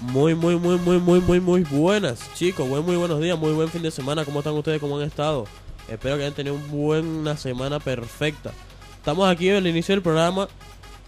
Muy, 0.00 0.34
muy, 0.34 0.56
muy, 0.56 0.76
muy, 0.78 0.98
muy, 0.98 1.20
muy, 1.20 1.40
muy 1.40 1.62
buenas, 1.62 2.20
chicos. 2.34 2.68
Buen, 2.68 2.84
muy 2.84 2.96
buenos 2.96 3.20
días, 3.20 3.38
muy 3.38 3.52
buen 3.52 3.68
fin 3.68 3.82
de 3.82 3.90
semana. 3.90 4.24
¿Cómo 4.24 4.40
están 4.40 4.54
ustedes? 4.54 4.80
¿Cómo 4.80 4.98
han 4.98 5.04
estado? 5.04 5.46
Espero 5.88 6.16
que 6.16 6.22
hayan 6.22 6.34
tenido 6.34 6.56
una 6.56 6.66
buena 6.66 7.36
semana 7.36 7.78
perfecta. 7.78 8.52
Estamos 8.96 9.28
aquí 9.28 9.48
en 9.48 9.56
el 9.56 9.66
inicio 9.66 9.94
del 9.94 10.02
programa. 10.02 10.48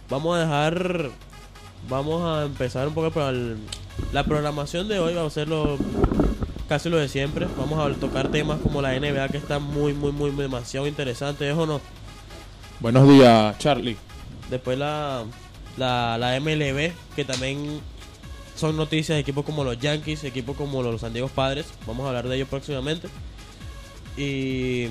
Vamos 0.09 0.37
a 0.37 0.39
dejar. 0.41 1.09
Vamos 1.89 2.23
a 2.23 2.45
empezar 2.45 2.87
un 2.87 2.93
poco 2.93 3.11
por 3.11 3.23
el- 3.33 3.57
la 4.11 4.23
programación 4.23 4.87
de 4.87 4.99
hoy. 4.99 5.13
Vamos 5.13 5.31
a 5.31 5.41
hacerlo 5.41 5.77
casi 6.69 6.89
lo 6.89 6.97
de 6.97 7.09
siempre. 7.09 7.47
Vamos 7.57 7.79
a 7.79 7.93
tocar 7.99 8.29
temas 8.31 8.59
como 8.61 8.81
la 8.81 8.95
NBA 8.95 9.27
que 9.29 9.37
está 9.37 9.59
muy, 9.59 9.93
muy, 9.93 10.11
muy, 10.11 10.31
demasiado 10.31 10.87
interesante. 10.87 11.49
¿Es 11.49 11.57
o 11.57 11.65
no? 11.65 11.81
Buenos 12.79 13.07
días, 13.07 13.57
Charlie. 13.59 13.97
Después 14.49 14.77
la, 14.77 15.23
la, 15.77 16.17
la 16.17 16.35
MLB, 16.39 16.91
que 17.15 17.25
también 17.25 17.79
son 18.55 18.77
noticias 18.77 19.15
de 19.15 19.19
equipos 19.21 19.43
como 19.45 19.63
los 19.63 19.79
Yankees, 19.79 20.23
equipos 20.23 20.55
como 20.55 20.83
los 20.83 21.01
San 21.01 21.11
Diego 21.13 21.27
Padres. 21.27 21.65
Vamos 21.87 22.05
a 22.05 22.09
hablar 22.09 22.27
de 22.27 22.35
ellos 22.37 22.47
próximamente. 22.49 23.07
Y, 24.15 24.87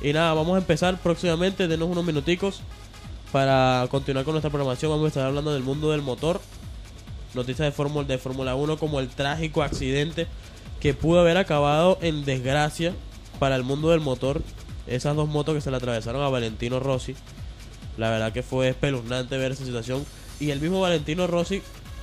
y 0.00 0.12
nada, 0.12 0.32
vamos 0.34 0.54
a 0.54 0.58
empezar 0.58 0.98
próximamente. 0.98 1.68
Denos 1.68 1.88
unos 1.88 2.04
minuticos 2.04 2.60
para 3.34 3.88
continuar 3.90 4.24
con 4.24 4.34
nuestra 4.34 4.48
programación. 4.48 4.92
Vamos 4.92 5.06
a 5.06 5.08
estar 5.08 5.26
hablando 5.26 5.52
del 5.52 5.64
mundo 5.64 5.90
del 5.90 6.02
motor. 6.02 6.40
Noticias 7.34 7.66
de 7.66 7.72
Fórmula 7.72 8.06
de 8.06 8.16
Fórmula 8.16 8.54
1 8.54 8.76
como 8.76 9.00
el 9.00 9.08
trágico 9.08 9.64
accidente 9.64 10.28
que 10.78 10.94
pudo 10.94 11.18
haber 11.18 11.36
acabado 11.36 11.98
en 12.00 12.24
desgracia 12.24 12.94
para 13.40 13.56
el 13.56 13.64
mundo 13.64 13.90
del 13.90 13.98
motor. 13.98 14.40
Esas 14.86 15.16
dos 15.16 15.28
motos 15.28 15.52
que 15.52 15.60
se 15.60 15.72
le 15.72 15.78
atravesaron 15.78 16.22
a 16.22 16.28
Valentino 16.28 16.78
Rossi. 16.78 17.16
La 17.98 18.08
verdad 18.08 18.32
que 18.32 18.44
fue 18.44 18.68
espeluznante 18.68 19.36
ver 19.36 19.50
esa 19.50 19.64
situación. 19.64 20.06
Y 20.38 20.52
el 20.52 20.60
mismo 20.60 20.80
Valentino 20.80 21.26
Rossi 21.26 21.60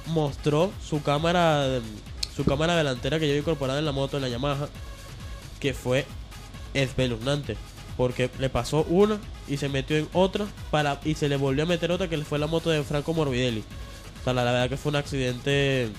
mostró 0.08 0.70
su 0.86 1.02
cámara 1.02 1.80
su 2.36 2.44
cámara 2.44 2.76
delantera 2.76 3.20
que 3.20 3.28
lleva 3.28 3.40
incorporada 3.40 3.80
en 3.80 3.86
la 3.86 3.94
moto 3.94 4.18
en 4.18 4.24
la 4.24 4.28
Yamaha. 4.28 4.68
Que 5.62 5.74
fue 5.74 6.06
espeluznante. 6.74 7.56
Porque 7.96 8.30
le 8.38 8.50
pasó 8.50 8.84
una 8.90 9.18
y 9.52 9.58
se 9.58 9.68
metió 9.68 9.98
en 9.98 10.08
otra 10.14 10.48
para 10.72 11.02
y 11.04 11.16
se 11.16 11.28
le 11.28 11.36
volvió 11.36 11.64
a 11.64 11.66
meter 11.66 11.92
otra 11.92 12.08
que 12.08 12.18
fue 12.20 12.40
la 12.40 12.48
moto 12.48 12.70
de 12.70 12.84
Franco 12.84 13.14
Morbidelli. 13.14 13.60
O 14.22 14.24
sea, 14.24 14.32
la, 14.34 14.46
la 14.46 14.54
verdad 14.54 14.70
que 14.70 14.78
fue 14.78 14.92
un 14.92 14.96
accidente. 14.96 15.90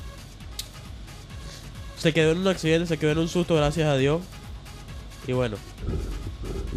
Se 1.98 2.14
quedó 2.14 2.32
en 2.32 2.38
un 2.38 2.48
accidente, 2.48 2.86
se 2.86 2.96
quedó 2.96 3.10
en 3.10 3.18
un 3.18 3.28
susto, 3.28 3.54
gracias 3.54 3.86
a 3.88 3.98
Dios. 3.98 4.22
Y 5.26 5.32
bueno, 5.32 5.58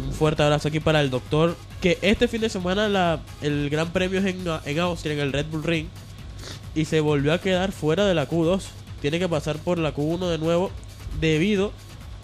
un 0.04 0.12
fuerte 0.12 0.42
abrazo 0.42 0.68
aquí 0.68 0.78
para 0.78 1.00
el 1.00 1.08
doctor. 1.08 1.56
Que 1.80 1.98
este 2.02 2.28
fin 2.28 2.42
de 2.42 2.50
semana 2.50 2.90
la, 2.90 3.20
el 3.40 3.70
gran 3.70 3.90
premio 3.90 4.20
es 4.20 4.26
en, 4.26 4.44
en 4.66 4.78
Austria, 4.80 5.14
en 5.14 5.20
el 5.20 5.32
Red 5.32 5.46
Bull 5.46 5.64
Ring. 5.64 5.86
Y 6.74 6.84
se 6.84 7.00
volvió 7.00 7.32
a 7.32 7.40
quedar 7.40 7.72
fuera 7.72 8.04
de 8.04 8.14
la 8.14 8.28
Q2. 8.28 8.64
Tiene 9.00 9.18
que 9.18 9.30
pasar 9.30 9.56
por 9.56 9.78
la 9.78 9.94
Q1 9.94 10.28
de 10.28 10.36
nuevo. 10.36 10.70
Debido 11.22 11.72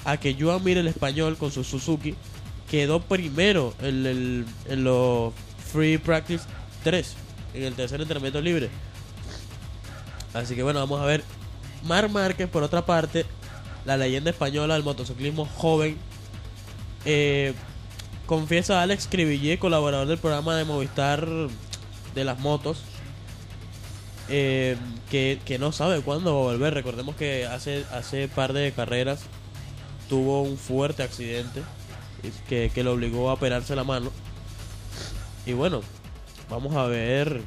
a 0.05 0.19
que 0.19 0.37
Joan 0.39 0.63
Mir, 0.63 0.77
el 0.77 0.89
español, 0.89 1.39
con 1.39 1.51
su 1.51 1.65
Suzuki, 1.65 2.15
quedó 2.73 3.03
primero 3.03 3.75
en, 3.83 4.07
el, 4.07 4.47
en 4.67 4.83
los 4.83 5.35
Free 5.71 5.99
Practice 5.99 6.45
3. 6.83 7.15
En 7.53 7.65
el 7.65 7.75
tercer 7.75 8.01
entrenamiento 8.01 8.41
libre. 8.41 8.71
Así 10.33 10.55
que 10.55 10.63
bueno, 10.63 10.81
vamos 10.81 10.99
a 11.03 11.05
ver. 11.05 11.23
Mar 11.85 12.09
Márquez, 12.09 12.49
por 12.49 12.63
otra 12.63 12.87
parte, 12.87 13.27
la 13.85 13.99
leyenda 13.99 14.31
española 14.31 14.73
del 14.73 14.85
motociclismo 14.85 15.45
joven. 15.45 15.99
Eh, 17.05 17.53
confiesa 18.25 18.81
a 18.81 18.85
Alex 18.85 19.07
Cribillé, 19.07 19.59
colaborador 19.59 20.07
del 20.09 20.17
programa 20.17 20.57
de 20.57 20.65
Movistar 20.65 21.29
de 22.15 22.25
las 22.25 22.39
motos, 22.39 22.79
eh, 24.31 24.79
que, 25.11 25.39
que 25.45 25.59
no 25.59 25.73
sabe 25.73 26.01
cuándo 26.01 26.33
volver. 26.33 26.73
Recordemos 26.73 27.17
que 27.17 27.45
hace 27.45 27.85
hace 27.93 28.29
par 28.29 28.55
de 28.55 28.73
carreras 28.73 29.25
tuvo 30.09 30.41
un 30.41 30.57
fuerte 30.57 31.03
accidente 31.03 31.63
que, 32.49 32.71
que 32.75 32.85
lo 32.85 32.93
obligó 32.93 33.31
a 33.31 33.35
operarse 33.35 33.75
la 33.77 33.85
mano. 33.85 34.11
Y 35.47 35.53
bueno, 35.53 35.81
vamos 36.49 36.75
a 36.77 36.85
ver. 36.87 37.41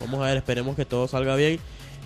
Vamos 0.00 0.20
a 0.20 0.24
ver, 0.26 0.36
esperemos 0.38 0.76
que 0.76 0.84
todo 0.84 1.06
salga 1.08 1.36
bien. 1.36 1.60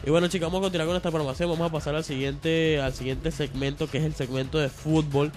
Y 0.04 0.10
bueno 0.10 0.28
chicos, 0.28 0.46
vamos 0.48 0.58
a 0.60 0.62
continuar 0.62 0.86
con 0.88 0.96
esta 0.96 1.10
programación. 1.10 1.50
Vamos 1.50 1.68
a 1.68 1.72
pasar 1.72 1.94
al 1.94 2.04
siguiente, 2.04 2.80
al 2.80 2.92
siguiente 2.92 3.30
segmento, 3.32 3.88
que 3.90 3.98
es 3.98 4.04
el 4.04 4.14
segmento 4.14 4.58
de 4.58 4.68
fútbol. 4.68 5.32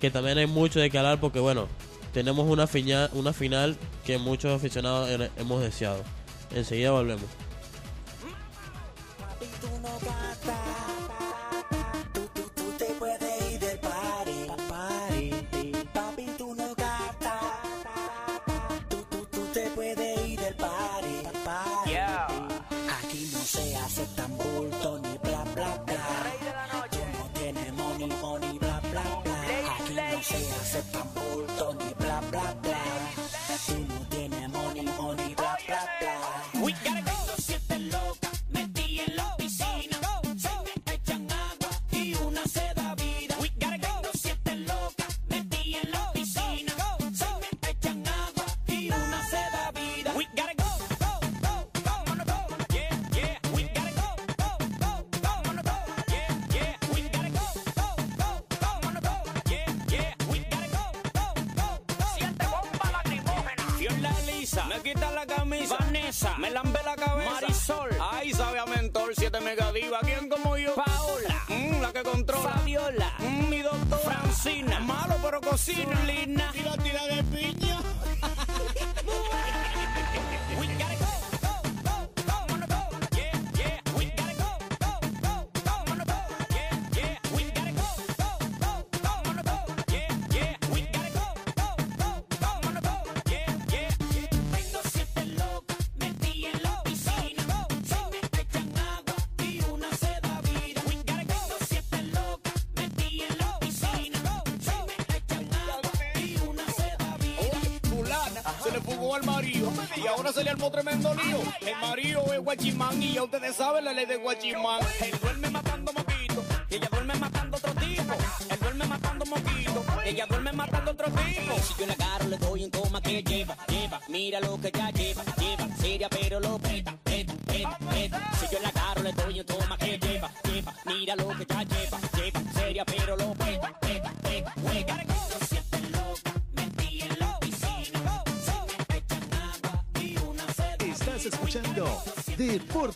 Que 0.00 0.10
también 0.10 0.36
hay 0.38 0.46
mucho 0.46 0.78
de 0.78 0.90
que 0.90 0.98
hablar 0.98 1.18
porque 1.20 1.40
bueno, 1.40 1.66
tenemos 2.12 2.46
una, 2.48 2.66
fiña- 2.66 3.08
una 3.14 3.32
final 3.32 3.76
que 4.04 4.18
muchos 4.18 4.54
aficionados 4.54 5.08
he- 5.08 5.30
hemos 5.40 5.62
deseado. 5.62 6.02
Enseguida 6.54 6.90
volvemos. 6.90 7.24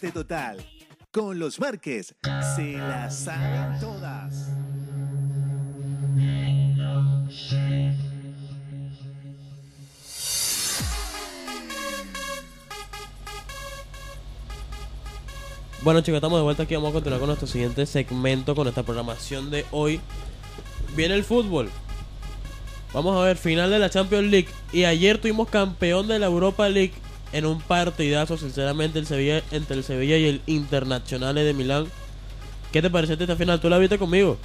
Deporte 0.00 0.12
Total. 0.12 0.56
Con 1.12 1.38
los 1.38 1.60
Márquez, 1.60 2.14
se 2.56 2.72
la 2.72 3.10
saben 3.10 3.80
todas. 3.80 4.48
Bueno 15.82 16.00
chicos, 16.02 16.16
estamos 16.16 16.38
de 16.38 16.42
vuelta 16.44 16.62
aquí. 16.62 16.74
Vamos 16.74 16.90
a 16.90 16.92
continuar 16.92 17.20
con 17.20 17.28
nuestro 17.28 17.48
siguiente 17.48 17.84
segmento, 17.86 18.54
con 18.54 18.68
esta 18.68 18.82
programación 18.82 19.50
de 19.50 19.66
hoy. 19.70 20.00
Viene 20.94 21.14
el 21.14 21.24
fútbol. 21.24 21.68
Vamos 22.92 23.16
a 23.16 23.24
ver, 23.24 23.36
final 23.36 23.70
de 23.70 23.78
la 23.78 23.90
Champions 23.90 24.30
League. 24.30 24.48
Y 24.72 24.84
ayer 24.84 25.18
tuvimos 25.18 25.48
campeón 25.48 26.08
de 26.08 26.18
la 26.18 26.26
Europa 26.26 26.68
League 26.68 26.94
en 27.32 27.46
un 27.46 27.60
partidazo, 27.60 28.36
sinceramente, 28.36 28.98
el 28.98 29.06
Sevilla, 29.06 29.42
entre 29.50 29.76
el 29.76 29.84
Sevilla 29.84 30.16
y 30.16 30.24
el 30.26 30.42
Internazionale 30.46 31.44
de 31.44 31.54
Milán. 31.54 31.86
¿Qué 32.72 32.82
te 32.82 32.90
pareció 32.90 33.16
esta 33.18 33.36
final? 33.36 33.60
¿Tú 33.60 33.68
la 33.68 33.78
viste 33.78 33.98
conmigo? 33.98 34.36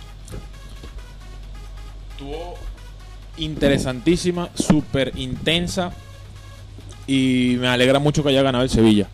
Estuvo 2.12 2.56
interesantísima, 3.38 4.50
súper 4.56 5.12
intensa. 5.16 5.92
Y 7.08 7.58
me 7.60 7.68
alegra 7.68 8.00
mucho 8.00 8.24
que 8.24 8.30
haya 8.30 8.42
ganado 8.42 8.64
el 8.64 8.70
Sevilla. 8.70 9.08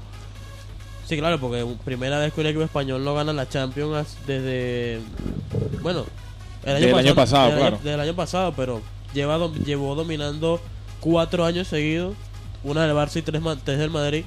Sí, 1.05 1.17
claro, 1.17 1.39
porque 1.41 1.65
primera 1.83 2.19
vez 2.19 2.31
que 2.31 2.39
un 2.39 2.47
equipo 2.47 2.63
español 2.63 3.03
no 3.03 3.13
gana 3.13 3.33
la 3.33 3.49
Champions 3.49 4.15
desde. 4.25 4.99
Bueno, 5.81 6.05
Del 6.63 6.93
año 6.95 7.15
pasado, 7.15 7.49
del 7.49 7.57
claro. 7.57 7.75
Año, 7.77 7.83
del 7.83 7.99
año 7.99 8.15
pasado, 8.15 8.53
pero 8.55 8.81
lleva, 9.13 9.51
llevó 9.65 9.95
dominando 9.95 10.61
cuatro 10.99 11.45
años 11.45 11.67
seguidos: 11.67 12.15
una 12.63 12.85
del 12.85 12.95
Barça 12.95 13.17
y 13.17 13.21
tres, 13.21 13.41
tres 13.63 13.79
del 13.79 13.89
Madrid. 13.89 14.23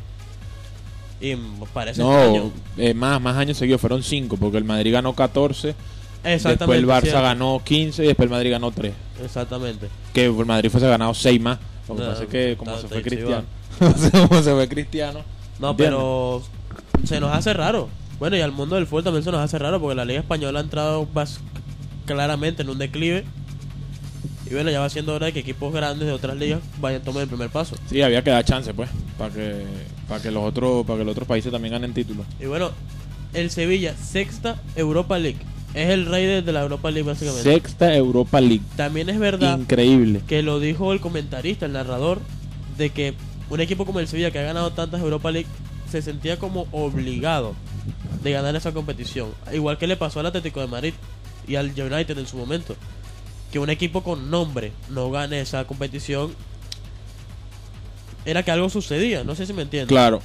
Y 1.20 1.36
parece. 1.72 2.02
No, 2.02 2.52
eh, 2.76 2.92
más, 2.94 3.20
más 3.20 3.36
años 3.36 3.56
seguidos, 3.56 3.80
fueron 3.80 4.02
5, 4.02 4.36
porque 4.36 4.58
el 4.58 4.64
Madrid 4.64 4.92
ganó 4.92 5.14
14, 5.14 5.74
después 6.22 6.78
el 6.78 6.86
Barça 6.86 7.02
cierto. 7.02 7.22
ganó 7.22 7.62
15 7.64 8.04
y 8.04 8.06
después 8.08 8.26
el 8.26 8.30
Madrid 8.30 8.50
ganó 8.50 8.70
3. 8.72 8.92
Exactamente. 9.22 9.88
Que 10.12 10.26
el 10.26 10.32
Madrid 10.46 10.70
fuese 10.70 10.88
ganado 10.88 11.14
6 11.14 11.40
más. 11.40 11.58
Lo 11.88 11.94
que 11.96 12.02
No, 12.02 12.08
pasa 12.08 12.22
es 12.24 12.28
que 12.28 12.56
como 12.56 12.76
se 12.78 12.88
fue 12.88 13.02
Cristiano, 13.02 13.44
como 14.28 14.42
se 14.42 14.52
fue 14.52 14.68
Cristiano. 14.68 15.20
No, 15.60 15.70
¿entiendes? 15.70 15.94
pero 15.96 16.42
se 17.04 17.20
nos 17.20 17.32
hace 17.32 17.52
raro. 17.52 17.88
Bueno, 18.18 18.36
y 18.36 18.40
al 18.40 18.52
mundo 18.52 18.76
del 18.76 18.86
fútbol 18.86 19.04
también 19.04 19.22
se 19.24 19.30
nos 19.30 19.40
hace 19.40 19.58
raro 19.58 19.80
porque 19.80 19.94
la 19.94 20.04
Liga 20.04 20.20
Española 20.20 20.60
ha 20.60 20.62
entrado 20.62 21.06
claramente 22.06 22.62
en 22.62 22.70
un 22.70 22.78
declive. 22.78 23.24
Y 24.50 24.54
bueno, 24.54 24.70
ya 24.70 24.80
va 24.80 24.90
siendo 24.90 25.14
hora 25.14 25.26
de 25.26 25.32
que 25.32 25.40
equipos 25.40 25.72
grandes 25.72 26.06
de 26.06 26.12
otras 26.12 26.36
ligas 26.36 26.60
vayan 26.80 27.00
a 27.00 27.04
tomar 27.04 27.22
el 27.22 27.28
primer 27.28 27.48
paso. 27.50 27.76
Sí, 27.88 28.02
había 28.02 28.22
que 28.22 28.30
dar 28.30 28.44
chance, 28.44 28.74
pues, 28.74 28.90
para 29.16 29.32
que, 29.32 29.64
para 30.08 30.20
que 30.22 30.30
los 30.30 30.42
otros, 30.42 30.84
para 30.86 30.98
que 30.98 31.04
los 31.04 31.12
otros 31.12 31.26
países 31.26 31.50
también 31.50 31.72
ganen 31.72 31.94
títulos. 31.94 32.26
Y 32.38 32.46
bueno, 32.46 32.70
el 33.32 33.50
Sevilla, 33.50 33.94
sexta 33.96 34.60
Europa 34.76 35.18
League. 35.18 35.38
Es 35.72 35.90
el 35.90 36.06
rey 36.06 36.24
de, 36.26 36.42
de 36.42 36.52
la 36.52 36.62
Europa 36.62 36.90
League, 36.90 37.08
básicamente. 37.08 37.42
Sexta 37.42 37.94
Europa 37.96 38.40
League. 38.40 38.62
También 38.76 39.08
es 39.08 39.18
verdad 39.18 39.58
Increíble. 39.58 40.20
que 40.26 40.42
lo 40.42 40.60
dijo 40.60 40.92
el 40.92 41.00
comentarista, 41.00 41.66
el 41.66 41.72
narrador, 41.72 42.20
de 42.78 42.90
que 42.90 43.14
un 43.50 43.60
equipo 43.60 43.84
como 43.86 43.98
el 43.98 44.06
Sevilla, 44.06 44.30
que 44.30 44.38
ha 44.38 44.42
ganado 44.42 44.70
tantas 44.72 45.00
Europa 45.00 45.30
League, 45.30 45.48
se 45.90 46.00
sentía 46.02 46.38
como 46.38 46.66
obligado 46.70 47.54
de 48.22 48.30
ganar 48.30 48.54
esa 48.56 48.72
competición. 48.72 49.30
Igual 49.52 49.78
que 49.78 49.86
le 49.86 49.96
pasó 49.96 50.20
al 50.20 50.26
Atlético 50.26 50.60
de 50.60 50.66
Madrid 50.66 50.94
y 51.48 51.56
al 51.56 51.66
United 51.70 52.18
en 52.18 52.26
su 52.26 52.36
momento. 52.36 52.76
Que 53.54 53.60
un 53.60 53.70
equipo 53.70 54.02
con 54.02 54.32
nombre 54.32 54.72
no 54.90 55.12
gane 55.12 55.38
esa 55.40 55.64
competición 55.64 56.34
era 58.24 58.42
que 58.42 58.50
algo 58.50 58.68
sucedía, 58.68 59.22
no 59.22 59.36
sé 59.36 59.46
si 59.46 59.52
me 59.52 59.62
entiendes. 59.62 59.86
Claro, 59.90 60.20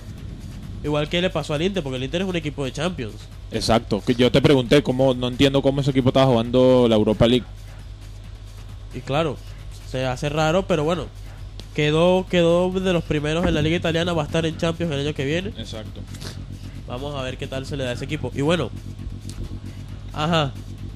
Igual 0.83 1.09
que 1.09 1.21
le 1.21 1.29
pasó 1.29 1.53
al 1.53 1.61
Inter, 1.61 1.83
porque 1.83 1.97
el 1.97 2.03
Inter 2.05 2.21
es 2.23 2.27
un 2.27 2.35
equipo 2.35 2.65
de 2.65 2.71
Champions. 2.71 3.13
exacto. 3.51 4.01
Que 4.03 4.15
yo 4.15 4.31
te 4.31 4.41
pregunté 4.41 4.81
cómo, 4.81 5.13
no 5.13 5.27
entiendo 5.27 5.61
cómo 5.61 5.81
ese 5.81 5.91
equipo 5.91 6.09
estaba 6.09 6.25
jugando 6.25 6.87
la 6.89 6.95
Europa 6.95 7.27
League. 7.27 7.45
Y 8.95 9.01
claro, 9.01 9.37
se 9.91 10.07
hace 10.07 10.27
raro, 10.29 10.65
pero 10.65 10.83
bueno, 10.83 11.05
quedó 11.75 12.25
quedó 12.31 12.71
de 12.71 12.93
los 12.93 13.03
primeros 13.03 13.45
en 13.45 13.53
la 13.53 13.61
liga 13.61 13.75
italiana, 13.75 14.11
va 14.13 14.23
a 14.23 14.25
estar 14.25 14.43
en 14.47 14.57
Champions 14.57 14.91
el 14.91 15.01
año 15.01 15.13
que 15.13 15.25
viene. 15.25 15.49
Exacto. 15.49 16.01
Vamos 16.87 17.13
a 17.15 17.21
ver 17.21 17.37
qué 17.37 17.45
tal 17.45 17.67
se 17.67 17.77
le 17.77 17.83
da 17.83 17.91
a 17.91 17.93
ese 17.93 18.05
equipo. 18.05 18.31
Y 18.33 18.41
bueno, 18.41 18.71
ajá, 20.13 20.51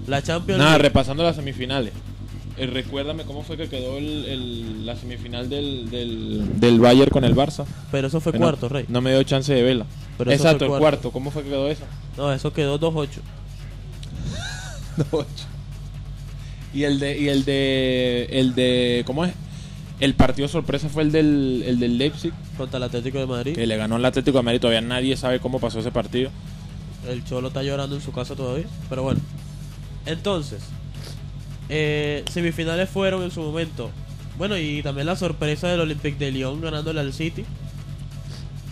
la 0.07 0.23
Champions 0.23 0.57
Nada, 0.57 0.71
League. 0.71 0.83
repasando 0.83 1.21
las 1.21 1.35
semifinales. 1.35 1.93
Eh, 2.57 2.67
recuérdame 2.67 3.23
cómo 3.23 3.41
fue 3.43 3.57
que 3.57 3.67
quedó 3.67 3.97
el, 3.97 4.25
el- 4.25 4.85
la 4.85 4.95
semifinal 4.95 5.49
del, 5.49 5.89
del, 5.89 6.59
del 6.59 6.79
Bayern 6.79 7.09
con 7.09 7.23
el 7.23 7.35
Barça. 7.35 7.65
pero 7.91 8.07
eso 8.07 8.19
fue 8.21 8.31
cuarto, 8.33 8.69
Rey. 8.69 8.85
No 8.89 9.01
me 9.01 9.11
dio 9.11 9.23
chance 9.23 9.51
de 9.53 9.63
verla. 9.63 9.85
Pero 10.17 10.31
eso 10.31 10.43
Exacto, 10.43 10.65
fue 10.67 10.75
el 10.75 10.79
cuarto. 10.81 10.97
cuarto. 11.01 11.11
¿Cómo 11.11 11.31
fue 11.31 11.43
que 11.43 11.49
quedó 11.49 11.67
eso? 11.67 11.83
No, 12.15 12.31
eso 12.31 12.53
quedó 12.53 12.79
2-8. 12.79 13.07
y 16.73 16.83
el 16.83 16.99
de 16.99 17.19
y 17.19 17.29
el 17.29 17.45
de 17.45 18.27
el 18.31 18.55
de 18.55 19.03
¿cómo 19.05 19.25
es? 19.25 19.33
El 19.99 20.15
partido 20.15 20.47
sorpresa 20.47 20.89
fue 20.89 21.03
el 21.03 21.11
del 21.11 21.63
el 21.65 21.79
del 21.79 21.97
Leipzig 21.97 22.33
contra 22.57 22.77
el 22.77 22.83
Atlético 22.83 23.19
de 23.19 23.25
Madrid. 23.25 23.55
que 23.55 23.65
le 23.67 23.77
ganó 23.77 23.95
al 23.95 24.05
Atlético 24.05 24.37
de 24.39 24.43
Madrid. 24.43 24.59
Todavía 24.59 24.81
nadie 24.81 25.15
sabe 25.17 25.39
cómo 25.39 25.59
pasó 25.59 25.79
ese 25.79 25.91
partido. 25.91 26.29
El 27.07 27.23
Cholo 27.25 27.47
está 27.49 27.63
llorando 27.63 27.95
en 27.95 28.01
su 28.01 28.11
casa 28.11 28.35
todavía. 28.35 28.65
Pero 28.89 29.03
bueno. 29.03 29.19
Entonces, 30.05 30.61
eh, 31.75 32.23
semifinales 32.31 32.87
fueron 32.89 33.23
en 33.23 33.31
su 33.31 33.41
momento. 33.41 33.89
Bueno, 34.37 34.57
y 34.57 34.81
también 34.83 35.07
la 35.07 35.15
sorpresa 35.15 35.67
del 35.67 35.79
Olympique 35.79 36.17
de 36.23 36.31
Lyon 36.31 36.61
ganándole 36.61 36.99
al 36.99 37.13
City. 37.13 37.43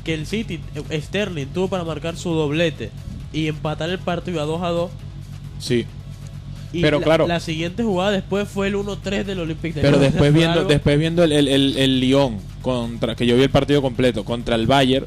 Que 0.04 0.14
el 0.14 0.26
City, 0.28 0.60
eh, 0.90 1.02
Sterling, 1.02 1.48
tuvo 1.48 1.68
para 1.68 1.84
marcar 1.84 2.16
su 2.18 2.32
doblete 2.34 2.92
y 3.34 3.48
empatar 3.48 3.90
el 3.90 4.00
partido 4.00 4.42
a 4.42 4.46
2 4.46 4.62
a 4.62 4.70
2. 4.70 4.92
Sí. 5.60 5.86
Y 6.74 6.82
Pero 6.82 7.00
la, 7.00 7.04
claro. 7.06 7.28
La 7.28 7.40
siguiente 7.40 7.84
jugada 7.84 8.12
después 8.12 8.48
fue 8.48 8.68
el 8.68 8.76
1-3 8.76 9.24
del 9.26 9.40
Olympique 9.40 9.76
de 9.76 9.82
Pero 9.82 9.98
Lyon. 9.98 10.12
después 10.12 10.34
viendo 10.36 10.60
algo- 10.62 10.70
después 10.70 10.98
viendo 11.00 11.24
el, 11.24 11.32
el, 11.34 11.48
el, 11.48 11.78
el 11.78 12.00
Lyon 12.00 12.38
contra 12.62 13.16
que 13.16 13.26
yo 13.26 13.36
vi 13.36 13.44
el 13.44 13.50
partido 13.50 13.82
completo 13.82 14.24
contra 14.24 14.56
el 14.56 14.68
Bayern. 14.68 15.06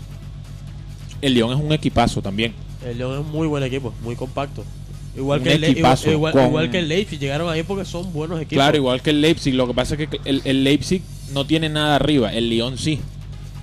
El 1.23 1.35
Lyon 1.35 1.53
es 1.59 1.65
un 1.65 1.73
equipazo 1.73 2.21
también. 2.23 2.53
El 2.85 2.99
Lyon 2.99 3.13
es 3.15 3.19
un 3.21 3.33
muy 3.33 3.47
buen 3.49 3.63
equipo, 3.65 3.95
muy 4.03 4.15
compacto. 4.15 4.63
Igual 5.17 5.43
que, 5.43 5.53
el, 5.53 5.65
equipazo, 5.65 6.11
igual- 6.11 6.33
con- 6.33 6.47
igual 6.47 6.71
que 6.71 6.79
el 6.81 6.89
Leipzig, 6.89 7.19
llegaron 7.21 7.49
ahí 7.49 7.63
porque 7.63 7.85
son 7.85 8.13
buenos 8.13 8.39
equipos. 8.41 8.57
Claro, 8.57 8.77
igual 8.77 9.01
que 9.01 9.11
el 9.11 9.21
Leipzig. 9.21 9.55
Lo 9.55 9.67
que 9.69 9.75
pasa 9.75 9.95
es 9.95 10.09
que 10.09 10.21
el, 10.25 10.43
el 10.45 10.65
Leipzig 10.65 11.03
no 11.33 11.47
tiene 11.47 11.69
nada 11.69 11.95
arriba. 11.97 12.33
El 12.33 12.49
Lyon 12.51 12.77
sí. 12.79 13.01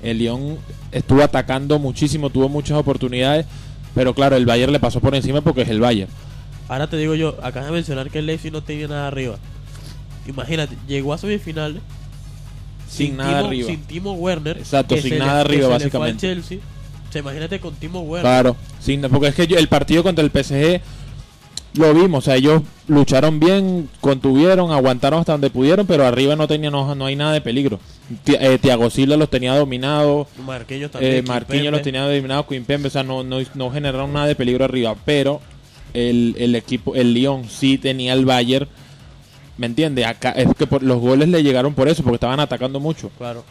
El 0.02 0.20
Lyon 0.20 0.58
estuvo 0.92 1.22
atacando 1.22 1.78
muchísimo, 1.78 2.30
tuvo 2.30 2.48
muchas 2.50 2.78
oportunidades. 2.78 3.46
Pero 3.94 4.14
claro, 4.16 4.38
el 4.38 4.46
Bayern 4.46 4.72
le 4.72 4.80
pasó 4.80 5.02
por 5.02 5.14
encima 5.14 5.42
porque 5.42 5.64
es 5.64 5.70
el 5.70 5.82
Bayern. 5.82 6.10
Ahora 6.70 6.88
te 6.90 6.96
digo 6.96 7.16
yo, 7.16 7.38
acabas 7.44 7.66
de 7.68 7.74
mencionar 7.74 8.10
que 8.10 8.20
el 8.20 8.26
Leipzig 8.28 8.54
no 8.54 8.64
tenía 8.64 8.88
nada 8.88 9.08
arriba. 9.08 9.38
Imagínate, 10.28 10.78
llegó 10.88 11.14
a 11.14 11.18
semifinales 11.18 11.82
Sin, 12.90 13.18
nada 13.18 13.38
Timo, 13.40 13.48
arriba. 13.48 13.68
sin 13.68 13.82
Timo 13.84 14.14
Werner. 14.14 14.58
Exacto, 14.58 14.96
sin 14.96 15.04
se 15.04 15.10
le- 15.10 15.20
nada 15.20 15.42
arriba, 15.42 15.64
se 15.68 15.74
básicamente. 15.74 16.22
Chelsea. 16.22 16.60
O 17.10 17.12
sea, 17.12 17.20
imagínate 17.22 17.60
con 17.60 17.74
Timo 17.76 18.00
Werner. 18.02 18.22
Claro, 18.24 18.56
sin, 18.80 19.02
porque 19.02 19.28
es 19.28 19.36
que 19.36 19.48
yo- 19.48 19.58
el 19.58 19.68
partido 19.68 20.04
contra 20.04 20.24
el 20.24 20.32
PSG 20.32 20.82
lo 21.74 21.94
vimos, 21.94 22.20
o 22.20 22.22
sea, 22.26 22.36
ellos 22.36 22.62
lucharon 22.88 23.40
bien, 23.40 23.90
contuvieron, 24.02 24.72
aguantaron 24.72 25.20
hasta 25.20 25.32
donde 25.32 25.50
pudieron, 25.50 25.88
pero 25.88 26.06
arriba 26.06 26.36
no 26.36 26.48
tenía 26.48 26.70
no, 26.70 26.94
no 26.96 27.06
hay 27.06 27.16
nada 27.16 27.34
de 27.34 27.42
peligro. 27.42 27.80
Eh, 28.26 28.58
Thiago 28.62 28.90
Silva 28.90 29.16
los 29.16 29.30
tenía 29.30 29.56
dominados, 29.56 30.28
también. 30.92 31.16
eh, 31.16 31.22
Marquinhos 31.22 31.46
Kimpembe. 31.48 31.72
los 31.72 31.82
tenía 31.82 32.06
dominados, 32.06 32.46
Kimpembe, 32.48 32.88
o 32.88 32.92
sea, 32.92 33.04
no, 33.04 33.24
no, 33.24 33.38
no 33.56 33.72
generaron 33.72 34.12
nada 34.12 34.28
de 34.28 34.36
peligro 34.36 34.66
arriba, 34.66 34.96
pero 35.06 35.40
el, 35.94 36.36
el 36.38 36.56
equipo, 36.56 36.96
el 36.96 37.14
Lyon 37.14 37.48
sí 37.50 37.78
tenía 37.78 38.14
el 38.14 38.26
Bayern, 38.26 38.68
¿me 39.58 39.68
entiendes? 39.68 40.06
Acá 40.08 40.32
es 40.32 40.48
que 40.58 40.68
por, 40.68 40.84
los 40.84 41.00
goles 41.00 41.30
le 41.30 41.42
llegaron 41.44 41.74
por 41.74 41.88
eso, 41.88 42.04
porque 42.04 42.16
estaban 42.16 42.40
atacando 42.40 42.80
mucho. 42.80 43.10
Claro. 43.18 43.46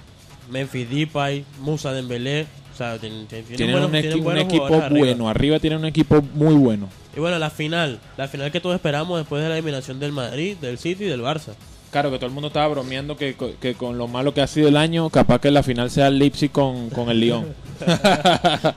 Memphis 0.50 0.90
Depay, 0.90 1.44
Musa 1.60 1.92
Dembélé. 1.92 2.46
Sea, 2.80 2.98
tienen, 2.98 3.26
tienen 3.26 3.46
Tienen 3.46 3.72
buenos- 3.72 3.86
un, 3.88 3.92
tienen 4.00 4.38
equipo 4.38 4.64
arriba. 4.74 4.88
bueno, 5.06 5.28
arriba 5.28 5.58
tienen 5.58 5.80
un 5.80 5.84
equipo 5.84 6.22
muy 6.32 6.54
bueno. 6.54 6.88
Y 7.14 7.20
bueno, 7.20 7.38
la 7.38 7.50
final. 7.50 8.00
La 8.16 8.26
final 8.26 8.50
que 8.50 8.58
todos 8.60 8.74
esperamos 8.74 9.18
después 9.18 9.42
de 9.42 9.50
la 9.50 9.56
eliminación 9.56 10.00
del 10.00 10.12
Madrid, 10.12 10.56
del 10.56 10.78
City 10.78 11.04
y 11.04 11.08
del 11.08 11.20
Barça. 11.20 11.52
Claro, 11.90 12.10
que 12.10 12.16
todo 12.16 12.26
el 12.26 12.32
mundo 12.32 12.46
estaba 12.48 12.68
bromeando 12.68 13.18
que, 13.18 13.36
que 13.60 13.74
con 13.74 13.98
lo 13.98 14.08
malo 14.08 14.32
que 14.32 14.40
ha 14.40 14.46
sido 14.46 14.68
el 14.68 14.78
año, 14.78 15.10
capaz 15.10 15.40
que 15.40 15.50
la 15.50 15.62
final 15.62 15.90
sea 15.90 16.06
el 16.06 16.18
Leipzig 16.18 16.50
con, 16.50 16.88
con 16.88 17.10
el 17.10 17.20
Lyon. 17.20 17.46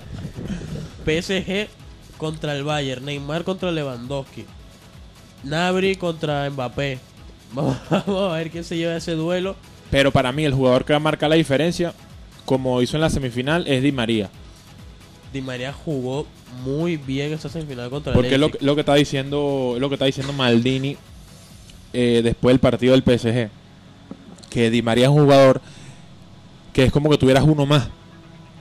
PSG 1.05 1.67
contra 2.17 2.55
el 2.55 2.63
Bayern, 2.63 3.05
Neymar 3.05 3.43
contra 3.43 3.71
Lewandowski, 3.71 4.45
Nabri 5.43 5.95
contra 5.95 6.49
Mbappé. 6.49 6.99
Vamos, 7.53 7.77
vamos 7.89 8.33
a 8.33 8.37
ver 8.37 8.49
quién 8.51 8.63
se 8.63 8.77
lleva 8.77 8.95
ese 8.95 9.13
duelo. 9.13 9.55
Pero 9.91 10.11
para 10.11 10.31
mí 10.31 10.43
el 10.43 10.53
jugador 10.53 10.85
que 10.85 10.93
va 10.93 10.97
a 10.97 10.99
marcar 10.99 11.29
la 11.29 11.35
diferencia, 11.35 11.93
como 12.45 12.81
hizo 12.81 12.97
en 12.97 13.01
la 13.01 13.09
semifinal, 13.09 13.67
es 13.67 13.81
Di 13.83 13.91
María. 13.91 14.29
Di 15.31 15.41
María 15.41 15.73
jugó 15.73 16.25
muy 16.63 16.97
bien 16.97 17.33
esa 17.33 17.49
semifinal 17.49 17.89
contra 17.89 18.13
Porque 18.13 18.37
Leipzig. 18.37 18.59
que- 18.59 18.65
lo 18.65 18.75
que 18.75 18.81
está 18.81 18.95
diciendo, 18.95 19.75
lo 19.79 19.89
que 19.89 19.95
está 19.95 20.05
diciendo 20.05 20.33
Maldini 20.33 20.97
eh, 21.93 22.21
después 22.23 22.53
del 22.53 22.59
partido 22.59 22.93
del 22.93 23.03
PSG. 23.03 23.49
Que 24.49 24.69
Di 24.69 24.81
María 24.81 25.05
es 25.05 25.11
un 25.11 25.23
jugador 25.23 25.61
que 26.73 26.83
es 26.83 26.91
como 26.91 27.09
que 27.09 27.17
tuvieras 27.17 27.43
uno 27.43 27.65
más. 27.65 27.89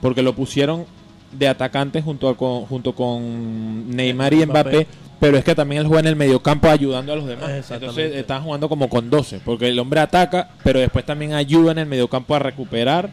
porque 0.01 0.21
lo 0.21 0.33
pusieron 0.35 0.85
de 1.31 1.47
atacante 1.47 2.01
junto, 2.01 2.27
a 2.27 2.35
con, 2.35 2.65
junto 2.65 2.93
con 2.93 3.89
Neymar 3.95 4.33
y 4.33 4.45
Mbappé. 4.45 4.69
Mbappé, 4.69 4.87
pero 5.19 5.37
es 5.37 5.43
que 5.45 5.55
también 5.55 5.81
él 5.81 5.87
juega 5.87 6.01
en 6.01 6.07
el 6.07 6.15
mediocampo 6.17 6.67
ayudando 6.67 7.13
a 7.13 7.15
los 7.15 7.25
demás. 7.25 7.71
Entonces 7.71 8.13
están 8.15 8.43
jugando 8.43 8.67
como 8.67 8.89
con 8.89 9.09
12, 9.09 9.39
porque 9.45 9.69
el 9.69 9.79
hombre 9.79 10.01
ataca, 10.01 10.49
pero 10.63 10.79
después 10.81 11.05
también 11.05 11.33
ayuda 11.33 11.71
en 11.71 11.77
el 11.79 11.85
mediocampo 11.85 12.35
a 12.35 12.39
recuperar 12.39 13.11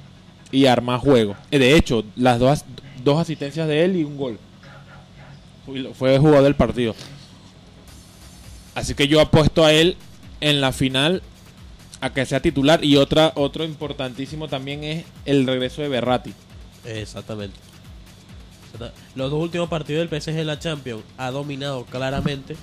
y 0.52 0.66
a 0.66 0.73
armar 0.73 1.00
juego. 1.00 1.37
Eh, 1.50 1.59
De 1.59 1.76
hecho, 1.76 2.04
las 2.16 2.38
dos, 2.38 2.64
dos 3.04 3.19
asistencias 3.21 3.66
de 3.69 3.85
él 3.85 3.97
y 3.97 4.04
un 4.04 4.16
gol. 4.16 4.38
Fue- 5.95 6.14
el 6.14 6.21
jugador 6.21 6.42
del 6.45 6.54
partido. 6.57 6.95
Así 8.75 8.95
que 8.95 9.09
yo 9.09 9.21
apuesto 9.21 9.64
a 9.64 9.73
él 9.73 9.97
en 10.40 10.61
la 10.61 10.73
final 10.73 11.23
a 12.00 12.12
que 12.12 12.25
sea 12.26 12.40
titular. 12.40 12.85
Y 12.85 12.97
otra, 12.97 13.33
otro 13.37 13.64
importantísimo 13.64 14.49
también 14.49 14.85
es 14.85 15.04
el 15.26 15.47
regreso 15.47 15.83
de 15.83 15.88
Berratti. 15.88 16.33
Exactamente. 16.85 17.57
Exacta- 18.73 18.92
Los 19.14 19.30
dos 19.30 19.40
últimos 19.42 19.69
partidos 19.69 20.00
del 20.09 20.21
PSG 20.21 20.38
en 20.40 20.47
la 20.47 20.59
Champions 20.59 21.02
ha 21.19 21.30
dominado 21.30 21.85
claramente, 21.85 22.57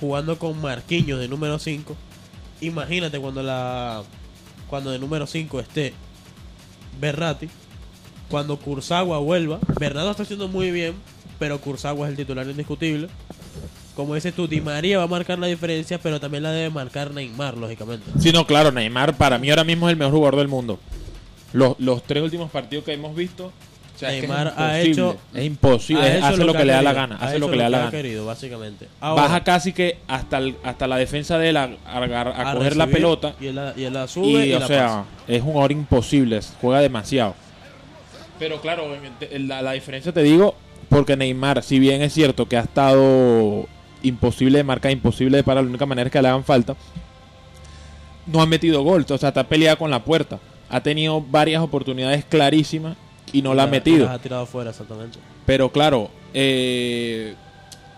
jugando 0.00 0.38
con 0.38 0.60
Marquinhos 0.60 1.18
de 1.20 1.28
número 1.28 1.58
5. 1.58 1.96
Imagínate 2.60 3.18
cuando 3.20 3.42
la 3.42 4.02
cuando 4.68 4.90
de 4.90 4.98
número 4.98 5.26
5 5.26 5.60
esté 5.60 5.94
Berratti, 7.00 7.48
cuando 8.28 8.58
Kurzawa 8.58 9.18
vuelva, 9.18 9.58
Bernardo 9.78 10.10
está 10.10 10.22
haciendo 10.22 10.48
muy 10.48 10.70
bien, 10.70 10.94
pero 11.38 11.60
Kurzawa 11.60 12.06
es 12.06 12.10
el 12.10 12.16
titular 12.16 12.46
indiscutible. 12.48 13.08
Como 13.94 14.14
dices 14.14 14.32
tú, 14.32 14.46
Di 14.46 14.60
María 14.60 14.98
va 14.98 15.04
a 15.04 15.08
marcar 15.08 15.38
la 15.38 15.48
diferencia, 15.48 15.98
pero 15.98 16.20
también 16.20 16.44
la 16.44 16.52
debe 16.52 16.70
marcar 16.70 17.10
Neymar, 17.10 17.56
lógicamente. 17.56 18.08
Sí, 18.20 18.30
no, 18.30 18.46
claro, 18.46 18.70
Neymar 18.70 19.16
para 19.16 19.38
mí 19.38 19.50
ahora 19.50 19.64
mismo 19.64 19.88
es 19.88 19.92
el 19.92 19.98
mejor 19.98 20.14
jugador 20.14 20.36
del 20.36 20.48
mundo. 20.48 20.78
Los, 21.52 21.74
los 21.80 22.04
tres 22.04 22.22
últimos 22.22 22.50
partidos 22.50 22.84
que 22.84 22.92
hemos 22.92 23.16
visto, 23.16 23.52
o 23.98 24.00
sea, 24.00 24.10
Neymar 24.10 24.54
ha 24.56 24.78
hecho- 24.78 25.16
es 25.34 25.44
imposible, 25.44 26.02
Ha 26.02 26.16
hecho 26.18 26.26
hace 26.26 26.44
lo 26.44 26.52
que, 26.52 26.64
le 26.64 26.72
da 26.72 26.82
la 26.82 26.92
gana, 26.92 27.16
ha 27.20 27.26
hace 27.26 27.38
lo 27.40 27.50
que 27.50 27.56
le 27.56 27.64
da 27.64 27.68
la 27.68 27.78
gana. 27.78 27.90
querido, 27.90 28.24
básicamente. 28.26 28.86
Ahora, 29.00 29.22
Baja 29.22 29.42
casi 29.42 29.72
que 29.72 29.98
hasta 30.06 30.38
el- 30.38 30.54
hasta 30.62 30.86
la 30.86 30.96
defensa 30.98 31.36
de 31.36 31.48
él 31.48 31.56
a, 31.56 31.64
a- 31.84 31.98
a- 31.98 32.50
a 32.50 32.54
coger 32.54 32.76
la 32.76 32.86
pelota 32.86 33.34
y 33.40 33.46
él 33.48 33.56
la, 33.56 33.74
y 33.76 33.82
él 33.82 33.92
la 33.92 34.06
sube 34.06 34.46
y, 34.46 34.50
y, 34.50 34.52
o 34.54 34.60
la 34.60 34.66
sea, 34.68 34.86
pasa. 34.86 35.04
es 35.26 35.40
un 35.42 35.48
jugador 35.48 35.72
imposible, 35.72 36.38
juega 36.60 36.80
demasiado. 36.80 37.34
Pero 38.38 38.60
claro, 38.60 38.84
la, 39.32 39.62
la 39.62 39.72
diferencia 39.72 40.12
te 40.12 40.22
digo, 40.22 40.54
porque 40.88 41.16
Neymar, 41.16 41.64
si 41.64 41.80
bien 41.80 42.00
es 42.02 42.12
cierto 42.14 42.46
que 42.46 42.56
ha 42.56 42.60
estado 42.60 43.66
imposible 44.04 44.58
de 44.58 44.64
marcar, 44.64 44.92
imposible 44.92 45.38
de 45.38 45.42
parar, 45.42 45.64
la 45.64 45.70
única 45.70 45.86
manera 45.86 46.06
es 46.06 46.12
que 46.12 46.22
le 46.22 46.28
hagan 46.28 46.44
falta, 46.44 46.76
no 48.26 48.40
ha 48.40 48.46
metido 48.46 48.82
gol, 48.82 49.04
o 49.10 49.18
sea, 49.18 49.30
está 49.30 49.42
peleado 49.48 49.76
con 49.78 49.90
la 49.90 50.04
puerta. 50.04 50.38
Ha 50.70 50.80
tenido 50.82 51.20
varias 51.20 51.62
oportunidades 51.62 52.24
clarísimas 52.24 52.96
y 53.32 53.42
no 53.42 53.54
la 53.54 53.64
ha 53.64 53.66
metido. 53.66 54.06
las 54.06 54.14
ha 54.16 54.18
tirado 54.18 54.46
fuera, 54.46 54.70
exactamente. 54.70 55.18
Pero 55.46 55.70
claro, 55.70 56.10
eh, 56.34 57.34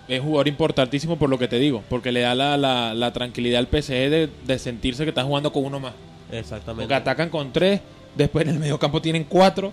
es 0.08 0.20
jugador 0.20 0.48
importantísimo 0.48 1.16
por 1.18 1.28
lo 1.30 1.38
que 1.38 1.48
te 1.48 1.58
digo, 1.58 1.82
porque 1.88 2.12
le 2.12 2.20
da 2.20 2.34
la, 2.34 2.56
la- 2.56 2.94
la 2.94 3.12
tranquilidad 3.12 3.58
al 3.60 3.66
PSG 3.68 3.92
de, 4.10 4.28
de 4.44 4.58
sentirse 4.58 5.04
que 5.04 5.10
está 5.10 5.22
jugando 5.24 5.52
con 5.52 5.64
uno 5.64 5.78
más. 5.80 5.92
Exactamente. 6.32 6.82
Porque 6.84 6.94
atacan 6.94 7.28
con 7.28 7.52
tres, 7.52 7.80
después 8.16 8.46
en 8.46 8.54
el 8.54 8.58
medio 8.60 8.78
campo 8.78 9.00
tienen 9.02 9.24
cuatro. 9.24 9.72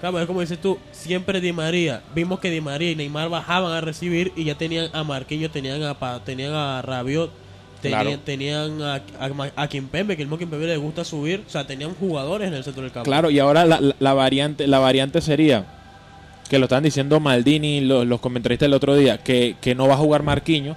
Claro, 0.00 0.18
es 0.20 0.26
como 0.26 0.40
dices 0.40 0.60
tú, 0.60 0.78
siempre 0.90 1.40
Di 1.40 1.52
María. 1.52 2.02
Vimos 2.14 2.40
que 2.40 2.50
Di 2.50 2.60
María 2.60 2.90
y 2.90 2.96
Neymar 2.96 3.28
bajaban 3.28 3.72
a 3.72 3.80
recibir 3.80 4.32
y 4.34 4.44
ya 4.44 4.56
tenían 4.56 4.88
a 4.92 5.04
Marquinhos, 5.04 5.52
tenían 5.52 5.82
a, 5.84 5.94
Pa- 5.98 6.18
tenían 6.24 6.52
a 6.54 6.82
Rabiot, 6.82 7.30
tenían, 7.82 8.02
Claro. 8.02 8.18
tenían 8.24 8.82
a, 8.82 8.94
a, 9.20 9.62
a 9.62 9.68
Kimpembe, 9.68 10.16
que 10.16 10.22
el 10.22 10.28
mismo 10.28 10.38
Kimpembe 10.38 10.66
le 10.66 10.76
gusta 10.78 11.04
subir. 11.04 11.42
O 11.46 11.50
sea, 11.50 11.66
tenían 11.66 11.94
jugadores 11.94 12.48
en 12.48 12.54
el 12.54 12.64
centro 12.64 12.82
del 12.82 12.92
campo. 12.92 13.04
Claro, 13.04 13.30
y 13.30 13.38
ahora 13.38 13.66
la, 13.66 13.80
la- 13.80 13.94
la 13.98 14.14
variante 14.14 14.66
la 14.66 14.78
variante 14.78 15.20
sería, 15.20 15.66
que 16.48 16.58
lo 16.58 16.64
estaban 16.66 16.84
diciendo 16.84 17.20
Maldini 17.20 17.80
los, 17.82 18.06
los 18.06 18.20
comentaristas 18.20 18.66
el 18.66 18.74
otro 18.74 18.94
día, 18.96 19.18
que, 19.18 19.56
que 19.60 19.74
no 19.74 19.86
va 19.88 19.94
a 19.94 19.98
jugar 19.98 20.22
Marquinhos, 20.22 20.76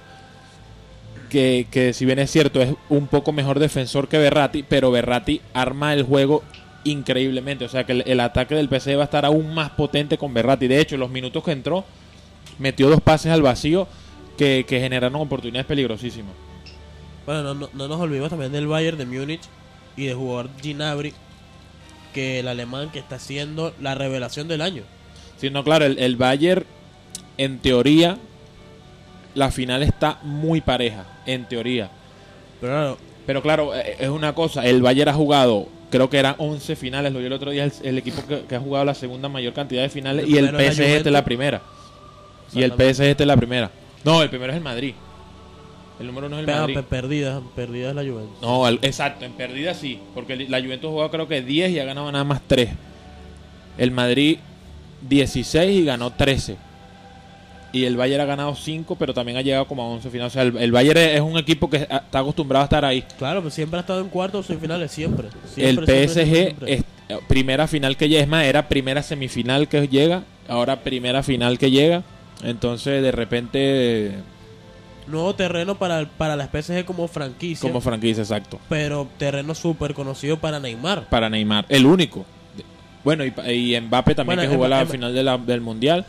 que, 1.30 1.66
que 1.70 1.92
si 1.92 2.04
bien 2.04 2.18
es 2.18 2.30
cierto 2.30 2.62
es 2.62 2.74
un 2.88 3.06
poco 3.08 3.32
mejor 3.32 3.58
defensor 3.58 4.08
que 4.08 4.18
Berratti, 4.18 4.62
pero 4.62 4.90
Berratti 4.90 5.40
arma 5.54 5.92
el 5.94 6.02
juego 6.04 6.42
increíblemente. 6.84 7.64
O 7.64 7.68
sea 7.68 7.84
que 7.84 7.92
el, 7.92 8.04
el 8.06 8.20
ataque 8.20 8.54
del 8.54 8.68
PSG 8.68 8.96
va 8.96 9.02
a 9.02 9.04
estar 9.04 9.24
aún 9.24 9.52
más 9.54 9.70
potente 9.70 10.18
con 10.18 10.32
Berratti. 10.32 10.68
De 10.68 10.80
hecho, 10.80 10.96
los 10.96 11.10
minutos 11.10 11.42
que 11.42 11.50
entró, 11.52 11.84
metió 12.58 12.88
dos 12.88 13.00
pases 13.00 13.32
al 13.32 13.42
vacío 13.42 13.88
que, 14.38 14.64
que 14.68 14.78
generaron 14.80 15.20
oportunidades 15.20 15.66
peligrosísimas. 15.66 16.32
Bueno, 17.26 17.42
no, 17.42 17.54
no, 17.54 17.68
no 17.74 17.88
nos 17.88 18.00
olvidemos 18.00 18.30
también 18.30 18.52
del 18.52 18.66
Bayern 18.66 18.96
de 18.96 19.06
Múnich 19.06 19.42
y 19.96 20.06
del 20.06 20.16
jugador 20.16 20.50
Gnabry, 20.62 21.12
que 22.14 22.40
el 22.40 22.48
alemán 22.48 22.90
que 22.90 22.98
está 22.98 23.18
siendo 23.18 23.74
la 23.80 23.94
revelación 23.94 24.48
del 24.48 24.60
año. 24.62 24.84
Sí, 25.36 25.50
no, 25.50 25.64
claro, 25.64 25.84
el, 25.84 25.98
el 25.98 26.16
Bayern, 26.16 26.64
en 27.36 27.58
teoría, 27.58 28.16
la 29.34 29.50
final 29.50 29.82
está 29.82 30.18
muy 30.22 30.60
pareja, 30.60 31.04
en 31.26 31.46
teoría. 31.46 31.90
Pero 32.60 32.72
claro, 32.72 32.98
Pero 33.26 33.42
claro, 33.42 33.74
eh, 33.74 33.96
es 33.98 34.08
una 34.08 34.34
cosa, 34.34 34.64
el 34.64 34.80
Bayern 34.80 35.10
ha 35.10 35.14
jugado, 35.14 35.68
creo 35.90 36.08
que 36.08 36.18
eran 36.18 36.36
11 36.38 36.76
finales, 36.76 37.12
lo 37.12 37.18
vi 37.18 37.26
el 37.26 37.32
otro 37.32 37.50
día, 37.50 37.64
el, 37.64 37.72
el 37.82 37.98
equipo 37.98 38.22
que, 38.26 38.44
que 38.44 38.54
ha 38.54 38.60
jugado 38.60 38.84
la 38.84 38.94
segunda 38.94 39.28
mayor 39.28 39.52
cantidad 39.52 39.82
de 39.82 39.88
finales, 39.90 40.24
El 40.24 40.30
y 40.30 40.38
el 40.38 40.48
PSG 40.48 40.80
es 40.82 41.06
la 41.06 41.24
primera. 41.24 41.60
Y 42.52 42.62
el. 42.62 42.72
PSG 42.72 43.02
es 43.20 43.26
la 43.26 43.36
primera. 43.36 43.70
No, 44.04 44.22
el 44.22 44.30
primero 44.30 44.52
es 44.52 44.56
el 44.58 44.64
Madrid. 44.64 44.94
El 45.98 46.06
número 46.08 46.28
no 46.28 46.36
es 46.36 46.40
el 46.40 46.46
pega- 46.46 46.60
Madrid. 46.60 46.74
pe- 46.74 46.82
perdida, 46.82 47.40
perdida 47.54 47.88
es 47.90 47.94
la 47.94 48.02
Juventus. 48.02 48.36
No, 48.42 48.68
el- 48.68 48.78
exacto, 48.82 49.24
en 49.24 49.32
perdida 49.32 49.72
sí, 49.74 49.98
porque 50.14 50.36
la 50.48 50.60
Juventus 50.60 50.88
ha 50.88 50.92
jugado 50.92 51.10
creo 51.10 51.28
que 51.28 51.40
10 51.42 51.70
y 51.70 51.78
ha 51.80 51.84
ganado 51.84 52.10
nada 52.12 52.24
más 52.24 52.40
3. 52.46 52.70
El 53.78 53.90
Madrid 53.90 54.38
16 55.08 55.70
y 55.80 55.84
ganó 55.84 56.10
13. 56.12 56.56
Y 57.72 57.84
el 57.84 57.96
Bayern 57.96 58.22
ha 58.22 58.26
ganado 58.26 58.54
5, 58.54 58.96
pero 58.96 59.12
también 59.12 59.36
ha 59.36 59.42
llegado 59.42 59.66
como 59.66 59.82
a 59.82 59.86
11 59.86 60.08
finales. 60.10 60.32
O 60.32 60.34
sea, 60.34 60.42
el, 60.44 60.56
el 60.56 60.72
Bayern 60.72 60.98
es 60.98 61.20
un 61.20 61.36
equipo 61.36 61.68
que 61.68 61.78
está 61.78 62.18
acostumbrado 62.20 62.62
a 62.62 62.64
estar 62.64 62.84
ahí. 62.84 63.02
Claro, 63.18 63.42
pues 63.42 63.52
siempre 63.54 63.78
ha 63.78 63.80
estado 63.80 64.00
en 64.00 64.08
cuartos 64.08 64.44
o 64.44 64.48
semifinales, 64.48 64.90
siempre. 64.90 65.28
el 65.56 65.76
PSG 65.76 66.12
siempre, 66.12 66.24
siempre. 66.26 66.74
es 66.74 66.84
primera 67.28 67.66
final 67.66 67.96
que 67.96 68.08
llega, 68.08 68.22
es 68.22 68.28
más, 68.28 68.44
era 68.46 68.68
primera 68.68 69.02
semifinal 69.02 69.68
que 69.68 69.88
llega, 69.88 70.22
ahora 70.48 70.80
primera 70.80 71.22
final 71.22 71.58
que 71.58 71.70
llega. 71.70 72.02
Entonces, 72.42 73.02
de 73.02 73.12
repente, 73.12 74.12
Nuevo 75.06 75.34
terreno 75.34 75.76
para, 75.76 76.06
para 76.08 76.34
las 76.36 76.48
PSG 76.50 76.84
como 76.84 77.06
franquicia, 77.08 77.68
como 77.68 77.80
franquicia, 77.80 78.22
exacto. 78.22 78.58
pero 78.68 79.06
terreno 79.18 79.54
súper 79.54 79.94
conocido 79.94 80.38
para 80.38 80.58
Neymar. 80.60 81.08
Para 81.08 81.30
Neymar, 81.30 81.64
el 81.68 81.86
único. 81.86 82.24
Bueno, 83.04 83.24
y, 83.24 83.32
y 83.50 83.80
Mbappé 83.80 84.16
también 84.16 84.38
Bueno, 84.38 84.50
que 84.50 84.56
jugó 84.56 84.66
la 84.68 84.84
final 84.86 85.14
de 85.14 85.22
la- 85.22 85.38
del 85.38 85.60
Mundial. 85.60 86.04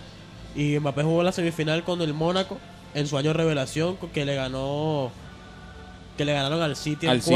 Y 0.56 0.80
Mbappé 0.80 1.04
jugó 1.04 1.22
la 1.22 1.32
semifinal 1.32 1.84
con 1.84 2.02
el 2.02 2.14
Mónaco 2.16 2.58
en 2.96 3.06
su 3.06 3.18
año 3.18 3.34
revelación, 3.34 3.98
que 4.14 4.26
le 4.26 4.34
ganó 4.36 5.12
que 6.18 6.26
le 6.26 6.34
ganaron 6.34 6.62
al 6.64 6.76
City 6.76 7.06
en 7.06 7.12
Al 7.12 7.22
City. 7.22 7.36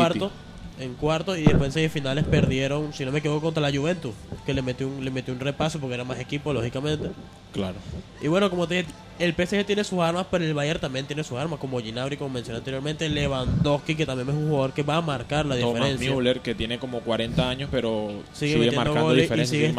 En 0.81 0.93
cuarto 0.95 1.35
y 1.38 1.43
después 1.43 1.63
en 1.67 1.71
semifinales 1.71 2.25
perdieron, 2.25 2.93
si 2.93 3.05
no 3.05 3.11
me 3.11 3.19
equivoco, 3.19 3.41
contra 3.41 3.61
la 3.61 3.75
Juventus, 3.77 4.13
que 4.45 4.53
le 4.53 4.61
metió 4.61 4.88
un 4.88 5.03
le 5.03 5.11
metió 5.11 5.33
un 5.33 5.39
repaso 5.39 5.79
porque 5.79 5.95
era 5.95 6.03
más 6.03 6.19
equipo 6.19 6.53
lógicamente. 6.53 7.09
Claro. 7.53 7.75
Y 8.21 8.27
bueno, 8.27 8.50
como 8.50 8.67
te 8.67 8.75
dije, 8.75 8.88
el 9.19 9.33
PSG 9.33 9.65
tiene 9.65 9.83
sus 9.83 10.00
armas, 10.00 10.25
pero 10.31 10.43
el 10.43 10.53
Bayern 10.53 10.79
también 10.79 11.05
tiene 11.05 11.23
sus 11.23 11.38
armas, 11.38 11.59
como 11.59 11.79
Ginabri, 11.79 12.17
como 12.17 12.29
mencioné 12.29 12.59
anteriormente, 12.59 13.07
Lewandowski, 13.09 13.95
que 13.95 14.05
también 14.05 14.29
es 14.29 14.35
un 14.35 14.47
jugador 14.50 14.73
que 14.73 14.83
va 14.83 14.97
a 14.97 15.01
marcar 15.01 15.45
la 15.45 15.59
Thomas 15.59 15.75
diferencia. 15.75 16.11
Müller, 16.15 16.39
que 16.41 16.55
tiene 16.55 16.79
como 16.79 17.01
40 17.01 17.50
años, 17.50 17.69
pero 17.71 18.09
sigue, 18.33 18.53
sigue, 18.53 18.71
marcando 18.71 19.13
diferencia, 19.13 19.45
sigue, 19.45 19.67
sigue 19.67 19.73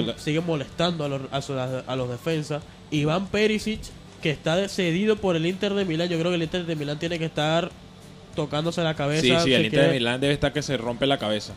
marcando 0.00 0.18
sigue 0.18 0.40
molestando 0.40 1.04
a 1.04 1.08
los, 1.08 1.20
a, 1.30 1.42
su- 1.42 1.52
a 1.58 1.96
los 1.96 2.08
defensas. 2.08 2.62
Iván 2.90 3.26
Perisic, 3.26 3.80
que 4.22 4.30
está 4.30 4.68
cedido 4.68 5.16
por 5.16 5.36
el 5.36 5.46
Inter 5.46 5.74
de 5.74 5.84
Milán. 5.84 6.08
Yo 6.08 6.18
creo 6.18 6.30
que 6.30 6.36
el 6.36 6.42
Inter 6.42 6.64
de 6.66 6.74
Milán 6.74 6.98
tiene 6.98 7.18
que 7.18 7.26
estar 7.26 7.70
tocándose 8.42 8.82
la 8.82 8.94
cabeza. 8.94 9.22
Sí, 9.22 9.34
sí, 9.44 9.52
el 9.52 9.64
Inter 9.66 9.88
de 9.88 9.92
Milán 9.94 10.20
debe 10.20 10.32
estar 10.32 10.52
que 10.52 10.62
se 10.62 10.76
rompe 10.76 11.06
la 11.06 11.18
cabeza. 11.18 11.54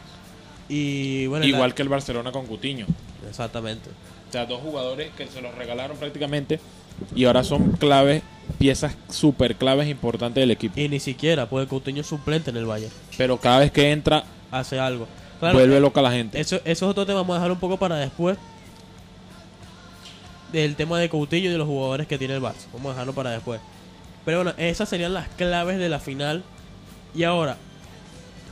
Y 0.67 1.27
bueno, 1.27 1.45
Igual 1.45 1.69
la- 1.69 1.75
que 1.75 1.81
el 1.83 1.89
Barcelona 1.89 2.31
con 2.31 2.47
Cutiño. 2.47 2.87
Exactamente. 3.29 3.89
O 4.29 4.31
sea, 4.31 4.45
dos 4.47 4.61
jugadores 4.61 5.11
que 5.15 5.27
se 5.27 5.41
los 5.41 5.53
regalaron 5.55 5.95
prácticamente 5.97 6.59
y 7.15 7.25
ahora 7.25 7.43
son 7.43 7.73
claves, 7.73 8.23
piezas 8.57 8.95
súper 9.09 9.55
claves 9.57 9.87
importantes 9.89 10.41
del 10.41 10.49
equipo. 10.51 10.79
Y 10.79 10.89
ni 10.89 10.99
siquiera, 10.99 11.45
porque 11.47 11.67
Coutinho 11.67 12.01
es 12.01 12.07
suplente 12.07 12.49
en 12.49 12.57
el 12.57 12.65
Bayern. 12.65 12.91
Pero 13.17 13.37
cada 13.37 13.59
vez 13.59 13.71
que 13.71 13.91
entra, 13.91 14.23
Hace 14.49 14.79
algo. 14.79 15.07
Claro, 15.39 15.57
vuelve 15.57 15.79
loca 15.79 16.01
la 16.01 16.11
gente. 16.11 16.39
Eso, 16.39 16.55
eso 16.57 16.65
es 16.65 16.81
otro 16.83 17.05
tema, 17.05 17.19
vamos 17.21 17.35
a 17.35 17.39
dejar 17.39 17.51
un 17.51 17.59
poco 17.59 17.77
para 17.77 17.95
después. 17.97 18.37
Del 20.51 20.75
tema 20.75 20.99
de 20.99 21.09
Coutinho 21.09 21.47
y 21.49 21.51
de 21.51 21.57
los 21.57 21.67
jugadores 21.67 22.07
que 22.07 22.17
tiene 22.17 22.35
el 22.35 22.41
Barça. 22.41 22.65
Vamos 22.73 22.87
a 22.87 22.93
dejarlo 22.93 23.13
para 23.13 23.29
después. 23.31 23.61
Pero 24.25 24.37
bueno, 24.43 24.53
esas 24.57 24.87
serían 24.89 25.13
las 25.13 25.27
claves 25.29 25.77
de 25.79 25.89
la 25.89 25.99
final. 25.99 26.43
Y 27.15 27.23
ahora, 27.23 27.57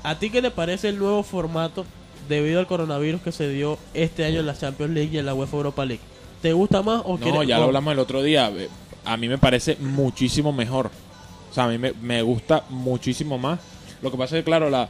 ¿a 0.03 0.15
ti 0.19 0.29
qué 0.29 0.41
te 0.41 0.51
parece 0.51 0.89
el 0.89 0.99
nuevo 0.99 1.23
formato 1.23 1.85
debido 2.27 2.59
al 2.59 2.67
coronavirus 2.67 3.21
que 3.21 3.31
se 3.31 3.49
dio 3.49 3.77
este 3.93 4.25
año 4.25 4.39
en 4.41 4.45
la 4.45 4.57
Champions 4.57 4.93
League 4.93 5.09
y 5.13 5.17
en 5.17 5.25
la 5.25 5.33
UEFA 5.33 5.57
Europa 5.57 5.85
League? 5.85 6.01
¿Te 6.41 6.53
gusta 6.53 6.81
más 6.81 7.01
o 7.05 7.17
No, 7.17 7.23
quieres- 7.23 7.47
ya 7.47 7.57
o- 7.57 7.61
lo 7.61 7.65
hablamos 7.67 7.93
el 7.93 7.99
otro 7.99 8.21
día. 8.21 8.49
eh, 8.55 8.69
A 9.05 9.17
mí 9.17 9.27
me 9.29 9.37
parece 9.37 9.77
muchísimo 9.79 10.51
mejor. 10.51 10.91
O 11.49 11.53
sea, 11.53 11.63
a 11.63 11.67
mí 11.69 11.77
me, 11.77 11.93
me 11.93 12.21
gusta 12.21 12.63
muchísimo 12.69 13.37
más. 13.37 13.59
Lo 14.01 14.11
que 14.11 14.17
pasa 14.17 14.35
es 14.37 14.41
que, 14.41 14.45
claro, 14.45 14.69
la, 14.69 14.89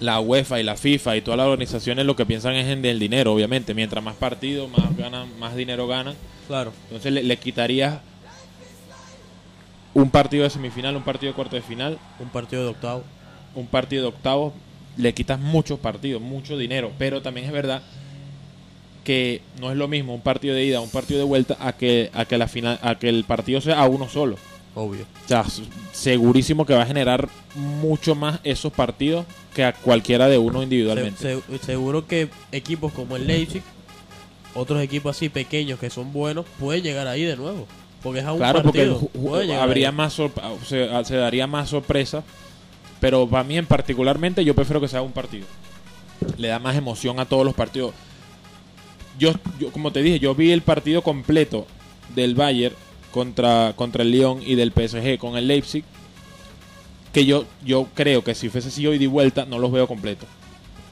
la 0.00 0.20
UEFA 0.20 0.60
y 0.60 0.62
la 0.64 0.76
FIFA 0.76 1.16
y 1.16 1.22
todas 1.22 1.38
las 1.38 1.46
organizaciones 1.46 2.04
lo 2.04 2.14
que 2.16 2.26
piensan 2.26 2.54
es 2.54 2.66
en 2.68 2.84
el 2.84 2.98
dinero, 2.98 3.32
obviamente. 3.32 3.74
Mientras 3.74 4.02
más 4.04 4.16
partidos, 4.16 4.68
más 4.70 4.96
ganan, 4.96 5.28
más 5.38 5.54
dinero 5.56 5.86
ganan. 5.86 6.14
Claro. 6.46 6.72
Entonces 6.88 7.12
le, 7.12 7.22
le 7.22 7.36
quitarías 7.38 8.00
un 9.94 10.10
partido 10.10 10.44
de 10.44 10.50
semifinal, 10.50 10.96
un 10.96 11.02
partido 11.02 11.32
de 11.32 11.36
cuarto 11.36 11.56
de 11.56 11.62
final, 11.62 11.98
Un 12.20 12.28
partido 12.28 12.62
de 12.62 12.68
octavo. 12.70 13.02
un 13.54 13.66
partido 13.66 14.02
de 14.02 14.08
octavos, 14.08 14.52
le 14.96 15.12
quitas 15.14 15.38
muchos 15.40 15.78
partidos, 15.80 16.20
mucho 16.22 16.56
dinero. 16.56 16.92
Pero 16.98 17.22
también 17.22 17.46
es 17.46 17.52
verdad 17.52 17.82
que 19.04 19.40
no 19.60 19.70
es 19.70 19.76
lo 19.76 19.88
mismo 19.88 20.14
un 20.14 20.20
partido 20.20 20.54
de 20.54 20.64
ida, 20.64 20.80
un 20.80 20.90
partido 20.90 21.18
de 21.18 21.24
vuelta, 21.24 21.56
a 21.60 21.72
que, 21.72 22.10
a 22.12 22.24
que 22.26 22.38
la 22.38 22.48
final, 22.48 22.78
a 22.82 22.96
que 22.96 23.08
el 23.08 23.24
partido 23.24 23.60
sea 23.60 23.80
a 23.80 23.88
uno 23.88 24.08
solo. 24.08 24.36
Obvio. 24.74 25.02
O 25.24 25.28
sea, 25.28 25.44
segurísimo 25.92 26.64
que 26.64 26.74
va 26.74 26.82
a 26.82 26.86
generar 26.86 27.28
mucho 27.56 28.14
más 28.14 28.38
esos 28.44 28.72
partidos 28.72 29.26
que 29.54 29.64
a 29.64 29.72
cualquiera 29.72 30.28
de 30.28 30.38
uno 30.38 30.62
individualmente. 30.62 31.18
Se- 31.18 31.40
se- 31.58 31.64
seguro 31.64 32.06
que 32.06 32.28
equipos 32.52 32.92
como 32.92 33.16
el 33.16 33.26
Leipzig, 33.26 33.62
otros 34.54 34.80
equipos 34.80 35.16
así 35.16 35.28
pequeños 35.28 35.80
que 35.80 35.90
son 35.90 36.12
buenos, 36.12 36.46
pueden 36.60 36.84
llegar 36.84 37.08
ahí 37.08 37.24
de 37.24 37.36
nuevo. 37.36 37.66
Porque 38.02 38.20
es 38.20 38.24
a 38.24 38.32
un 38.32 38.38
claro, 38.38 38.62
porque 38.62 38.86
partido. 38.86 39.60
habría 39.60 39.92
más 39.92 40.18
se 40.64 41.16
daría 41.16 41.46
más 41.46 41.68
sorpresa, 41.68 42.22
pero 42.98 43.28
para 43.28 43.44
mí 43.44 43.58
en 43.58 43.66
particularmente 43.66 44.44
yo 44.44 44.54
prefiero 44.54 44.80
que 44.80 44.88
sea 44.88 45.02
un 45.02 45.12
partido. 45.12 45.46
Le 46.36 46.48
da 46.48 46.58
más 46.58 46.76
emoción 46.76 47.20
a 47.20 47.26
todos 47.26 47.44
los 47.44 47.54
partidos. 47.54 47.92
Yo, 49.18 49.32
yo 49.58 49.70
como 49.70 49.92
te 49.92 50.02
dije, 50.02 50.18
yo 50.18 50.34
vi 50.34 50.50
el 50.50 50.62
partido 50.62 51.02
completo 51.02 51.66
del 52.14 52.34
Bayern 52.34 52.74
contra 53.12 53.74
contra 53.76 54.02
el 54.02 54.10
Lyon 54.12 54.40
y 54.44 54.54
del 54.54 54.72
PSG 54.72 55.18
con 55.18 55.36
el 55.36 55.48
Leipzig 55.48 55.84
que 57.12 57.26
yo 57.26 57.44
yo 57.64 57.88
creo 57.94 58.22
que 58.22 58.34
si 58.34 58.48
fuese 58.48 58.68
así 58.68 58.86
hoy 58.86 58.98
de 58.98 59.08
vuelta 59.08 59.44
no 59.44 59.58
los 59.58 59.72
veo 59.72 59.86
completos. 59.86 60.28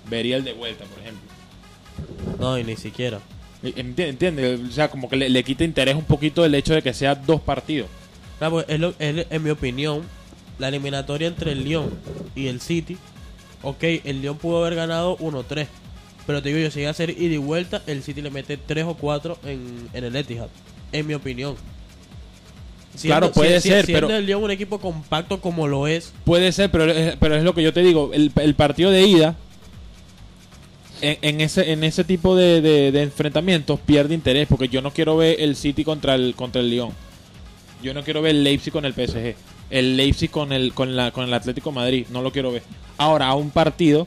Vería 0.09 0.37
el 0.37 0.45
de 0.45 0.53
vuelta, 0.53 0.85
por 0.85 0.99
ejemplo. 1.01 1.29
No, 2.39 2.59
y 2.59 2.65
ni 2.65 2.77
siquiera. 2.77 3.21
Enti- 3.63 4.05
¿Entiendes? 4.09 4.61
O 4.69 4.73
sea, 4.73 4.89
como 4.89 5.09
que 5.09 5.17
le, 5.17 5.29
le 5.29 5.43
quita 5.45 5.65
interés 5.65 5.95
un 5.97 6.05
poquito 6.05 6.45
el 6.45 6.55
hecho 6.55 6.75
de 6.75 6.83
que 6.83 6.95
sea 6.95 7.15
dos 7.15 7.41
partidos. 7.41 7.89
Claro, 8.39 8.53
porque 8.57 8.73
es 8.75 8.81
lo- 8.81 8.95
es- 8.99 9.27
en 9.31 9.43
mi 9.43 9.51
opinión, 9.51 10.03
la 10.59 10.69
eliminatoria 10.69 11.27
entre 11.29 11.53
el 11.53 11.65
Lyon 11.65 11.91
y 12.37 12.47
el 12.47 12.61
City, 12.61 12.97
ok, 13.63 13.83
el 14.05 14.23
Lyon 14.23 14.39
pudo 14.39 14.65
haber 14.65 14.77
ganado 14.77 15.17
1-3. 15.19 15.67
Pero 16.27 16.43
te 16.43 16.51
digo 16.51 16.61
yo, 16.61 16.71
si 16.71 16.81
llega 16.81 16.91
a 16.91 16.95
ser 16.95 17.11
ida 17.11 17.35
y 17.35 17.39
vuelta, 17.39 17.83
el 17.87 18.03
City 18.03 18.21
le 18.23 18.31
mete 18.31 18.57
3 18.59 18.85
o 18.85 18.95
4 18.95 19.39
en, 19.45 19.89
en 19.93 20.05
el 20.05 20.15
Etihad. 20.15 20.49
En 20.93 21.07
mi 21.07 21.15
opinión. 21.15 21.57
Claro, 23.01 23.31
puede 23.31 23.61
ser, 23.61 23.87
siendo 23.87 24.09
pero- 24.09 24.19
el 24.19 24.27
Lyon 24.27 24.43
un 24.43 24.51
equipo 24.51 24.79
compacto 24.81 25.41
como 25.41 25.69
lo 25.69 25.87
es, 25.87 26.13
Puede 26.25 26.51
ser, 26.53 26.71
pero 26.71 26.85
es, 26.91 27.17
pero 27.17 27.37
es 27.37 27.45
lo 27.45 27.55
que 27.55 27.63
yo 27.63 27.73
te 27.73 27.81
digo. 27.83 28.11
El, 28.13 28.33
el 28.41 28.55
partido 28.55 28.91
de 28.91 29.07
ida, 29.07 29.37
en, 31.01 31.19
en 31.23 31.41
ese 31.41 31.73
en 31.73 31.85
ese 31.85 32.05
tipo 32.05 32.35
de, 32.37 32.61
de- 32.61 32.93
de 32.93 33.03
enfrentamientos, 33.03 33.79
pierde 33.81 34.15
interés. 34.15 34.47
Porque 34.49 34.69
yo 34.69 34.83
no 34.83 34.93
quiero 34.93 35.17
ver 35.17 35.41
el 35.41 35.57
City 35.57 35.85
contra 35.85 36.15
el 36.15 36.35
contra 36.35 36.61
el 36.61 36.71
Lyon. 36.71 36.91
Yo 37.83 37.95
no 37.95 38.03
quiero 38.03 38.23
ver 38.23 38.33
el 38.35 38.45
Leipzig 38.45 38.73
con 38.73 38.85
el 38.85 38.93
PSG. 38.95 39.35
El 39.71 39.97
Leipzig 39.97 40.31
con 40.31 40.53
el 40.53 40.73
con 40.75 40.97
la 40.97 41.11
con 41.11 41.25
el 41.25 41.35
Atlético 41.35 41.71
de 41.71 41.77
Madrid. 41.77 42.07
No 42.11 42.23
lo 42.23 42.33
quiero 42.33 42.51
ver. 42.53 42.63
Ahora, 42.97 43.29
a 43.29 43.35
un 43.35 43.51
partido 43.51 44.07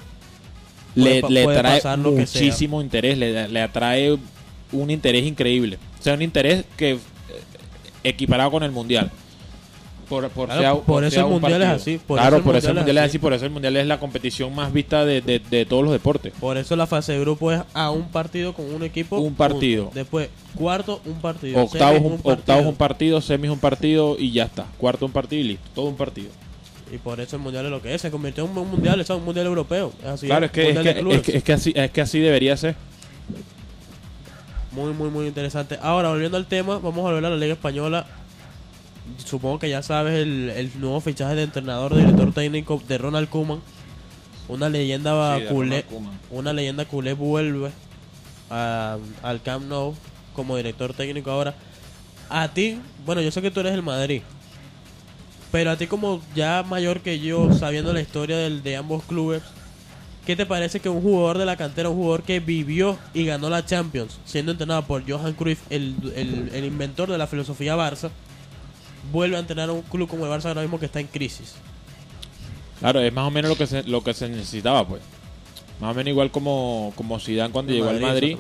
Puede 0.95 1.21
le, 1.21 1.29
le 1.29 1.43
puede 1.45 1.57
trae 1.60 1.79
sea. 1.81 1.95
muchísimo 1.98 2.81
interés. 2.81 3.17
Le, 3.17 3.48
le 3.48 3.62
atrae 3.62 4.17
un 4.74 4.89
interés 4.91 5.25
increíble. 5.25 5.77
O 6.00 6.03
sea, 6.03 6.13
un 6.15 6.21
interés 6.21 6.65
que 6.75 6.91
eh, 6.91 7.00
equiparado 8.03 8.51
con 8.51 8.63
el 8.63 8.71
Mundial. 8.71 9.12
Por, 10.12 10.30
por, 10.32 10.48
Claro, 10.48 10.62
sea- 10.62 10.75
por 10.75 11.03
eso 11.06 11.12
sea 11.12 11.20
el 11.22 11.25
un 11.27 11.32
Mundial 11.32 11.62
es 11.62 11.68
partido. 11.70 11.82
así, 11.96 11.98
por 12.06 12.20
claro, 12.20 12.36
eso 12.36 12.44
por 12.46 12.56
eso 12.58 12.68
el 12.70 12.75
Mundial 12.75 12.98
es 12.98 13.03
así. 13.03 13.18
Por 13.18 13.34
eso 13.34 13.46
el 13.46 13.51
Mundial 13.51 13.77
es 13.77 13.88
la 13.88 13.98
competición 13.98 14.53
más 14.53 14.74
vista 14.74 15.06
de, 15.06 15.22
de- 15.22 15.39
de 15.39 15.65
todos 15.65 15.84
los 15.86 15.94
deportes. 15.94 16.34
por 16.38 16.58
eso 16.58 16.75
la 16.75 16.86
fase 16.86 17.13
de 17.13 17.22
grupo 17.22 17.50
es 17.51 17.62
a 17.74 17.91
un 17.91 18.10
partido 18.10 18.53
con 18.53 18.72
un 18.74 18.84
equipo. 18.84 19.18
Un 19.20 19.36
partido. 19.36 19.89
Después, 19.94 20.27
cuarto, 20.53 21.01
un 21.06 21.22
partido. 21.22 21.62
Octavos 21.63 22.01
un, 22.01 22.20
octavos 22.24 22.65
un 22.65 22.75
partido, 22.75 23.22
semis 23.22 23.50
un 23.51 23.60
partido 23.60 24.17
y 24.19 24.34
ya 24.34 24.43
está. 24.43 24.65
Cuarto 24.78 25.06
un 25.06 25.13
partido 25.13 25.41
y 25.41 25.47
listo. 25.47 25.69
Todo 25.74 25.86
un 25.86 25.95
partido. 25.95 26.28
Y 26.93 26.97
por 26.97 27.21
eso 27.21 27.38
el 27.38 27.41
mundial 27.41 27.63
es 27.63 27.71
lo 27.71 27.82
que 27.82 27.95
es. 27.95 28.02
Se 28.02 28.12
convirtió 28.12 28.43
en 28.43 28.50
un 28.58 28.69
mundial, 28.69 29.00
es 29.00 29.10
un 29.10 29.24
mundial 29.24 29.45
europeo. 29.47 29.93
Así, 30.06 30.26
claro, 30.28 30.47
es 30.47 30.52
que, 30.52 30.71
es, 30.71 30.76
de 30.76 30.84
que, 30.84 30.89
es, 31.15 31.21
que, 31.21 31.38
es 31.38 31.43
que 31.45 31.54
así, 31.54 31.71
es 31.74 31.89
que 31.89 32.02
así 32.02 32.19
debería 32.19 32.58
ser. 32.58 32.76
Muy, 34.74 34.93
muy, 34.93 35.10
muy 35.10 35.28
interesante. 35.28 35.78
Ahora, 35.82 36.10
volviendo 36.10 36.36
al 36.38 36.45
tema, 36.47 36.80
vamos 36.80 37.00
a 37.00 37.12
volver 37.12 37.26
a 37.26 37.30
la 37.30 37.38
Liga 37.38 37.54
Española. 37.54 38.06
Supongo 39.25 39.59
que 39.59 39.69
ya 39.69 39.81
sabes 39.81 40.13
el, 40.15 40.49
el 40.49 40.71
nuevo 40.79 41.01
fichaje 41.01 41.35
de 41.35 41.43
entrenador, 41.43 41.95
director 41.95 42.33
técnico 42.33 42.81
de 42.87 42.97
Ronald 42.97 43.29
Koeman. 43.29 43.59
Una 44.47 44.69
leyenda 44.69 45.37
Sí, 45.37 45.45
culé. 45.45 45.85
Una 46.29 46.53
leyenda 46.53 46.85
culé 46.85 47.13
vuelve 47.13 47.71
a- 48.49 48.97
al 49.23 49.41
Camp 49.41 49.65
Nou 49.67 49.95
como 50.33 50.55
director 50.57 50.93
técnico 50.93 51.31
ahora. 51.31 51.53
A 52.29 52.47
ti, 52.49 52.79
bueno, 53.05 53.21
yo 53.21 53.31
sé 53.31 53.41
que 53.41 53.51
tú 53.51 53.59
eres 53.61 53.73
el 53.73 53.83
Madrid. 53.83 54.21
Pero 55.51 55.71
a 55.71 55.75
ti 55.77 55.87
como 55.87 56.21
ya 56.35 56.63
mayor 56.63 57.01
que 57.01 57.19
yo, 57.19 57.53
sabiendo 57.53 57.91
la 57.93 58.01
historia 58.01 58.37
del, 58.37 58.63
de 58.63 58.77
ambos 58.77 59.03
clubes, 59.03 59.41
¿qué 60.25 60.35
te 60.37 60.45
parece 60.45 60.79
que 60.79 60.87
un 60.89 61.01
jugador 61.01 61.37
de 61.37 61.45
la 61.45 61.57
cantera, 61.57 61.89
un 61.89 61.97
jugador 61.97 62.23
que 62.23 62.39
vivió 62.39 62.97
y 63.13 63.25
ganó 63.25 63.49
la 63.49 63.65
Champions, 63.65 64.19
siendo 64.25 64.53
entrenado 64.53 64.83
por 64.83 65.03
Johan 65.09 65.33
Cruyff, 65.33 65.59
el, 65.69 65.95
el- 66.15 66.51
el 66.53 66.65
inventor 66.65 67.09
de 67.11 67.17
la 67.17 67.27
filosofía 67.27 67.75
Barça, 67.75 68.09
vuelve 69.12 69.36
a 69.36 69.39
entrenar 69.39 69.69
a 69.69 69.74
un 69.74 69.82
club 69.82 70.08
como 70.08 70.26
el 70.26 70.32
Barça 70.32 70.45
ahora 70.45 70.62
mismo 70.62 70.80
que 70.80 70.86
está 70.86 71.00
en 71.00 71.08
crisis? 71.08 71.56
Claro, 72.80 73.00
es 73.00 73.13
más 73.13 73.28
o 73.28 73.32
menos 73.32 73.50
lo 73.50 73.58
que 73.58 73.67
se, 73.67 73.84
lo 73.84 74.04
que 74.04 74.13
se 74.13 74.28
necesitaba, 74.28 74.88
pues. 74.88 75.02
Más 75.80 75.91
o 75.91 75.93
menos 75.93 76.10
igual 76.12 76.32
como, 76.32 76.93
como 76.95 77.19
Zidane 77.19 77.52
cuando 77.52 77.74
llegó 77.74 77.89
al 77.89 78.00
Madrid. 78.00 78.38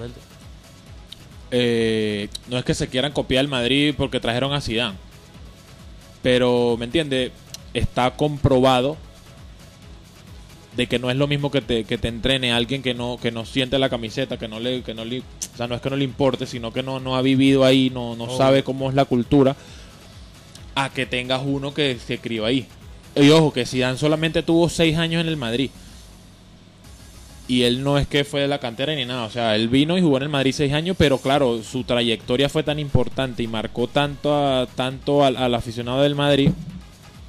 eh, 1.51 2.27
no 2.47 2.57
es 2.57 2.65
que 2.65 2.73
se 2.73 2.87
quieran 2.87 3.11
copiar 3.11 3.41
el 3.45 3.49
Madrid 3.49 3.93
porque 3.97 4.19
trajeron 4.19 4.53
a 4.53 4.61
Zidane. 4.61 4.97
Pero, 6.21 6.75
¿me 6.77 6.85
entiende? 6.85 7.31
Está 7.73 8.11
comprobado 8.11 8.97
de 10.75 10.87
que 10.87 10.99
no 10.99 11.09
es 11.09 11.17
lo 11.17 11.27
mismo 11.27 11.51
que 11.51 11.61
te, 11.61 11.83
que 11.83 11.97
te 11.97 12.07
entrene 12.07 12.53
alguien 12.53 12.81
que 12.81 12.93
no 12.93 13.17
que 13.21 13.31
no 13.31 13.45
siente 13.45 13.77
la 13.77 13.89
camiseta, 13.89 14.37
que 14.37 14.47
no 14.47 14.59
le 14.59 14.83
que 14.83 14.93
no 14.93 15.03
le, 15.03 15.19
o 15.19 15.57
sea, 15.57 15.67
no 15.67 15.75
es 15.75 15.81
que 15.81 15.89
no 15.89 15.97
le 15.97 16.03
importe, 16.03 16.45
sino 16.45 16.71
que 16.71 16.83
no, 16.83 16.99
no 16.99 17.15
ha 17.15 17.21
vivido 17.21 17.65
ahí, 17.65 17.89
no, 17.89 18.15
no 18.15 18.37
sabe 18.37 18.63
cómo 18.63 18.89
es 18.89 18.95
la 18.95 19.05
cultura, 19.05 19.55
a 20.75 20.89
que 20.89 21.05
tengas 21.05 21.41
uno 21.43 21.73
que 21.73 21.97
se 22.05 22.17
crió 22.19 22.45
ahí. 22.45 22.67
Y 23.15 23.29
ojo, 23.29 23.51
que 23.51 23.65
Zidane 23.65 23.97
solamente 23.97 24.41
tuvo 24.43 24.69
seis 24.69 24.97
años 24.97 25.21
en 25.21 25.27
el 25.27 25.37
Madrid. 25.37 25.69
Y 27.47 27.63
él 27.63 27.83
no 27.83 27.97
es 27.97 28.07
que 28.07 28.23
fue 28.23 28.41
de 28.41 28.47
la 28.47 28.59
cantera 28.59 28.95
ni 28.95 29.03
nada. 29.05 29.23
O 29.25 29.29
sea, 29.29 29.55
él 29.55 29.67
vino 29.67 29.97
y 29.97 30.01
jugó 30.01 30.17
en 30.17 30.23
el 30.23 30.29
Madrid 30.29 30.53
seis 30.55 30.71
años, 30.71 30.95
pero 30.97 31.17
claro, 31.17 31.61
su 31.63 31.83
trayectoria 31.83 32.47
fue 32.47 32.63
tan 32.63 32.79
importante 32.79 33.43
y 33.43 33.47
marcó 33.47 33.87
tanto, 33.87 34.33
a, 34.33 34.67
tanto 34.67 35.25
al, 35.25 35.35
al 35.35 35.53
aficionado 35.53 36.01
del 36.01 36.15
Madrid 36.15 36.51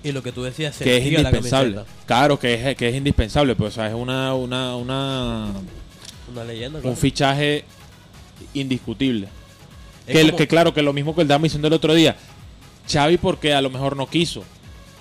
Y 0.04 0.12
lo 0.12 0.22
que 0.22 0.30
tú 0.30 0.44
decías, 0.44 0.76
se 0.76 0.84
que 0.84 0.98
es 0.98 1.04
la 1.12 1.20
indispensable. 1.20 1.80
Claro 2.06 2.38
que 2.38 2.54
es, 2.70 2.76
que 2.76 2.88
es 2.88 2.94
indispensable, 2.94 3.56
pues 3.56 3.72
o 3.72 3.74
sea, 3.74 3.88
es 3.88 3.94
una, 3.94 4.34
una, 4.34 4.76
una, 4.76 5.46
Una 6.30 6.44
leyenda. 6.44 6.78
un 6.78 6.82
claro. 6.82 6.96
fichaje 6.96 7.64
indiscutible. 8.54 9.26
Es 10.06 10.16
Que, 10.16 10.24
como- 10.26 10.36
que 10.36 10.46
claro, 10.46 10.72
que 10.74 10.82
lo 10.82 10.92
mismo 10.92 11.14
que 11.16 11.22
el 11.22 11.26
estábamos 11.26 11.44
diciendo 11.46 11.66
el 11.68 11.74
otro 11.74 11.94
día. 11.94 12.16
Xavi 12.90 13.16
porque 13.18 13.54
a 13.54 13.60
lo 13.62 13.70
mejor 13.70 13.96
no 13.96 14.06
quiso. 14.08 14.42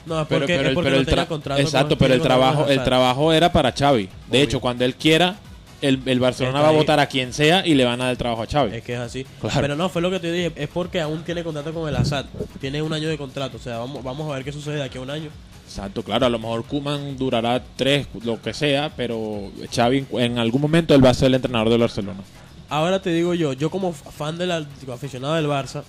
No, 0.05 0.19
es 0.21 0.27
Pero, 0.27 0.39
porque, 0.41 0.53
pero 0.55 0.61
es 0.63 0.67
el, 0.69 0.73
porque 0.73 0.85
pero 0.87 0.95
no 0.95 0.99
el 1.01 1.05
tenía 1.05 1.23
tra- 1.25 1.27
contrato 1.27 1.61
exacto, 1.61 1.89
con 1.89 1.97
pero 1.99 2.13
el 2.15 2.21
trabajo, 2.21 2.67
el 2.67 2.83
trabajo 2.83 3.33
era 3.33 3.51
para 3.51 3.71
Xavi. 3.71 4.03
De 4.05 4.09
Obvio. 4.29 4.41
hecho, 4.43 4.59
cuando 4.59 4.83
él 4.83 4.95
quiera, 4.95 5.35
el, 5.81 5.99
el 6.05 6.19
Barcelona 6.19 6.57
Está 6.57 6.61
va 6.63 6.67
a 6.67 6.71
ahí. 6.71 6.77
votar 6.77 6.99
a 6.99 7.05
quien 7.05 7.33
sea 7.33 7.65
y 7.65 7.75
le 7.75 7.85
van 7.85 8.01
a 8.01 8.05
dar 8.05 8.11
el 8.11 8.17
trabajo 8.17 8.41
a 8.41 8.47
Xavi. 8.47 8.75
Es 8.77 8.83
que 8.83 8.93
es 8.93 8.99
así. 8.99 9.25
Claro. 9.39 9.61
Pero 9.61 9.75
no, 9.75 9.89
fue 9.89 10.01
lo 10.01 10.09
que 10.09 10.19
te 10.19 10.31
dije. 10.31 10.51
Es 10.55 10.69
porque 10.69 10.99
aún 11.01 11.23
tiene 11.23 11.43
contrato 11.43 11.71
con 11.73 11.87
el 11.87 11.95
Assad. 11.95 12.25
Tiene 12.59 12.81
un 12.81 12.93
año 12.93 13.09
de 13.09 13.17
contrato. 13.17 13.57
O 13.57 13.59
sea, 13.59 13.77
vamos, 13.77 14.03
vamos 14.03 14.31
a 14.31 14.35
ver 14.35 14.43
qué 14.43 14.51
sucede 14.51 14.75
de 14.75 14.83
aquí 14.83 14.97
a 14.97 15.01
un 15.01 15.09
año. 15.11 15.29
Exacto, 15.67 16.03
claro, 16.03 16.25
a 16.25 16.29
lo 16.29 16.37
mejor 16.39 16.65
Kuman 16.65 17.15
durará 17.15 17.63
tres, 17.77 18.05
lo 18.25 18.41
que 18.41 18.53
sea, 18.53 18.91
pero 18.97 19.51
Xavi 19.73 20.05
en 20.13 20.37
algún 20.37 20.59
momento 20.61 20.93
él 20.93 21.05
va 21.05 21.11
a 21.11 21.13
ser 21.13 21.27
el 21.27 21.35
entrenador 21.35 21.69
del 21.69 21.79
Barcelona. 21.79 22.19
Ahora 22.67 23.01
te 23.01 23.09
digo 23.11 23.33
yo, 23.35 23.53
yo 23.53 23.69
como 23.69 23.93
fan 23.93 24.37
del 24.37 24.51
aficionado 24.51 25.35
del 25.35 25.45
Barça, 25.47 25.83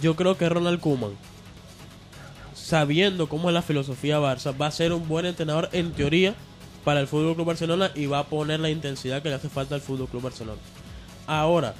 yo 0.00 0.16
creo 0.16 0.36
que 0.36 0.48
Ronald 0.48 0.80
Koeman, 0.80 1.12
sabiendo 2.54 3.28
cómo 3.28 3.48
es 3.48 3.54
la 3.54 3.62
filosofía 3.62 4.20
Barça, 4.20 4.54
va 4.58 4.66
a 4.66 4.70
ser 4.70 4.92
un 4.92 5.08
buen 5.08 5.26
entrenador 5.26 5.68
en 5.72 5.92
teoría 5.92 6.34
para 6.84 7.00
el 7.00 7.06
Fútbol 7.06 7.34
Club 7.34 7.46
Barcelona 7.46 7.90
y 7.94 8.06
va 8.06 8.20
a 8.20 8.26
poner 8.26 8.60
la 8.60 8.70
intensidad 8.70 9.22
que 9.22 9.28
le 9.28 9.34
hace 9.34 9.48
falta 9.48 9.74
al 9.74 9.80
Fútbol 9.80 10.08
Club 10.08 10.22
Barcelona. 10.22 10.60
Ahora, 11.26 11.74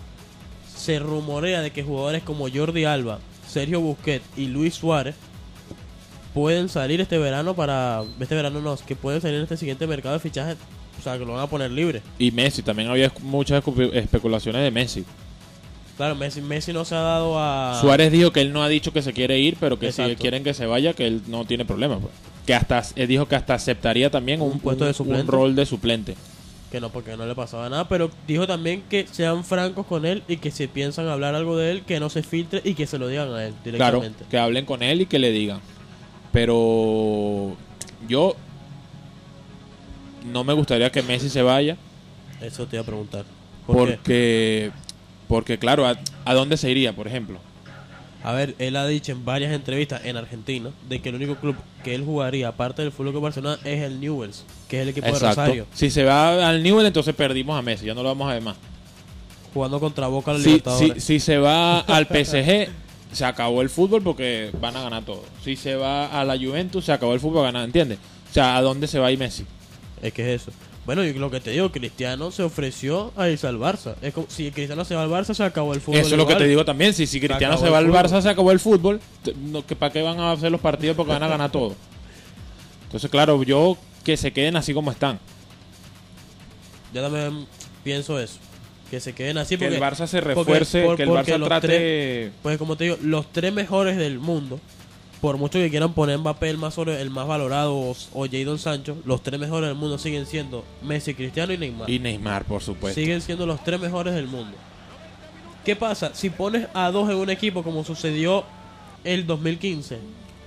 se 0.76 0.98
rumorea 0.98 1.60
de 1.60 1.70
que 1.70 1.82
jugadores 1.82 2.22
como 2.22 2.48
Jordi 2.48 2.84
Alba, 2.84 3.18
Sergio 3.48 3.80
Busquets 3.80 4.24
y 4.36 4.46
Luis 4.46 4.74
Suárez 4.74 5.16
pueden 6.34 6.68
salir 6.68 7.00
este 7.00 7.18
verano 7.18 7.54
para 7.54 8.04
este 8.20 8.34
verano 8.34 8.60
no, 8.60 8.76
que 8.76 8.94
pueden 8.94 9.20
salir 9.20 9.36
en 9.36 9.42
este 9.42 9.56
siguiente 9.56 9.86
mercado 9.86 10.14
de 10.14 10.20
fichajes, 10.20 10.56
o 10.98 11.02
sea, 11.02 11.18
que 11.18 11.24
lo 11.24 11.32
van 11.32 11.42
a 11.42 11.46
poner 11.48 11.70
libre. 11.70 12.02
Y 12.18 12.30
Messi, 12.30 12.62
también 12.62 12.90
había 12.90 13.12
muchas 13.22 13.64
especulaciones 13.92 14.62
de 14.62 14.70
Messi. 14.70 15.04
Claro, 15.98 16.14
Messi, 16.14 16.40
Messi 16.40 16.72
no 16.72 16.84
se 16.84 16.94
ha 16.94 17.00
dado 17.00 17.38
a 17.38 17.76
Suárez 17.80 18.10
dijo 18.12 18.30
que 18.30 18.40
él 18.40 18.52
no 18.52 18.62
ha 18.62 18.68
dicho 18.68 18.92
que 18.92 19.02
se 19.02 19.12
quiere 19.12 19.38
ir, 19.40 19.56
pero 19.58 19.78
que 19.80 19.92
si 19.92 20.02
quieren 20.14 20.44
que 20.44 20.54
se 20.54 20.64
vaya, 20.64 20.94
que 20.94 21.06
él 21.08 21.22
no 21.26 21.44
tiene 21.44 21.64
problema. 21.66 21.98
Pues. 21.98 22.12
que 22.46 22.54
hasta 22.54 22.82
él 22.94 23.08
dijo 23.08 23.26
que 23.26 23.34
hasta 23.34 23.54
aceptaría 23.54 24.08
también 24.08 24.40
un, 24.40 24.52
Un 24.52 24.60
puesto 24.60 24.84
de 24.86 24.94
suplente. 24.94 25.22
un 25.22 25.26
rol 25.28 25.54
de 25.56 25.66
suplente. 25.66 26.14
Que 26.70 26.80
no, 26.80 26.90
porque 26.90 27.16
no 27.16 27.26
le 27.26 27.34
pasaba 27.34 27.68
nada. 27.68 27.88
Pero 27.88 28.10
dijo 28.28 28.46
también 28.46 28.84
que 28.88 29.06
sean 29.10 29.42
francos 29.44 29.86
con 29.86 30.06
él 30.06 30.22
y 30.28 30.36
que 30.36 30.50
si 30.52 30.66
piensan 30.68 31.08
hablar 31.08 31.34
algo 31.34 31.56
de 31.56 31.72
él, 31.72 31.82
que 31.82 31.98
no 31.98 32.10
se 32.10 32.22
filtre 32.22 32.60
y 32.64 32.74
que 32.74 32.86
se 32.86 32.98
lo 32.98 33.08
digan 33.08 33.32
a 33.34 33.44
él 33.46 33.54
Claro, 33.64 34.00
directamente. 34.00 34.24
que 34.30 34.38
hablen 34.38 34.66
con 34.66 34.82
él 34.84 35.00
y 35.00 35.06
que 35.06 35.18
le 35.18 35.32
digan. 35.32 35.60
Pero 36.30 37.56
yo 38.06 38.36
no 40.30 40.44
me 40.44 40.52
gustaría 40.52 40.90
que 40.92 41.02
Messi 41.02 41.28
se 41.30 41.42
vaya 41.42 41.76
Eso 42.40 42.66
te 42.66 42.76
iba 42.76 42.82
a 42.82 42.86
preguntar. 42.86 43.24
¿Por 43.66 43.96
qué? 43.98 44.70
Porque 45.28 45.58
claro, 45.58 45.86
¿a, 45.86 45.98
a 46.24 46.34
dónde 46.34 46.56
se 46.56 46.70
iría, 46.70 46.92
por 46.94 47.06
ejemplo? 47.06 47.38
A 48.24 48.32
ver, 48.32 48.56
él 48.58 48.74
ha 48.76 48.86
dicho 48.86 49.12
en 49.12 49.24
varias 49.24 49.52
entrevistas 49.52 50.04
en 50.04 50.16
Argentina 50.16 50.70
de 50.88 51.00
que 51.00 51.10
el 51.10 51.14
único 51.14 51.36
club 51.36 51.54
que 51.84 51.94
él 51.94 52.04
jugaría, 52.04 52.48
aparte 52.48 52.82
del 52.82 52.90
Fútbol 52.90 53.12
Club 53.12 53.22
Barcelona, 53.22 53.58
es 53.64 53.80
el 53.82 54.00
Newells, 54.00 54.44
que 54.68 54.78
es 54.78 54.82
el 54.82 54.88
equipo 54.88 55.06
de 55.06 55.12
Rosario, 55.18 55.66
Si 55.72 55.88
se 55.90 56.02
va 56.04 56.48
al 56.48 56.62
Newell, 56.62 56.86
entonces 56.86 57.14
perdimos 57.14 57.56
a 57.56 57.62
Messi, 57.62 57.86
ya 57.86 57.94
no 57.94 58.02
lo 58.02 58.08
vamos 58.08 58.28
a 58.28 58.34
ver 58.34 58.42
más. 58.42 58.56
jugando 59.54 59.78
contra 59.78 60.08
Boca 60.08 60.32
los 60.32 60.42
Si, 60.42 60.48
Libertadores. 60.48 60.94
si, 60.94 61.00
si 61.00 61.20
se 61.20 61.38
va 61.38 61.78
al 61.80 62.06
PSG, 62.06 62.68
se 63.12 63.24
acabó 63.24 63.62
el 63.62 63.70
fútbol 63.70 64.02
porque 64.02 64.50
van 64.60 64.76
a 64.76 64.82
ganar 64.82 65.04
todo. 65.04 65.22
Si 65.44 65.54
se 65.56 65.76
va 65.76 66.06
a 66.08 66.24
la 66.24 66.36
Juventus, 66.36 66.84
se 66.84 66.92
acabó 66.92 67.14
el 67.14 67.20
fútbol, 67.20 67.44
ganar, 67.44 67.64
¿entiendes? 67.64 67.98
O 68.30 68.34
sea, 68.34 68.56
¿a 68.56 68.62
dónde 68.62 68.88
se 68.88 68.98
va 68.98 69.06
a 69.06 69.12
ir 69.12 69.18
Messi? 69.18 69.46
Es 70.02 70.12
que 70.12 70.34
es 70.34 70.42
eso. 70.42 70.52
Bueno, 70.88 71.04
y 71.04 71.12
lo 71.12 71.30
que 71.30 71.38
te 71.38 71.50
digo, 71.50 71.70
Cristiano 71.70 72.30
se 72.30 72.42
ofreció 72.42 73.12
a 73.14 73.28
irse 73.28 73.46
al 73.46 73.58
Barça. 73.58 73.96
Es 74.00 74.14
como, 74.14 74.26
si 74.30 74.50
Cristiano 74.50 74.86
se 74.86 74.94
va 74.94 75.02
al 75.02 75.10
Barça, 75.10 75.34
se 75.34 75.44
acabó 75.44 75.74
el 75.74 75.82
fútbol. 75.82 76.00
Eso 76.00 76.12
es 76.14 76.16
lo 76.16 76.26
que 76.26 76.34
te 76.34 76.46
digo 76.46 76.64
también. 76.64 76.94
Si, 76.94 77.06
si 77.06 77.20
Cristiano 77.20 77.58
se 77.58 77.68
va 77.68 77.76
al. 77.76 77.88
Barça, 77.88 78.22
se 78.22 78.28
acabó 78.30 78.52
el 78.52 78.58
fútbol. 78.58 78.98
No, 79.36 79.66
que 79.66 79.76
¿Para 79.76 79.92
qué 79.92 80.00
van 80.00 80.18
a 80.18 80.32
hacer 80.32 80.50
los 80.50 80.62
partidos? 80.62 80.96
Porque 80.96 81.12
van 81.12 81.22
a 81.22 81.28
ganar 81.28 81.52
todo. 81.52 81.74
Entonces, 82.84 83.10
claro, 83.10 83.42
yo 83.42 83.76
que 84.02 84.16
se 84.16 84.32
queden 84.32 84.56
así 84.56 84.72
como 84.72 84.90
están. 84.90 85.20
Yo 86.94 87.02
también 87.02 87.46
pienso 87.84 88.18
eso. 88.18 88.38
Que 88.90 88.98
se 88.98 89.12
queden 89.12 89.36
así 89.36 89.58
Que 89.58 89.66
porque, 89.66 89.74
el 89.76 89.82
Barça 89.82 90.06
se 90.06 90.22
porque- 90.22 90.34
refuerce, 90.40 90.82
por- 90.84 90.96
que 90.96 91.02
el 91.02 91.10
Barça 91.10 91.44
trate... 91.44 91.66
tres- 91.68 92.32
pues 92.42 92.56
como 92.56 92.78
te 92.78 92.84
digo, 92.84 92.96
los 93.02 93.30
tres 93.30 93.52
mejores 93.52 93.98
del 93.98 94.18
mundo, 94.18 94.58
por 95.20 95.36
mucho 95.36 95.58
que 95.58 95.70
quieran 95.70 95.92
poner 95.94 96.18
Mbappé 96.18 96.50
el 96.50 96.58
más, 96.58 96.74
sobre- 96.74 97.00
el 97.00 97.10
más 97.10 97.26
valorado 97.26 97.74
o, 97.74 97.96
o 98.14 98.26
Jadon 98.30 98.58
Sancho, 98.58 98.96
los 99.04 99.22
tres 99.22 99.38
mejores 99.40 99.68
del 99.68 99.76
mundo 99.76 99.98
siguen 99.98 100.26
siendo 100.26 100.64
Messi, 100.82 101.14
Cristiano 101.14 101.52
y 101.52 101.58
Neymar. 101.58 101.90
Y 101.90 101.98
Neymar, 101.98 102.44
por 102.44 102.62
supuesto. 102.62 102.98
siguen 103.00 103.20
siendo 103.20 103.44
los 103.46 103.62
tres 103.64 103.80
mejores 103.80 104.14
del 104.14 104.26
mundo. 104.28 104.56
¿Qué 105.64 105.76
pasa? 105.76 106.12
Si 106.14 106.30
pones 106.30 106.66
a 106.74 106.90
dos 106.90 107.10
en 107.10 107.16
un 107.16 107.30
equipo 107.30 107.62
como 107.62 107.84
sucedió 107.84 108.44
el 109.04 109.26
2015, 109.26 109.98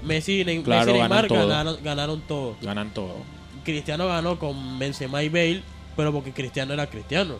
Messi 0.03 0.41
y, 0.41 0.43
Claro, 0.63 0.93
Messi 0.93 0.97
y 0.97 0.99
ganan 0.99 1.09
Neymar 1.09 1.27
todo. 1.27 1.47
ganaron, 1.47 1.77
ganaron 1.83 2.21
todo. 2.21 2.55
Ganan 2.61 2.93
todo. 2.93 3.15
Cristiano 3.63 4.07
ganó 4.07 4.39
con 4.39 4.79
Benzema 4.79 5.21
y 5.21 5.29
Bale, 5.29 5.61
pero 5.95 6.11
porque 6.11 6.31
Cristiano 6.31 6.73
era 6.73 6.87
Cristiano. 6.87 7.35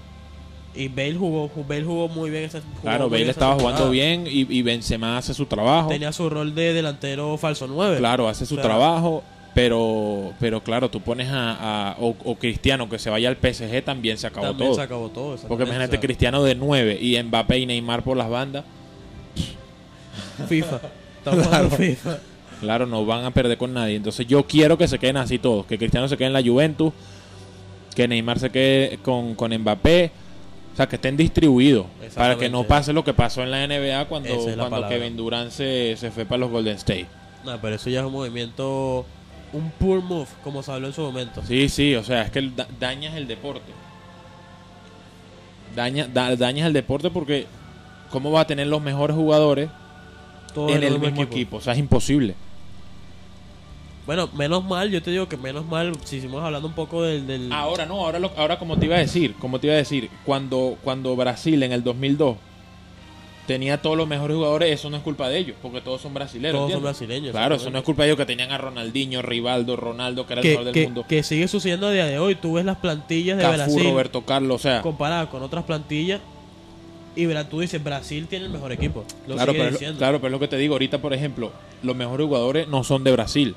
Y 0.73 0.87
Bale 0.87 1.15
jugó, 1.15 1.49
ju- 1.49 1.67
Bale 1.67 1.83
jugó 1.83 2.07
muy 2.07 2.29
bien 2.29 2.43
esa 2.45 2.61
Claro, 2.81 3.09
Bale 3.09 3.29
estaba 3.29 3.55
temporada. 3.55 3.77
jugando 3.77 3.91
bien 3.91 4.25
y, 4.27 4.47
y 4.49 4.61
Benzema 4.61 5.17
hace 5.17 5.33
su 5.33 5.45
trabajo. 5.45 5.89
Tenía 5.89 6.13
su 6.13 6.29
rol 6.29 6.55
de 6.55 6.73
delantero 6.73 7.37
falso 7.37 7.67
9. 7.67 7.97
Claro, 7.97 8.29
hace 8.29 8.45
su 8.45 8.53
O 8.53 8.57
sea, 8.57 8.63
trabajo, 8.63 9.21
pero 9.53 10.31
pero 10.39 10.63
claro, 10.63 10.89
tú 10.89 11.01
pones 11.01 11.27
a, 11.29 11.89
a- 11.91 11.95
o, 11.99 12.15
o 12.23 12.35
Cristiano 12.35 12.87
que 12.89 12.99
se 12.99 13.09
vaya 13.09 13.27
al 13.27 13.35
PSG 13.35 13.83
también 13.83 14.17
se 14.17 14.27
acabó 14.27 14.47
También 14.47 14.69
todo. 14.69 14.75
se 14.77 14.81
acabó 14.81 15.09
todo. 15.09 15.35
Porque 15.47 15.63
imagínate 15.65 15.89
o 15.97 15.99
sea, 15.99 15.99
Cristiano 15.99 16.41
de 16.43 16.55
9 16.55 16.97
y 17.01 17.21
Mbappé 17.21 17.59
y 17.59 17.65
Neymar 17.65 18.03
por 18.03 18.15
las 18.15 18.29
bandas, 18.29 18.63
FIFA. 20.47 20.79
Claro. 21.23 21.69
FIFA. 21.69 22.17
claro, 22.61 22.85
no 22.87 23.05
van 23.05 23.25
a 23.25 23.31
perder 23.31 23.57
con 23.57 23.73
nadie. 23.73 23.95
Entonces 23.95 24.25
yo 24.25 24.43
quiero 24.47 24.77
que 24.77 24.87
se 24.87 24.97
queden 24.99 25.17
así 25.17 25.37
todos, 25.37 25.65
que 25.65 25.77
Cristiano 25.77 26.07
se 26.07 26.17
quede 26.17 26.27
en 26.27 26.33
la 26.33 26.41
Juventus, 26.41 26.93
que 27.95 28.07
Neymar 28.07 28.39
se 28.39 28.49
quede 28.49 28.97
con, 29.03 29.35
con 29.35 29.53
Mbappé, 29.55 30.11
o 30.73 30.75
sea, 30.77 30.87
que 30.87 30.95
estén 30.95 31.17
distribuidos, 31.17 31.85
para 32.15 32.37
que 32.37 32.49
no 32.49 32.63
pase 32.63 32.93
lo 32.93 33.03
que 33.03 33.13
pasó 33.13 33.43
en 33.43 33.51
la 33.51 33.65
NBA 33.67 34.05
cuando, 34.07 34.29
es 34.29 34.55
la 34.57 34.67
cuando. 34.69 34.87
Kevin 34.87 35.17
Durant 35.17 35.51
se, 35.51 35.95
se 35.97 36.11
fue 36.11 36.25
para 36.25 36.39
los 36.39 36.49
Golden 36.51 36.75
State. 36.77 37.07
No, 37.45 37.59
pero 37.59 37.75
eso 37.75 37.89
ya 37.89 37.99
es 38.01 38.05
un 38.05 38.13
movimiento, 38.13 39.05
un 39.53 39.71
poor 39.71 40.01
move, 40.01 40.27
como 40.43 40.63
se 40.63 40.71
habló 40.71 40.87
en 40.87 40.93
su 40.93 41.01
momento. 41.01 41.41
Sí, 41.47 41.67
sí, 41.69 41.95
o 41.95 42.03
sea, 42.03 42.21
es 42.23 42.31
que 42.31 42.41
da- 42.55 42.67
dañas 42.79 43.15
el 43.15 43.27
deporte. 43.27 43.71
Daña, 45.75 46.07
da- 46.07 46.35
dañas 46.35 46.67
el 46.67 46.73
deporte 46.73 47.09
porque 47.09 47.47
¿cómo 48.09 48.31
va 48.31 48.41
a 48.41 48.47
tener 48.47 48.67
los 48.67 48.81
mejores 48.81 49.15
jugadores 49.15 49.69
Todo 50.53 50.69
en 50.69 50.83
el 50.83 50.91
mismo 50.93 51.05
mismo 51.07 51.23
equipo. 51.23 51.57
O 51.57 51.61
sea, 51.61 51.73
es 51.73 51.79
imposible. 51.79 52.35
Bueno, 54.05 54.29
menos 54.33 54.63
mal, 54.65 54.89
yo 54.89 55.01
te 55.01 55.11
digo 55.11 55.27
que 55.29 55.37
menos 55.37 55.65
mal, 55.65 55.93
si 56.05 56.19
seguimos 56.21 56.43
hablando 56.43 56.67
un 56.67 56.73
poco 56.73 57.03
del... 57.03 57.27
del 57.27 57.51
Ahora 57.51 57.85
no, 57.85 57.95
ahora 58.03 58.19
lo- 58.19 58.31
ahora 58.35 58.57
como 58.57 58.77
te 58.77 58.85
iba 58.87 58.95
a 58.95 58.99
decir, 58.99 59.35
como 59.39 59.59
te 59.59 59.67
iba 59.67 59.75
a 59.75 59.77
decir, 59.77 60.09
cuando 60.25 60.75
cuando 60.83 61.15
Brasil 61.15 61.61
en 61.61 61.71
el 61.71 61.83
2002 61.83 62.37
tenía 63.47 63.81
todos 63.81 63.97
los 63.97 64.07
mejores 64.07 64.35
jugadores, 64.37 64.71
eso 64.71 64.89
no 64.89 64.97
es 64.97 65.03
culpa 65.03 65.27
de 65.29 65.37
ellos, 65.37 65.55
porque 65.61 65.81
todos 65.81 66.01
son 66.01 66.13
brasileños. 66.13 66.57
Todos 66.57 66.71
son 66.71 66.83
brasileños, 66.83 67.31
Claro, 67.31 67.55
eso 67.55 67.69
no 67.69 67.79
es 67.79 67.83
culpa 67.83 68.03
de 68.03 68.09
ellos 68.09 68.17
que 68.17 68.25
tenían 68.25 68.51
a 68.51 68.57
Ronaldinho, 68.57 69.21
Rivaldo, 69.21 69.75
Ronaldo, 69.75 70.25
que 70.25 70.33
era 70.33 70.41
el 70.41 70.47
mejor 70.47 70.63
del 70.65 70.73
que- 70.73 70.83
mundo. 70.85 71.05
que 71.07 71.21
sigue 71.23 71.47
sucediendo 71.47 71.87
a 71.87 71.91
día 71.91 72.05
de 72.05 72.17
hoy. 72.17 72.35
Tú 72.35 72.53
ves 72.53 72.65
las 72.65 72.77
plantillas 72.77 73.37
de 73.37 73.43
Cafú, 73.43 73.55
Brasil 73.57 73.83
Roberto 73.83 74.21
Carlos, 74.25 74.55
o 74.55 74.59
sea, 74.59 74.81
comparadas 74.81 75.27
con 75.29 75.43
otras 75.43 75.63
plantillas 75.65 76.21
y 77.15 77.27
tú 77.49 77.59
dices, 77.59 77.83
Brasil 77.83 78.27
tiene 78.27 78.45
el 78.45 78.51
mejor 78.51 78.71
equipo. 78.71 79.03
Lo 79.27 79.35
claro, 79.35 79.51
pero 79.51 79.71
diciendo. 79.71 79.97
claro, 79.97 80.17
pero 80.19 80.27
es 80.27 80.31
lo 80.31 80.39
que 80.39 80.47
te 80.47 80.57
digo. 80.57 80.75
Ahorita, 80.75 80.99
por 81.01 81.13
ejemplo, 81.13 81.51
los 81.83 81.95
mejores 81.95 82.25
jugadores 82.25 82.67
no 82.69 82.83
son 82.83 83.03
de 83.03 83.11
Brasil. 83.11 83.55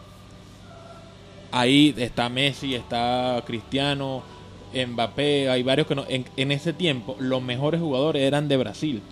Ahí 1.57 1.95
está 1.97 2.29
Messi, 2.29 2.75
está 2.75 3.41
Cristiano, 3.47 4.25
Mbappé, 4.75 5.49
hay 5.49 5.63
varios 5.63 5.87
que 5.87 5.95
no. 5.95 6.05
En, 6.09 6.25
en 6.37 6.51
ese 6.51 6.73
tiempo, 6.73 7.15
los 7.21 7.41
mejores 7.41 7.81
jugadores 7.81 8.23
eran 8.23 8.49
de 8.49 8.57
Brasil. 8.57 9.03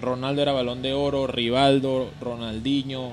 Ronaldo 0.00 0.40
era 0.40 0.52
balón 0.52 0.80
de 0.80 0.94
oro, 0.94 1.26
Rivaldo, 1.26 2.08
Ronaldinho, 2.18 3.12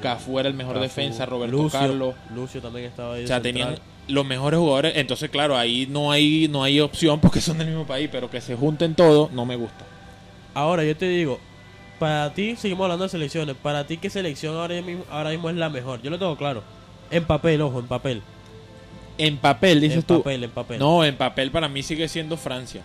Cafú 0.00 0.38
era 0.38 0.48
el 0.48 0.54
mejor 0.54 0.80
defensa, 0.80 1.26
Roberto 1.26 1.56
Lucio, 1.56 1.78
Carlos. 1.78 2.14
Lucio 2.34 2.62
también 2.62 2.86
estaba 2.86 3.16
ahí. 3.16 3.24
O 3.24 3.26
sea, 3.26 3.42
tenían 3.42 3.76
los 4.08 4.24
mejores 4.24 4.58
jugadores. 4.58 4.94
Entonces, 4.96 5.28
claro, 5.28 5.56
ahí 5.56 5.86
no 5.86 6.10
hay, 6.10 6.48
no 6.48 6.62
hay 6.64 6.80
opción 6.80 7.20
porque 7.22 7.42
son 7.42 7.58
del 7.58 7.68
mismo 7.68 7.84
país, 7.84 8.08
pero 8.10 8.30
que 8.30 8.40
se 8.40 8.56
junten 8.56 8.94
todos 8.94 9.30
no 9.32 9.44
me 9.44 9.56
gusta. 9.56 9.84
Ahora, 10.54 10.84
yo 10.84 10.96
te 10.96 11.06
digo, 11.06 11.38
para 11.98 12.32
ti, 12.32 12.56
seguimos 12.56 12.84
hablando 12.84 13.04
de 13.04 13.10
selecciones. 13.10 13.56
Para 13.56 13.86
ti, 13.86 13.98
¿qué 13.98 14.08
selección 14.08 14.56
ahora 14.56 14.80
mismo, 14.80 15.04
ahora 15.10 15.30
mismo 15.30 15.50
es 15.50 15.56
la 15.56 15.68
mejor? 15.68 16.00
Yo 16.02 16.10
lo 16.10 16.18
tengo 16.18 16.36
claro. 16.36 16.62
En 17.10 17.24
papel, 17.24 17.60
ojo, 17.62 17.80
en 17.80 17.86
papel. 17.86 18.22
En 19.18 19.36
papel, 19.36 19.80
dices 19.80 19.98
en 19.98 20.02
tú. 20.04 20.18
papel, 20.18 20.44
en 20.44 20.50
papel. 20.50 20.78
No, 20.78 21.04
en 21.04 21.16
papel 21.16 21.50
para 21.50 21.68
mí 21.68 21.82
sigue 21.82 22.08
siendo 22.08 22.36
Francia. 22.36 22.82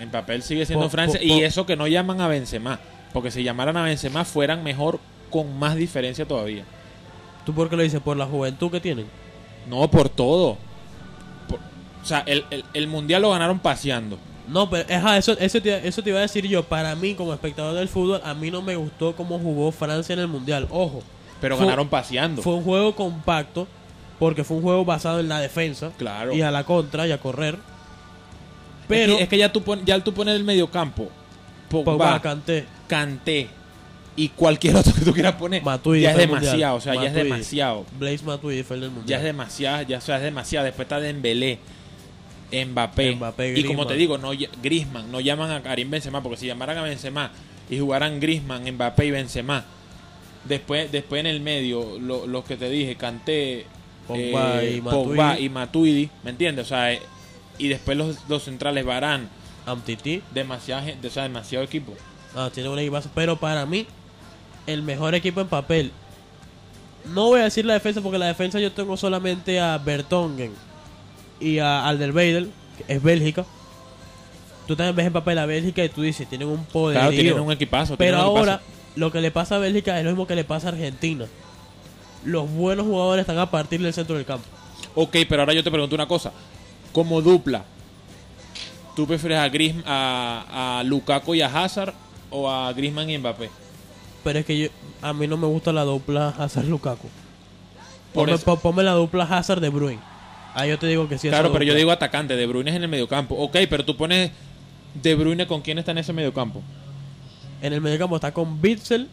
En 0.00 0.10
papel 0.10 0.42
sigue 0.42 0.64
siendo 0.64 0.86
Po- 0.86 0.90
Francia. 0.90 1.20
po- 1.20 1.26
y 1.26 1.42
eso 1.42 1.66
que 1.66 1.76
no 1.76 1.86
llaman 1.86 2.20
a 2.20 2.28
Benzema. 2.28 2.80
Porque 3.12 3.30
si 3.30 3.42
llamaran 3.42 3.76
a 3.76 3.82
Benzema 3.82 4.24
fueran 4.24 4.62
mejor 4.62 4.98
con 5.30 5.58
más 5.58 5.76
diferencia 5.76 6.26
todavía. 6.26 6.64
¿Tú 7.44 7.52
por 7.54 7.68
qué 7.68 7.76
lo 7.76 7.82
dices? 7.82 8.00
¿Por 8.00 8.16
la 8.16 8.26
juventud 8.26 8.70
que 8.70 8.80
tienen? 8.80 9.06
No, 9.68 9.90
por 9.90 10.08
todo. 10.08 10.56
Por- 11.48 11.58
o 12.02 12.06
sea, 12.06 12.20
el, 12.26 12.44
el- 12.50 12.64
el 12.72 12.86
mundial 12.86 13.22
lo 13.22 13.30
ganaron 13.30 13.58
paseando. 13.58 14.18
No, 14.48 14.68
pero 14.70 14.84
ajá, 14.94 15.16
eso, 15.18 15.32
eso, 15.38 15.60
te, 15.60 15.86
eso 15.86 16.02
te 16.02 16.10
iba 16.10 16.18
a 16.18 16.22
decir 16.22 16.46
yo. 16.48 16.64
Para 16.64 16.94
mí, 16.96 17.14
como 17.14 17.32
espectador 17.34 17.74
del 17.74 17.88
fútbol, 17.88 18.20
a 18.24 18.32
mí 18.34 18.50
no 18.50 18.62
me 18.62 18.74
gustó 18.76 19.14
cómo 19.14 19.38
jugó 19.38 19.70
Francia 19.70 20.12
en 20.14 20.18
el 20.20 20.26
Mundial. 20.28 20.66
Ojo, 20.70 21.02
Pero 21.40 21.56
Fue- 21.56 21.64
ganaron 21.66 21.88
paseando. 21.88 22.42
fue 22.42 22.54
un 22.54 22.62
juego 22.64 22.94
compacto 22.94 23.66
porque 24.18 24.44
fue 24.44 24.58
un 24.58 24.62
juego 24.62 24.84
basado 24.84 25.20
en 25.20 25.28
la 25.28 25.40
defensa 25.40 25.90
Claro. 25.96 26.32
y 26.34 26.42
a 26.42 26.50
la 26.50 26.64
contra 26.64 27.06
y 27.06 27.12
a 27.12 27.18
correr. 27.18 27.56
Pero 28.88 29.18
es 29.18 29.28
que, 29.28 29.38
ya 29.38 29.52
tú 29.52 29.62
pon- 29.62 29.84
ya 29.84 29.98
tú 30.02 30.12
pones 30.12 30.34
el 30.36 30.44
mediocampo. 30.44 31.08
Pogba, 31.68 31.92
Pogba, 31.92 32.20
Kanté, 32.20 32.66
Kanté 32.88 33.48
y 34.16 34.28
cualquier 34.30 34.74
otro 34.76 34.92
que 34.92 35.02
tú 35.04 35.12
quieras 35.14 35.36
poner. 35.36 35.62
Matuidi 35.62 36.02
ya 36.02 36.10
es 36.10 36.16
Mundial. 36.16 36.40
demasiado. 36.42 36.76
O 36.76 36.80
sea, 36.80 36.94
ya 36.96 37.04
es 37.04 37.14
demasiado. 37.14 37.86
Blaise 37.98 38.24
Matuidi 38.24 38.62
fue 38.64 38.76
el 38.76 38.82
del 38.82 38.90
Ya 38.90 38.96
Mundial. 38.96 39.20
es 39.20 39.24
demasiado, 39.24 39.82
ya 39.82 39.98
o 39.98 40.00
sea, 40.00 40.16
es 40.16 40.22
demasiado. 40.24 40.64
Después 40.66 40.86
está 40.86 40.98
Dembélé, 41.00 41.58
Mbappé, 42.52 43.14
Mbappé, 43.14 43.58
y 43.60 43.64
como 43.64 43.86
te 43.86 43.94
digo, 43.94 44.18
no 44.18 44.30
Griezmann, 44.60 45.10
no 45.12 45.20
llaman 45.20 45.52
a 45.52 45.62
Karim 45.62 45.88
Benzema 45.88 46.20
porque 46.20 46.36
si 46.38 46.46
llamaran 46.48 46.76
a 46.78 46.82
Benzema 46.82 47.30
y 47.70 47.78
jugaran 47.78 48.18
Griezmann, 48.18 48.64
Mbappé 48.74 49.06
y 49.06 49.10
Benzema, 49.12 49.64
después 50.44 50.90
después 50.92 51.20
en 51.20 51.26
el 51.26 51.40
medio 51.40 51.98
lo- 51.98 52.26
los 52.26 52.44
que 52.44 52.56
te 52.56 52.68
dije, 52.70 52.96
Kanté, 52.96 53.66
Pogba 54.06 54.62
eh, 54.62 54.76
y 54.76 54.80
Pogba 54.80 55.14
Matuidi. 55.26 55.44
y 55.44 55.48
Matuidi, 55.48 56.10
¿me 56.24 56.30
entiendes? 56.30 56.66
O 56.66 56.68
sea, 56.68 56.92
eh, 56.92 57.00
y 57.58 57.68
después 57.68 57.96
los, 57.96 58.16
los 58.28 58.42
centrales 58.44 58.84
Varane, 58.84 59.24
Amtiti. 59.66 60.22
demasiada 60.32 60.82
gente, 60.82 61.08
o 61.08 61.10
sea, 61.10 61.24
demasiado 61.24 61.64
equipo. 61.64 61.92
Ah, 62.34 62.50
tiene 62.52 62.68
un 62.68 62.78
equipazo. 62.78 63.10
Pero 63.14 63.36
para 63.36 63.66
mí, 63.66 63.86
el 64.66 64.82
mejor 64.82 65.14
equipo 65.14 65.40
en 65.40 65.48
papel. 65.48 65.92
No 67.14 67.26
voy 67.28 67.40
a 67.40 67.44
decir 67.44 67.64
la 67.64 67.74
defensa 67.74 68.00
porque 68.00 68.18
la 68.18 68.26
defensa 68.26 68.60
yo 68.60 68.72
tengo 68.72 68.96
solamente 68.96 69.58
a 69.60 69.78
Bertongen 69.78 70.52
y 71.40 71.58
a 71.58 71.86
Alderweireld, 71.86 72.50
que 72.86 72.94
es 72.94 73.02
Bélgica. 73.02 73.44
Tú 74.66 74.76
también 74.76 74.94
ves 74.96 75.06
en 75.06 75.12
papel 75.12 75.38
a 75.38 75.46
Bélgica 75.46 75.84
y 75.84 75.88
tú 75.88 76.02
dices, 76.02 76.28
tienen 76.28 76.48
un 76.48 76.64
poder. 76.66 76.98
Claro, 76.98 77.10
tienen 77.10 77.40
un 77.40 77.50
equipazo. 77.50 77.96
Pero 77.96 78.18
ahora, 78.18 78.54
equipazo. 78.54 78.79
Lo 78.96 79.12
que 79.12 79.20
le 79.20 79.30
pasa 79.30 79.56
a 79.56 79.58
Bélgica 79.58 79.98
es 79.98 80.04
lo 80.04 80.10
mismo 80.10 80.26
que 80.26 80.34
le 80.34 80.44
pasa 80.44 80.68
a 80.68 80.72
Argentina. 80.72 81.26
los 82.24 82.50
buenos 82.50 82.86
jugadores 82.86 83.22
están 83.22 83.38
a 83.38 83.50
partir 83.50 83.80
del 83.80 83.92
centro 83.92 84.16
del 84.16 84.26
campo. 84.26 84.46
Ok, 84.94 85.16
pero 85.28 85.42
ahora 85.42 85.54
yo 85.54 85.64
te 85.64 85.70
pregunto 85.70 85.94
una 85.94 86.08
cosa. 86.08 86.32
Como 86.92 87.22
dupla, 87.22 87.64
¿tú 88.96 89.06
prefieres 89.06 89.38
a, 89.38 89.48
Griezmann, 89.48 89.84
a, 89.86 90.80
a 90.80 90.84
Lukaku 90.84 91.36
y 91.36 91.42
a 91.42 91.46
Hazard 91.46 91.94
o 92.30 92.50
a 92.50 92.72
Griezmann 92.72 93.08
y 93.08 93.16
Mbappé? 93.18 93.48
Pero 94.24 94.38
es 94.40 94.44
que 94.44 94.58
yo, 94.58 94.68
a 95.00 95.12
mí 95.12 95.26
no 95.26 95.36
me 95.36 95.46
gusta 95.46 95.72
la 95.72 95.84
dupla 95.84 96.34
Hazard-Lukaku. 96.36 97.08
Ponme, 98.12 98.36
ponme 98.38 98.82
la 98.82 98.92
dupla 98.92 99.24
Hazard 99.24 99.60
de 99.60 99.68
Bruyne. 99.68 100.00
Ahí 100.54 100.70
yo 100.70 100.78
te 100.78 100.86
digo 100.86 101.08
que 101.08 101.16
sí. 101.16 101.28
Claro, 101.28 101.52
pero 101.52 101.64
yo 101.64 101.74
digo 101.74 101.92
atacante, 101.92 102.36
De 102.36 102.46
Bruyne 102.46 102.70
es 102.70 102.76
en 102.76 102.82
el 102.82 102.88
mediocampo. 102.88 103.36
Ok, 103.36 103.56
pero 103.68 103.84
tú 103.84 103.96
pones 103.96 104.32
De 104.94 105.14
Bruyne 105.14 105.46
con 105.46 105.60
quién 105.62 105.78
está 105.78 105.92
en 105.92 105.98
ese 105.98 106.12
mediocampo. 106.12 106.62
En 107.62 107.72
el 107.72 107.80
mediocampo 107.80 108.16
está 108.16 108.32
con 108.32 108.60
Bitzel, 108.62 109.08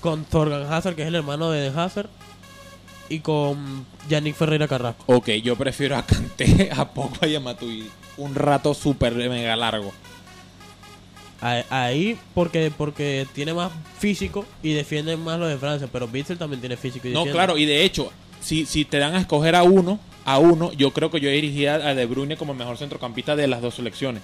con 0.00 0.24
Thorgan 0.24 0.72
Hazard, 0.72 0.94
que 0.94 1.02
es 1.02 1.08
el 1.08 1.14
hermano 1.14 1.50
de 1.50 1.68
Hazard, 1.68 2.08
y 3.08 3.20
con 3.20 3.84
Yannick 4.08 4.34
Ferreira 4.36 4.68
Carrasco. 4.68 5.04
Ok, 5.06 5.28
yo 5.42 5.56
prefiero 5.56 5.96
a 5.96 6.02
Kanté, 6.06 6.70
a 6.76 6.88
Pogba 6.92 7.26
y 7.26 7.34
a 7.34 7.40
Matuidi. 7.40 7.88
Un 8.16 8.34
rato 8.34 8.74
súper 8.74 9.14
mega 9.14 9.56
largo. 9.56 9.92
Ahí- 11.40 12.16
porque 12.34 12.70
porque 12.76 13.26
tiene 13.34 13.52
más 13.52 13.72
físico 13.98 14.44
y 14.62 14.74
defiende 14.74 15.16
más 15.16 15.40
lo 15.40 15.46
de 15.48 15.58
Francia, 15.58 15.88
pero 15.90 16.06
Bitzel 16.06 16.38
también 16.38 16.60
tiene 16.60 16.76
físico 16.76 17.08
y 17.08 17.12
No, 17.12 17.20
defiende. 17.20 17.32
claro, 17.36 17.58
y 17.58 17.64
de 17.64 17.84
hecho, 17.84 18.12
si, 18.40 18.64
si 18.64 18.84
te 18.84 18.98
dan 18.98 19.16
a 19.16 19.20
escoger 19.20 19.56
a 19.56 19.64
uno, 19.64 19.98
a 20.24 20.38
uno, 20.38 20.72
yo 20.72 20.92
creo 20.92 21.10
que 21.10 21.18
yo 21.20 21.28
dirigiría 21.30 21.74
a 21.74 21.94
De 21.96 22.06
Bruyne 22.06 22.36
como 22.36 22.52
el 22.52 22.58
mejor 22.58 22.78
centrocampista 22.78 23.34
de 23.34 23.48
las 23.48 23.60
dos 23.60 23.74
selecciones. 23.74 24.22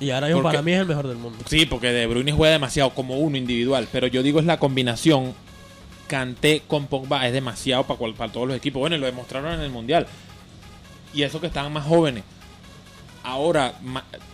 Y 0.00 0.10
ahora 0.10 0.26
mismo 0.28 0.42
porque- 0.42 0.56
para 0.56 0.62
mí 0.62 0.72
es 0.72 0.80
el 0.80 0.86
mejor 0.86 1.06
del 1.08 1.18
mundo. 1.18 1.38
Sí, 1.46 1.66
porque 1.66 1.88
De 1.92 2.06
Bruyne 2.06 2.32
juega 2.32 2.52
demasiado 2.52 2.90
como 2.90 3.18
uno 3.18 3.36
individual, 3.36 3.86
pero 3.92 4.06
yo 4.06 4.22
digo 4.22 4.40
es 4.40 4.46
la 4.46 4.58
combinación 4.58 5.34
Kanté 6.08 6.62
con 6.66 6.86
Pogba 6.86 7.24
es 7.28 7.32
demasiado 7.32 7.84
para, 7.84 7.98
cual- 7.98 8.14
para 8.14 8.32
todos 8.32 8.48
los 8.48 8.56
equipos. 8.56 8.80
Bueno, 8.80 8.96
y 8.96 8.98
lo 8.98 9.06
demostraron 9.06 9.52
en 9.52 9.60
el 9.60 9.70
Mundial. 9.70 10.06
Y 11.14 11.22
eso 11.22 11.40
que 11.40 11.46
están 11.46 11.72
más 11.72 11.86
jóvenes. 11.86 12.24
Ahora, 13.22 13.74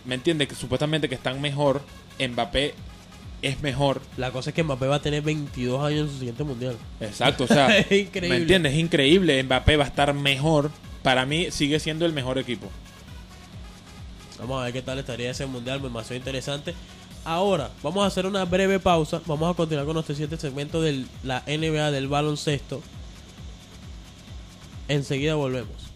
¿me 0.05 0.15
entiendes? 0.15 0.49
Que 0.49 0.55
supuestamente 0.55 1.09
que 1.09 1.17
están 1.17 1.41
mejor. 1.41 1.83
Mbappé 2.19 2.75
es 3.43 3.61
mejor. 3.61 4.01
La 4.17 4.31
cosa 4.31 4.51
es 4.51 4.55
que 4.55 4.63
Mbappé 4.63 4.87
va 4.87 4.97
a 4.97 5.03
tener 5.03 5.21
22 5.23 5.85
años 5.85 6.07
en 6.07 6.09
su 6.13 6.19
siguiente 6.19 6.45
mundial. 6.45 6.77
Exacto, 7.01 7.45
o 7.45 7.47
sea, 7.47 7.67
Es 7.79 7.91
increíble. 7.93 8.29
¿me 8.29 8.37
entiendes? 8.37 8.73
Es 8.73 8.79
increíble. 8.79 9.43
Mbappé 9.43 9.77
va 9.77 9.85
a 9.85 9.89
estar 9.89 10.15
mejor. 10.15 10.71
Para 11.03 11.27
mí 11.27 11.49
sigue 11.51 11.79
siendo 11.81 12.07
el 12.07 12.13
mejor 12.13 12.39
equipo. 12.39 12.69
Vamos 14.39 14.61
a 14.61 14.65
ver 14.65 14.73
qué 14.73 14.83
tal 14.83 14.99
estaría 14.99 15.31
ese 15.31 15.47
mundial, 15.47 15.81
me 15.81 15.89
demasiado 15.89 16.17
interesante. 16.17 16.75
Ahora, 17.25 17.71
vamos 17.83 18.05
a 18.05 18.07
hacer 18.07 18.27
una 18.27 18.45
breve 18.45 18.79
pausa. 18.79 19.21
Vamos 19.27 19.53
a 19.53 19.57
continuar 19.57 19.85
con 19.85 19.95
nuestro 19.95 20.15
siguiente 20.15 20.37
segmento 20.37 20.81
de 20.81 21.07
la 21.25 21.43
NBA 21.47 21.91
del 21.91 22.07
baloncesto. 22.07 22.81
Enseguida 24.89 25.35
volvemos. 25.35 25.87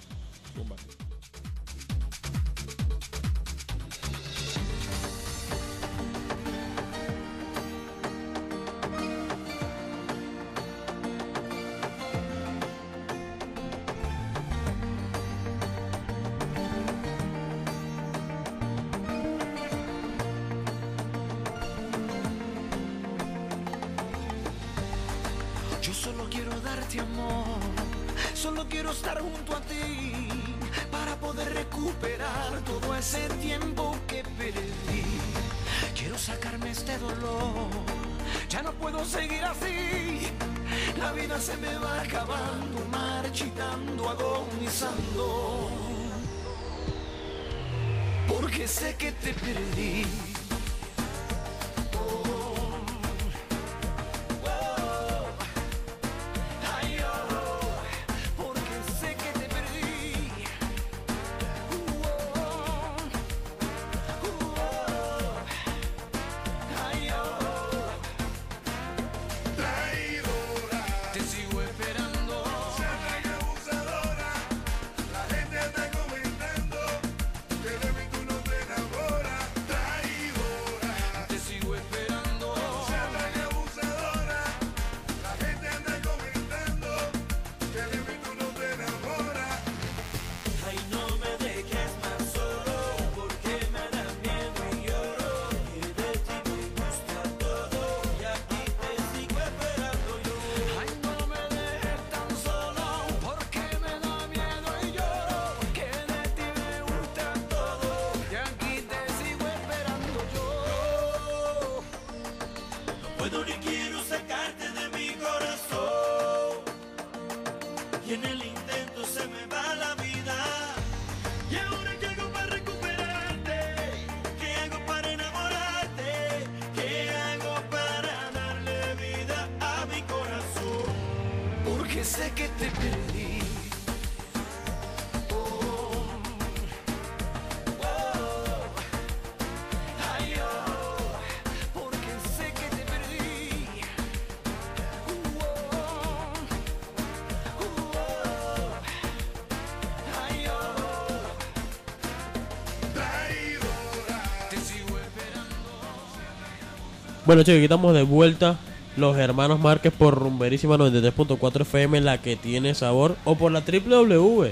Bueno, 157.27 157.43
chicos, 157.43 157.57
aquí 157.57 157.65
estamos 157.65 157.95
de 157.95 158.03
vuelta. 158.03 158.57
Los 158.97 159.17
hermanos 159.19 159.61
Márquez 159.61 159.93
por 159.93 160.19
Rumberísima 160.19 160.77
93.4 160.79 161.63
FM, 161.63 162.01
la 162.01 162.19
que 162.23 162.37
tiene 162.37 162.75
sabor. 162.75 163.17
O 163.25 163.37
por 163.37 163.53
la 163.53 163.61
www, 163.61 164.51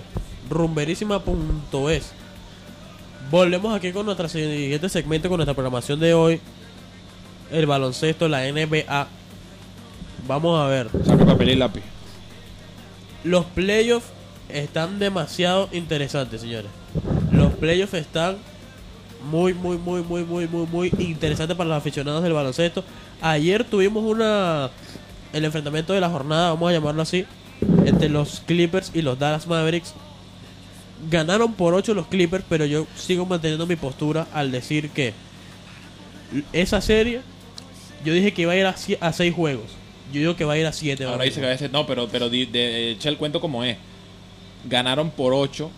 rumberísima.es. 0.50 2.12
Volvemos 3.30 3.74
aquí 3.74 3.92
con 3.92 4.04
nuestro 4.04 4.28
siguiente 4.28 4.88
segmento, 4.90 5.30
con 5.30 5.38
nuestra 5.38 5.54
programación 5.54 5.98
de 5.98 6.12
hoy. 6.12 6.40
El 7.50 7.66
baloncesto, 7.66 8.28
la 8.28 8.40
NBA. 8.42 9.08
Vamos 10.26 10.60
a 10.60 10.66
ver. 10.66 10.88
Saca 11.06 11.24
papel 11.24 11.50
y 11.50 11.56
lápiz. 11.56 11.82
Los 13.24 13.46
playoffs 13.46 14.08
están 14.50 14.98
demasiado 14.98 15.70
interesantes, 15.72 16.42
señores. 16.42 16.70
Los 17.32 17.54
playoffs 17.54 17.94
están 17.94 18.36
muy, 19.30 19.54
muy, 19.54 19.76
muy, 19.78 20.02
muy, 20.02 20.24
muy, 20.24 20.46
muy, 20.48 20.66
muy 20.66 20.92
interesantes 20.98 21.56
para 21.56 21.68
los 21.68 21.78
aficionados 21.78 22.22
del 22.22 22.32
baloncesto. 22.32 22.84
Ayer 23.20 23.64
tuvimos 23.64 24.04
una 24.04 24.70
el 25.32 25.44
enfrentamiento 25.44 25.92
de 25.92 26.00
la 26.00 26.08
jornada, 26.08 26.50
vamos 26.50 26.70
a 26.70 26.72
llamarlo 26.72 27.02
así, 27.02 27.24
entre 27.84 28.08
los 28.08 28.40
Clippers 28.46 28.90
y 28.94 29.02
los 29.02 29.18
Dallas 29.18 29.46
Mavericks. 29.46 29.92
Ganaron 31.10 31.52
por 31.52 31.74
8 31.74 31.94
los 31.94 32.06
Clippers, 32.08 32.44
pero 32.48 32.64
yo 32.64 32.86
sigo 32.96 33.24
manteniendo 33.26 33.66
mi 33.66 33.76
postura 33.76 34.26
al 34.32 34.50
decir 34.50 34.90
que 34.90 35.12
esa 36.52 36.80
serie, 36.80 37.20
yo 38.04 38.12
dije 38.12 38.32
que 38.32 38.42
iba 38.42 38.52
a 38.52 38.56
ir 38.56 38.66
a 39.00 39.12
6 39.12 39.34
juegos. 39.34 39.66
Yo 40.12 40.20
digo 40.20 40.36
que 40.36 40.44
va 40.44 40.54
a 40.54 40.58
ir 40.58 40.66
a 40.66 40.72
7. 40.72 41.04
Ahora 41.04 41.24
dice 41.24 41.40
que 41.40 41.46
a 41.46 41.50
veces 41.50 41.70
no, 41.70 41.86
pero, 41.86 42.08
pero 42.08 42.28
di- 42.30 42.46
de- 42.46 42.92
echa 42.92 43.08
el 43.10 43.16
cuento 43.18 43.40
como 43.40 43.62
es. 43.62 43.76
Ganaron 44.68 45.10
por 45.10 45.34
8, 45.34 45.70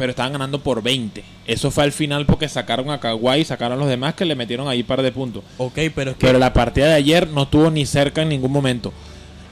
pero 0.00 0.12
estaban 0.12 0.32
ganando 0.32 0.62
por 0.62 0.82
20. 0.82 1.22
Eso 1.46 1.70
fue 1.70 1.84
al 1.84 1.92
final 1.92 2.24
porque 2.24 2.48
sacaron 2.48 2.88
a 2.88 2.98
Kawhi 2.98 3.40
y 3.40 3.44
sacaron 3.44 3.76
a 3.76 3.80
los 3.82 3.90
demás 3.90 4.14
que 4.14 4.24
le 4.24 4.34
metieron 4.34 4.66
ahí 4.66 4.82
par 4.82 5.02
de 5.02 5.12
puntos. 5.12 5.44
Ok, 5.58 5.78
pero 5.94 6.12
es 6.12 6.16
que 6.16 6.26
Pero 6.26 6.38
la 6.38 6.54
partida 6.54 6.86
de 6.86 6.94
ayer 6.94 7.28
no 7.28 7.42
estuvo 7.42 7.70
ni 7.70 7.84
cerca 7.84 8.22
en 8.22 8.30
ningún 8.30 8.50
momento. 8.50 8.94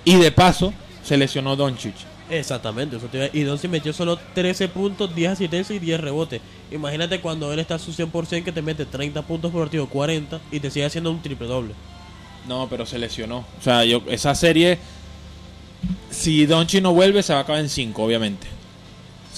Y 0.06 0.16
de 0.16 0.32
paso, 0.32 0.72
se 1.04 1.18
lesionó 1.18 1.54
Doncic. 1.54 1.94
Exactamente, 2.30 2.96
eso 2.96 3.08
te 3.08 3.30
y 3.34 3.42
Doncic 3.42 3.70
metió 3.70 3.92
solo 3.92 4.18
13 4.34 4.68
puntos, 4.68 5.14
10 5.14 5.32
asistencias 5.32 5.76
y 5.76 5.84
10 5.84 6.00
rebotes. 6.00 6.40
Imagínate 6.70 7.20
cuando 7.20 7.52
él 7.52 7.58
está 7.58 7.74
a 7.74 7.78
su 7.78 7.92
100% 7.92 8.42
que 8.42 8.52
te 8.52 8.62
mete 8.62 8.86
30 8.86 9.20
puntos 9.26 9.52
por 9.52 9.60
partido, 9.60 9.86
40 9.86 10.40
y 10.50 10.60
te 10.60 10.70
sigue 10.70 10.86
haciendo 10.86 11.10
un 11.10 11.20
triple 11.20 11.46
doble. 11.46 11.74
No, 12.46 12.68
pero 12.70 12.86
se 12.86 12.98
lesionó. 12.98 13.44
O 13.60 13.62
sea, 13.62 13.84
yo 13.84 14.02
esa 14.08 14.34
serie, 14.34 14.78
si 16.08 16.46
Doncic 16.46 16.80
no 16.80 16.94
vuelve, 16.94 17.22
se 17.22 17.34
va 17.34 17.40
a 17.40 17.42
acabar 17.42 17.60
en 17.60 17.68
5, 17.68 18.02
obviamente. 18.02 18.57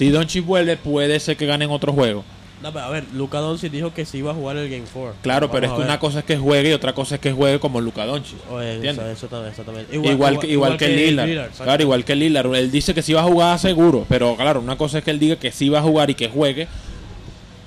Si 0.00 0.08
Doncic 0.08 0.46
vuelve, 0.46 0.78
puede 0.78 1.20
ser 1.20 1.36
que 1.36 1.44
ganen 1.44 1.68
otro 1.70 1.92
juego. 1.92 2.24
No, 2.62 2.72
pero 2.72 2.86
a 2.86 2.88
ver, 2.88 3.04
Luka 3.12 3.38
Doncic 3.38 3.70
dijo 3.70 3.92
que 3.92 4.06
se 4.06 4.16
iba 4.16 4.30
a 4.30 4.34
jugar 4.34 4.56
el 4.56 4.70
Game 4.70 4.84
4. 4.90 5.16
Claro, 5.20 5.50
pero 5.50 5.66
es 5.66 5.72
que 5.74 5.80
una 5.82 6.00
cosa 6.00 6.20
es 6.20 6.24
que 6.24 6.38
juegue 6.38 6.70
y 6.70 6.72
otra 6.72 6.94
cosa 6.94 7.16
es 7.16 7.20
que 7.20 7.32
juegue 7.32 7.60
como 7.60 7.82
Luka 7.82 8.06
Doncic. 8.06 8.38
¿entiendes? 8.50 8.96
eso- 8.96 9.06
eso 9.10 9.26
también, 9.28 9.50
exactamente. 9.50 9.94
Igual, 9.94 10.38
que, 10.38 10.46
igual, 10.46 10.78
que, 10.78 10.88
Lillard. 10.88 11.50
claro, 11.52 11.82
igual 11.82 12.06
que 12.06 12.16
Lillard. 12.16 12.54
Él 12.54 12.70
dice 12.70 12.94
que 12.94 13.02
sí 13.02 13.12
va 13.12 13.20
a 13.20 13.24
jugar 13.24 13.58
seguro, 13.58 14.06
pero 14.08 14.34
claro, 14.36 14.60
una 14.60 14.78
cosa 14.78 14.98
es 14.98 15.04
que 15.04 15.10
él 15.10 15.18
diga 15.18 15.36
que 15.36 15.52
sí 15.52 15.68
va 15.68 15.80
a 15.80 15.82
jugar 15.82 16.08
y 16.08 16.14
que 16.14 16.30
juegue. 16.30 16.66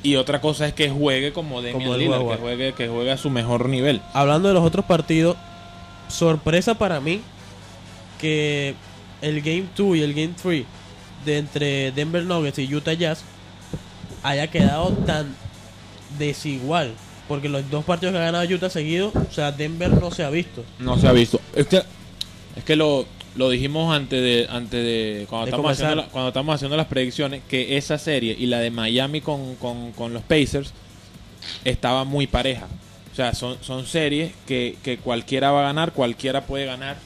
Y 0.01 0.15
otra 0.15 0.41
cosa 0.41 0.67
es 0.67 0.73
que 0.73 0.89
juegue 0.89 1.33
como 1.33 1.61
Damian 1.61 1.73
Como 1.79 1.95
Lillard, 1.97 2.27
que 2.29 2.37
juegue, 2.37 2.73
que 2.73 2.87
juegue 2.87 3.11
a 3.11 3.17
su 3.17 3.29
mejor 3.29 3.69
nivel. 3.69 4.01
Hablando 4.11 4.47
de 4.47 4.55
los 4.55 4.63
otros 4.63 4.85
partidos, 4.85 5.37
sorpresa 6.07 6.73
para 6.73 6.99
mí 6.99 7.21
que 8.19 8.73
el 9.21 9.39
Game 9.41 9.65
2 9.77 9.97
y 9.97 10.01
el 10.01 10.13
Game 10.15 10.33
3 10.41 10.65
de 11.25 11.37
entre 11.37 11.91
Denver 11.91 12.23
Nuggets 12.23 12.59
y 12.59 12.73
Utah 12.73 12.93
Jazz 12.93 13.23
haya 14.23 14.47
quedado 14.47 14.89
tan 15.05 15.35
desigual. 16.17 16.93
Porque 17.27 17.47
los 17.49 17.69
dos 17.69 17.85
partidos 17.85 18.13
que 18.13 18.19
ha 18.19 18.23
ganado 18.25 18.45
Utah 18.53 18.69
seguidos, 18.69 19.13
o 19.15 19.31
sea, 19.33 19.51
Denver 19.51 19.89
no 19.91 20.11
se 20.11 20.23
ha 20.23 20.29
visto. 20.29 20.63
No 20.79 20.97
se 20.99 21.07
ha 21.07 21.11
visto. 21.13 21.39
Es 21.55 21.67
que, 21.67 21.81
es 22.57 22.63
que 22.65 22.75
lo, 22.75 23.05
lo 23.35 23.49
dijimos 23.49 23.95
antes 23.95 24.21
de, 24.21 24.45
antes 24.49 24.71
de 24.83 25.25
cuando, 25.29 25.45
De 25.45 25.49
estamos 25.51 25.63
comenzar. 25.63 25.85
haciendo 25.87 26.03
la- 26.03 26.09
cuando 26.09 26.27
estamos 26.29 26.55
haciendo 26.55 26.77
las 26.77 26.87
predicciones, 26.87 27.41
que 27.47 27.77
esa 27.77 27.97
serie 27.97 28.35
y 28.37 28.47
la 28.47 28.59
de 28.59 28.71
Miami 28.71 29.21
con, 29.21 29.55
con, 29.55 29.93
con 29.93 30.13
los 30.13 30.21
Pacers 30.23 30.73
estaba 31.63 32.03
muy 32.03 32.27
pareja. 32.27 32.67
O 33.11 33.15
sea, 33.15 33.33
son, 33.33 33.57
son 33.61 33.85
series 33.85 34.33
que, 34.47 34.75
que 34.83 34.97
cualquiera 34.97 35.51
va 35.51 35.61
a 35.61 35.63
ganar, 35.63 35.93
cualquiera 35.93 36.45
puede 36.45 36.65
ganar. 36.65 36.97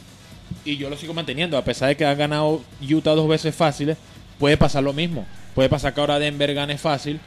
Y 0.67 0.77
yo 0.77 0.89
lo 0.89 0.97
sigo 0.97 1.13
manteniendo. 1.13 1.57
A 1.57 1.63
pesar 1.63 1.89
de 1.89 1.95
que 1.97 2.05
ha 2.05 2.13
ganado 2.13 2.61
Utah 2.81 3.15
dos 3.15 3.27
veces 3.27 3.55
fáciles, 3.55 3.97
puede 4.37 4.57
pasar 4.57 4.83
lo 4.83 4.93
mismo. 4.93 5.25
Puede 5.55 5.69
pasar 5.69 5.93
que 5.93 6.01
ahora 6.01 6.19
Denver 6.19 6.53
gane 6.53 6.77
fácil 6.77 7.19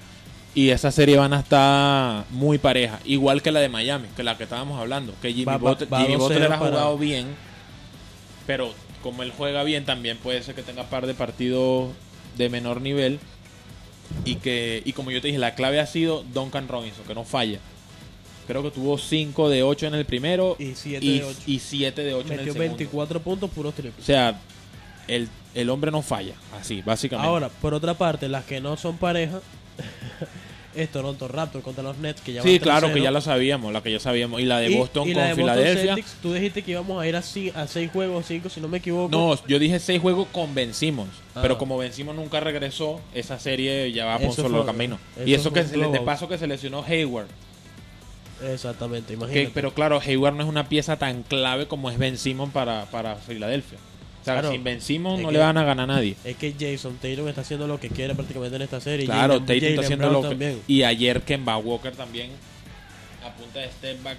y 0.55 0.71
esa 0.71 0.91
serie 0.91 1.17
van 1.17 1.33
a 1.33 1.41
estar 1.41 2.25
muy 2.31 2.59
pareja. 2.59 2.99
Igual 3.05 3.43
que 3.43 3.51
la 3.51 3.61
de 3.61 3.69
Miami, 3.69 4.09
que 4.17 4.23
la 4.23 4.37
que 4.37 4.45
estábamos 4.45 4.79
hablando. 4.79 5.15
Que 5.23 5.31
Jimmy 5.33 5.47
Va- 5.47 5.57
Butler, 5.59 5.93
va 5.93 6.01
Jimmy 6.03 6.15
2-0 6.15 6.19
Butler 6.19 6.45
ha 6.53 6.59
para- 6.59 6.71
jugado 6.71 6.99
bien, 6.99 7.27
pero 8.47 8.73
como 9.03 9.23
él 9.23 9.33
juega 9.37 9.63
bien, 9.65 9.85
también 9.85 10.19
puede 10.19 10.43
ser 10.43 10.55
que 10.55 10.63
tenga 10.63 10.85
par 10.85 11.07
de 11.07 11.15
partidos 11.15 11.91
de 12.37 12.49
menor 12.51 12.81
nivel. 12.83 13.19
Y 14.25 14.37
que 14.37 14.83
y 14.85 14.93
como 14.93 15.11
yo 15.13 15.21
te 15.21 15.29
dije, 15.29 15.39
la 15.39 15.55
clave 15.55 15.81
ha 15.81 15.87
sido 15.87 16.25
Duncan 16.35 16.69
Robinson, 16.69 17.05
que 17.07 17.15
no 17.15 17.25
falla. 17.25 17.59
Creo 18.51 18.63
que 18.65 18.71
tuvo 18.73 18.99
5 18.99 19.49
de 19.49 19.63
8 19.63 19.87
en 19.87 19.95
el 19.95 20.05
primero 20.05 20.57
Y 20.59 20.75
siete 20.75 21.07
y, 21.07 21.19
de 21.21 21.25
ocho. 21.25 21.39
y 21.47 21.59
7 21.61 22.03
de 22.03 22.15
8 22.15 22.27
en 22.27 22.33
el 22.41 22.45
segundo. 22.47 22.59
24 22.61 23.21
puntos 23.21 23.51
puros 23.51 23.73
O 23.73 23.77
triples. 23.77 24.05
sea, 24.05 24.41
el, 25.07 25.29
el 25.55 25.71
hombre 25.71 25.91
no 25.93 26.03
falla, 26.03 26.35
así, 26.61 26.83
básicamente. 26.83 27.29
Ahora, 27.29 27.49
por 27.49 27.75
otra 27.75 27.95
parte, 27.95 28.29
las 28.29 28.45
que 28.45 28.61
no 28.61 28.77
son 28.77 28.97
pareja 28.97 29.41
es 30.75 30.89
Toronto 30.91 31.27
Raptors 31.29 31.65
contra 31.65 31.83
los 31.83 31.99
Nets 31.99 32.21
que 32.21 32.33
ya 32.33 32.43
sí, 32.43 32.61
claro 32.61 32.89
3-0. 32.89 32.95
que 32.95 33.01
ya 33.03 33.11
lo 33.11 33.21
sabíamos, 33.21 33.73
la 33.73 33.83
que 33.83 33.91
ya 33.93 33.99
sabíamos. 34.01 34.41
Y 34.41 34.45
la 34.45 34.59
de 34.61 34.71
Y- 34.71 34.77
Boston 34.77 35.09
y 35.09 35.13
con 35.13 35.23
la 35.23 35.29
de 35.29 35.35
Boston 35.35 35.55
Filadelfia. 35.57 35.95
Celtics, 35.95 36.17
tú 36.23 36.33
dijiste 36.33 36.63
que 36.63 36.71
íbamos 36.73 37.01
a 37.03 37.07
ir 37.07 37.17
a, 37.17 37.19
a 37.21 37.67
seis 37.67 37.91
juegos, 37.93 38.25
cinco, 38.27 38.49
si 38.49 38.61
no 38.61 38.69
me 38.69 38.79
equivoco. 38.79 39.11
No, 39.11 39.47
yo 39.47 39.59
dije 39.59 39.79
seis 39.81 40.01
juegos 40.01 40.29
con 40.33 40.55
vencimos. 40.55 41.09
Ah. 41.35 41.41
Pero 41.43 41.59
como 41.59 41.77
vencimos 41.79 42.15
nunca 42.15 42.41
regresó, 42.41 43.01
esa 43.15 43.39
serie 43.39 43.91
ya 43.93 44.07
va 44.07 44.19
por 44.19 44.33
solo 44.33 44.59
fue- 44.59 44.67
camino. 44.67 44.99
eso 45.17 45.27
Y 45.29 45.35
eso 45.35 45.53
que 45.53 45.65
se 45.65 45.77
de 45.77 46.01
paso 46.01 46.29
que 46.29 46.39
se 46.39 46.47
lesionó 46.47 46.85
Hayward. 46.85 47.29
Exactamente, 48.43 49.09
Que- 49.09 49.15
imagínate. 49.15 49.51
pero 49.55 49.73
claro, 49.75 50.01
Hayward 50.05 50.35
no 50.35 50.43
es 50.43 50.49
una 50.49 50.69
pieza 50.69 50.97
tan 50.97 51.23
clave 51.23 51.67
como 51.67 51.91
es 51.91 51.99
Ben 51.99 52.17
Simmons 52.19 52.53
para, 52.53 52.87
para 52.87 53.17
Filadelfia. 53.17 53.79
O 54.21 54.25
sea, 54.25 54.35
Claro. 54.35 54.51
sin 54.53 54.63
Ben 54.65 54.81
Simmons 54.83 55.19
Es 55.19 55.23
no 55.23 55.29
que- 55.29 55.33
le 55.35 55.39
van 55.41 55.57
a 55.57 55.65
ganar 55.65 55.85
a 55.91 55.95
nadie. 55.95 56.15
Es 56.25 56.37
que 56.37 56.55
Jason 56.59 56.97
Tatum 57.01 57.29
está 57.29 57.41
haciendo 57.41 57.67
lo 57.67 57.81
que 57.81 57.89
quiere 57.89 58.15
prácticamente 58.15 58.57
en 58.57 58.63
esta 58.63 58.81
serie. 58.81 59.07
Claro, 59.07 59.41
Jaylen- 59.41 59.47
Tatum 59.47 59.69
está 59.69 59.81
haciendo 59.83 60.09
Brown 60.09 60.23
lo 60.23 60.29
que... 60.29 60.29
también. 60.35 60.61
Y 60.67 60.83
ayer 60.83 61.23
Kemba 61.23 61.57
Walker 61.57 61.93
también 61.93 62.31
a 63.25 63.33
punta 63.35 63.61
de 63.61 63.69
step 63.69 64.03
back. 64.03 64.19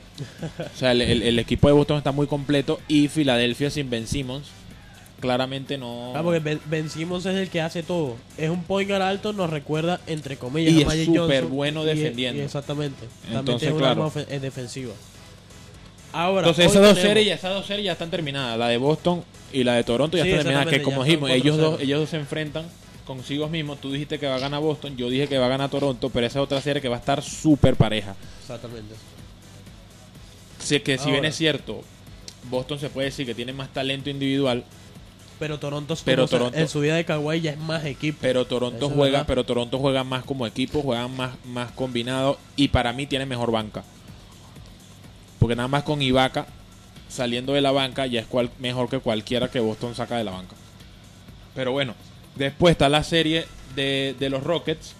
o 0.73 0.77
sea, 0.77 0.91
el, 0.91 1.01
el- 1.01 1.21
el 1.23 1.39
equipo 1.39 1.67
de 1.67 1.73
Boston 1.73 1.97
está 1.97 2.11
muy 2.11 2.27
completo 2.27 2.79
y 2.87 3.07
Filadelfia 3.09 3.69
sin 3.69 3.89
Ben 3.89 4.07
Simmons 4.07 4.47
claramente 5.21 5.77
no... 5.77 6.11
Ah, 6.15 6.21
porque 6.23 6.57
ben, 6.65 6.89
Simmons 6.89 7.25
es 7.25 7.35
el 7.37 7.49
que 7.49 7.61
hace 7.61 7.83
todo. 7.83 8.17
Es 8.37 8.49
un 8.49 8.63
point 8.63 8.89
guard 8.89 9.03
alto, 9.03 9.31
nos 9.31 9.49
recuerda, 9.49 10.01
entre 10.07 10.35
comillas, 10.35 10.73
Y 10.73 10.83
a 10.83 10.93
es 10.93 11.05
súper 11.05 11.45
bueno 11.45 11.85
defendiendo. 11.85 12.41
y 12.41 12.45
exactamente. 12.45 13.05
También 13.21 13.39
Entonces, 13.39 13.69
una 13.69 13.77
claro. 13.79 14.03
arma 14.03 14.13
ofen- 14.13 14.25
eh, 14.29 14.39
defensiva. 14.39 14.93
Ahora, 16.13 16.41
Entonces 16.49 16.71
esas 16.71 16.81
dos 16.83 16.97
series, 16.99 17.25
ya, 17.27 17.35
esas 17.35 17.53
dos 17.53 17.65
series 17.65 17.85
ya 17.85 17.91
están 17.93 18.09
terminadas. 18.09 18.57
La 18.59 18.67
de 18.67 18.75
Boston 18.77 19.23
y 19.53 19.63
la 19.63 19.75
de 19.75 19.83
Toronto 19.85 20.17
ya 20.17 20.23
Sí, 20.23 20.29
están 20.31 20.43
terminadas. 20.43 20.73
Que 20.73 20.81
como 20.81 21.03
dijimos, 21.05 21.29
ellos 21.29 21.55
4-0. 21.55 21.59
dos, 21.61 21.79
ellos 21.81 21.99
dos 22.01 22.09
se 22.09 22.17
enfrentan 22.17 22.65
consigo 23.05 23.47
mismos. 23.47 23.79
Tú 23.79 23.91
dijiste 23.93 24.19
que 24.19 24.27
va 24.27 24.35
a 24.35 24.39
ganar 24.39 24.59
Boston, 24.61 24.97
yo 24.97 25.09
dije 25.09 25.27
que 25.29 25.37
va 25.37 25.45
a 25.45 25.49
ganar 25.49 25.69
Toronto, 25.69 26.09
pero 26.09 26.27
esa 26.27 26.39
es 26.39 26.43
otra 26.43 26.59
serie 26.61 26.81
que 26.81 26.89
va 26.89 26.97
a 26.97 26.99
estar 26.99 27.21
súper 27.23 27.75
pareja. 27.77 28.15
Exactamente. 28.41 28.93
Sé 30.59 30.81
que 30.81 30.97
si 30.97 31.09
bien 31.11 31.25
es 31.25 31.35
cierto, 31.35 31.81
Boston 32.49 32.77
se 32.79 32.89
puede 32.89 33.05
decir 33.07 33.25
que 33.25 33.33
tiene 33.33 33.53
más 33.53 33.69
talento 33.73 34.09
individual, 34.09 34.63
Pero 35.41 35.57
Toronto, 35.59 35.95
Pero 36.05 36.27
Toronto- 36.27 36.55
en 36.57 36.67
su 36.67 36.79
vida 36.81 36.95
de 36.95 37.03
Kawhi 37.03 37.41
ya 37.41 37.51
es 37.51 37.57
más 37.57 37.83
equipo. 37.85 38.19
pero 38.21 38.45
Toronto 38.45 38.85
Eso 38.85 38.95
juega, 38.95 39.25
pero 39.25 39.43
Toronto 39.43 39.79
juega 39.79 40.03
más 40.03 40.23
como 40.23 40.45
equipo, 40.45 40.81
juegan 40.83 41.17
más, 41.17 41.31
más 41.45 41.71
combinado 41.71 42.37
y 42.55 42.67
para 42.67 42.93
mí 42.93 43.07
tiene 43.07 43.25
mejor 43.25 43.51
banca. 43.51 43.83
Porque 45.39 45.55
nada 45.55 45.67
más 45.67 45.81
con 45.83 45.99
Ibaka 46.01 46.45
saliendo 47.09 47.53
de 47.53 47.61
la 47.61 47.71
banca 47.71 48.05
ya 48.05 48.19
es 48.21 48.27
cual- 48.27 48.51
mejor 48.59 48.87
que 48.87 48.99
cualquiera 48.99 49.49
que 49.49 49.59
Boston 49.59 49.95
saca 49.95 50.17
de 50.17 50.23
la 50.23 50.31
banca. 50.31 50.55
Pero 51.55 51.71
bueno, 51.71 51.95
después 52.35 52.73
está 52.73 52.87
la 52.87 53.03
serie 53.03 53.45
de, 53.75 54.15
de 54.19 54.29
los 54.29 54.43
Rockets. 54.43 54.93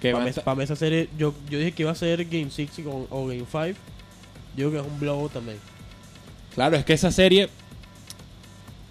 Que 0.00 0.12
Para 0.12 0.28
estar- 0.28 0.44
para 0.44 0.62
esa 0.62 0.76
serie, 0.76 1.08
yo, 1.18 1.34
yo 1.50 1.58
dije 1.58 1.72
que 1.72 1.82
iba 1.82 1.90
a 1.90 1.94
ser 1.96 2.24
Game 2.26 2.50
6 2.50 2.70
o, 2.86 3.08
o 3.10 3.26
Game 3.26 3.44
5. 3.50 3.78
Yo 4.56 4.70
creo 4.70 4.70
que 4.70 4.86
es 4.86 4.92
un 4.94 5.00
blowout 5.00 5.32
también. 5.32 5.58
Claro, 6.54 6.76
es 6.76 6.84
que 6.84 6.92
esa 6.92 7.10
serie, 7.10 7.48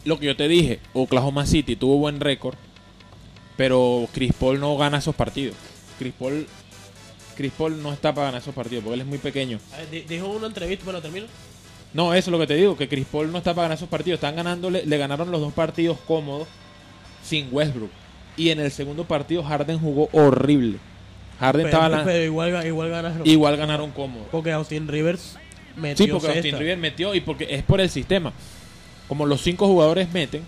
lo 0.06 0.20
que 0.20 0.26
yo 0.28 0.36
te 0.36 0.48
dije, 0.48 0.80
Oklahoma 0.94 1.46
City 1.46 1.76
tuvo 1.76 1.98
buen 1.98 2.20
récord, 2.20 2.56
pero 3.58 4.08
Chris 4.14 4.34
Paul 4.34 4.60
no 4.60 4.76
gana 4.78 4.98
esos 4.98 5.16
partidos. 5.16 5.56
Chris 6.00 6.14
Paul, 6.18 6.48
Chris 7.36 7.52
Paul 7.58 7.82
no 7.82 7.94
está 7.94 8.14
para 8.14 8.28
ganar 8.28 8.42
esos 8.42 8.54
partidos 8.56 8.84
porque 8.84 8.96
él 8.96 9.02
es 9.02 9.08
muy 9.08 9.18
pequeño. 9.20 9.60
Dijo 10.08 10.28
una 10.28 10.48
entrevista, 10.48 10.84
bueno, 10.86 11.02
termino. 11.02 11.28
No, 11.94 12.14
eso 12.14 12.30
es 12.30 12.32
lo 12.32 12.40
que 12.40 12.48
te 12.48 12.56
digo, 12.56 12.76
que 12.76 12.88
Chris 12.88 13.06
Paul 13.12 13.32
no 13.32 13.38
está 13.38 13.54
para 13.54 13.64
ganar 13.64 13.78
esos 13.78 13.90
partidos. 13.90 14.18
Están 14.18 14.36
ganándole, 14.36 14.84
le 14.86 14.98
ganaron 14.98 15.30
los 15.32 15.40
dos 15.42 15.54
partidos 15.54 15.98
cómodos 16.08 16.48
sin 17.24 17.48
Westbrook. 17.52 17.92
Y 18.36 18.50
en 18.50 18.60
el 18.60 18.72
segundo 18.72 19.06
partido 19.06 19.44
Harden 19.44 19.80
jugó 19.80 20.10
horrible. 20.12 20.80
Harden 21.40 21.66
Pero, 21.66 21.78
estaba 21.78 22.04
pero 22.04 22.24
igual, 22.24 22.66
igual 22.66 22.90
ganaron. 22.90 23.28
igual 23.28 23.58
ganaron 23.58 23.92
cómodo. 23.92 24.26
Porque 24.32 24.52
Austin 24.52 24.88
Rivers 24.88 25.38
metió 25.76 26.06
Sí, 26.06 26.12
porque 26.12 26.28
Austin. 26.28 26.58
Rivers 26.58 26.80
metió 26.80 27.14
y 27.14 27.22
porque 27.22 27.48
es 27.50 27.64
por 27.64 27.80
el 27.80 27.90
sistema. 27.90 28.34
Como 29.08 29.26
los 29.26 29.42
cinco 29.42 29.68
jugadores 29.68 30.12
meten, 30.12 30.44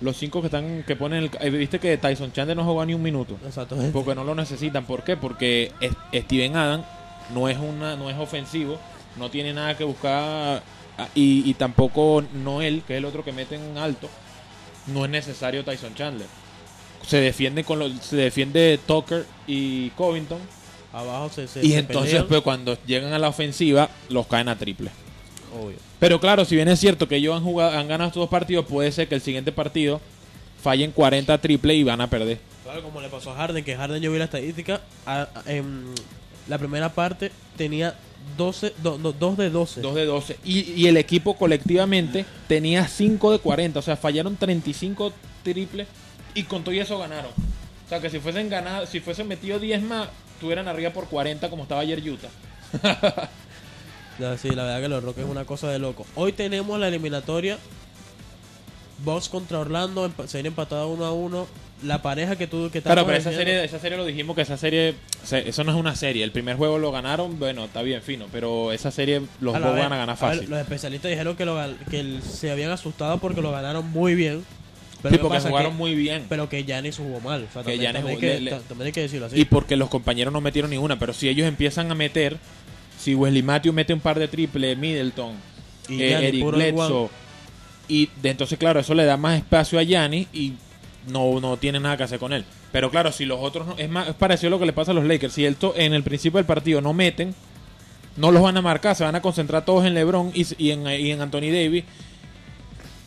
los 0.00 0.16
cinco 0.16 0.40
que 0.40 0.46
están 0.46 0.84
que 0.86 0.96
ponen 0.96 1.24
el, 1.24 1.30
eh, 1.40 1.50
viste 1.50 1.78
que 1.78 1.96
Tyson 1.98 2.32
Chandler 2.32 2.56
no 2.56 2.64
jugó 2.64 2.84
ni 2.84 2.94
un 2.94 3.02
minuto. 3.02 3.36
Exactamente. 3.46 3.92
Porque 3.92 4.14
no 4.14 4.24
lo 4.24 4.34
necesitan. 4.34 4.84
¿Por 4.84 5.04
qué? 5.04 5.16
Porque 5.16 5.72
es- 5.80 6.22
Steven 6.24 6.56
Adam 6.56 6.84
no 7.34 7.48
es 7.48 7.58
una 7.58 7.96
no 7.96 8.08
es 8.10 8.16
ofensivo, 8.18 8.78
no 9.16 9.30
tiene 9.30 9.52
nada 9.52 9.76
que 9.76 9.84
buscar 9.84 10.62
ah, 10.98 11.08
y, 11.14 11.48
y 11.48 11.54
tampoco 11.54 12.22
Noel, 12.34 12.82
que 12.86 12.94
es 12.94 12.98
el 12.98 13.04
otro 13.04 13.24
que 13.24 13.32
meten 13.32 13.76
alto, 13.78 14.08
no 14.86 15.04
es 15.04 15.10
necesario 15.10 15.64
Tyson 15.64 15.94
Chandler. 15.94 16.28
Se 17.06 17.18
defiende 17.20 17.64
con 17.64 17.78
los, 17.78 17.92
se 18.00 18.16
defiende 18.16 18.78
Tucker 18.86 19.24
y 19.46 19.90
Covington 19.90 20.40
Abajo 20.92 21.28
se, 21.28 21.46
se 21.46 21.64
y 21.64 21.72
se 21.72 21.78
entonces 21.78 22.10
pelean. 22.12 22.26
pues 22.28 22.40
cuando 22.42 22.78
llegan 22.86 23.12
a 23.12 23.18
la 23.18 23.28
ofensiva 23.28 23.88
los 24.08 24.26
caen 24.26 24.48
a 24.48 24.56
triple. 24.56 24.90
Obvio. 25.58 25.76
Pero 25.98 26.20
claro, 26.20 26.44
si 26.44 26.54
bien 26.54 26.68
es 26.68 26.78
cierto 26.80 27.08
que 27.08 27.16
ellos 27.16 27.34
han 27.36 27.42
jugado, 27.42 27.78
han 27.78 27.88
ganado 27.88 28.08
estos 28.08 28.20
dos 28.20 28.28
partidos, 28.30 28.66
puede 28.66 28.92
ser 28.92 29.08
que 29.08 29.14
el 29.14 29.20
siguiente 29.20 29.52
partido 29.52 30.00
fallen 30.62 30.90
40 30.92 31.38
triple 31.38 31.74
y 31.74 31.84
van 31.84 32.00
a 32.00 32.10
perder. 32.10 32.38
Claro, 32.64 32.82
como 32.82 33.00
le 33.00 33.08
pasó 33.08 33.30
a 33.30 33.36
Harden, 33.36 33.64
que 33.64 33.76
Harden 33.76 34.02
yo 34.02 34.12
vi 34.12 34.18
la 34.18 34.24
estadística. 34.24 34.80
a- 35.06 35.28
a- 35.34 35.42
en 35.52 35.86
la 36.48 36.58
primera 36.58 36.88
parte 36.92 37.30
tenía 37.56 37.94
12, 38.36 38.74
2 38.82 39.36
de 39.36 39.50
12. 39.50 39.80
2 39.80 39.94
de 39.94 40.04
12. 40.04 40.36
Y, 40.44 40.72
y 40.72 40.86
el 40.88 40.96
equipo 40.96 41.36
colectivamente 41.36 42.24
tenía 42.48 42.86
5 42.88 43.30
de 43.32 43.38
40. 43.38 43.78
O 43.78 43.82
sea, 43.82 43.96
fallaron 43.96 44.36
35 44.36 45.12
triples 45.44 45.86
y 46.34 46.42
con 46.42 46.64
todo 46.64 46.74
y 46.74 46.80
eso 46.80 46.98
ganaron. 46.98 47.30
O 47.30 47.88
sea, 47.88 48.00
que 48.00 48.10
si 48.10 48.18
fuesen 48.18 48.48
ganado, 48.50 48.84
si 48.86 48.98
fuesen 48.98 49.28
metido 49.28 49.60
10 49.60 49.80
más, 49.82 50.08
estuvieran 50.34 50.66
arriba 50.66 50.90
por 50.90 51.06
40 51.06 51.48
como 51.48 51.62
estaba 51.62 51.80
ayer 51.82 52.00
Utah. 52.02 52.28
Sí, 54.40 54.50
la 54.50 54.64
verdad 54.64 54.80
que 54.80 54.88
los 54.88 55.02
Rockets 55.04 55.26
es 55.26 55.30
una 55.30 55.44
cosa 55.44 55.70
de 55.70 55.78
loco. 55.78 56.06
Hoy 56.14 56.32
tenemos 56.32 56.78
la 56.80 56.88
eliminatoria. 56.88 57.58
Bucks 59.04 59.28
contra 59.28 59.58
Orlando, 59.58 60.10
serie 60.26 60.48
empatada 60.48 60.86
1 60.86 61.04
a 61.04 61.12
1. 61.12 61.46
La 61.82 62.00
pareja 62.00 62.36
que 62.36 62.46
tú 62.46 62.70
que 62.72 62.80
Claro, 62.80 63.04
pero 63.04 63.18
esa 63.18 63.30
serie, 63.32 63.62
esa 63.62 63.78
serie 63.78 63.98
lo 63.98 64.06
dijimos 64.06 64.34
que 64.34 64.40
esa 64.40 64.56
serie, 64.56 64.94
se- 65.22 65.46
eso 65.46 65.62
no 65.64 65.72
es 65.72 65.76
una 65.78 65.94
serie. 65.94 66.24
El 66.24 66.32
primer 66.32 66.56
juego 66.56 66.78
lo 66.78 66.90
ganaron, 66.90 67.38
bueno, 67.38 67.66
está 67.66 67.82
bien 67.82 68.00
fino, 68.00 68.24
pero 68.32 68.72
esa 68.72 68.90
serie 68.90 69.20
los 69.42 69.54
A 69.54 69.60
dos 69.60 69.72
van 69.76 69.92
a 69.92 69.96
ganar 69.98 70.16
a 70.18 70.28
ver, 70.28 70.36
fácil. 70.36 70.48
los 70.50 70.58
especialistas 70.58 71.10
dijeron 71.10 71.36
que, 71.36 71.44
lo 71.44 71.58
que 71.90 72.18
se 72.26 72.50
habían 72.50 72.70
asustado 72.70 73.18
porque 73.18 73.42
lo 73.42 73.52
ganaron 73.52 73.90
muy 73.90 74.14
bien. 74.14 74.42
Pero 75.02 75.10
Sí, 75.14 75.18
¿qué 75.18 75.28
porque 75.28 75.40
jugaron 75.46 75.72
Que- 75.72 75.78
muy 75.78 75.94
bien. 75.94 76.24
Pero 76.30 76.48
que 76.48 76.64
Giannis 76.64 76.96
jugó 76.96 77.20
mal. 77.20 77.46
O 77.50 77.52
sea, 77.52 77.62
Que 77.62 77.72
también, 77.72 77.96
jugó- 77.96 78.08
hay 78.08 78.16
que, 78.16 78.26
le- 78.26 78.40
le- 78.40 78.50
ta- 78.52 78.60
también 78.60 78.86
hay 78.86 78.92
que 78.92 79.02
decirlo 79.02 79.26
así. 79.26 79.38
Y 79.38 79.44
porque 79.44 79.76
los 79.76 79.90
compañeros 79.90 80.32
no 80.32 80.40
metieron 80.40 80.70
ni 80.70 80.78
una, 80.78 80.98
pero 80.98 81.12
si 81.12 81.28
ellos 81.28 81.46
empiezan 81.46 81.92
a 81.92 81.94
meter, 81.94 82.38
si 83.06 83.14
Wesley 83.14 83.40
Matthews 83.42 83.72
mete 83.72 83.94
un 83.94 84.00
par 84.00 84.18
de 84.18 84.26
triple, 84.26 84.74
Middleton, 84.74 85.34
Y 85.88 86.02
eh, 86.02 86.26
Eric 86.28 86.44
Bledsoe, 86.44 87.08
y 87.86 88.10
de, 88.20 88.30
entonces 88.30 88.58
claro, 88.58 88.80
eso 88.80 88.94
le 88.94 89.04
da 89.04 89.16
más 89.16 89.38
espacio 89.38 89.78
a 89.78 89.84
Giannis 89.84 90.26
y 90.32 90.54
no, 91.06 91.38
no 91.40 91.56
tiene 91.56 91.78
nada 91.78 91.96
que 91.96 92.02
hacer 92.02 92.18
con 92.18 92.32
él. 92.32 92.44
Pero 92.72 92.90
claro, 92.90 93.12
si 93.12 93.24
los 93.24 93.38
otros 93.40 93.64
no, 93.64 93.78
es 93.78 93.88
más 93.88 94.08
es 94.08 94.14
parecido 94.16 94.48
a 94.48 94.50
lo 94.50 94.58
que 94.58 94.66
le 94.66 94.72
pasa 94.72 94.90
a 94.90 94.94
los 94.94 95.04
Lakers, 95.04 95.32
si 95.34 95.44
el 95.44 95.54
to- 95.54 95.74
en 95.76 95.94
el 95.94 96.02
principio 96.02 96.38
del 96.38 96.46
partido 96.46 96.80
no 96.80 96.92
meten, 96.92 97.32
no 98.16 98.32
los 98.32 98.42
van 98.42 98.56
a 98.56 98.60
marcar, 98.62 98.96
se 98.96 99.04
van 99.04 99.14
a 99.14 99.22
concentrar 99.22 99.64
todos 99.64 99.86
en 99.86 99.94
LeBron 99.94 100.32
y, 100.34 100.44
y 100.58 100.72
en, 100.72 100.84
y 100.88 101.12
en 101.12 101.20
Anthony 101.20 101.52
Davis. 101.52 101.84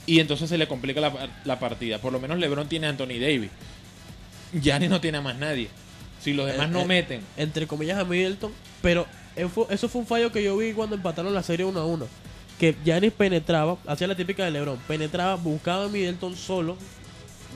Y 0.06 0.22
entonces 0.22 0.48
se 0.50 0.58
le 0.58 0.66
complica 0.68 1.02
la, 1.02 1.12
la 1.44 1.60
partida. 1.60 1.98
Por 2.00 2.14
lo 2.14 2.22
menos 2.22 2.40
LeBron 2.40 2.70
tiene 2.70 2.88
a 2.88 2.92
Anthony 2.92 3.20
Davis. 3.20 3.50
Giannis 4.54 4.90
no 4.90 5.02
tiene 5.02 5.18
a 5.18 5.22
más 5.22 5.36
nadie. 5.38 5.68
Si 6.22 6.32
los 6.34 6.48
demás 6.48 6.68
Eh, 6.70 6.72
no 6.72 6.80
eh, 6.82 6.86
meten. 6.86 7.22
Entre 7.38 7.68
comillas 7.68 8.00
a 8.00 8.06
Middleton. 8.06 8.52
Pero 8.82 9.06
eso 9.40 9.90
fue, 9.90 10.02
un 10.02 10.08
fallo 10.08 10.32
que 10.32 10.44
yo 10.44 10.58
vi 10.58 10.74
cuando 10.74 10.96
empataron 10.96 11.34
la 11.34 11.44
serie 11.44 11.66
1 11.66 11.80
a 11.80 11.86
1. 11.86 12.08
Que 12.60 12.76
Giannis 12.84 13.14
penetraba, 13.14 13.78
hacía 13.88 14.08
la 14.08 14.16
típica 14.16 14.44
de 14.44 14.52
LeBron. 14.52 14.78
Penetraba, 14.88 15.36
buscaba 15.36 15.86
a 15.86 15.88
Middleton 15.88 16.36
solo, 16.36 16.76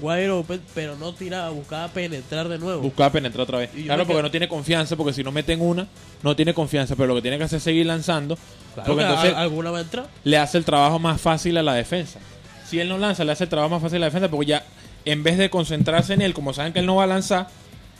wide 0.02 0.30
open, 0.30 0.62
pero 0.74 0.96
no 0.96 1.14
tiraba, 1.14 1.50
buscaba 1.50 1.88
penetrar 1.90 2.48
de 2.48 2.58
nuevo. 2.58 2.82
Buscaba 2.82 3.12
penetrar 3.12 3.42
otra 3.42 3.58
vez. 3.60 3.70
Claro, 3.72 4.06
porque 4.06 4.22
no 4.22 4.32
tiene 4.32 4.48
confianza, 4.48 4.96
porque 4.96 5.14
si 5.14 5.24
no 5.24 5.32
meten 5.32 5.62
una, 5.62 5.88
no 6.22 6.36
tiene 6.36 6.54
confianza. 6.54 6.96
Pero 6.96 7.08
lo 7.08 7.16
que 7.16 7.22
tiene 7.22 7.38
que 7.38 7.44
hacer 7.44 7.58
es 7.58 7.64
seguir 7.64 7.86
lanzando. 7.86 8.38
Claro 8.74 8.88
porque 8.88 9.04
que 9.04 9.10
entonces 9.10 9.34
alguna 9.36 9.72
va 9.72 9.80
a 9.80 9.82
entrar. 9.82 10.08
le 10.24 10.38
hace 10.38 10.58
el 10.58 10.66
trabajo 10.66 11.00
más 11.00 11.20
fácil 11.20 11.58
a 11.58 11.64
la 11.64 11.74
defensa. 11.74 12.20
Si 12.66 12.80
él 12.80 12.90
no 12.90 12.98
lanza, 12.98 13.24
le 13.24 13.34
hace 13.34 13.44
el 13.44 13.50
trabajo 13.50 13.70
más 13.70 13.82
fácil 13.82 13.98
a 13.98 14.00
la 14.00 14.06
defensa, 14.06 14.30
porque 14.30 14.48
ya 14.48 14.64
en 15.06 15.22
vez 15.22 15.38
de 15.38 15.50
concentrarse 15.50 16.14
en 16.14 16.22
él, 16.22 16.34
como 16.34 16.54
saben 16.54 16.74
que 16.74 16.80
él 16.80 16.86
no 16.86 16.96
va 16.96 17.04
a 17.04 17.08
lanzar, 17.08 17.48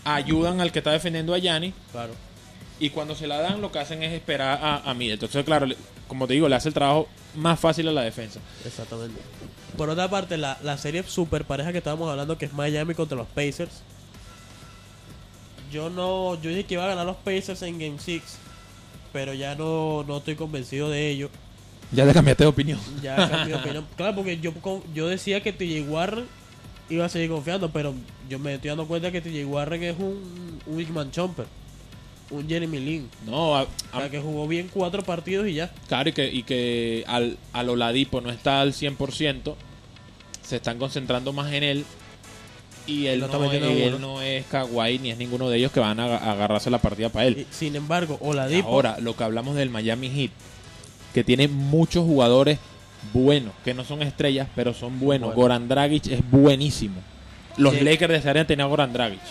ayudan 0.04 0.62
al 0.62 0.72
que 0.72 0.80
está 0.80 0.92
defendiendo 0.92 1.34
a 1.34 1.38
Yanni. 1.38 1.74
Claro. 1.92 2.14
Y 2.84 2.90
cuando 2.90 3.16
se 3.16 3.28
la 3.28 3.40
dan, 3.40 3.62
lo 3.62 3.72
que 3.72 3.80
hacen 3.80 4.04
es 4.04 4.12
esperar 4.12 4.60
a, 4.62 4.78
a 4.90 4.94
Middleton. 4.94 5.28
Entonces, 5.28 5.46
claro, 5.46 5.66
le- 5.66 5.78
como 6.08 6.28
te 6.28 6.34
digo, 6.34 6.50
le 6.50 6.56
hace 6.56 6.68
el 6.68 6.74
trabajo 6.74 7.08
más 7.36 7.60
fácil 7.60 7.88
a 7.88 7.92
la 7.94 8.02
defensa. 8.02 8.40
Exactamente. 8.66 9.22
Por 9.78 9.90
otra 9.90 10.10
parte, 10.10 10.38
la, 10.38 10.58
la 10.62 10.78
serie 10.78 11.02
super 11.04 11.46
pareja 11.46 11.72
que 11.72 11.78
estábamos 11.78 12.10
hablando, 12.10 12.38
que 12.38 12.46
es 12.46 12.54
Miami 12.54 12.94
contra 12.94 13.18
los 13.18 13.28
Pacers. 13.28 13.82
Yo 15.72 15.90
no. 15.90 16.36
Yo 16.42 16.50
dije 16.50 16.66
que 16.66 16.74
iba 16.76 16.84
a 16.84 16.88
ganar 16.88 17.06
los 17.06 17.16
Pacers 17.18 17.62
en 17.64 17.80
Game 17.80 17.98
6. 18.00 18.22
Pero 19.12 19.34
ya 19.34 19.56
no, 19.56 20.04
no 20.08 20.18
estoy 20.18 20.36
convencido 20.36 20.90
de 20.90 21.10
ello. 21.10 21.30
Ya 21.92 22.06
le 22.06 22.14
cambiaste 22.14 22.44
de 22.44 22.50
opinión. 22.50 22.80
Ya 23.02 23.16
cambié 23.16 23.56
de 23.56 23.62
opinión. 23.62 23.88
Claro, 23.96 24.16
porque 24.16 24.40
yo, 24.40 24.54
con- 24.56 24.84
yo 24.94 25.08
decía 25.08 25.42
que 25.42 25.54
TJ 25.54 25.88
Warren 25.90 26.26
iba 26.90 27.06
a 27.06 27.10
seguir 27.10 27.30
confiando. 27.30 27.72
Pero 27.72 27.94
yo 28.30 28.40
me 28.40 28.56
estoy 28.56 28.70
dando 28.70 28.88
cuenta 28.88 29.12
que 29.12 29.22
TJ 29.22 29.46
Warren 29.46 29.84
es 29.84 29.96
un, 29.98 30.60
un 30.66 30.78
Big 30.78 30.90
Man 30.92 31.12
Chomper. 31.12 31.46
Un 32.34 32.48
Jeremy 32.50 32.80
Lin. 32.80 33.10
No, 33.26 33.56
a- 33.56 33.64
O 33.64 33.68
sea, 33.92 34.06
a- 34.06 34.10
que 34.10 34.20
jugó 34.20 34.48
bien 34.48 34.70
cuatro 34.74 35.04
partidos 35.04 35.48
y 35.48 35.54
ya. 35.54 35.72
Claro, 35.88 36.10
y 36.10 36.14
que, 36.14 36.28
y 36.32 36.44
que 36.44 37.04
al, 37.08 37.38
al 37.54 37.70
Oladipo 37.70 38.22
no 38.22 38.30
está 38.30 38.62
al 38.62 38.74
100%, 38.74 39.56
se 40.42 40.56
están 40.58 40.78
concentrando 40.80 41.32
más 41.34 41.52
en 41.54 41.64
él. 41.64 41.86
Y 42.86 43.06
él, 43.06 43.24
está 43.24 43.38
no, 43.38 43.50
es, 43.50 43.64
él 43.64 44.02
no 44.02 44.22
es 44.22 44.46
Kawhi 44.48 45.00
ni 45.00 45.12
es 45.12 45.18
ninguno 45.18 45.50
de 45.50 45.58
ellos 45.58 45.72
que 45.72 45.80
van 45.80 46.02
a, 46.02 46.18
a 46.18 46.32
agarrarse 46.34 46.70
la 46.70 46.80
partida 46.80 47.08
para 47.10 47.28
él. 47.28 47.38
Y, 47.50 47.54
sin 47.54 47.76
embargo, 47.78 48.18
Oladipo. 48.20 48.68
Ahora, 48.68 48.98
lo 49.00 49.16
que 49.16 49.24
hablamos 49.24 49.56
del 49.56 49.70
Miami 49.70 50.10
Heat, 50.10 50.32
que 51.14 51.24
tiene 51.24 51.48
muchos 51.48 52.04
jugadores 52.04 52.60
buenos, 53.14 53.54
que 53.64 53.74
no 53.74 53.86
son 53.86 54.02
estrellas, 54.02 54.50
pero 54.56 54.74
son 54.74 55.00
buenos. 55.00 55.28
Bueno. 55.28 55.42
Goran 55.42 55.68
Dragic 55.70 56.08
es 56.08 56.30
buenísimo. 56.30 56.96
Los 57.56 57.76
Sí. 57.76 57.82
Lakers 57.82 58.12
desearían 58.14 58.48
tener 58.48 58.66
a 58.66 58.68
Goran 58.68 58.92
Dragic. 58.92 59.22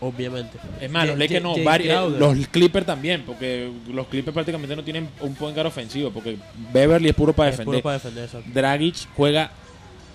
Obviamente. 0.00 0.58
Es 0.80 0.90
más, 0.90 1.04
los 1.06 1.14
J- 1.16 1.24
Lakers 1.24 1.42
no, 1.42 1.50
J- 1.54 1.62
vari- 1.62 1.90
eh, 1.90 2.18
los 2.18 2.48
Clippers 2.48 2.86
también, 2.86 3.22
porque 3.26 3.70
los 3.92 4.06
Clippers 4.06 4.32
prácticamente 4.32 4.74
no 4.74 4.82
tienen 4.82 5.08
un 5.20 5.34
point 5.34 5.54
guard 5.54 5.66
ofensivo, 5.68 6.10
porque 6.10 6.38
Beverly 6.72 7.10
es 7.10 7.14
puro 7.14 7.32
para 7.34 7.50
Es 7.50 7.58
defender. 7.58 7.74
puro 7.80 7.82
para 7.82 7.94
defender, 7.94 8.24
exacto. 8.24 8.48
Dragic 8.52 8.96
juega 9.14 9.50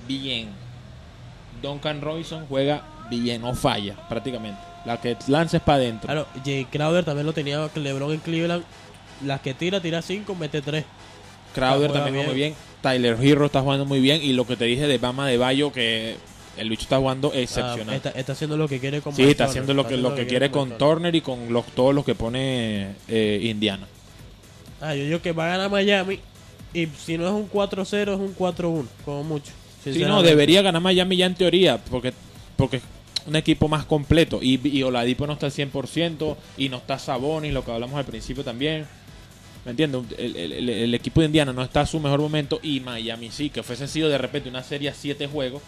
bien. 0.08 0.50
Duncan 1.62 2.02
Robinson 2.02 2.46
juega 2.48 2.84
bien, 3.10 3.42
no 3.42 3.54
falla 3.54 3.96
prácticamente. 4.10 4.60
La 4.86 5.00
que 5.02 5.16
lanza 5.28 5.58
es 5.58 5.64
para 5.64 5.78
adentro. 5.78 6.06
Claro, 6.08 6.28
Jay 6.44 6.66
Crowder 6.66 7.04
también 7.06 7.26
lo 7.26 7.34
tenía 7.34 7.70
LeBron 7.76 8.12
en 8.14 8.20
Cleveland. 8.20 8.64
Las 9.24 9.42
que 9.42 9.54
tira, 9.54 9.80
tira 9.82 10.02
5, 10.02 10.36
mete 10.36 10.62
3. 10.62 10.84
Crowder 11.54 11.92
también 11.92 12.16
juega 12.16 12.30
muy 12.30 12.36
bien. 12.36 12.50
bien. 12.54 12.56
Tyler 12.82 13.18
Hero 13.20 13.46
está 13.46 13.62
jugando 13.62 13.86
muy 13.86 14.00
bien. 14.00 14.22
Y 14.22 14.34
lo 14.34 14.46
que 14.46 14.56
te 14.58 14.66
dije 14.66 14.86
de 14.88 14.98
Bama 15.00 15.28
de 15.28 15.38
Bayo, 15.38 15.72
que 15.72 16.18
el 16.58 16.70
bicho 16.70 16.84
está 16.84 16.98
jugando 16.98 17.32
excepcional. 17.34 17.96
está, 17.96 18.10
está 18.12 18.32
haciendo 18.34 18.58
lo 18.58 18.68
que 18.68 18.80
quiere 18.80 19.02
con 19.02 19.16
sí, 19.16 19.24
está 19.24 19.46
Turner, 19.46 19.50
haciendo 19.50 19.74
lo 19.74 19.88
que, 19.88 19.98
lo 19.98 20.16
que 20.16 20.26
quiere 20.28 20.52
con 20.52 20.78
Turner 20.78 21.14
y 21.16 21.22
con 21.22 21.52
los, 21.52 21.66
todos 21.68 21.94
los 21.94 22.06
que 22.06 22.16
pone 22.16 22.96
eh, 23.08 23.40
Indiana. 23.44 23.88
Ah, 24.82 24.94
yo 24.96 25.04
digo 25.06 25.22
que 25.22 25.32
va 25.32 25.46
a 25.46 25.50
ganar 25.58 25.70
Miami. 25.72 26.20
Y 26.74 26.88
si 26.88 27.18
no 27.18 27.26
es 27.26 27.32
un 27.34 27.50
4-0, 27.50 27.84
es 28.14 28.20
un 28.20 28.36
4-1, 28.36 28.86
como 29.06 29.24
mucho. 29.24 29.52
Sí, 29.84 30.04
no, 30.06 30.22
debería 30.24 30.62
ganar 30.62 30.82
Miami 30.82 31.16
ya 31.18 31.26
en 31.28 31.36
teoría, 31.36 31.78
porque 31.78 32.12
porque 32.58 32.78
es 32.78 32.84
un 33.28 33.36
equipo 33.36 33.68
más 33.68 33.86
completo. 33.86 34.40
Y, 34.42 34.60
y 34.68 34.84
Oladipo 34.84 35.26
no 35.28 35.34
está 35.34 35.46
al 35.46 35.52
100% 35.52 36.36
y 36.58 36.70
no 36.70 36.78
está 36.78 37.00
Sabonis, 37.00 37.54
lo 37.54 37.64
que 37.64 37.72
hablamos 37.72 37.96
al 37.98 38.06
principio 38.06 38.44
también. 38.44 38.86
¿Me 39.64 39.72
entiendes? 39.72 40.04
El, 40.18 40.36
el- 40.36 40.52
el- 40.52 40.70
el 40.70 40.94
equipo 40.94 41.22
de 41.22 41.28
Indiana 41.28 41.52
no 41.54 41.64
está 41.64 41.82
a 41.82 41.86
su 41.86 42.00
mejor 42.00 42.20
momento 42.20 42.60
y 42.62 42.82
Miami 42.82 43.32
sí, 43.32 43.50
que 43.50 43.64
fuese 43.64 43.88
sido 43.88 44.10
de 44.10 44.18
repente 44.18 44.48
una 44.50 44.62
serie 44.64 44.90
a 44.90 44.94
7 44.94 45.28
juegos 45.28 45.62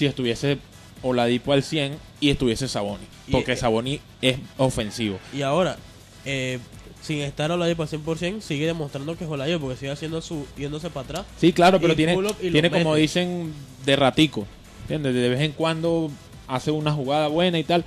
si 0.00 0.06
estuviese 0.06 0.56
Oladipo 1.02 1.52
al 1.52 1.62
100 1.62 1.96
y 2.20 2.30
estuviese 2.30 2.68
Sabonis. 2.68 3.06
Y- 3.28 3.32
Porque 3.32 3.54
Sabonis 3.56 4.00
es 4.22 4.38
ofensivo. 4.56 5.18
Y 5.34 5.42
ahora, 5.42 5.76
eh, 6.24 6.58
sin 7.02 7.18
estar 7.20 7.50
Oladipo 7.50 7.82
al 7.82 7.88
100%, 7.88 8.40
sigue 8.40 8.64
demostrando 8.66 9.16
que 9.16 9.24
es 9.24 9.30
Oladipo, 9.30 9.60
porque 9.60 9.76
sigue 9.76 9.92
haciendo 9.92 10.20
su, 10.22 10.46
yéndose 10.56 10.88
para 10.90 11.04
atrás. 11.04 11.26
Sí, 11.38 11.52
claro, 11.52 11.80
pero 11.80 11.94
tiene, 11.94 12.16
tiene 12.40 12.70
como 12.70 12.90
mete. 12.90 13.02
dicen 13.02 13.52
de 13.84 13.96
ratico. 13.96 14.46
¿Entiendes? 14.82 15.14
De 15.14 15.28
vez 15.28 15.40
en 15.40 15.52
cuando 15.52 16.10
hace 16.48 16.70
una 16.70 16.92
jugada 16.92 17.28
buena 17.28 17.58
y 17.58 17.64
tal. 17.64 17.84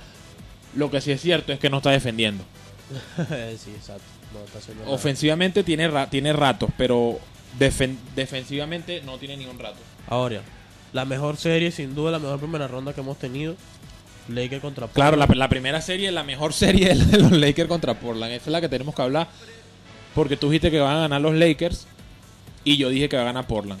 Lo 0.76 0.90
que 0.90 1.00
sí 1.00 1.10
es 1.12 1.20
cierto 1.20 1.52
es 1.52 1.58
que 1.58 1.68
no 1.70 1.76
está 1.78 1.90
defendiendo. 1.90 2.44
sí, 3.58 3.70
exacto. 3.70 4.04
No, 4.32 4.44
está 4.44 4.58
haciendo 4.58 4.84
nada. 4.84 4.94
Ofensivamente 4.94 5.62
tiene, 5.64 5.88
ra- 5.88 6.08
tiene 6.10 6.32
ratos, 6.32 6.70
pero 6.78 7.18
defen- 7.58 7.98
defensivamente 8.16 9.02
no 9.02 9.18
tiene 9.18 9.36
ni 9.36 9.46
un 9.46 9.58
rato. 9.58 9.78
Ahora, 10.08 10.42
la 10.94 11.04
mejor 11.04 11.36
serie, 11.36 11.70
sin 11.70 11.94
duda, 11.94 12.10
la 12.12 12.18
mejor 12.18 12.38
primera 12.38 12.66
ronda 12.66 12.94
que 12.94 13.02
hemos 13.02 13.18
tenido. 13.18 13.54
Lakers 14.28 14.62
contra 14.62 14.86
Claro, 14.86 15.16
la, 15.18 15.26
Portland. 15.26 15.38
la 15.38 15.48
primera 15.50 15.80
serie, 15.82 16.10
la 16.10 16.22
mejor 16.24 16.52
serie 16.54 16.92
es 16.92 16.98
la 16.98 17.04
de 17.04 17.18
los 17.18 17.32
Lakers 17.32 17.68
contra 17.68 17.92
Portland. 17.92 18.32
Esa 18.32 18.44
es 18.46 18.52
la 18.52 18.60
que 18.62 18.70
tenemos 18.70 18.94
que 18.94 19.02
hablar. 19.02 19.28
Porque 20.14 20.36
tú 20.38 20.48
dijiste 20.48 20.70
que 20.70 20.80
van 20.80 20.96
a 20.96 21.00
ganar 21.00 21.20
los 21.20 21.34
Lakers 21.34 21.86
y 22.64 22.78
yo 22.78 22.88
dije 22.88 23.08
que 23.10 23.16
va 23.16 23.22
a 23.22 23.26
ganar 23.26 23.46
Portland. 23.46 23.80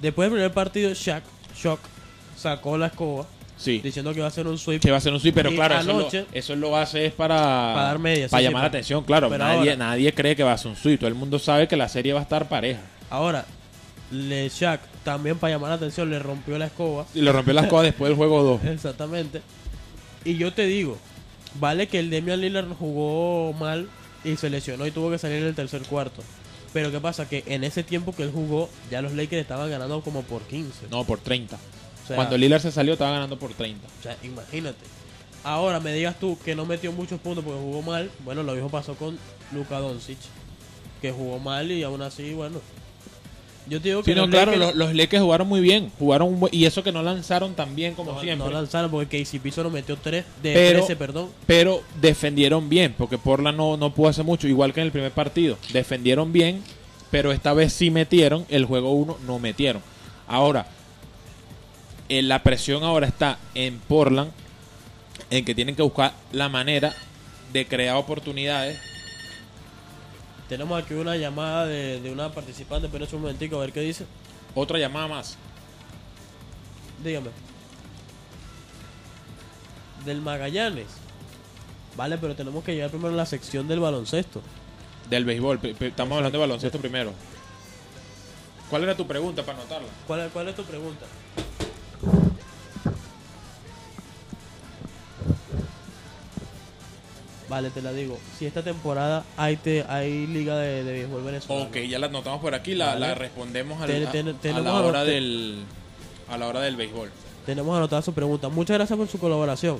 Después 0.00 0.26
del 0.26 0.34
primer 0.34 0.52
partido, 0.52 0.92
Shaq, 0.94 1.24
Shock 1.56 1.80
sacó 2.36 2.78
la 2.78 2.86
escoba 2.86 3.26
Sí. 3.56 3.80
diciendo 3.80 4.12
que 4.12 4.18
iba 4.20 4.26
a 4.26 4.30
ser 4.30 4.46
un 4.46 4.56
sweep. 4.56 4.80
Que 4.80 4.90
va 4.90 4.96
a 4.96 5.00
ser 5.00 5.12
un 5.12 5.20
sweep, 5.20 5.34
pero 5.34 5.50
Y 5.50 5.54
claro, 5.54 5.78
eso, 5.78 5.90
anoche- 5.90 6.20
lo, 6.22 6.26
eso 6.32 6.56
lo 6.56 6.76
hace 6.78 7.04
es 7.06 7.12
para, 7.12 7.36
Para 7.36 7.82
dar 7.82 7.98
media, 7.98 8.28
para 8.28 8.40
sí, 8.40 8.44
llamar 8.46 8.62
la 8.62 8.68
atención. 8.68 9.04
Claro, 9.04 9.28
pero 9.28 9.44
nadie, 9.44 9.58
ahora- 9.72 9.76
nadie 9.76 10.14
cree 10.14 10.34
que 10.34 10.42
va 10.42 10.52
a 10.52 10.58
ser 10.58 10.70
un 10.70 10.76
sweep. 10.76 11.00
Todo 11.00 11.08
el 11.08 11.14
mundo 11.14 11.38
sabe 11.38 11.68
que 11.68 11.76
la 11.76 11.88
serie 11.88 12.14
va 12.14 12.20
a 12.20 12.22
estar 12.22 12.48
pareja. 12.48 12.80
Ahora, 13.10 13.44
le 14.10 14.48
Shaq 14.48 14.80
también 15.04 15.38
para 15.38 15.54
llamar 15.54 15.70
la 15.70 15.76
atención 15.76 16.10
le 16.10 16.18
rompió 16.18 16.58
la 16.58 16.66
escoba. 16.66 17.06
Y 17.14 17.20
le 17.20 17.32
rompió 17.32 17.54
las 17.54 17.66
cosas 17.66 17.86
después 17.86 18.08
del 18.10 18.16
juego 18.16 18.42
2. 18.42 18.64
Exactamente. 18.72 19.42
Y 20.24 20.36
yo 20.36 20.52
te 20.52 20.66
digo, 20.66 20.98
vale 21.58 21.88
que 21.88 21.98
el 21.98 22.10
Demian 22.10 22.40
Lillard 22.40 22.68
jugó 22.78 23.52
mal 23.52 23.88
y 24.24 24.36
se 24.36 24.50
lesionó 24.50 24.86
y 24.86 24.90
tuvo 24.90 25.10
que 25.10 25.18
salir 25.18 25.38
en 25.38 25.46
el 25.46 25.54
tercer 25.54 25.82
cuarto. 25.82 26.22
Pero 26.72 26.92
qué 26.92 27.00
pasa 27.00 27.28
que 27.28 27.42
en 27.46 27.64
ese 27.64 27.82
tiempo 27.82 28.14
que 28.14 28.22
él 28.22 28.30
jugó, 28.32 28.68
ya 28.90 29.02
los 29.02 29.12
Lakers 29.12 29.42
estaban 29.42 29.70
ganando 29.70 30.02
como 30.02 30.22
por 30.22 30.42
15. 30.42 30.86
No, 30.90 31.04
por 31.04 31.18
30. 31.18 31.56
O 31.56 32.06
sea, 32.06 32.16
Cuando 32.16 32.36
Lillard 32.38 32.62
se 32.62 32.70
salió, 32.70 32.92
estaba 32.92 33.12
ganando 33.12 33.38
por 33.38 33.52
30. 33.54 33.86
o 33.86 34.02
sea, 34.02 34.16
imagínate. 34.22 34.84
Ahora 35.42 35.80
me 35.80 35.92
digas 35.92 36.16
tú 36.20 36.38
que 36.44 36.54
no 36.54 36.66
metió 36.66 36.92
muchos 36.92 37.18
puntos 37.20 37.42
porque 37.42 37.58
jugó 37.58 37.82
mal. 37.82 38.10
Bueno, 38.24 38.42
lo 38.42 38.52
mismo 38.52 38.68
pasó 38.68 38.94
con 38.94 39.18
Luka 39.52 39.78
Doncic, 39.78 40.18
que 41.00 41.10
jugó 41.12 41.38
mal 41.38 41.72
y 41.72 41.82
aún 41.82 42.02
así, 42.02 42.34
bueno. 42.34 42.60
Yo 43.66 43.80
te 43.80 43.88
digo 43.88 44.02
que 44.02 44.10
Sí, 44.12 44.16
no, 44.16 44.22
los 44.22 44.30
claro, 44.30 44.52
Lakers 44.52 44.74
los, 44.74 44.86
los 44.88 44.94
Lakers 44.96 45.22
jugaron 45.22 45.46
muy 45.48 45.60
bien. 45.60 45.92
Jugaron 45.98 46.40
buen- 46.40 46.52
y 46.54 46.64
eso 46.64 46.82
que 46.82 46.90
no 46.92 47.02
lanzaron 47.02 47.54
tan 47.54 47.76
bien 47.76 47.94
como 47.94 48.12
no, 48.12 48.20
siempre. 48.20 48.46
no 48.48 48.52
lanzaron 48.52 48.90
porque 48.90 49.22
KCP 49.22 49.50
solo 49.52 49.70
metió 49.70 49.96
3 49.96 50.24
de 50.42 50.52
Pero- 50.54 50.78
13, 50.80 50.96
perdón. 50.96 51.28
pero 51.46 51.82
defendieron 52.00 52.68
bien, 52.68 52.94
porque 52.98 53.18
Portland 53.18 53.56
no, 53.56 53.76
no 53.76 53.94
pudo 53.94 54.08
hacer 54.08 54.24
mucho, 54.24 54.48
igual 54.48 54.72
que 54.72 54.80
en 54.80 54.86
el 54.86 54.92
primer 54.92 55.12
partido. 55.12 55.56
Defendieron 55.72 56.32
bien, 56.32 56.62
pero 57.10 57.30
esta 57.32 57.52
vez 57.52 57.72
sí 57.72 57.90
metieron, 57.90 58.44
el 58.48 58.64
juego 58.64 58.92
1 58.92 59.18
no 59.26 59.38
metieron. 59.38 59.82
Ahora, 60.26 60.66
eh, 62.08 62.22
la 62.22 62.42
presión 62.42 62.82
ahora 62.82 63.06
está 63.06 63.38
en 63.54 63.78
Portland, 63.78 64.30
en 65.30 65.44
que 65.44 65.54
tienen 65.54 65.76
que 65.76 65.82
buscar 65.82 66.12
la 66.32 66.48
manera 66.48 66.92
de 67.52 67.66
crear 67.66 67.96
oportunidades. 67.96 68.78
Tenemos 70.50 70.82
aquí 70.82 70.94
una 70.94 71.16
llamada 71.16 71.64
de, 71.64 72.00
de 72.00 72.10
una 72.12 72.30
participante, 72.32 72.88
pero 72.90 73.04
es 73.04 73.12
un 73.14 73.22
momentico 73.22 73.56
a 73.56 73.60
ver 73.60 73.72
qué 73.72 73.80
dice. 73.80 74.04
Otra 74.54 74.78
llamada 74.78 75.06
más. 75.06 75.36
Dígame. 77.04 77.30
Del 80.04 80.20
Magallanes. 80.20 80.88
Vale, 81.96 82.18
pero 82.18 82.34
tenemos 82.34 82.64
que 82.64 82.74
llegar 82.74 82.90
primero 82.90 83.14
a 83.14 83.16
la 83.16 83.26
sección 83.26 83.68
del 83.68 83.78
baloncesto. 83.80 84.42
Del 85.08 85.24
béisbol, 85.24 85.60
pe- 85.60 85.74
pe- 85.74 85.86
estamos 85.88 86.16
hablando 86.16 86.36
de 86.36 86.40
baloncesto 86.46 86.78
primero. 86.78 87.12
¿Cuál 88.68 88.82
era 88.84 88.96
tu 88.96 89.06
pregunta 89.06 89.44
para 89.44 89.58
anotarla? 89.58 89.88
¿Cuál, 90.06 90.20
es- 90.20 90.32
cuál 90.32 90.48
es 90.48 90.56
tu 90.56 90.64
pregunta? 90.64 91.06
Vale, 97.50 97.68
te 97.70 97.82
la 97.82 97.92
digo. 97.92 98.16
Si 98.38 98.46
esta 98.46 98.62
temporada 98.62 99.24
hay, 99.36 99.56
te, 99.56 99.84
hay 99.88 100.26
liga 100.28 100.56
de, 100.56 100.84
de 100.84 100.92
béisbol 100.92 101.22
venezolano. 101.24 101.66
Ok, 101.66 101.76
ya 101.78 101.98
la 101.98 102.06
anotamos 102.06 102.40
por 102.40 102.54
aquí, 102.54 102.76
la, 102.76 102.86
Vale. 102.94 103.00
la 103.00 103.14
respondemos 103.16 103.84
Ten- 103.86 104.06
a, 104.06 104.12
ten- 104.12 104.28
a 104.28 104.32
tenemos 104.34 104.64
la 104.64 104.72
hora 104.80 105.04
del 105.04 105.64
a 106.28 106.38
la 106.38 106.46
hora 106.46 106.60
del 106.60 106.76
béisbol. 106.76 107.10
Tenemos 107.44 107.76
anotada 107.76 108.02
su 108.02 108.12
pregunta. 108.14 108.48
Muchas 108.48 108.78
gracias 108.78 108.96
por 108.96 109.08
su 109.08 109.18
colaboración. 109.18 109.78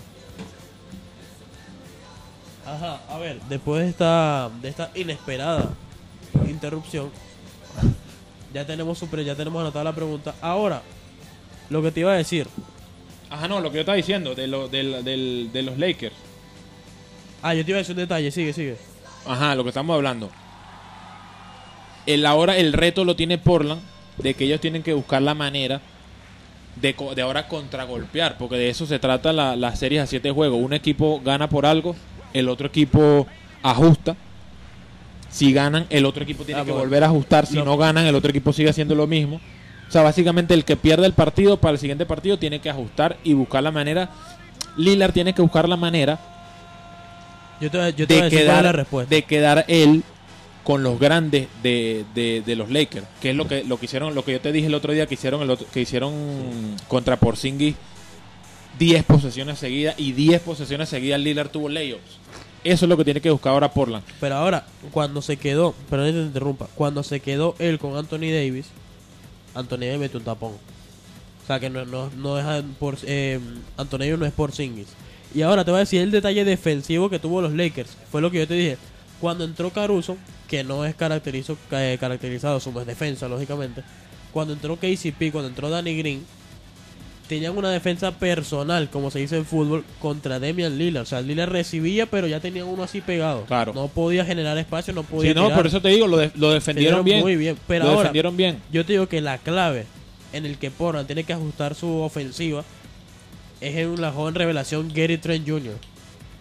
Ajá, 2.67 3.01
a 3.09 3.19
ver, 3.19 3.41
después 3.49 3.83
de 3.85 3.89
esta, 3.91 4.51
de 4.61 4.69
esta 4.69 4.91
inesperada 4.97 5.71
interrupción, 6.49 7.11
ya 8.53 8.67
tenemos 8.67 8.99
su 8.99 9.07
pre- 9.09 9.25
ya 9.25 9.37
tenemos 9.37 9.61
anotada 9.61 9.85
la 9.85 9.95
pregunta. 9.95 10.35
Ahora, 10.41 10.83
lo 11.69 11.83
que 11.83 11.93
te 11.93 12.01
iba 12.01 12.13
a 12.13 12.17
decir. 12.17 12.49
Ajá, 13.31 13.47
no, 13.47 13.61
lo 13.61 13.71
que 13.71 13.77
yo 13.77 13.81
estaba 13.83 13.95
diciendo 13.97 14.35
de, 14.35 14.49
lo, 14.49 14.67
del- 14.69 15.05
del- 15.05 15.51
de 15.53 15.63
los 15.63 15.79
Lakers. 15.79 16.15
Ah, 17.43 17.55
yo 17.55 17.65
te 17.65 17.71
iba 17.71 17.77
a 17.79 17.81
decir 17.81 17.95
un 17.95 18.01
detalle, 18.01 18.31
sigue, 18.31 18.53
sigue. 18.53 18.77
Ajá, 19.27 19.55
lo 19.55 19.63
que 19.63 19.71
estamos 19.71 19.95
hablando. 19.95 20.31
El 22.07 22.27
ahora 22.27 22.57
el 22.57 22.73
reto 22.73 23.05
lo 23.05 23.17
tiene 23.17 23.39
Portland 23.39 23.81
de 24.19 24.35
que 24.35 24.45
ellos 24.45 24.61
tienen 24.61 24.83
que 24.83 24.93
buscar 24.95 25.23
la 25.23 25.35
manera 25.35 25.81
de, 26.77 26.95
de 27.15 27.23
ahora 27.23 27.47
contragolpear, 27.49 28.37
porque 28.39 28.57
de 28.57 28.71
eso 28.71 28.87
se 28.87 28.99
trata 28.99 29.33
la, 29.33 29.57
las 29.57 29.79
series 29.79 30.03
a 30.03 30.07
siete 30.07 30.31
juegos. 30.31 30.61
Un 30.63 30.73
equipo 30.73 31.21
gana 31.25 31.49
por 31.49 31.67
algo, 31.67 31.95
el 32.33 32.49
otro 32.49 32.67
equipo 32.67 33.27
ajusta. 33.63 34.17
Si 35.31 35.53
ganan, 35.53 35.87
el 35.91 36.07
otro 36.07 36.23
equipo 36.25 36.45
tiene 36.45 36.61
Ah, 36.61 36.65
que 36.65 36.73
bueno. 36.73 36.85
volver 36.85 37.05
a 37.05 37.07
ajustar. 37.07 37.47
Si 37.47 37.55
Lo- 37.55 37.65
no 37.65 37.77
ganan, 37.77 38.05
el 38.07 38.15
otro 38.15 38.31
equipo 38.31 38.53
sigue 38.53 38.71
haciendo 38.71 38.95
lo 38.95 39.07
mismo. 39.07 39.41
O 39.89 39.93
sea, 39.93 40.03
básicamente 40.03 40.55
el 40.55 40.65
que 40.65 40.77
pierde 40.77 41.07
el 41.07 41.13
partido 41.13 41.57
para 41.59 41.73
el 41.73 41.79
siguiente 41.79 42.07
partido 42.07 42.39
tiene 42.39 42.61
que 42.61 42.71
ajustar 42.71 43.17
y 43.25 43.33
buscar 43.35 43.63
la 43.63 43.71
manera. 43.71 44.09
Lillard 44.77 45.13
tiene 45.13 45.33
que 45.33 45.43
buscar 45.43 45.69
la 45.69 45.77
manera 45.77 46.19
Yo 47.61 47.71
te, 47.71 47.77
voy 47.79 47.87
a- 47.87 47.91
yo 47.91 48.07
te 48.07 48.15
voy 48.15 48.23
a 48.23 48.29
de 48.31 48.37
es 48.41 48.47
la 48.47 48.53
quedar, 48.61 48.77
respuesta. 48.77 49.15
de 49.15 49.23
quedar 49.23 49.65
él 49.69 50.03
con 50.65 50.83
los 50.83 50.99
grandes 51.01 51.49
de, 51.63 52.05
de- 52.15 52.43
de 52.45 52.57
los 52.57 52.71
Lakers, 52.71 53.07
que 53.21 53.31
es 53.31 53.37
lo 53.37 53.47
que 53.49 53.65
lo 53.65 53.79
que 53.79 53.87
hicieron, 53.87 54.15
lo 54.15 54.25
que 54.25 54.33
yo 54.33 54.41
te 54.41 54.53
dije 54.53 54.67
el 54.67 54.75
otro 54.75 54.93
día 54.93 55.07
que 55.07 55.15
hicieron 55.15 55.43
el 55.43 55.51
otro- 55.51 55.67
que 55.73 55.81
hicieron 55.81 56.13
contra 56.89 57.17
Porzingis 57.19 57.75
10 58.79 59.05
posesiones 59.05 59.59
seguidas 59.59 59.95
y 59.99 60.13
10 60.13 60.41
posesiones 60.43 60.89
seguidas 60.89 61.21
Lillard 61.21 61.51
tuvo 61.51 61.69
layups. 61.69 62.19
Eso 62.63 62.85
es 62.85 62.89
lo 62.89 62.97
que 62.97 63.05
tiene 63.05 63.21
que 63.21 63.31
buscar 63.31 63.53
ahora 63.55 63.73
Portland. 63.73 64.05
Pero 64.21 64.35
ahora, 64.37 64.67
cuando 64.91 65.23
se 65.23 65.37
quedó, 65.39 65.75
perdón 65.89 66.09
que 66.09 66.13
te 66.13 66.23
interrumpa, 66.23 66.69
cuando 66.75 67.03
se 67.03 67.21
quedó 67.21 67.55
él 67.59 67.79
con 67.79 67.97
Anthony 67.97 68.31
Davis, 68.33 68.67
Anthony 69.55 69.79
Davis 69.87 69.99
metió 70.01 70.19
un 70.19 70.25
tapón. 70.25 70.53
O 70.53 71.47
sea 71.47 71.59
que 71.59 71.71
no, 71.71 71.85
no, 71.87 72.11
no 72.17 72.39
es 72.39 72.45
an- 72.45 72.77
por, 72.79 72.97
eh, 73.05 73.41
Anthony 73.79 73.99
Davis 74.01 74.19
no 74.19 74.27
es 74.27 74.33
por 74.33 74.53
Singis. 74.53 74.89
Y 75.35 75.43
ahora 75.43 75.65
te 75.65 75.71
voy 75.71 75.79
a 75.79 75.81
decir 75.81 76.01
el 76.01 76.11
detalle 76.11 76.45
defensivo 76.45 77.09
que 77.09 77.19
tuvo 77.19 77.41
los 77.41 77.53
Lakers. 77.53 77.97
Fue 78.11 78.21
lo 78.21 78.31
que 78.31 78.39
yo 78.39 78.49
te 78.49 78.55
dije. 78.55 78.79
Cuando 79.21 79.45
entró 79.45 79.71
Caruso, 79.71 80.17
que 80.49 80.65
no 80.65 80.85
es 80.85 80.95
caracterizo, 80.95 81.57
eh, 81.71 81.97
caracterizado 82.01 82.59
su 82.59 82.73
defensa, 82.85 83.29
lógicamente. 83.29 83.83
Cuando 84.33 84.53
entró 84.55 84.77
KCP, 84.77 85.31
cuando 85.31 85.49
entró 85.49 85.69
Danny 85.71 85.97
Green, 85.97 86.25
tenían 87.29 87.57
una 87.57 87.71
defensa 87.71 88.11
personal, 88.13 88.89
como 88.91 89.11
se 89.13 89.21
dice 89.21 89.37
en 89.37 89.45
fútbol, 89.45 89.85
contra 90.01 90.41
Demian 90.41 90.77
Lillard. 90.79 91.03
O 91.05 91.07
sea, 91.07 91.21
Lillard 91.21 91.51
recibía, 91.51 92.07
pero 92.07 92.27
ya 92.27 92.41
tenían 92.41 92.67
uno 92.67 92.83
así 92.83 93.01
pegado. 93.01 93.45
Claro. 93.45 93.73
No 93.73 93.87
podía 93.89 94.25
generar 94.25 94.59
espacio, 94.59 94.93
no 94.93 95.05
podía 95.05 95.31
Sí, 95.31 95.35
no, 95.37 95.43
tirar. 95.45 95.57
por 95.59 95.67
eso 95.69 95.81
te 95.81 95.89
digo, 95.91 96.09
lo, 96.09 96.17
de- 96.17 96.33
lo 96.35 96.51
defendieron 96.51 97.05
Defendieron 97.05 97.05
bien. 97.05 97.21
muy 97.21 97.37
bien, 97.37 97.57
pero 97.69 97.85
lo 97.85 97.91
ahora- 97.91 98.03
defendieron 98.03 98.37
bien. 98.37 98.59
Yo 98.73 98.85
te 98.85 98.95
digo 98.95 99.07
que 99.07 99.21
la 99.21 99.39
clave 99.39 99.87
en 100.33 100.45
el 100.47 100.59
que 100.59 100.71
Portland 100.73 101.07
tiene 101.07 101.23
que 101.25 101.33
ajustar 101.33 101.75
su 101.77 101.89
ofensiva 102.01 102.65
es 103.61 103.77
en 103.77 104.01
la 104.01 104.13
joven 104.13 104.35
revelación 104.35 104.91
Gary 104.95 105.19
Trent 105.19 105.49
Jr. 105.49 105.75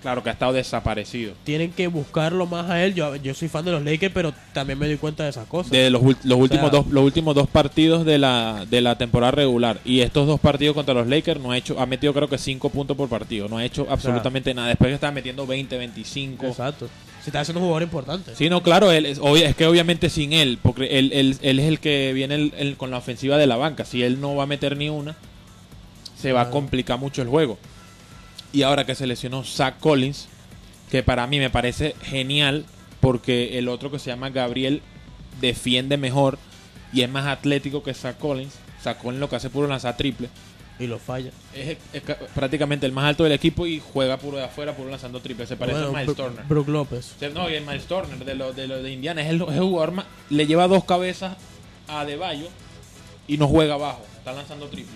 Claro 0.01 0.23
que 0.23 0.29
ha 0.29 0.31
estado 0.31 0.53
desaparecido. 0.53 1.33
Tienen 1.43 1.71
que 1.73 1.87
buscarlo 1.87 2.45
más 2.45 2.69
a 2.69 2.81
él. 2.85 2.95
Yo, 2.95 3.17
yo 3.17 3.33
soy 3.33 3.49
fan 3.49 3.65
de 3.65 3.71
los 3.71 3.83
Lakers, 3.83 4.13
pero 4.13 4.33
también 4.53 4.79
me 4.79 4.87
doy 4.87 4.95
cuenta 4.95 5.23
de 5.25 5.29
esas 5.31 5.45
cosas. 5.45 5.71
De 5.71 5.89
los, 5.89 6.01
los 6.01 6.39
últimos 6.39 6.69
sea- 6.69 6.79
dos 6.79 6.87
los 6.87 7.03
últimos 7.03 7.35
dos 7.35 7.49
partidos 7.49 8.05
de 8.05 8.17
la, 8.17 8.65
de 8.69 8.79
la 8.79 8.97
temporada 8.97 9.31
regular 9.31 9.81
y 9.83 9.99
estos 9.99 10.25
dos 10.25 10.39
partidos 10.39 10.73
contra 10.73 10.93
los 10.93 11.05
Lakers 11.07 11.41
no 11.41 11.51
ha 11.51 11.57
hecho 11.57 11.77
ha 11.77 11.85
metido 11.85 12.13
creo 12.13 12.29
que 12.29 12.37
5 12.37 12.69
puntos 12.69 12.95
por 12.95 13.09
partido, 13.09 13.49
no 13.49 13.57
ha 13.57 13.65
hecho 13.65 13.85
absolutamente 13.89 14.53
nada. 14.53 14.69
Después 14.69 14.93
estaba 14.93 15.11
metiendo 15.11 15.45
20, 15.45 15.77
25. 15.77 16.45
Exacto. 16.47 16.87
Si 17.21 17.29
está 17.29 17.41
haciendo 17.41 17.59
un 17.59 17.65
jugador 17.65 17.83
importante. 17.83 18.33
Sí, 18.37 18.49
no, 18.49 18.63
claro, 18.63 18.93
él 18.93 19.05
es, 19.05 19.19
obvia- 19.19 19.49
es 19.49 19.55
que 19.57 19.65
obviamente 19.65 20.09
sin 20.09 20.31
él, 20.31 20.59
porque 20.63 20.97
él, 20.97 21.11
él- 21.11 21.35
él 21.41 21.59
es 21.59 21.65
el 21.67 21.81
que 21.81 22.13
viene 22.13 22.35
el- 22.35 22.53
el- 22.57 22.77
con 22.77 22.89
la 22.89 22.97
ofensiva 22.99 23.35
de 23.37 23.47
la 23.47 23.57
banca. 23.57 23.83
Si 23.83 24.01
él 24.01 24.21
no 24.21 24.33
va 24.33 24.43
a 24.43 24.47
meter 24.47 24.77
ni 24.77 24.87
una, 24.87 25.17
se 26.19 26.31
va 26.33 26.41
a 26.41 26.49
complicar 26.51 26.99
mucho 26.99 27.21
el 27.21 27.27
juego. 27.27 27.57
Y 28.51 28.63
ahora 28.63 28.85
que 28.85 28.95
se 28.95 29.07
lesionó 29.07 29.43
Zach 29.43 29.79
Collins, 29.79 30.27
que 30.89 31.03
para 31.03 31.27
mí 31.27 31.39
me 31.39 31.49
parece 31.49 31.95
genial, 32.03 32.65
porque 32.99 33.57
el 33.59 33.67
otro 33.69 33.91
que 33.91 33.99
se 33.99 34.09
llama 34.09 34.29
Gabriel 34.29 34.81
defiende 35.39 35.97
mejor 35.97 36.37
y 36.91 37.01
es 37.01 37.09
más 37.09 37.25
atlético 37.27 37.83
que 37.83 37.93
Zach 37.93 38.17
Collins. 38.17 38.53
Zach 38.83 38.97
Collins 38.97 39.19
lo 39.19 39.29
que 39.29 39.35
hace 39.35 39.49
puro 39.49 39.67
lanzar 39.67 39.95
triple. 39.97 40.29
Y 40.79 40.87
lo 40.87 40.97
falla. 40.97 41.31
Es, 41.53 41.77
es 41.91 42.01
ca- 42.03 42.17
prácticamente 42.33 42.85
el 42.85 42.93
más 42.93 43.03
alto 43.03 43.25
del 43.25 43.33
equipo 43.33 43.67
y 43.67 43.81
juega 43.93 44.15
puro 44.17 44.37
de 44.37 44.45
afuera, 44.45 44.73
puro 44.75 44.89
lanzando 44.89 45.19
triple. 45.19 45.45
Se 45.45 45.57
parece 45.57 45.77
Bueno, 45.79 45.89
a 45.97 45.99
Miles 45.99 46.15
Bro- 46.15 46.25
Turner. 46.25 46.45
Brook 46.45 46.67
López. 46.69 47.15
No, 47.33 47.49
y 47.49 47.55
el 47.55 47.65
Miles 47.65 47.83
Turner 47.85 48.17
de 48.23 48.33
los 48.35 48.55
de, 48.55 48.65
lo 48.67 48.81
de 48.81 48.89
Indiana 48.91 49.21
es 49.21 49.29
el, 49.29 49.41
es 49.41 49.49
el 49.55 49.59
jugador 49.59 49.91
más. 49.91 50.05
Le 50.29 50.47
lleva 50.47 50.67
dos 50.69 50.85
cabezas 50.85 51.35
a 51.89 52.05
Deballo 52.05 52.47
y 53.27 53.37
no 53.37 53.47
juega 53.49 53.73
abajo. 53.73 54.05
Está 54.17 54.31
lanzando 54.31 54.67
triple. 54.67 54.95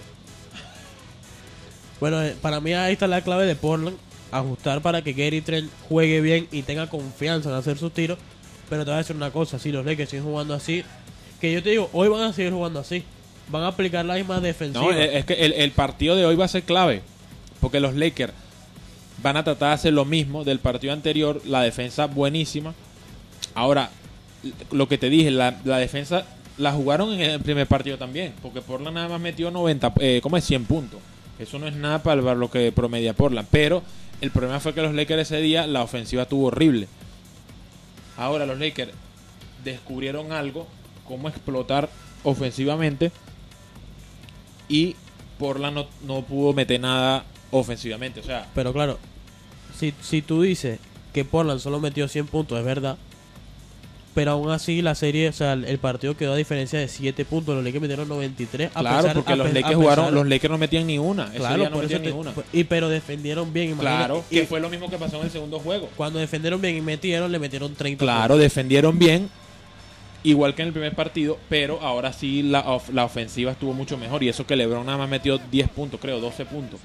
Bueno, 2.00 2.22
eh, 2.22 2.36
para 2.42 2.60
mí 2.60 2.74
ahí 2.74 2.94
está 2.94 3.08
la 3.08 3.22
clave 3.22 3.46
de 3.46 3.56
Portland. 3.56 3.98
Ajustar 4.32 4.82
para 4.82 5.04
que 5.04 5.14
Gary 5.14 5.42
Trent 5.42 5.70
juegue 5.88 6.20
bien 6.20 6.48
y 6.52 6.64
tenga 6.64 6.90
confianza 6.90 7.50
en 7.50 7.56
hacer 7.56 7.78
sus 7.78 7.94
tiros. 7.94 8.18
Pero 8.70 8.84
te 8.84 8.92
voy 8.92 8.96
a 8.96 8.98
decir 9.00 9.16
una 9.16 9.32
cosa, 9.32 9.60
si 9.60 9.72
los 9.72 9.86
Lakers 9.86 10.10
siguen 10.10 10.26
jugando 10.26 10.54
así, 10.56 10.84
que 11.40 11.54
yo 11.54 11.62
te 11.62 11.70
digo, 11.70 11.90
hoy 11.94 12.08
van 12.08 12.22
a 12.22 12.34
seguir 12.34 12.52
jugando 12.52 12.80
así. 12.80 13.04
Van 13.50 13.64
a 13.64 13.68
aplicar 13.68 14.06
la 14.06 14.16
misma 14.16 14.40
defensiva. 14.40 14.84
No, 14.84 14.92
es 14.92 15.26
que 15.26 15.34
el, 15.34 15.54
el 15.54 15.72
partido 15.72 16.16
de 16.16 16.26
hoy 16.26 16.36
va 16.36 16.46
a 16.46 16.48
ser 16.48 16.64
clave. 16.64 17.02
Porque 17.60 17.80
los 17.80 17.94
Lakers 17.94 18.34
van 19.22 19.38
a 19.38 19.44
tratar 19.44 19.70
de 19.70 19.74
hacer 19.76 19.94
lo 19.94 20.06
mismo 20.06 20.44
del 20.44 20.60
partido 20.60 20.94
anterior. 20.94 21.42
La 21.46 21.62
defensa 21.62 22.08
buenísima. 22.08 22.74
Ahora, 23.54 23.90
lo 24.72 24.88
que 24.88 24.98
te 24.98 25.10
dije, 25.10 25.30
la, 25.30 25.60
la 25.66 25.78
defensa 25.78 26.26
la 26.58 26.72
jugaron 26.72 27.14
en 27.14 27.22
el 27.22 27.40
primer 27.42 27.68
partido 27.68 27.98
también. 27.98 28.34
Porque 28.42 28.62
Portland 28.62 28.96
nada 28.96 29.10
más 29.10 29.22
metió 29.22 29.52
90, 29.52 29.94
eh, 30.00 30.20
¿cómo 30.24 30.38
es? 30.38 30.44
100 30.46 30.66
puntos. 30.66 31.00
Eso 31.44 31.60
no 31.60 31.68
es 31.68 31.76
nada 31.76 32.02
para 32.02 32.36
lo 32.36 32.50
que 32.50 32.72
promedia 32.72 33.14
Portland. 33.14 33.48
Pero 33.52 33.84
el 34.22 34.32
problema 34.32 34.60
fue 34.60 34.74
que 34.74 34.82
los 34.82 34.94
Lakers 34.94 35.24
ese 35.24 35.42
día, 35.42 35.68
la 35.68 35.84
ofensiva 35.84 36.24
estuvo 36.24 36.48
horrible. 36.48 36.88
Ahora 38.18 38.46
los 38.46 38.58
Lakers 38.58 38.92
descubrieron 39.64 40.32
algo, 40.32 40.68
cómo 41.06 41.28
explotar 41.30 41.90
ofensivamente. 42.24 43.12
Y 44.70 44.96
Portland 45.38 45.76
no, 45.76 45.88
no 46.06 46.22
pudo 46.24 46.54
meter 46.54 46.80
nada 46.80 47.26
ofensivamente. 47.52 48.22
O 48.22 48.24
sea, 48.24 48.48
Pero 48.56 48.72
claro, 48.72 48.98
si, 49.78 49.94
si 50.02 50.22
tú 50.22 50.42
dices 50.42 50.80
que 51.14 51.26
Portland 51.26 51.60
solo 51.60 51.80
metió 51.80 52.08
100 52.08 52.28
puntos, 52.28 52.58
es 52.58 52.66
verdad. 52.66 52.98
Pero 54.16 54.32
aún 54.32 54.52
así 54.52 54.84
la 54.84 54.94
serie, 54.94 55.30
o 55.30 55.34
sea, 55.34 55.54
el- 55.54 55.80
partido 55.80 56.16
quedó 56.16 56.34
a 56.34 56.36
diferencia 56.36 56.78
de 56.78 56.88
7 56.88 57.26
puntos. 57.26 57.56
Los 57.56 57.64
Lakers 57.64 57.82
metieron 57.82 58.08
93. 58.08 58.70
A 58.76 58.82
Claro, 58.82 58.98
pesar- 58.98 59.14
porque 59.16 59.34
a 59.34 59.36
los 59.36 59.52
Lakers 59.54 59.76
jugaron, 59.76 60.06
pesar- 60.06 60.14
los 60.14 60.28
Lakers 60.28 60.52
no 60.52 60.58
metían 60.60 60.86
ni 60.88 61.00
una. 61.00 61.32
Claro, 61.32 61.70
no 61.70 61.78
metían 61.80 62.04
te- 62.04 62.12
ni 62.12 62.16
una. 62.16 62.32
y 62.54 62.64
pero 62.66 62.90
defendieron 62.90 63.52
bien. 63.52 63.76
Claro, 63.76 64.24
Y 64.30 64.36
que 64.42 64.46
fue 64.46 64.60
lo 64.60 64.70
mismo 64.70 64.88
que 64.90 64.98
pasó 65.00 65.18
en 65.20 65.24
el 65.26 65.32
segundo 65.32 65.60
juego. 65.60 65.90
Cuando 65.98 66.20
defendieron 66.20 66.62
bien 66.62 66.78
y 66.78 66.82
metieron, 66.82 67.32
le 67.32 67.40
metieron 67.40 67.74
30 67.74 68.06
Claro, 68.06 68.38
defendieron 68.38 69.00
bien, 69.00 69.30
igual 70.24 70.54
que 70.54 70.62
en 70.62 70.68
el 70.68 70.74
primer 70.74 70.94
partido, 70.94 71.40
pero 71.50 71.82
ahora 71.82 72.14
sí 72.14 72.44
la, 72.44 72.60
of- 72.62 72.90
la 72.94 73.06
ofensiva 73.06 73.52
estuvo 73.52 73.74
mucho 73.74 73.98
mejor. 73.98 74.22
Y 74.22 74.30
eso 74.30 74.46
que 74.46 74.56
LeBron 74.56 74.86
nada 74.86 75.00
más 75.00 75.10
metió 75.10 75.40
10 75.52 75.68
puntos, 75.70 76.00
creo, 76.00 76.20
12 76.20 76.46
puntos. 76.46 76.80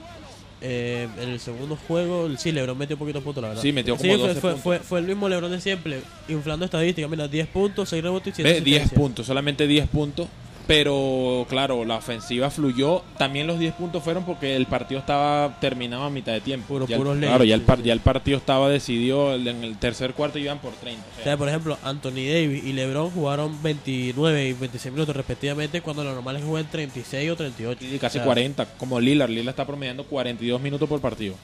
Eh, 0.61 1.09
en 1.21 1.29
el 1.29 1.39
segundo 1.41 1.77
juego, 1.87 2.29
sí, 2.37 2.51
LeBron 2.51 2.77
metió 2.77 2.97
poquitos 2.99 3.23
puntos, 3.23 3.43
la 3.43 3.49
verdad. 3.51 3.63
Sí, 3.63 3.73
metió 3.73 3.97
como 3.97 4.11
fue, 4.11 4.19
12 4.19 4.41
fue, 4.41 4.51
puntos. 4.51 4.63
fue, 4.63 4.79
fue 4.81 4.99
el 4.99 5.07
mismo 5.07 5.29
LeBron 5.29 5.51
de 5.53 5.61
siempre, 5.61 6.01
inflando 6.29 6.65
estadísticas. 6.65 7.09
Mira, 7.11 7.29
10 7.29 7.47
puntos, 7.49 7.89
6 7.89 8.03
rebotes 8.03 8.33
y 8.33 8.43
7 8.43 8.53
Ve, 8.53 8.61
10 8.61 8.91
puntos, 8.91 9.27
solamente 9.27 9.67
10 9.67 9.89
puntos. 9.89 10.27
Pero 10.69 11.47
claro, 11.49 11.87
la 11.87 11.97
ofensiva 11.97 12.51
fluyó. 12.51 13.03
También 13.17 13.47
los 13.47 13.59
10 13.59 13.73
puntos 13.73 14.03
fueron 14.05 14.25
porque 14.25 14.55
el 14.55 14.67
partido 14.67 15.01
estaba 15.01 15.59
terminado 15.61 16.03
a 16.05 16.11
mitad 16.11 16.33
de 16.35 16.43
tiempo. 16.43 16.67
Puro- 16.69 16.87
Ya 16.87 16.97
el- 16.97 17.03
puros 17.03 17.17
claro, 17.19 17.43
ya 17.43 17.55
el, 17.55 17.61
Lakers, 17.63 17.67
par- 17.67 17.79
sí, 17.79 17.85
ya 17.85 17.93
el 17.95 18.01
partido 18.01 18.37
estaba 18.39 18.69
decidido. 18.69 19.35
En 19.35 19.65
el 19.65 19.79
tercer 19.79 20.13
cuarto 20.13 20.39
iban 20.39 20.59
por 20.59 20.73
30. 20.75 21.03
o 21.17 21.21
O 21.21 21.25
sea, 21.25 21.39
por 21.39 21.49
ejemplo, 21.49 21.79
Anthony 21.83 22.29
Davis 22.31 22.63
y 22.65 22.75
LeBron 22.75 23.11
jugaron 23.11 23.63
29 23.63 24.49
y 24.49 24.53
26 24.53 24.93
minutos 24.93 25.17
respectivamente, 25.17 25.81
cuando 25.81 26.05
lo 26.05 26.13
normal 26.13 26.37
es 26.37 26.45
jugar 26.45 26.65
36 26.71 27.31
o 27.31 27.37
38. 27.37 27.85
y 27.87 27.99
casi 27.99 28.19
O 28.19 28.21
sea, 28.21 28.25
40, 28.27 28.67
como 28.77 29.01
Lillard. 29.01 29.31
Lillard 29.31 29.49
está 29.49 29.67
promediando 29.67 30.05
42 30.05 30.61
minutos 30.61 30.87
por 30.87 31.01
partido. 31.01 31.35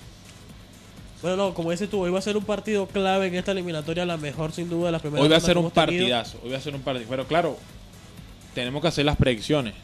Bueno, 1.22 1.38
no, 1.38 1.54
como 1.54 1.70
dices 1.70 1.88
tú, 1.88 2.02
hoy 2.02 2.10
va 2.10 2.18
a 2.18 2.22
ser 2.22 2.36
un 2.36 2.44
partido 2.44 2.86
clave 2.86 3.28
en 3.28 3.36
esta 3.36 3.52
eliminatoria, 3.52 4.04
la 4.04 4.18
mejor 4.18 4.52
sin 4.52 4.68
duda 4.68 4.86
de 4.86 4.92
las 4.92 5.00
primeras 5.00 5.24
Hoy 5.24 5.30
va 5.30 5.38
a 5.38 5.40
ser 5.40 5.56
un 5.56 5.70
tenido. 5.70 5.74
partidazo. 5.86 6.38
Hoy 6.44 6.50
va 6.50 6.58
a 6.58 6.60
ser 6.60 6.74
un 6.74 6.82
partido. 6.82 7.06
Pero 7.08 7.26
claro, 7.26 7.56
tenemos 8.54 8.80
que 8.82 8.88
hacer 8.88 9.04
las 9.04 9.16
predicciones. 9.16 9.74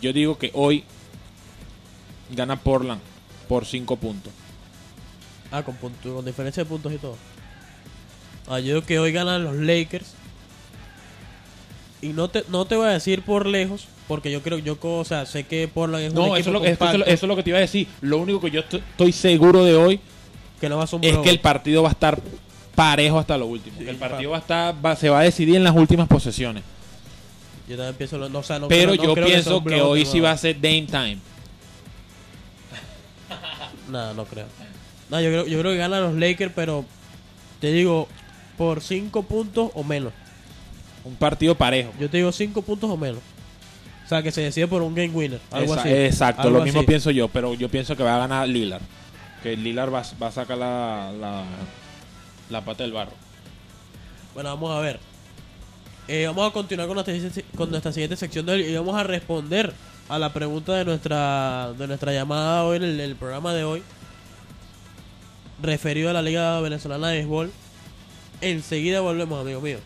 Yo 0.00 0.12
digo 0.12 0.38
que 0.38 0.50
hoy 0.54 0.84
gana 2.34 2.56
Portland 2.56 3.00
por 3.48 3.64
5 3.66 3.96
puntos. 3.96 4.32
Ah, 5.50 5.62
con, 5.62 5.74
punto- 5.76 6.14
con 6.14 6.24
diferencia 6.24 6.64
de 6.64 6.68
puntos 6.68 6.92
y 6.92 6.98
todo. 6.98 7.16
Ah, 8.48 8.58
yo 8.60 8.66
digo 8.74 8.82
que 8.82 8.98
hoy 8.98 9.12
ganan 9.12 9.44
los 9.44 9.56
Lakers. 9.56 10.14
Y 12.02 12.08
no 12.08 12.28
te, 12.28 12.44
no 12.48 12.66
te 12.66 12.76
voy 12.76 12.86
a 12.88 12.90
decir 12.90 13.22
por 13.22 13.46
lejos, 13.46 13.86
porque 14.06 14.30
yo 14.30 14.42
creo, 14.42 14.58
yo, 14.58 14.76
o 14.80 15.04
sea, 15.04 15.24
sé 15.26 15.44
que 15.44 15.66
Portland 15.66 16.04
es 16.04 16.10
un 16.10 16.16
No, 16.16 16.22
equipo 16.24 16.36
eso 16.36 16.50
es, 16.50 16.52
lo, 16.54 16.60
que- 16.60 16.66
eso, 16.70 16.74
es 16.74 16.80
lo- 16.80 16.86
compacto, 16.92 17.10
eso 17.14 17.26
es 17.26 17.28
lo 17.28 17.36
que 17.36 17.42
te 17.42 17.50
iba 17.50 17.58
a 17.58 17.62
decir. 17.62 17.88
Lo 18.02 18.18
único 18.18 18.40
que 18.40 18.50
yo 18.50 18.60
estoy- 18.60 19.12
seguro 19.12 19.64
de 19.64 19.74
hoy 19.76 20.00
que 20.60 20.68
no 20.68 20.76
va 20.76 20.84
a 20.84 20.96
un 20.96 21.02
es 21.04 21.16
que 21.18 21.30
el 21.30 21.40
partido 21.40 21.82
va 21.82 21.88
a 21.88 21.92
estar 21.92 22.20
parejo 22.74 23.18
hasta 23.18 23.38
lo 23.38 23.46
último. 23.46 23.78
que 23.78 23.88
el 23.88 23.96
partido 23.96 24.30
va 24.32 24.36
a 24.36 24.40
estar, 24.40 24.74
va- 24.84 24.94
se 24.96 25.08
va 25.08 25.20
a 25.20 25.22
decidir 25.22 25.56
en 25.56 25.64
las 25.64 25.74
últimas 25.74 26.06
posesiones. 26.06 26.62
Yo 27.68 27.76
también 27.76 27.94
pienso, 27.96 28.16
lo- 28.18 28.28
no, 28.28 28.38
o 28.38 28.42
sea, 28.42 28.58
no 28.58 28.68
Pero 28.68 28.92
creo- 28.92 29.04
yo 29.04 29.14
creo 29.14 29.26
pienso 29.26 29.64
que 29.64 29.80
hoy 29.80 30.04
sí 30.06 30.20
va 30.20 30.30
a 30.32 30.36
ser 30.36 30.54
Dame 30.60 30.82
Time. 30.86 31.18
No, 33.88 34.14
no 34.14 34.24
creo. 34.24 34.46
No, 35.10 35.20
yo 35.20 35.28
creo, 35.30 35.46
yo 35.46 35.58
creo 35.60 35.72
que 35.72 35.78
ganan 35.78 36.02
los 36.02 36.14
Lakers, 36.14 36.52
pero 36.54 36.84
te 37.60 37.72
digo, 37.72 38.08
por 38.58 38.80
5 38.80 39.22
puntos 39.22 39.70
o 39.74 39.84
menos. 39.84 40.12
Un 41.04 41.14
partido 41.14 41.54
parejo. 41.54 41.92
Yo 42.00 42.10
te 42.10 42.16
digo 42.16 42.32
5 42.32 42.62
puntos 42.62 42.90
o 42.90 42.96
menos. 42.96 43.20
O 44.04 44.08
sea, 44.08 44.22
que 44.22 44.32
se 44.32 44.40
decide 44.40 44.66
por 44.66 44.82
un 44.82 44.94
game 44.94 45.10
winner. 45.10 45.40
Algo 45.52 45.72
Esa- 45.74 45.82
así. 45.82 45.90
Exacto, 45.92 46.42
Algo 46.42 46.58
lo 46.58 46.64
mismo 46.64 46.80
así. 46.80 46.86
pienso 46.86 47.10
yo, 47.12 47.28
pero 47.28 47.54
yo 47.54 47.68
pienso 47.68 47.96
que 47.96 48.02
va 48.02 48.16
a 48.16 48.18
ganar 48.18 48.48
Lillard. 48.48 48.82
Que 49.42 49.56
Lillard 49.56 49.92
va, 49.92 50.02
va 50.20 50.26
a 50.28 50.32
sacar 50.32 50.58
la, 50.58 51.12
la, 51.20 51.44
la 52.50 52.60
pata 52.64 52.82
del 52.82 52.92
barro. 52.92 53.12
Bueno, 54.34 54.50
vamos 54.50 54.76
a 54.76 54.80
ver. 54.80 54.98
Eh, 56.08 56.26
vamos 56.26 56.48
a 56.48 56.52
continuar 56.52 56.86
con 56.86 57.70
nuestra, 57.70 57.92
siguiente 57.92 58.16
sección 58.16 58.46
de 58.46 58.60
y 58.60 58.76
vamos 58.76 58.94
a 58.94 59.02
responder 59.02 59.72
a 60.08 60.18
la 60.18 60.32
pregunta 60.32 60.74
de 60.74 60.84
nuestra 60.84 61.72
de 61.76 61.88
nuestra 61.88 62.12
llamada 62.12 62.64
hoy 62.64 62.76
en 62.76 62.84
el, 62.84 63.00
el 63.00 63.16
programa 63.16 63.52
de 63.52 63.64
hoy 63.64 63.82
referido 65.60 66.10
a 66.10 66.12
la 66.12 66.22
Liga 66.22 66.60
Venezolana 66.60 67.08
de 67.08 67.16
Béisbol. 67.16 67.50
Enseguida 68.40 69.00
volvemos, 69.00 69.40
amigo 69.40 69.60
mío. 69.60 69.78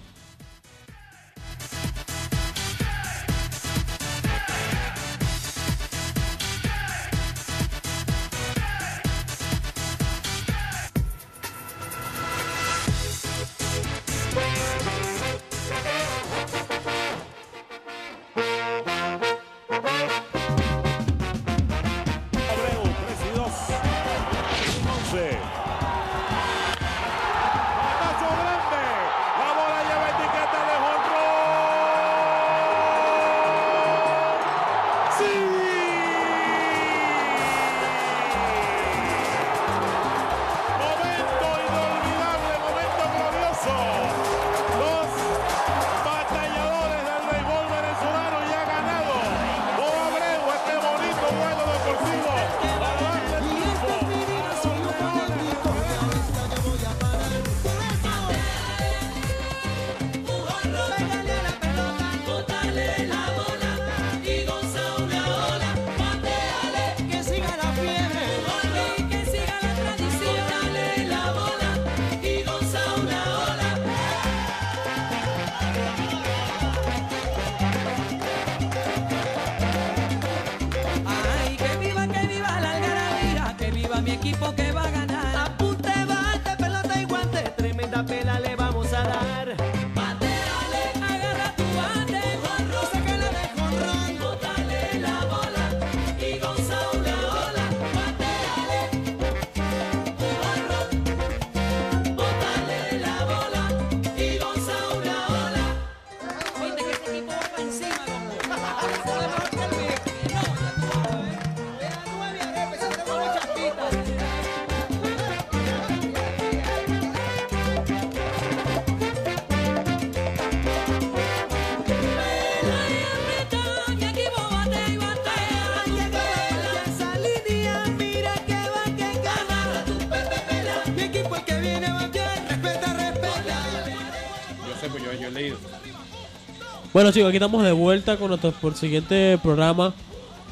Bueno 137.01 137.12
chicos, 137.12 137.28
aquí 137.30 137.38
estamos 137.38 137.62
de 137.64 137.72
vuelta 137.72 138.18
con 138.18 138.28
nuestro 138.28 138.53
por 138.53 138.74
siguiente 138.76 139.38
programa 139.42 139.94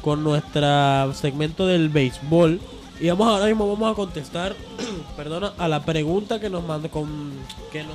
con 0.01 0.23
nuestro 0.23 1.13
segmento 1.13 1.67
del 1.67 1.89
béisbol 1.89 2.59
y 2.99 3.07
vamos 3.07 3.27
ahora 3.27 3.45
mismo 3.45 3.67
vamos 3.71 3.91
a 3.91 3.95
contestar, 3.95 4.55
perdona, 5.15 5.53
a 5.59 5.67
la 5.67 5.85
pregunta 5.85 6.39
que 6.39 6.49
nos 6.49 6.63
mandó 6.63 6.89
con 6.89 7.33
que 7.71 7.83
nos 7.83 7.93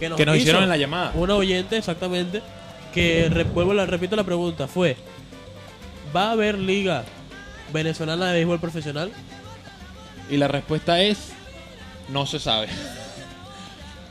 que 0.00 0.08
nos, 0.08 0.16
Que 0.16 0.24
nos 0.24 0.34
hizo 0.36 0.42
hicieron 0.44 0.62
en 0.62 0.70
la 0.70 0.78
llamada. 0.78 1.12
Un 1.14 1.30
oyente 1.30 1.76
exactamente 1.76 2.40
que 2.94 3.28
re- 3.30 3.44
vuelvo 3.44 3.74
la 3.74 3.84
repito 3.84 4.16
la 4.16 4.24
pregunta 4.24 4.66
fue 4.66 4.96
¿Va 6.16 6.28
a 6.28 6.32
haber 6.32 6.56
liga 6.56 7.04
venezolana 7.70 8.28
de 8.28 8.32
béisbol 8.32 8.60
profesional? 8.60 9.12
Y 10.30 10.38
la 10.38 10.48
respuesta 10.48 11.02
es: 11.02 11.32
no 12.08 12.24
se 12.24 12.38
sabe. 12.40 12.68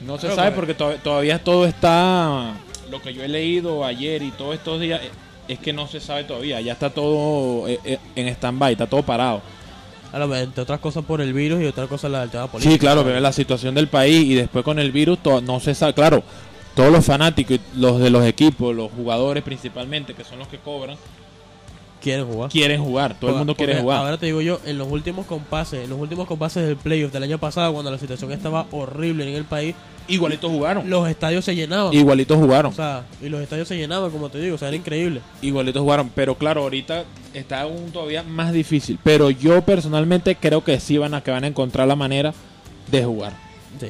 No 0.01 0.19
se 0.19 0.29
sabe 0.35 0.49
que- 0.51 0.55
porque 0.55 0.73
to- 0.75 0.97
todavía 1.03 1.43
todo 1.43 1.65
está. 1.65 2.53
Lo 2.91 3.01
que 3.01 3.13
yo 3.13 3.23
he 3.23 3.27
leído 3.27 3.83
ayer 3.85 4.21
y 4.21 4.31
todos 4.31 4.55
estos 4.55 4.79
días 4.79 5.01
eh, 5.03 5.09
es 5.47 5.59
que 5.59 5.73
no 5.73 5.87
se 5.87 5.99
sabe 5.99 6.23
todavía. 6.23 6.61
Ya 6.61 6.73
está 6.73 6.89
todo 6.89 7.67
eh, 7.67 7.79
eh, 7.83 7.97
en 8.15 8.27
stand-by, 8.27 8.73
está 8.73 8.87
todo 8.87 9.03
parado. 9.03 9.41
Ahora, 10.13 10.27
pues, 10.27 10.43
entre 10.43 10.63
otras 10.63 10.79
cosas 10.79 11.03
por 11.03 11.19
el 11.21 11.33
virus 11.33 11.61
y 11.61 11.65
otra 11.65 11.87
cosa 11.87 12.07
la 12.07 12.21
del 12.21 12.29
tema 12.29 12.47
político. 12.47 12.71
Sí, 12.73 12.79
claro, 12.79 13.03
pero 13.03 13.19
la 13.19 13.33
situación 13.33 13.75
del 13.75 13.87
país 13.87 14.25
y 14.25 14.35
después 14.35 14.63
con 14.63 14.79
el 14.79 14.91
virus 14.91 15.19
to- 15.19 15.41
no 15.41 15.59
se 15.59 15.75
sabe. 15.75 15.93
Claro, 15.93 16.23
todos 16.75 16.91
los 16.91 17.03
fanáticos, 17.05 17.59
los 17.75 17.99
de 17.99 18.09
los 18.09 18.25
equipos, 18.25 18.73
los 18.75 18.91
jugadores 18.91 19.43
principalmente, 19.43 20.13
que 20.13 20.23
son 20.23 20.39
los 20.39 20.47
que 20.47 20.57
cobran, 20.59 20.97
Quieren 22.01 22.25
jugar. 22.27 22.49
quieren 22.51 22.83
jugar. 22.83 23.19
Todo 23.19 23.31
el 23.31 23.37
mundo 23.37 23.53
Porque 23.53 23.65
quiere 23.65 23.81
jugar. 23.81 23.99
Ahora 23.99 24.17
te 24.17 24.27
digo 24.27 24.41
yo, 24.41 24.59
en 24.65 24.77
los 24.77 24.91
últimos 24.91 25.25
compases, 25.25 25.83
en 25.83 25.89
los 25.89 25.99
últimos 25.99 26.27
compases 26.27 26.65
del 26.67 26.77
playoff 26.77 27.11
del 27.11 27.23
año 27.23 27.37
pasado, 27.39 27.73
cuando 27.73 27.89
la 27.91 27.97
situación 27.97 28.31
estaba 28.31 28.67
horrible 28.71 29.27
en 29.27 29.35
el 29.35 29.45
país, 29.45 29.75
Igualitos 30.07 30.51
jugaron. 30.51 30.87
los 30.87 31.09
estadios 31.09 31.43
se 31.43 31.55
llenaban. 31.55 31.91
Igualitos 31.91 32.37
jugaron. 32.37 32.71
O 32.71 32.75
sea, 32.75 33.05
y 33.23 33.29
los 33.29 33.41
estadios 33.41 33.67
se 33.67 33.75
llenaban, 33.75 34.11
como 34.11 34.29
te 34.29 34.39
digo, 34.39 34.53
o 34.55 34.57
sea, 34.57 34.67
era 34.67 34.77
increíble. 34.77 35.21
Igualitos 35.41 35.81
jugaron, 35.81 36.11
pero 36.13 36.35
claro, 36.35 36.61
ahorita 36.61 37.05
está 37.33 37.61
aún 37.61 37.89
todavía 37.91 38.21
más 38.21 38.53
difícil. 38.53 38.99
Pero 39.03 39.31
yo 39.31 39.63
personalmente 39.63 40.35
creo 40.35 40.63
que 40.63 40.79
sí 40.79 40.99
van 40.99 41.15
a 41.15 41.21
que 41.21 41.31
van 41.31 41.43
a 41.43 41.47
encontrar 41.47 41.87
la 41.87 41.95
manera 41.95 42.33
de 42.91 43.03
jugar. 43.03 43.33
Sí. 43.79 43.87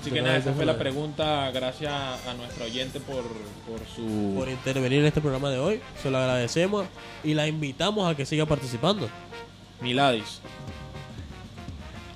Así 0.00 0.08
Sí, 0.08 0.14
que 0.14 0.22
nada, 0.22 0.38
esa 0.38 0.54
fue 0.54 0.64
la 0.64 0.78
pregunta. 0.78 1.50
Gracias 1.50 1.92
a 1.92 2.34
nuestro 2.34 2.64
oyente 2.64 3.00
por, 3.00 3.22
por 3.68 3.80
su. 3.94 4.34
Por 4.34 4.48
intervenir 4.48 5.00
en 5.00 5.06
este 5.06 5.20
programa 5.20 5.50
de 5.50 5.58
hoy, 5.58 5.80
se 6.02 6.10
lo 6.10 6.16
agradecemos 6.16 6.86
y 7.22 7.34
la 7.34 7.46
invitamos 7.46 8.10
a 8.10 8.16
que 8.16 8.24
siga 8.24 8.46
participando. 8.46 9.10
Miladis. 9.80 10.40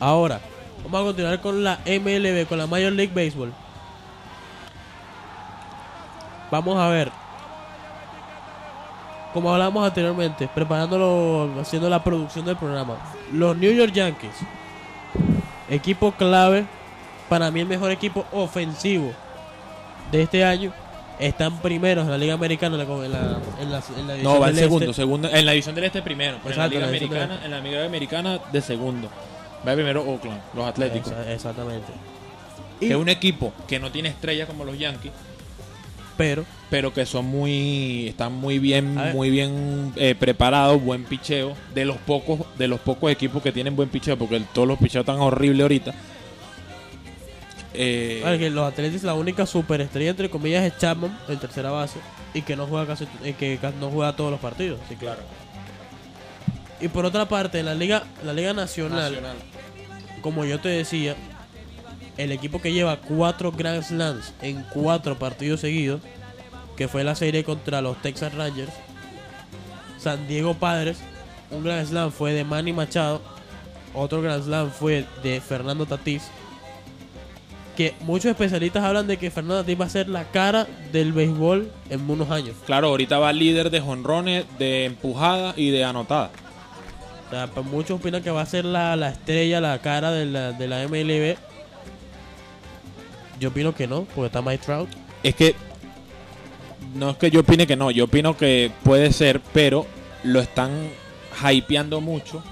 Ahora, 0.00 0.40
vamos 0.82 1.00
a 1.00 1.04
continuar 1.04 1.40
con 1.40 1.62
la 1.62 1.80
MLB, 1.86 2.46
con 2.46 2.58
la 2.58 2.66
Major 2.66 2.92
League 2.92 3.12
Baseball. 3.14 3.52
Vamos 6.50 6.78
a 6.78 6.88
ver. 6.88 7.12
Como 9.34 9.52
hablamos 9.52 9.86
anteriormente, 9.86 10.48
preparándolo, 10.54 11.60
haciendo 11.60 11.90
la 11.90 12.02
producción 12.02 12.44
del 12.46 12.56
programa. 12.56 12.96
Los 13.32 13.56
New 13.56 13.72
York 13.72 13.92
yankees, 13.92 14.36
equipo 15.68 16.12
clave, 16.12 16.66
para 17.34 17.50
mí 17.50 17.58
el 17.60 17.66
mejor 17.66 17.90
equipo 17.90 18.24
ofensivo 18.30 19.10
de 20.12 20.22
este 20.22 20.44
año, 20.44 20.72
están 21.18 21.58
primeros 21.60 22.04
en 22.04 22.12
la 22.12 22.18
Liga 22.18 22.34
Americana 22.34 22.76
en 22.80 22.86
la, 22.88 22.94
en 23.04 23.10
la, 23.12 23.18
en 23.60 23.70
la- 23.72 23.82
en 23.98 24.06
la 24.06 24.16
No, 24.22 24.38
va 24.38 24.50
en 24.50 24.56
segundo, 24.56 24.84
este. 24.84 24.94
segundo. 25.02 25.28
En 25.28 25.44
la 25.44 25.50
división 25.50 25.74
del 25.74 25.82
este 25.84 26.00
primero. 26.00 26.38
Pero 26.44 26.54
Exacto, 26.54 26.76
en 26.76 26.82
la 26.82 26.86
Liga 26.92 27.06
Americana, 27.06 27.40
en 27.44 27.50
la 27.50 27.58
Liga 27.60 27.84
Americana 27.84 28.38
de 28.52 28.60
segundo. 28.60 29.08
Va 29.66 29.74
primero 29.74 30.02
Oakland, 30.04 30.40
los 30.54 30.64
Atléticos. 30.64 31.12
Exactamente. 31.28 31.88
Que 32.78 32.90
es 32.90 32.94
un 32.96 33.08
equipo 33.08 33.52
que 33.66 33.80
no 33.80 33.90
tiene 33.90 34.10
estrellas 34.10 34.46
como 34.46 34.64
los 34.64 34.78
Yankees, 34.78 35.10
pero 36.16 36.44
pero 36.70 36.94
que 36.94 37.04
son 37.06 37.24
muy 37.26 38.06
están 38.08 38.32
muy 38.32 38.58
bien 38.60 38.94
muy 39.12 39.30
bien 39.30 39.92
eh, 39.96 40.14
preparados 40.14 40.80
buen 40.82 41.02
picheo 41.04 41.54
de 41.74 41.84
los 41.84 41.96
pocos 41.98 42.40
de 42.58 42.68
los 42.68 42.78
pocos 42.80 43.10
equipos 43.10 43.42
que 43.42 43.50
tienen 43.52 43.74
buen 43.74 43.88
picheo 43.88 44.16
porque 44.16 44.36
el- 44.36 44.44
todos 44.46 44.66
los 44.68 44.78
picheos 44.78 45.02
están 45.02 45.18
horribles 45.20 45.62
ahorita 45.62 45.94
Eh, 47.74 48.20
Vale, 48.22 48.38
que 48.38 48.50
los 48.50 48.66
Athletics 48.66 49.02
la 49.02 49.14
única 49.14 49.46
superestrella 49.46 50.10
entre 50.10 50.30
comillas 50.30 50.64
es 50.64 50.78
Chapman 50.78 51.18
en 51.28 51.38
tercera 51.38 51.70
base 51.70 51.98
y 52.32 52.42
que 52.42 52.54
no 52.54 52.66
juega 52.66 52.86
casi 52.86 53.06
eh, 53.24 53.34
que 53.38 53.58
no 53.80 53.90
juega 53.90 54.14
todos 54.14 54.30
los 54.30 54.40
partidos. 54.40 54.80
Sí, 54.88 54.96
claro. 54.96 55.20
Y 56.80 56.88
por 56.88 57.04
otra 57.04 57.26
parte, 57.28 57.60
en 57.60 57.66
la 57.66 57.74
liga 57.74 58.04
la 58.24 58.32
liga 58.32 58.52
nacional, 58.52 59.12
nacional. 59.12 59.36
como 60.20 60.44
yo 60.44 60.60
te 60.60 60.68
decía, 60.68 61.16
el 62.16 62.32
equipo 62.32 62.60
que 62.60 62.72
lleva 62.72 63.00
cuatro 63.00 63.50
Grand 63.52 63.82
Slams 63.82 64.32
en 64.42 64.62
cuatro 64.72 65.18
partidos 65.18 65.60
seguidos, 65.60 66.00
que 66.76 66.88
fue 66.88 67.04
la 67.04 67.14
serie 67.14 67.44
contra 67.44 67.80
los 67.80 68.00
Texas 68.02 68.34
Rangers, 68.34 68.72
San 69.98 70.28
Diego 70.28 70.54
Padres, 70.54 70.98
un 71.50 71.64
Grand 71.64 71.86
Slam 71.86 72.12
fue 72.12 72.32
de 72.32 72.44
Manny 72.44 72.72
Machado, 72.72 73.22
otro 73.94 74.20
Grand 74.22 74.44
Slam 74.44 74.70
fue 74.70 75.06
de 75.22 75.40
Fernando 75.40 75.86
Tatís, 75.86 76.24
que 77.74 77.94
muchos 78.00 78.26
especialistas 78.26 78.82
hablan 78.84 79.06
de 79.06 79.16
que 79.16 79.30
Fernando 79.30 79.62
Tatís 79.62 79.80
va 79.80 79.84
a 79.86 79.88
ser 79.88 80.08
la 80.08 80.24
cara 80.24 80.66
del 80.92 81.12
béisbol 81.12 81.70
en 81.90 82.08
unos 82.10 82.30
años. 82.30 82.56
claro 82.66 82.88
ahorita 82.88 83.18
va 83.18 83.32
líder 83.32 83.70
de 83.70 83.80
jonrones 83.80 84.44
de 84.58 84.84
empujada 84.86 85.54
y 85.56 85.70
de 85.70 85.84
anotada 85.84 86.30
O 87.26 87.30
sea, 87.30 87.46
pues 87.48 87.66
muchos 87.66 87.98
opinan 88.00 88.22
que 88.22 88.30
va 88.30 88.42
a 88.42 88.46
ser 88.46 88.64
la, 88.64 88.94
la 88.96 89.08
estrella, 89.10 89.60
la 89.60 89.78
cara 89.80 90.10
de 90.12 90.26
la, 90.26 90.52
de 90.52 90.68
la 90.68 90.86
MLB. 90.86 91.36
Yo 93.40 93.48
opino 93.48 93.74
que 93.74 93.86
no, 93.86 94.04
porque 94.14 94.26
está 94.26 94.40
Mike 94.42 94.64
Trout. 94.64 94.88
es 95.22 95.34
que 95.34 95.54
no 96.94 97.10
es 97.10 97.16
que 97.16 97.30
yo 97.30 97.40
opine 97.40 97.66
que 97.66 97.74
no 97.76 97.90
yo 97.90 98.04
opino 98.04 98.36
que 98.36 98.70
puede 98.84 99.12
ser 99.12 99.40
pero 99.52 99.84
lo 100.22 100.40
están 100.40 100.70
hypeando 101.50 102.00
mucho 102.00 102.42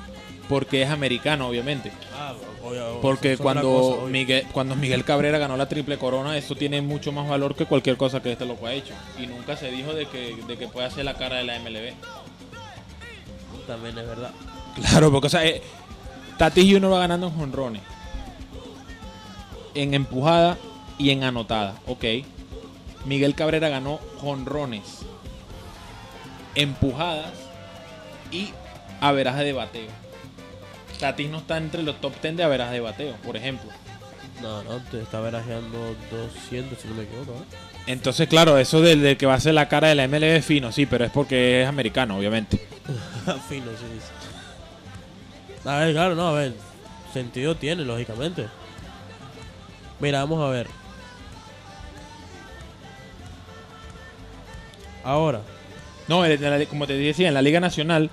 porque 0.48 0.82
es 0.82 0.90
americano 0.90 1.46
obviamente 1.48 1.92
Ah, 2.18 2.34
Porque 3.00 3.36
cuando. 3.36 4.06
Miguel, 4.10 4.46
cuando 4.52 4.76
Miguel 4.76 5.04
Cabrera 5.04 5.38
ganó 5.38 5.56
la 5.56 5.68
triple 5.68 5.98
corona, 5.98 6.36
eso 6.36 6.54
tiene 6.54 6.80
mucho 6.82 7.12
más 7.12 7.28
valor 7.28 7.54
que 7.54 7.66
cualquier 7.66 7.96
cosa 7.96 8.22
que 8.22 8.32
este 8.32 8.46
loco 8.46 8.66
ha 8.66 8.72
hecho. 8.72 8.94
Y 9.18 9.26
nunca 9.26 9.56
se 9.56 9.70
dijo 9.70 9.92
de 9.92 10.06
que, 10.06 10.36
de 10.46 10.56
que 10.56 10.68
pueda 10.68 10.90
ser 10.90 11.04
la 11.04 11.14
cara 11.14 11.36
de 11.36 11.44
la 11.44 11.58
MLB. 11.58 11.92
También 13.66 13.98
es 13.98 14.06
verdad. 14.06 14.30
Claro, 14.74 15.10
porque 15.10 15.26
o 15.26 15.30
sea, 15.30 15.44
eh, 15.44 15.62
Tatis 16.38 16.64
Junior 16.64 16.92
va 16.92 17.00
ganando 17.00 17.28
en 17.28 17.34
jonrones, 17.34 17.82
en 19.74 19.94
empujada 19.94 20.58
y 20.98 21.10
en 21.10 21.24
anotada, 21.24 21.74
ok. 21.86 22.04
Miguel 23.04 23.34
Cabrera 23.34 23.68
ganó 23.68 23.98
jonrones, 24.18 25.00
empujadas 26.54 27.32
y 28.30 28.50
averaje 29.00 29.44
de 29.44 29.52
bateo. 29.52 29.90
Tatis 31.02 31.28
no 31.28 31.38
está 31.38 31.56
entre 31.56 31.82
los 31.82 32.00
top 32.00 32.12
10 32.22 32.36
de 32.36 32.44
averaje 32.44 32.74
de 32.74 32.80
bateo, 32.80 33.16
por 33.24 33.36
ejemplo. 33.36 33.68
No, 34.40 34.62
no, 34.62 34.78
te 34.84 35.02
está 35.02 35.18
verajeando 35.18 35.96
200, 36.12 36.78
si 36.78 36.86
no 36.86 36.94
me 36.94 37.02
equivoco. 37.02 37.32
¿eh? 37.32 37.56
Entonces, 37.88 38.28
claro, 38.28 38.56
eso 38.56 38.80
del, 38.80 39.02
del 39.02 39.16
que 39.16 39.26
va 39.26 39.34
a 39.34 39.40
ser 39.40 39.54
la 39.54 39.68
cara 39.68 39.88
de 39.88 39.96
la 39.96 40.06
MLB 40.06 40.36
es 40.36 40.44
fino, 40.44 40.70
sí, 40.70 40.86
pero 40.86 41.04
es 41.04 41.10
porque 41.10 41.62
es 41.62 41.68
americano, 41.68 42.16
obviamente. 42.16 42.56
Fino, 43.48 43.66
sí, 43.72 43.98
sí. 43.98 45.68
A 45.68 45.78
ver, 45.78 45.92
claro, 45.92 46.14
no, 46.14 46.28
a 46.28 46.32
ver. 46.34 46.54
Sentido 47.12 47.56
tiene, 47.56 47.84
lógicamente. 47.84 48.46
Mira, 49.98 50.20
vamos 50.20 50.40
a 50.40 50.50
ver. 50.50 50.68
Ahora, 55.02 55.40
No, 56.06 56.22
como 56.70 56.86
te 56.86 56.92
decía, 56.92 57.26
en 57.26 57.34
la 57.34 57.42
Liga 57.42 57.58
Nacional 57.58 58.08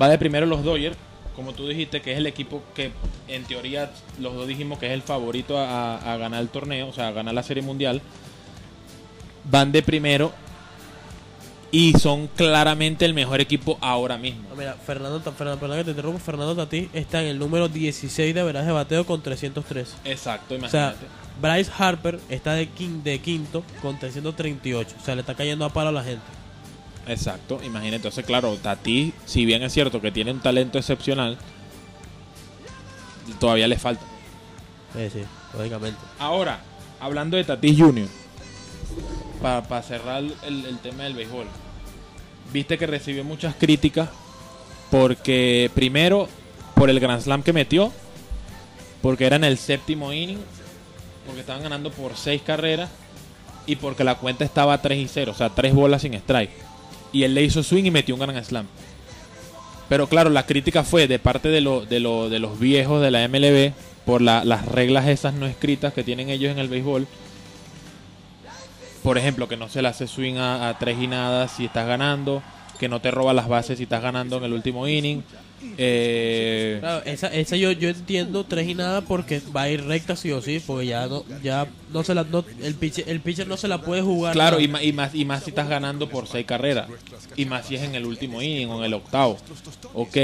va 0.00 0.08
de 0.08 0.18
primero 0.18 0.46
los 0.46 0.64
Dodgers, 0.64 0.96
como 1.36 1.52
tú 1.52 1.66
dijiste, 1.68 2.00
que 2.00 2.12
es 2.12 2.18
el 2.18 2.26
equipo 2.26 2.62
que 2.74 2.92
en 3.28 3.44
teoría 3.44 3.90
los 4.20 4.34
dos 4.34 4.46
dijimos 4.46 4.78
que 4.78 4.86
es 4.86 4.92
el 4.92 5.02
favorito 5.02 5.58
a, 5.58 5.96
a 5.96 6.16
ganar 6.16 6.40
el 6.40 6.48
torneo, 6.48 6.88
o 6.88 6.92
sea, 6.92 7.08
a 7.08 7.12
ganar 7.12 7.34
la 7.34 7.42
Serie 7.42 7.62
Mundial. 7.62 8.00
Van 9.50 9.72
de 9.72 9.82
primero 9.82 10.32
y 11.70 11.92
son 11.98 12.28
claramente 12.28 13.04
el 13.04 13.14
mejor 13.14 13.40
equipo 13.40 13.78
ahora 13.80 14.16
mismo. 14.16 14.48
no, 14.48 14.54
mira, 14.56 14.74
Fernando, 14.74 15.20
Fernando, 15.20 15.58
perdón 15.60 15.78
que 15.78 15.84
te 15.84 15.90
interrumpo, 15.90 16.18
Fernando 16.20 16.54
Tatís 16.54 16.88
está 16.92 17.20
en 17.20 17.28
el 17.28 17.38
número 17.38 17.68
16 17.68 18.32
de 18.34 18.40
averaje 18.40 18.66
de 18.66 18.72
bateo 18.72 19.04
con 19.04 19.20
303. 19.22 19.96
Exacto, 20.04 20.54
O 20.54 20.68
sea, 20.68 20.94
imagínate. 20.94 21.06
Bryce 21.42 21.72
Harper 21.76 22.20
está 22.28 22.52
de, 22.54 22.68
quin- 22.70 23.02
de 23.02 23.18
quinto 23.18 23.64
con 23.82 23.98
338. 23.98 24.94
O 25.00 25.04
sea, 25.04 25.16
le 25.16 25.22
está 25.22 25.34
cayendo 25.34 25.64
a 25.64 25.70
palo 25.72 25.88
a 25.88 25.92
la 25.92 26.04
gente. 26.04 26.22
Exacto, 27.06 27.60
imagínate. 27.62 27.96
Entonces, 27.96 28.24
claro, 28.24 28.56
Tati, 28.56 29.12
si 29.26 29.44
bien 29.44 29.62
es 29.62 29.72
cierto 29.72 30.00
que 30.00 30.10
tiene 30.10 30.32
un 30.32 30.40
talento 30.40 30.78
excepcional, 30.78 31.38
todavía 33.38 33.68
le 33.68 33.78
falta. 33.78 34.04
Sí, 34.94 35.10
sí, 35.10 35.22
lógicamente. 35.56 35.98
Ahora, 36.18 36.60
hablando 37.00 37.36
de 37.36 37.44
Tatis 37.44 37.78
Jr., 37.78 38.08
para 39.42 39.82
cerrar 39.82 40.22
el, 40.22 40.64
el 40.64 40.78
tema 40.78 41.04
del 41.04 41.14
béisbol, 41.14 41.46
viste 42.52 42.78
que 42.78 42.86
recibió 42.86 43.24
muchas 43.24 43.54
críticas 43.54 44.08
porque, 44.90 45.70
primero, 45.74 46.28
por 46.74 46.88
el 46.88 47.00
Grand 47.00 47.20
Slam 47.20 47.42
que 47.42 47.52
metió, 47.52 47.92
porque 49.02 49.26
era 49.26 49.36
en 49.36 49.44
el 49.44 49.58
séptimo 49.58 50.12
inning, 50.12 50.38
porque 51.26 51.40
estaban 51.40 51.62
ganando 51.62 51.90
por 51.90 52.16
seis 52.16 52.42
carreras 52.42 52.90
y 53.66 53.76
porque 53.76 54.04
la 54.04 54.16
cuenta 54.16 54.44
estaba 54.44 54.80
3 54.80 54.98
y 54.98 55.08
0, 55.08 55.32
o 55.32 55.34
sea, 55.34 55.50
tres 55.50 55.74
bolas 55.74 56.02
sin 56.02 56.14
strike. 56.14 56.52
Y 57.14 57.22
él 57.22 57.32
le 57.34 57.42
hizo 57.42 57.62
swing 57.62 57.84
y 57.84 57.90
metió 57.90 58.14
un 58.14 58.20
Grand 58.20 58.44
Slam. 58.44 58.66
Pero 59.88 60.06
claro, 60.08 60.28
la 60.30 60.44
crítica 60.46 60.82
fue 60.84 61.06
de 61.08 61.18
parte 61.18 61.48
de, 61.48 61.60
de, 61.62 62.00
de 62.30 62.38
los 62.40 62.58
viejos 62.58 63.00
de 63.00 63.10
la 63.10 63.26
MLB 63.28 63.72
por 64.04 64.20
la- 64.20 64.44
las 64.44 64.66
reglas 64.66 65.08
esas 65.08 65.32
no 65.32 65.46
escritas 65.46 65.94
que 65.94 66.04
tienen 66.04 66.28
ellos 66.28 66.50
en 66.52 66.58
el 66.58 66.68
béisbol. 66.68 67.06
Por 69.02 69.18
ejemplo, 69.18 69.48
que 69.48 69.56
no 69.56 69.68
se 69.68 69.82
le 69.82 69.88
hace 69.88 70.06
swing 70.06 70.36
a, 70.36 70.68
a 70.68 70.78
tres 70.78 70.96
y 71.00 71.06
nada 71.06 71.46
si 71.48 71.66
estás 71.66 71.86
ganando, 71.86 72.42
que 72.78 72.88
no 72.88 73.00
te 73.00 73.10
roba 73.10 73.34
las 73.34 73.48
bases 73.48 73.76
si 73.76 73.84
estás 73.84 74.02
ganando 74.02 74.38
en 74.38 74.44
el 74.44 74.52
último 74.54 74.88
inning. 74.88 75.22
Eh, 75.78 76.78
Claro, 76.80 77.04
esa, 77.04 77.28
esa 77.28 77.56
yo, 77.56 77.72
yo 77.72 77.88
entiendo 77.88 78.44
tres 78.44 78.68
y 78.68 78.74
nada 78.74 79.00
porque 79.02 79.40
va 79.54 79.62
a 79.62 79.70
ir 79.70 79.84
recta 79.84 80.16
sí 80.16 80.30
o 80.32 80.40
sí, 80.40 80.60
porque 80.64 80.86
ya 80.86 81.06
no, 81.06 81.24
ya 81.42 81.66
no 81.92 82.04
se 82.04 82.14
la, 82.14 82.24
no, 82.24 82.44
el 82.62 82.74
pitcher, 82.74 83.08
el 83.08 83.20
pitcher 83.20 83.46
no 83.48 83.56
se 83.56 83.68
la 83.68 83.80
puede 83.82 84.02
jugar. 84.02 84.32
Claro, 84.34 84.60
y, 84.60 84.68
ma- 84.68 84.82
y 84.82 84.92
más, 84.92 85.14
y 85.14 85.24
más 85.24 85.42
si 85.44 85.50
estás 85.50 85.68
ganando 85.68 86.08
por 86.08 86.26
seis 86.26 86.46
carreras. 86.46 86.88
Y 87.36 87.44
más 87.46 87.66
si 87.66 87.74
es 87.76 87.82
en 87.82 87.94
el 87.94 88.04
último 88.06 88.40
inning 88.42 88.68
o 88.68 88.78
en 88.78 88.84
el 88.84 88.94
octavo. 88.94 89.38
Ok. 89.94 90.16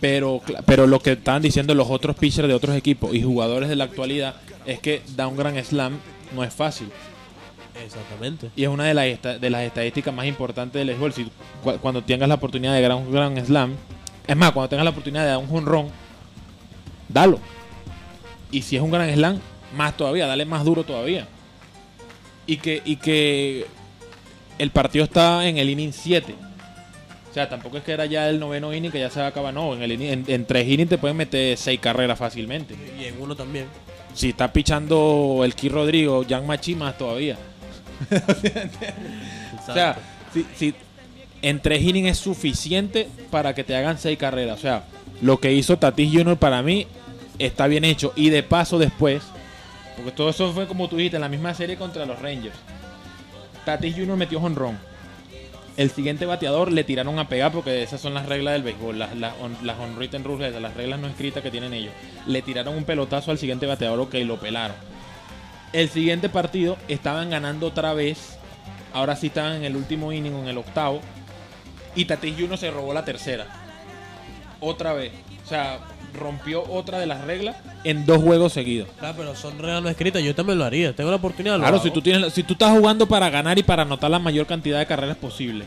Pero, 0.00 0.40
pero 0.66 0.86
lo 0.86 0.98
que 1.00 1.12
estaban 1.12 1.42
diciendo 1.42 1.74
los 1.74 1.88
otros 1.88 2.16
pitchers 2.16 2.48
de 2.48 2.54
otros 2.54 2.76
equipos 2.76 3.14
y 3.14 3.22
jugadores 3.22 3.68
de 3.68 3.76
la 3.76 3.84
actualidad 3.84 4.34
es 4.66 4.80
que 4.80 5.02
dar 5.16 5.28
un 5.28 5.36
gran 5.36 5.56
slam 5.64 5.98
no 6.34 6.42
es 6.42 6.52
fácil. 6.52 6.88
Exactamente. 7.84 8.50
Y 8.56 8.62
es 8.64 8.68
una 8.68 8.84
de 8.84 8.94
las, 8.94 9.40
de 9.40 9.50
las 9.50 9.62
estadísticas 9.62 10.12
más 10.14 10.26
importantes 10.26 10.74
del 10.74 10.88
béisbol. 10.88 11.12
Si, 11.12 11.24
cu- 11.62 11.78
cuando 11.80 12.02
tengas 12.02 12.28
la 12.28 12.34
oportunidad 12.36 12.74
de 12.74 12.80
dar 12.82 12.94
un 12.94 13.10
gran 13.12 13.36
slam, 13.44 13.74
es 14.26 14.36
más, 14.36 14.52
cuando 14.52 14.68
tengas 14.68 14.84
la 14.84 14.90
oportunidad 14.90 15.22
de 15.22 15.28
dar 15.28 15.38
un 15.38 15.48
jonrón, 15.48 15.88
dalo. 17.08 17.38
Y 18.50 18.62
si 18.62 18.76
es 18.76 18.82
un 18.82 18.90
gran 18.90 19.12
slam, 19.12 19.40
más 19.76 19.96
todavía, 19.96 20.26
dale 20.26 20.44
más 20.44 20.64
duro 20.64 20.84
todavía. 20.84 21.26
Y 22.46 22.56
que, 22.58 22.82
y 22.84 22.96
que 22.96 23.66
el 24.58 24.70
partido 24.70 25.04
está 25.04 25.46
en 25.48 25.56
el 25.58 25.70
inning 25.70 25.92
7. 25.92 26.34
O 27.30 27.34
sea, 27.34 27.48
tampoco 27.48 27.78
es 27.78 27.82
que 27.82 27.92
era 27.92 28.04
ya 28.04 28.28
el 28.28 28.38
noveno 28.38 28.74
inning 28.74 28.90
que 28.92 29.00
ya 29.00 29.08
se 29.08 29.18
va 29.20 29.26
a 29.26 29.28
acabar. 29.30 29.54
No, 29.54 29.74
en, 29.74 29.82
el 29.82 29.92
inning- 29.98 30.10
en, 30.12 30.24
en 30.28 30.44
tres 30.44 30.68
innings 30.68 30.90
te 30.90 30.98
pueden 30.98 31.16
meter 31.16 31.56
seis 31.56 31.80
carreras 31.80 32.18
fácilmente. 32.18 32.74
Y 33.00 33.04
en 33.06 33.20
uno 33.20 33.34
también. 33.34 33.66
Si 34.14 34.28
está 34.28 34.52
pichando 34.52 35.40
el 35.42 35.54
Ki 35.54 35.70
Rodrigo, 35.70 36.22
Jan 36.28 36.46
Machi 36.46 36.74
más 36.74 36.98
todavía. 36.98 37.38
O 39.68 39.74
sea, 39.74 39.96
si, 40.56 40.74
en 41.40 41.60
tres 41.60 41.82
innings 41.82 42.10
es 42.10 42.18
suficiente 42.18 43.08
para 43.30 43.54
que 43.54 43.64
te 43.64 43.76
hagan 43.76 43.98
seis 43.98 44.18
carreras. 44.18 44.58
O 44.58 44.60
sea, 44.60 44.84
lo 45.20 45.38
que 45.38 45.52
hizo 45.52 45.76
Tatis 45.78 46.12
Jr. 46.12 46.36
para 46.36 46.62
mí 46.62 46.86
está 47.38 47.66
bien 47.68 47.84
hecho. 47.84 48.12
Y 48.16 48.30
de 48.30 48.42
paso 48.42 48.78
después, 48.78 49.22
porque 49.96 50.10
todo 50.12 50.30
eso 50.30 50.52
fue 50.52 50.66
como 50.66 50.88
tú 50.88 50.96
dijiste, 50.96 51.16
en 51.16 51.22
la 51.22 51.28
misma 51.28 51.54
serie 51.54 51.76
contra 51.76 52.06
los 52.06 52.20
Rangers. 52.20 52.56
Tatis 53.64 53.94
Jr. 53.94 54.16
metió 54.16 54.40
honrón. 54.40 54.78
El 55.76 55.90
siguiente 55.90 56.26
bateador 56.26 56.70
le 56.70 56.84
tiraron 56.84 57.18
a 57.18 57.28
pegar 57.28 57.50
porque 57.50 57.82
esas 57.82 58.00
son 58.00 58.12
las 58.12 58.26
reglas 58.26 58.52
del 58.54 58.62
béisbol, 58.62 58.98
las, 58.98 59.16
las, 59.16 59.32
on- 59.40 59.56
las 59.62 59.78
rules, 60.24 60.60
las 60.60 60.74
reglas 60.74 61.00
no 61.00 61.06
escritas 61.08 61.42
que 61.42 61.50
tienen 61.50 61.72
ellos. 61.72 61.94
Le 62.26 62.42
tiraron 62.42 62.76
un 62.76 62.84
pelotazo 62.84 63.30
al 63.30 63.38
siguiente 63.38 63.66
bateador, 63.66 63.98
ok, 64.00 64.14
lo 64.26 64.38
pelaron. 64.38 64.76
El 65.72 65.88
siguiente 65.88 66.28
partido 66.28 66.76
estaban 66.88 67.30
ganando 67.30 67.66
otra 67.68 67.94
vez. 67.94 68.36
Ahora 68.92 69.16
sí 69.16 69.28
estaban 69.28 69.54
en 69.54 69.64
el 69.64 69.76
último 69.76 70.12
inning, 70.12 70.34
en 70.34 70.48
el 70.48 70.58
octavo. 70.58 71.00
Y 71.94 72.04
Tatis 72.04 72.34
Jr. 72.38 72.58
se 72.58 72.70
robó 72.70 72.92
la 72.92 73.04
tercera. 73.04 73.46
Otra 74.60 74.92
vez. 74.92 75.12
O 75.44 75.48
sea, 75.48 75.78
rompió 76.14 76.62
otra 76.70 76.98
de 76.98 77.06
las 77.06 77.22
reglas 77.24 77.56
en 77.84 78.04
dos 78.06 78.22
juegos 78.22 78.52
seguidos. 78.52 78.88
Claro, 78.98 79.14
pero 79.16 79.34
son 79.34 79.58
reglas 79.58 79.82
no 79.82 79.88
escritas. 79.88 80.22
Yo 80.22 80.34
también 80.34 80.58
lo 80.58 80.64
haría. 80.64 80.94
Tengo 80.94 81.10
la 81.10 81.16
oportunidad. 81.16 81.54
lo 81.54 81.60
Claro, 81.60 81.76
hago. 81.76 81.84
si 81.84 81.90
tú, 81.90 82.02
tienes, 82.02 82.32
si 82.34 82.42
tú 82.42 82.52
estás 82.52 82.70
jugando 82.76 83.06
para 83.08 83.30
ganar 83.30 83.58
y 83.58 83.62
para 83.62 83.82
anotar 83.82 84.10
la 84.10 84.18
mayor 84.18 84.46
cantidad 84.46 84.78
de 84.78 84.86
carreras 84.86 85.16
posible. 85.16 85.64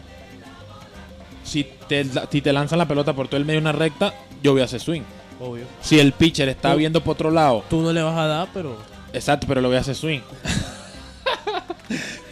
Si 1.44 1.64
te, 1.88 2.06
si 2.32 2.42
te 2.42 2.54
lanzan 2.54 2.80
la 2.80 2.88
pelota 2.88 3.14
por 3.14 3.28
todo 3.28 3.38
el 3.38 3.46
medio 3.46 3.60
de 3.60 3.64
una 3.64 3.72
recta, 3.72 4.14
yo 4.42 4.54
voy 4.54 4.62
a 4.62 4.66
hacer 4.66 4.80
swing. 4.80 5.02
Obvio. 5.40 5.66
Si 5.82 6.00
el 6.00 6.14
pitcher 6.14 6.48
está 6.50 6.72
Tú- 6.72 6.78
viendo 6.78 7.02
por 7.02 7.14
otro 7.14 7.30
lado, 7.32 7.64
Tú 7.70 7.82
no 7.82 7.92
le 7.92 8.02
vas 8.02 8.18
a 8.18 8.26
dar, 8.28 8.48
pero. 8.54 8.78
Exacto, 9.16 9.48
pero 9.48 9.62
lo 9.62 9.70
voy 9.70 9.78
a 9.78 9.80
hacer 9.82 9.96
swing. 9.96 10.20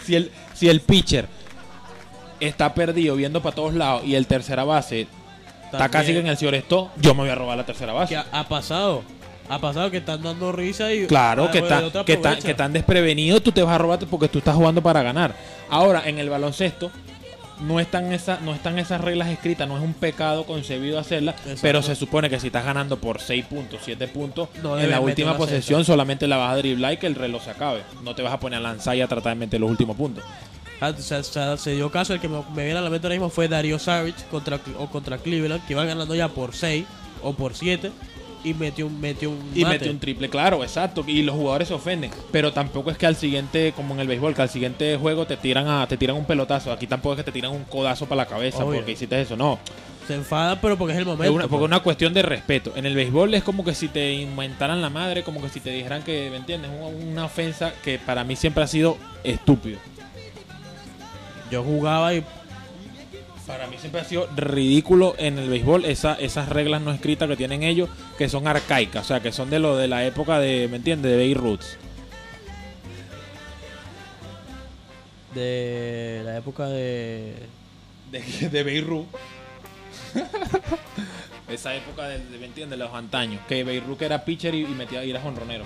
si, 0.05 0.15
el, 0.15 0.31
si 0.53 0.69
el 0.69 0.81
pitcher 0.81 1.27
está 2.39 2.73
perdido 2.73 3.15
viendo 3.15 3.41
para 3.41 3.55
todos 3.55 3.73
lados 3.73 4.03
y 4.05 4.15
el 4.15 4.27
tercera 4.27 4.63
base 4.63 5.07
está 5.65 5.89
casi 5.89 6.13
que 6.13 6.19
en 6.19 6.27
el 6.27 6.37
señor 6.37 6.55
esto, 6.55 6.91
yo 6.97 7.13
me 7.15 7.21
voy 7.21 7.29
a 7.29 7.35
robar 7.35 7.57
la 7.57 7.65
tercera 7.65 7.93
base. 7.93 8.15
ha, 8.17 8.25
ha 8.31 8.47
pasado. 8.47 9.03
Ha 9.49 9.59
pasado 9.59 9.91
que 9.91 9.97
están 9.97 10.21
dando 10.23 10.53
risa 10.53 10.93
y. 10.93 11.05
Claro, 11.05 11.45
ah, 11.45 11.51
que, 11.51 11.59
bueno, 11.59 11.87
otro 11.87 12.05
que, 12.05 12.13
está- 12.13 12.29
aprovecha. 12.29 12.45
que 12.45 12.51
están 12.51 12.71
desprevenidos, 12.71 13.43
tú 13.43 13.51
te 13.51 13.61
vas 13.61 13.75
a 13.75 13.77
robar 13.77 13.99
porque 13.99 14.29
tú 14.29 14.37
estás 14.39 14.55
jugando 14.55 14.81
para 14.81 15.03
ganar. 15.03 15.35
Ahora, 15.69 16.03
en 16.05 16.17
el 16.17 16.29
baloncesto, 16.29 16.91
no 17.63 17.79
están, 17.79 18.11
esas, 18.11 18.41
no 18.41 18.53
están 18.53 18.77
esas 18.79 19.01
reglas 19.01 19.29
escritas, 19.29 19.67
no 19.67 19.77
es 19.77 19.83
un 19.83 19.93
pecado 19.93 20.45
concebido 20.45 20.99
hacerlas, 20.99 21.35
Exacto. 21.37 21.59
pero 21.61 21.81
se 21.81 21.95
supone 21.95 22.29
que 22.29 22.39
si 22.39 22.47
estás 22.47 22.65
ganando 22.65 22.97
por 22.97 23.21
6 23.21 23.45
puntos, 23.45 23.81
7 23.83 24.07
puntos, 24.07 24.49
No 24.61 24.79
en 24.79 24.89
la 24.89 24.99
última 24.99 25.37
posesión 25.37 25.85
solamente 25.85 26.27
la 26.27 26.37
vas 26.37 26.53
a 26.53 26.57
driblar 26.57 26.93
y 26.93 26.97
que 26.97 27.07
el 27.07 27.15
reloj 27.15 27.43
se 27.43 27.51
acabe. 27.51 27.81
No 28.03 28.15
te 28.15 28.21
vas 28.21 28.33
a 28.33 28.39
poner 28.39 28.59
a 28.59 28.61
lanzar 28.61 28.95
y 28.95 29.01
a 29.01 29.07
tratar 29.07 29.33
de 29.33 29.39
meter 29.39 29.59
los 29.61 29.69
últimos 29.69 29.95
puntos. 29.95 30.23
Ah, 30.81 30.93
o 30.97 31.01
sea, 31.01 31.19
o 31.19 31.23
sea, 31.23 31.57
se 31.57 31.75
dio 31.75 31.89
caso, 31.89 32.13
el 32.13 32.19
que 32.19 32.27
me, 32.27 32.43
me 32.53 32.65
viene 32.65 32.79
a 32.79 32.81
la 32.81 32.89
mente 32.89 33.07
ahora 33.07 33.15
mismo 33.15 33.29
fue 33.29 33.47
Dario 33.47 33.79
Savage 33.79 34.25
contra, 34.29 34.59
o 34.77 34.87
contra 34.87 35.17
Cleveland, 35.17 35.65
que 35.65 35.73
iba 35.73 35.85
ganando 35.85 36.13
ya 36.13 36.27
por 36.27 36.53
6 36.53 36.85
o 37.21 37.33
por 37.33 37.55
7 37.55 37.91
y 38.43 38.53
metió 38.53 38.87
un, 38.87 38.99
metió 38.99 39.29
un 39.29 39.39
Y 39.55 39.61
mate. 39.63 39.75
metió 39.77 39.91
un 39.91 39.99
triple, 39.99 40.29
claro, 40.29 40.63
exacto. 40.63 41.03
Y 41.07 41.21
los 41.23 41.35
jugadores 41.35 41.67
se 41.69 41.73
ofenden. 41.73 42.11
Pero 42.31 42.51
tampoco 42.53 42.91
es 42.91 42.97
que 42.97 43.05
al 43.05 43.15
siguiente, 43.15 43.73
como 43.75 43.93
en 43.93 44.01
el 44.01 44.07
béisbol, 44.07 44.35
que 44.35 44.41
al 44.41 44.49
siguiente 44.49 44.97
juego 44.97 45.25
te 45.25 45.37
tiran 45.37 45.67
a, 45.67 45.87
te 45.87 45.97
tiran 45.97 46.15
un 46.17 46.25
pelotazo. 46.25 46.71
Aquí 46.71 46.87
tampoco 46.87 47.13
es 47.13 47.17
que 47.17 47.23
te 47.23 47.31
tiran 47.31 47.51
un 47.51 47.63
codazo 47.63 48.05
para 48.05 48.23
la 48.23 48.25
cabeza 48.27 48.63
Obvio. 48.65 48.77
porque 48.77 48.91
hiciste 48.93 49.19
eso. 49.21 49.35
No. 49.37 49.59
Se 50.07 50.15
enfada, 50.15 50.59
pero 50.59 50.77
porque 50.77 50.91
es 50.93 50.97
el 50.97 51.03
Es 51.03 51.07
momento. 51.07 51.33
una, 51.33 51.43
porque 51.43 51.49
pues. 51.51 51.61
es 51.61 51.65
una 51.67 51.79
cuestión 51.79 52.13
de 52.13 52.21
respeto. 52.23 52.73
En 52.75 52.85
el 52.85 52.93
béisbol 52.93 53.33
es 53.35 53.43
como 53.43 53.63
que 53.63 53.73
si 53.73 53.87
te 53.87 54.13
inventaran 54.13 54.81
la 54.81 54.89
madre, 54.89 55.23
como 55.23 55.41
que 55.41 55.47
si 55.47 55.61
te 55.61 55.69
dijeran 55.69 56.03
que, 56.03 56.27
¿me 56.29 56.35
entiendes? 56.37 56.69
Una, 56.77 56.87
una 56.87 57.25
ofensa 57.25 57.71
que 57.83 57.99
para 57.99 58.25
mí 58.25 58.35
siempre 58.35 58.63
ha 58.63 58.67
sido 58.67 58.97
estúpido. 59.23 59.79
Yo 61.49 61.63
jugaba 61.63 62.13
y 62.13 62.23
Para 63.47 63.67
mí 63.67 63.77
siempre 63.77 64.01
ha 64.01 64.05
sido 64.05 64.27
ridículo 64.35 65.15
en 65.17 65.37
el 65.37 65.49
béisbol 65.49 65.85
esa, 65.85 66.13
esas 66.13 66.47
reglas 66.47 66.81
no 66.81 66.91
escritas 66.91 67.27
que 67.27 67.35
tienen 67.35 67.63
ellos, 67.63 67.89
que 68.17 68.29
son 68.29 68.47
arcaicas, 68.47 69.03
o 69.03 69.07
sea, 69.07 69.19
que 69.19 69.33
son 69.33 69.49
de 69.49 69.59
lo 69.59 69.75
de 69.75 69.89
la 69.89 70.05
época 70.05 70.39
de, 70.39 70.67
¿me 70.69 70.77
entiendes? 70.77 71.11
De 71.11 71.17
Bay 71.17 71.33
Roots. 71.33 71.77
de 75.33 76.21
la 76.23 76.37
época 76.37 76.67
de. 76.67 77.35
De, 78.11 78.49
de 78.49 78.63
Beirut. 78.63 79.07
esa 81.49 81.75
época 81.75 82.07
de, 82.07 82.19
de, 82.19 82.37
¿me 82.37 82.45
entiendes? 82.45 82.77
De 82.77 82.85
los 82.85 82.93
antaños. 82.93 83.41
Que 83.47 83.63
Beirut 83.63 84.01
era 84.01 84.23
pitcher 84.23 84.53
y, 84.53 84.61
y 84.61 84.67
metía 84.67 85.03
y 85.03 85.09
era 85.09 85.21
jonronero. 85.21 85.65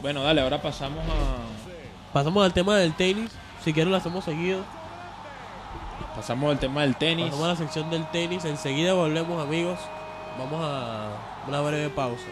Bueno, 0.00 0.22
dale, 0.22 0.42
ahora 0.42 0.60
pasamos 0.60 1.04
a. 1.04 2.12
Pasamos 2.12 2.44
al 2.44 2.52
tema 2.52 2.76
del 2.78 2.94
tenis. 2.94 3.30
Si 3.64 3.72
quieren 3.72 3.90
lo 3.90 3.96
hacemos 3.96 4.24
seguido. 4.24 4.64
Pasamos 6.14 6.50
al 6.50 6.58
tema 6.58 6.82
del 6.82 6.96
tenis. 6.96 7.26
Pasamos 7.26 7.46
a 7.46 7.48
la 7.48 7.56
sección 7.56 7.90
del 7.90 8.06
tenis. 8.10 8.44
Enseguida 8.44 8.94
volvemos, 8.94 9.42
amigos. 9.42 9.78
Vamos 10.38 10.60
a 10.62 11.10
una 11.46 11.60
breve 11.60 11.90
pausa. 11.90 12.26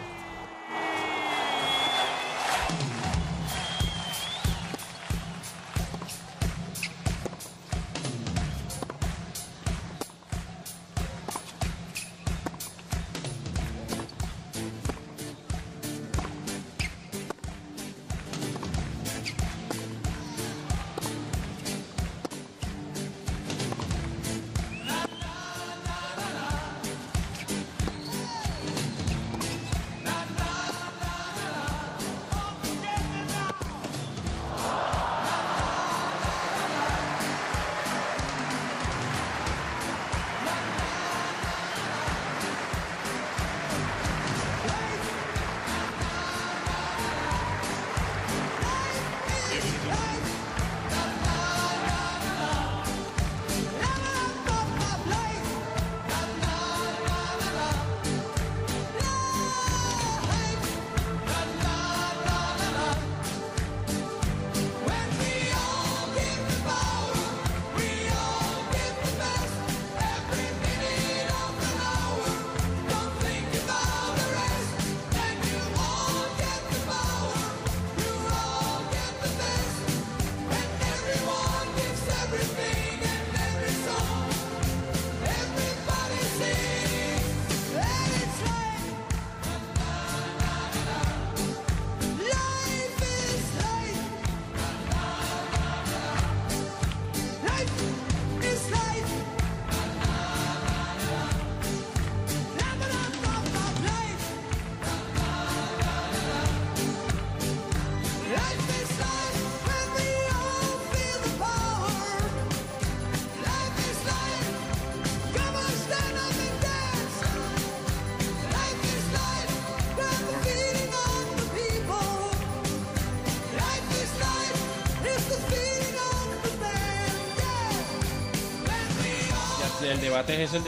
Es 130.27 130.51
de- 130.51 130.59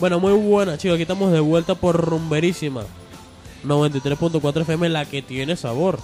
Bueno, 0.00 0.20
muy 0.20 0.32
buena, 0.34 0.76
chicos. 0.76 0.94
Aquí 0.94 1.02
estamos 1.02 1.32
de 1.32 1.40
vuelta 1.40 1.74
por 1.74 1.96
Rumberísima. 1.96 2.82
93.4 3.64 4.62
FM, 4.62 4.88
la 4.90 5.04
que 5.06 5.22
tiene 5.22 5.56
sabor. 5.56 5.98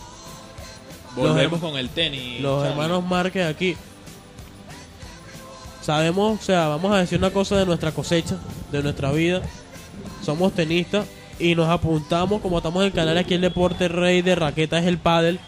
Volvemos 1.15 1.61
con 1.61 1.77
el 1.77 1.91
tenis. 1.91 2.41
Los 2.41 2.63
Charlie. 2.63 2.71
hermanos 2.73 3.05
Márquez 3.05 3.47
aquí. 3.47 3.77
Sabemos, 5.83 6.41
o 6.41 6.43
sea, 6.43 6.69
vamos 6.69 6.93
a 6.93 6.99
decir 6.99 7.19
una 7.19 7.31
cosa 7.31 7.57
de 7.57 7.67
nuestra 7.67 7.93
cosecha, 7.93 8.37
de 8.71 8.83
nuestra 8.83 9.13
vida. 9.13 9.43
Somos 10.25 10.55
tenistas 10.55 11.07
y 11.39 11.55
nos 11.55 11.69
apuntamos, 11.69 12.41
como 12.41 12.59
estamos 12.59 12.85
en 12.85 12.93
Canarias, 12.93 13.25
aquí 13.27 13.35
el 13.35 13.41
deporte 13.43 13.89
rey 13.89 14.23
de 14.23 14.35
raqueta 14.37 14.79
es 14.79 14.87
el 14.87 14.97
pádel. 14.99 15.39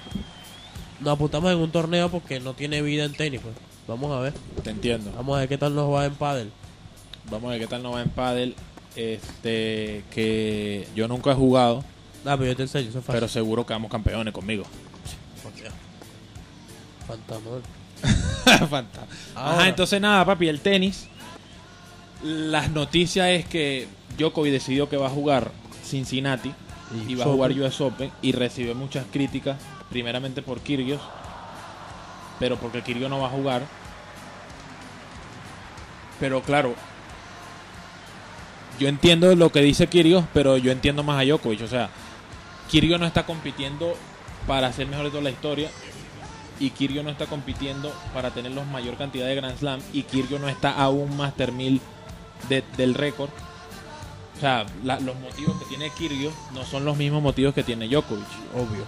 Nos 1.01 1.15
apuntamos 1.15 1.51
en 1.53 1.59
un 1.59 1.71
torneo 1.71 2.11
porque 2.11 2.41
no 2.41 2.53
tiene 2.53 2.83
vida 2.83 3.05
en 3.05 3.13
tenis, 3.15 3.41
pues. 3.43 3.55
Vamos 3.87 4.11
a 4.13 4.21
ver. 4.21 4.33
Te 4.63 4.71
entiendo. 4.71 5.13
Vamos 5.17 5.37
a 5.37 5.41
ver 5.41 5.49
qué 5.49 5.59
tal 5.59 5.75
nos 5.75 5.93
va 5.93 6.05
en 6.07 6.15
pádel. 6.15 6.51
Vamos 7.31 7.49
a 7.49 7.53
ver 7.53 7.61
qué 7.61 7.67
tal 7.67 7.83
nos 7.83 7.95
va 7.95 8.03
en 8.03 8.11
pádel. 8.11 8.55
Este, 8.97 10.05
que 10.11 10.87
yo 10.95 11.09
nunca 11.09 11.33
he 11.33 11.35
jugado, 11.35 11.83
Ah, 12.25 12.37
pero 12.39 12.47
yo 12.47 12.57
te 12.57 12.63
enseño, 12.63 12.89
eso 12.89 13.01
es 13.01 13.05
fácil. 13.05 13.19
pero 13.19 13.29
seguro 13.29 13.67
que 13.67 13.73
vamos 13.75 13.91
campeones 13.91 14.33
conmigo. 14.33 14.65
Hostia. 15.47 15.71
Fantasma. 17.07 17.51
Ajá, 19.35 19.69
entonces 19.69 20.01
nada, 20.01 20.25
papi, 20.25 20.49
el 20.49 20.61
tenis. 20.61 21.09
Las 22.23 22.71
noticias 22.71 23.29
es 23.29 23.45
que 23.47 23.87
Djokovic 24.17 24.53
decidió 24.53 24.89
que 24.89 24.97
va 24.97 25.09
a 25.09 25.11
jugar 25.11 25.51
Cincinnati 25.85 26.53
Y 27.09 27.15
va 27.15 27.25
a 27.25 27.29
jugar. 27.29 27.51
US 27.53 27.81
Open 27.83 28.11
y 28.23 28.33
recibió 28.33 28.75
muchas 28.75 29.05
críticas, 29.13 29.59
primeramente 29.91 30.41
por 30.41 30.61
Kyrgios, 30.61 31.01
pero 32.45 32.59
porque 32.59 32.83
Kyrgios 32.83 33.09
no 33.09 33.21
va 33.21 33.29
a 33.29 33.31
jugar. 33.31 33.63
Pero 36.21 36.43
claro, 36.43 36.75
yo 38.79 38.87
entiendo 38.87 39.35
lo 39.35 39.51
que 39.51 39.63
dice 39.63 39.87
Kyrgios, 39.87 40.27
pero 40.35 40.59
yo 40.59 40.71
entiendo 40.71 41.03
más 41.03 41.19
a 41.19 41.25
Djokovic, 41.25 41.63
o 41.63 41.67
sea, 41.67 41.89
Kyrgios 42.71 43.01
no 43.01 43.07
está 43.07 43.25
compitiendo 43.25 43.97
para 44.47 44.71
ser 44.75 44.87
mejor 44.89 45.07
de 45.07 45.11
toda 45.11 45.23
la 45.23 45.31
historia 45.31 45.71
y 46.61 46.69
Kyrgios 46.69 47.03
no 47.03 47.11
está 47.11 47.25
compitiendo 47.25 47.91
para 48.13 48.31
tener 48.31 48.53
la 48.53 48.63
mayor 48.65 48.99
cantidad 48.99 49.25
de 49.27 49.37
Grand 49.37 49.57
Slam 49.59 49.81
y 49.95 50.03
Kyrgios 50.03 50.39
no 50.39 50.51
está 50.51 50.73
a 50.73 50.91
un 50.91 51.17
Master 51.17 51.51
1000 51.51 51.81
de- 52.51 52.63
del 52.77 52.93
récord. 52.93 53.31
O 54.37 54.41
sea, 54.41 54.67
la- 54.83 55.01
los 55.01 55.17
motivos 55.17 55.59
que 55.61 55.65
tiene 55.65 55.89
Kyrgios 55.97 56.35
no 56.53 56.63
son 56.67 56.85
los 56.85 56.99
mismos 56.99 57.23
motivos 57.23 57.55
que 57.55 57.63
tiene 57.63 57.89
Djokovic. 57.89 58.27
Obvio. 58.55 58.85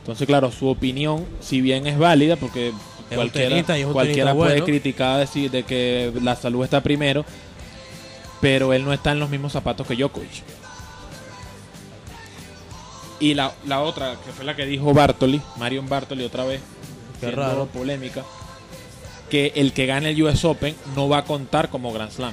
Entonces, 0.00 0.26
claro, 0.26 0.50
su 0.50 0.68
opinión, 0.68 1.26
si 1.40 1.60
bien 1.60 1.86
es 1.86 1.98
válida, 1.98 2.36
porque 2.36 2.72
cualquiera, 3.16 3.48
tenista 3.48 3.78
y 3.78 3.80
es 3.82 3.86
un 3.86 3.92
cualquiera 3.92 4.34
puede 4.34 4.50
bueno. 4.52 4.64
criticar 4.66 5.18
decir 5.20 5.50
de 5.50 5.62
que 5.62 6.12
la 6.22 6.36
salud 6.36 6.64
está 6.64 6.82
primero, 6.82 7.24
pero 8.40 8.72
él 8.72 8.84
no 8.84 8.92
está 8.92 9.12
en 9.12 9.20
los 9.20 9.30
mismos 9.30 9.52
zapatos 9.52 9.86
que 9.86 9.96
Djokovic. 9.96 10.42
Y 13.20 13.34
la, 13.34 13.52
la 13.66 13.80
otra, 13.80 14.16
que 14.24 14.32
fue 14.32 14.44
la 14.44 14.54
que 14.54 14.64
dijo 14.64 14.94
Bartoli, 14.94 15.40
Marion 15.56 15.88
Bartoli 15.88 16.24
otra 16.24 16.44
vez, 16.44 16.60
Qué 17.20 17.30
raro. 17.32 17.66
polémica, 17.66 18.24
que 19.28 19.52
el 19.56 19.72
que 19.72 19.86
gane 19.86 20.10
el 20.10 20.22
US 20.22 20.44
Open 20.44 20.76
no 20.94 21.08
va 21.08 21.18
a 21.18 21.24
contar 21.24 21.68
como 21.68 21.92
Grand 21.92 22.12
Slam. 22.12 22.32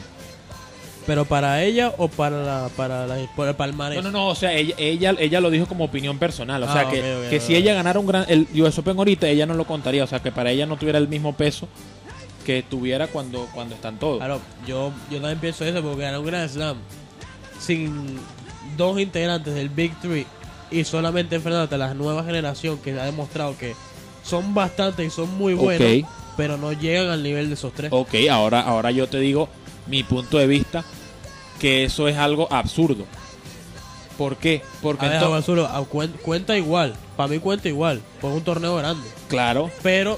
¿Pero 1.06 1.26
para 1.26 1.64
ella 1.64 1.93
o 1.97 2.08
para 2.08 2.41
la, 2.43 2.70
para 2.76 3.06
la, 3.06 3.16
para 3.36 3.51
el 3.51 3.56
palmarés? 3.56 3.97
No, 4.03 4.12
no, 4.12 4.12
no, 4.12 4.28
o 4.30 4.36
sea, 4.36 4.53
ella, 4.53 4.74
ella, 4.80 5.14
ella 5.20 5.39
lo 5.39 5.51
dijo 5.51 5.68
como 5.68 5.84
opinión 5.86 6.18
personal. 6.18 6.64
O 6.64 6.68
Ah, 6.70 6.74
sea, 6.74 6.89
que, 6.89 7.28
que 7.30 7.39
si 7.39 7.56
ella 7.56 7.76
ganara 7.76 7.99
un 7.99 8.08
gran, 8.08 8.26
el 8.28 8.47
US 8.60 8.80
Open 8.80 8.97
ahorita, 8.97 9.28
ella 9.28 9.45
no 9.45 9.53
lo 9.53 9.66
contaría. 9.66 10.03
O 10.03 10.08
sea, 10.08 10.20
que 10.22 10.32
para 10.32 10.49
ella 10.51 10.66
no 10.66 10.78
tuviera 10.78 10.97
el 10.97 11.08
mismo 11.08 11.34
peso 11.34 11.68
que 12.43 12.64
tuviera 12.64 13.08
cuando, 13.08 13.47
cuando 13.53 13.76
están 13.76 13.99
todos. 13.99 14.18
Claro, 14.18 14.41
yo, 14.68 14.91
yo 15.12 15.18
también 15.20 15.39
pienso 15.39 15.64
eso 15.66 15.82
porque 15.84 16.01
ganar 16.03 16.20
un 16.20 16.26
Grand 16.26 16.49
Slam 16.49 16.78
sin 17.60 18.20
dos 18.78 18.99
integrantes 18.99 19.53
del 19.53 19.70
Big 19.70 19.93
Three 20.01 20.26
y 20.72 20.84
solamente 20.84 21.36
enfrentarte 21.36 21.76
a 21.76 21.78
la 21.78 21.93
nueva 21.93 22.24
generación 22.24 22.78
que 22.80 22.99
ha 22.99 23.06
demostrado 23.06 23.56
que 23.58 23.76
son 24.24 24.53
bastantes 24.53 25.06
y 25.08 25.10
son 25.12 25.36
muy 25.38 25.53
buenos, 25.53 26.10
pero 26.36 26.58
no 26.58 26.74
llegan 26.74 27.10
al 27.10 27.22
nivel 27.24 27.47
de 27.47 27.53
esos 27.53 27.74
tres. 27.74 27.91
Ok, 27.93 28.16
ahora, 28.32 28.62
ahora 28.62 28.91
yo 28.91 29.08
te 29.08 29.20
digo 29.20 29.47
mi 29.88 30.03
punto 30.03 30.38
de 30.38 30.47
vista, 30.47 30.83
que 31.59 31.83
eso 31.86 32.07
es 32.07 32.17
algo 32.17 32.51
absurdo. 32.51 33.05
¿Por 34.17 34.38
qué? 34.38 34.61
Porque 34.81 35.05
A 35.05 35.09
ver, 35.09 35.21
ento- 35.21 35.27
Juan 35.27 35.43
Zulu, 35.43 35.65
a 35.65 35.79
cuen- 35.89 36.13
cuenta 36.21 36.57
igual, 36.57 36.95
para 37.17 37.27
mí 37.27 37.39
cuenta 37.39 37.67
igual, 37.67 38.01
por 38.21 38.31
un 38.31 38.41
torneo 38.43 38.75
grande, 38.77 39.07
claro, 39.27 39.69
pero 39.83 40.17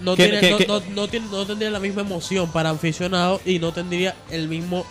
no, 0.00 0.14
¿Qué- 0.16 0.24
tiene, 0.28 0.40
qué- 0.40 0.50
no, 0.50 0.56
qué? 0.58 0.66
no- 0.66 0.80
no 0.94 1.08
tiene- 1.08 1.26
no 1.30 1.46
tendría 1.46 1.70
la 1.70 1.78
misma 1.80 2.02
emoción 2.02 2.50
para 2.50 2.70
aficionados 2.70 3.40
y 3.46 3.58
no 3.58 3.72
tendría 3.72 4.16
el 4.30 4.48
mismo 4.48 4.84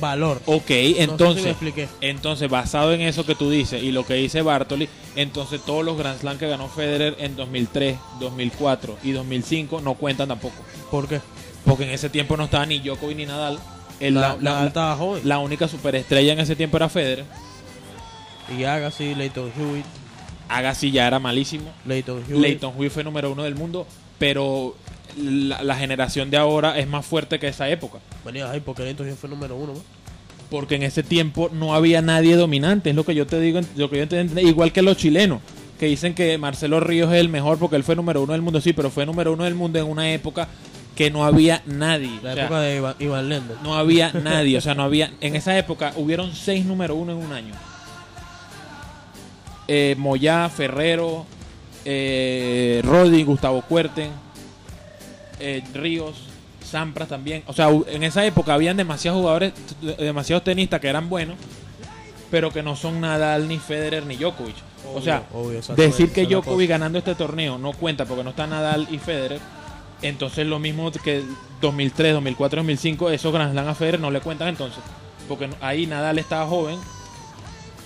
valor. 0.00 0.40
ok, 0.46 0.58
No 0.60 0.66
sé 0.66 0.66
si 0.68 0.94
me 0.96 1.02
entonces, 1.04 1.56
entonces 2.00 2.50
basado 2.50 2.92
en 2.92 3.00
eso 3.02 3.24
que 3.26 3.34
tú 3.34 3.50
dices 3.50 3.82
y 3.82 3.92
lo 3.92 4.04
que 4.06 4.14
dice 4.14 4.42
Bartoli, 4.42 4.88
entonces 5.16 5.60
todos 5.64 5.84
los 5.84 5.96
Grand 5.98 6.18
Slam 6.20 6.38
que 6.38 6.48
ganó 6.48 6.68
Federer 6.68 7.16
en 7.18 7.36
2003, 7.36 7.96
2004 8.20 8.98
y 9.02 9.12
2005 9.12 9.80
no 9.80 9.94
cuentan 9.94 10.28
tampoco. 10.28 10.56
¿Por 10.90 11.08
qué? 11.08 11.20
Porque 11.64 11.84
en 11.84 11.90
ese 11.90 12.08
tiempo 12.10 12.36
no 12.36 12.44
estaba 12.44 12.64
ni 12.66 12.78
Djokovic 12.80 13.16
ni 13.16 13.26
Nadal. 13.26 13.58
El- 14.00 14.14
La, 14.14 14.36
la, 14.40 14.70
la- 14.72 15.18
la 15.24 15.38
única 15.40 15.66
superestrella 15.68 16.32
en 16.32 16.38
ese 16.40 16.54
tiempo 16.56 16.76
era 16.76 16.88
Federer. 16.88 17.24
Y 18.56 18.64
Agassi, 18.64 19.14
Leighton 19.14 19.52
Hewitt, 19.58 19.84
Agassi 20.48 20.90
ya 20.90 21.06
era 21.06 21.18
malísimo. 21.18 21.70
Leighton 21.84 22.22
Hewitt. 22.26 22.40
Leighton 22.40 22.74
Hewitt 22.76 22.92
fue 22.92 23.04
número 23.04 23.30
uno 23.30 23.42
del 23.42 23.54
mundo, 23.54 23.86
pero 24.18 24.74
la, 25.16 25.62
la 25.62 25.76
generación 25.76 26.30
de 26.30 26.36
ahora 26.36 26.78
es 26.78 26.88
más 26.88 27.04
fuerte 27.06 27.38
que 27.38 27.48
esa 27.48 27.68
época. 27.68 27.98
Venía 28.24 28.50
ahí 28.50 28.60
porque 28.60 28.82
Hewitt 28.88 29.16
fue 29.16 29.28
número 29.30 29.56
uno. 29.56 29.74
¿no? 29.74 29.80
Porque 30.50 30.76
en 30.76 30.82
ese 30.82 31.02
tiempo 31.02 31.50
no 31.52 31.74
había 31.74 32.00
nadie 32.00 32.36
dominante, 32.36 32.90
es 32.90 32.96
lo 32.96 33.04
que 33.04 33.14
yo 33.14 33.26
te 33.26 33.38
digo, 33.40 33.60
lo 33.76 33.90
que 33.90 33.96
yo 33.96 34.02
entiendo, 34.04 34.40
igual 34.40 34.72
que 34.72 34.80
los 34.80 34.96
chilenos, 34.96 35.40
que 35.78 35.86
dicen 35.86 36.14
que 36.14 36.38
Marcelo 36.38 36.80
Ríos 36.80 37.12
es 37.12 37.20
el 37.20 37.28
mejor 37.28 37.58
porque 37.58 37.76
él 37.76 37.84
fue 37.84 37.94
número 37.96 38.22
uno 38.22 38.32
del 38.32 38.40
mundo, 38.42 38.60
sí, 38.60 38.72
pero 38.72 38.90
fue 38.90 39.04
número 39.04 39.32
uno 39.34 39.44
del 39.44 39.54
mundo 39.54 39.78
en 39.78 39.84
una 39.86 40.10
época 40.10 40.48
que 40.96 41.10
no 41.10 41.24
había 41.24 41.62
nadie. 41.66 42.18
La 42.22 42.32
O 42.32 42.34
sea, 42.34 42.44
época 42.44 42.60
de 42.60 42.76
Iván, 42.76 42.94
Iván 42.98 43.28
Lendl. 43.28 43.54
no 43.62 43.74
había 43.76 44.10
nadie, 44.12 44.56
o 44.56 44.60
sea, 44.62 44.74
no 44.74 44.82
había. 44.84 45.12
En 45.20 45.36
esa 45.36 45.56
época 45.58 45.92
hubieron 45.96 46.34
seis 46.34 46.64
número 46.64 46.94
uno 46.94 47.12
en 47.12 47.18
un 47.18 47.32
año. 47.32 47.54
Eh, 49.68 49.94
Moyá, 49.98 50.48
Ferrero, 50.48 51.26
eh, 51.84 52.80
Rodi, 52.84 53.22
Gustavo 53.24 53.62
Cuerten, 53.62 54.10
eh, 55.40 55.62
Ríos, 55.74 56.16
Sampras 56.64 57.08
también. 57.08 57.42
O 57.46 57.52
sea, 57.52 57.70
en 57.88 58.02
esa 58.02 58.24
época 58.26 58.54
habían 58.54 58.76
demasiados 58.76 59.20
jugadores, 59.20 59.52
demasiados 59.98 60.44
tenistas 60.44 60.80
que 60.80 60.88
eran 60.88 61.08
buenos, 61.08 61.36
pero 62.30 62.50
que 62.52 62.62
no 62.62 62.76
son 62.76 63.00
Nadal, 63.00 63.48
ni 63.48 63.58
Federer, 63.58 64.04
ni 64.04 64.16
Djokovic. 64.16 64.56
o 64.94 65.00
sea, 65.00 65.22
obvio, 65.32 65.60
decir 65.76 66.12
que 66.12 66.26
Djokovic 66.26 66.68
ganando 66.68 66.98
este 66.98 67.14
torneo 67.14 67.56
no 67.58 67.72
cuenta 67.72 68.04
porque 68.04 68.22
no 68.24 68.30
está 68.30 68.46
Nadal 68.46 68.86
y 68.90 68.98
Federer. 68.98 69.40
Entonces 70.02 70.46
lo 70.46 70.58
mismo 70.60 70.92
que 70.92 71.24
2003, 71.60 72.12
2004, 72.14 72.58
2005, 72.60 73.10
esos 73.10 73.32
Grand 73.32 73.50
Slam 73.52 73.66
a 73.68 73.74
Federer 73.74 73.98
no 74.00 74.10
le 74.10 74.20
cuentan 74.20 74.48
entonces. 74.48 74.78
Porque 75.26 75.48
ahí 75.60 75.86
Nadal 75.86 76.18
estaba 76.18 76.46
joven 76.46 76.78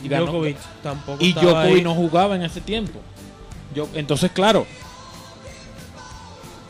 y, 0.05 0.09
ganó- 0.09 0.27
Djokovic 0.27 0.59
tampoco 0.83 1.25
y 1.25 1.33
Djokovic 1.33 1.57
ahí. 1.77 1.83
no 1.83 1.95
jugaba 1.95 2.35
en 2.37 2.43
ese 2.43 2.61
tiempo. 2.61 3.01
Yo, 3.75 3.89
entonces, 3.95 4.31
claro, 4.31 4.67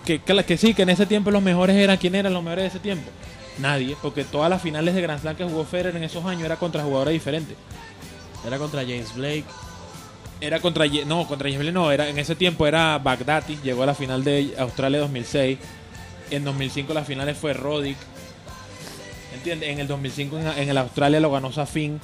que, 0.05 0.21
que, 0.21 0.57
sí, 0.57 0.75
que 0.75 0.83
en 0.83 0.91
ese 0.91 1.07
tiempo 1.07 1.31
los 1.31 1.43
mejores 1.43 1.77
eran, 1.77 1.97
¿quién 1.97 2.15
eran 2.15 2.33
los 2.33 2.43
mejores 2.43 2.65
de 2.65 2.69
ese 2.69 2.79
tiempo? 2.79 3.11
Nadie, 3.59 3.97
porque 4.01 4.25
todas 4.25 4.51
las 4.51 4.63
finales 4.63 4.95
de 4.95 5.03
Grand 5.03 5.21
Slam 5.21 5.37
que 5.37 5.45
jugó 5.45 5.65
Federer 5.65 5.97
en 5.97 6.05
esos 6.05 6.25
años 6.25 6.45
era 6.45 6.57
contra 6.57 6.83
jugadores 6.83 7.13
diferentes. 7.13 7.57
Era 8.47 8.59
contra 8.59 8.83
James 8.83 9.15
Blake. 9.15 9.45
Era 10.41 10.59
contra 10.61 10.87
no, 11.07 11.27
contra 11.29 11.49
James 11.49 11.61
Blake 11.61 11.73
no, 11.73 11.93
era 11.93 12.09
en 12.09 12.19
ese 12.19 12.35
tiempo 12.35 12.67
era 12.67 12.99
Bagdati, 12.99 13.59
llegó 13.63 13.85
a 13.85 13.87
la 13.87 13.95
final 13.95 14.25
de 14.25 14.55
Australia 14.59 14.99
2006. 15.01 15.59
En 16.31 16.45
2005 16.45 16.95
las 16.95 17.07
finales 17.07 17.37
fue 17.37 17.53
Roddick. 17.53 17.97
¿Entiendes? 19.35 19.69
En 19.69 19.79
el 19.79 19.87
2005 19.87 20.39
en, 20.39 20.47
en 20.49 20.69
el 20.69 20.79
Australia 20.79 21.21
lo 21.21 21.31
ganó 21.31 21.53
Safin. 21.53 22.01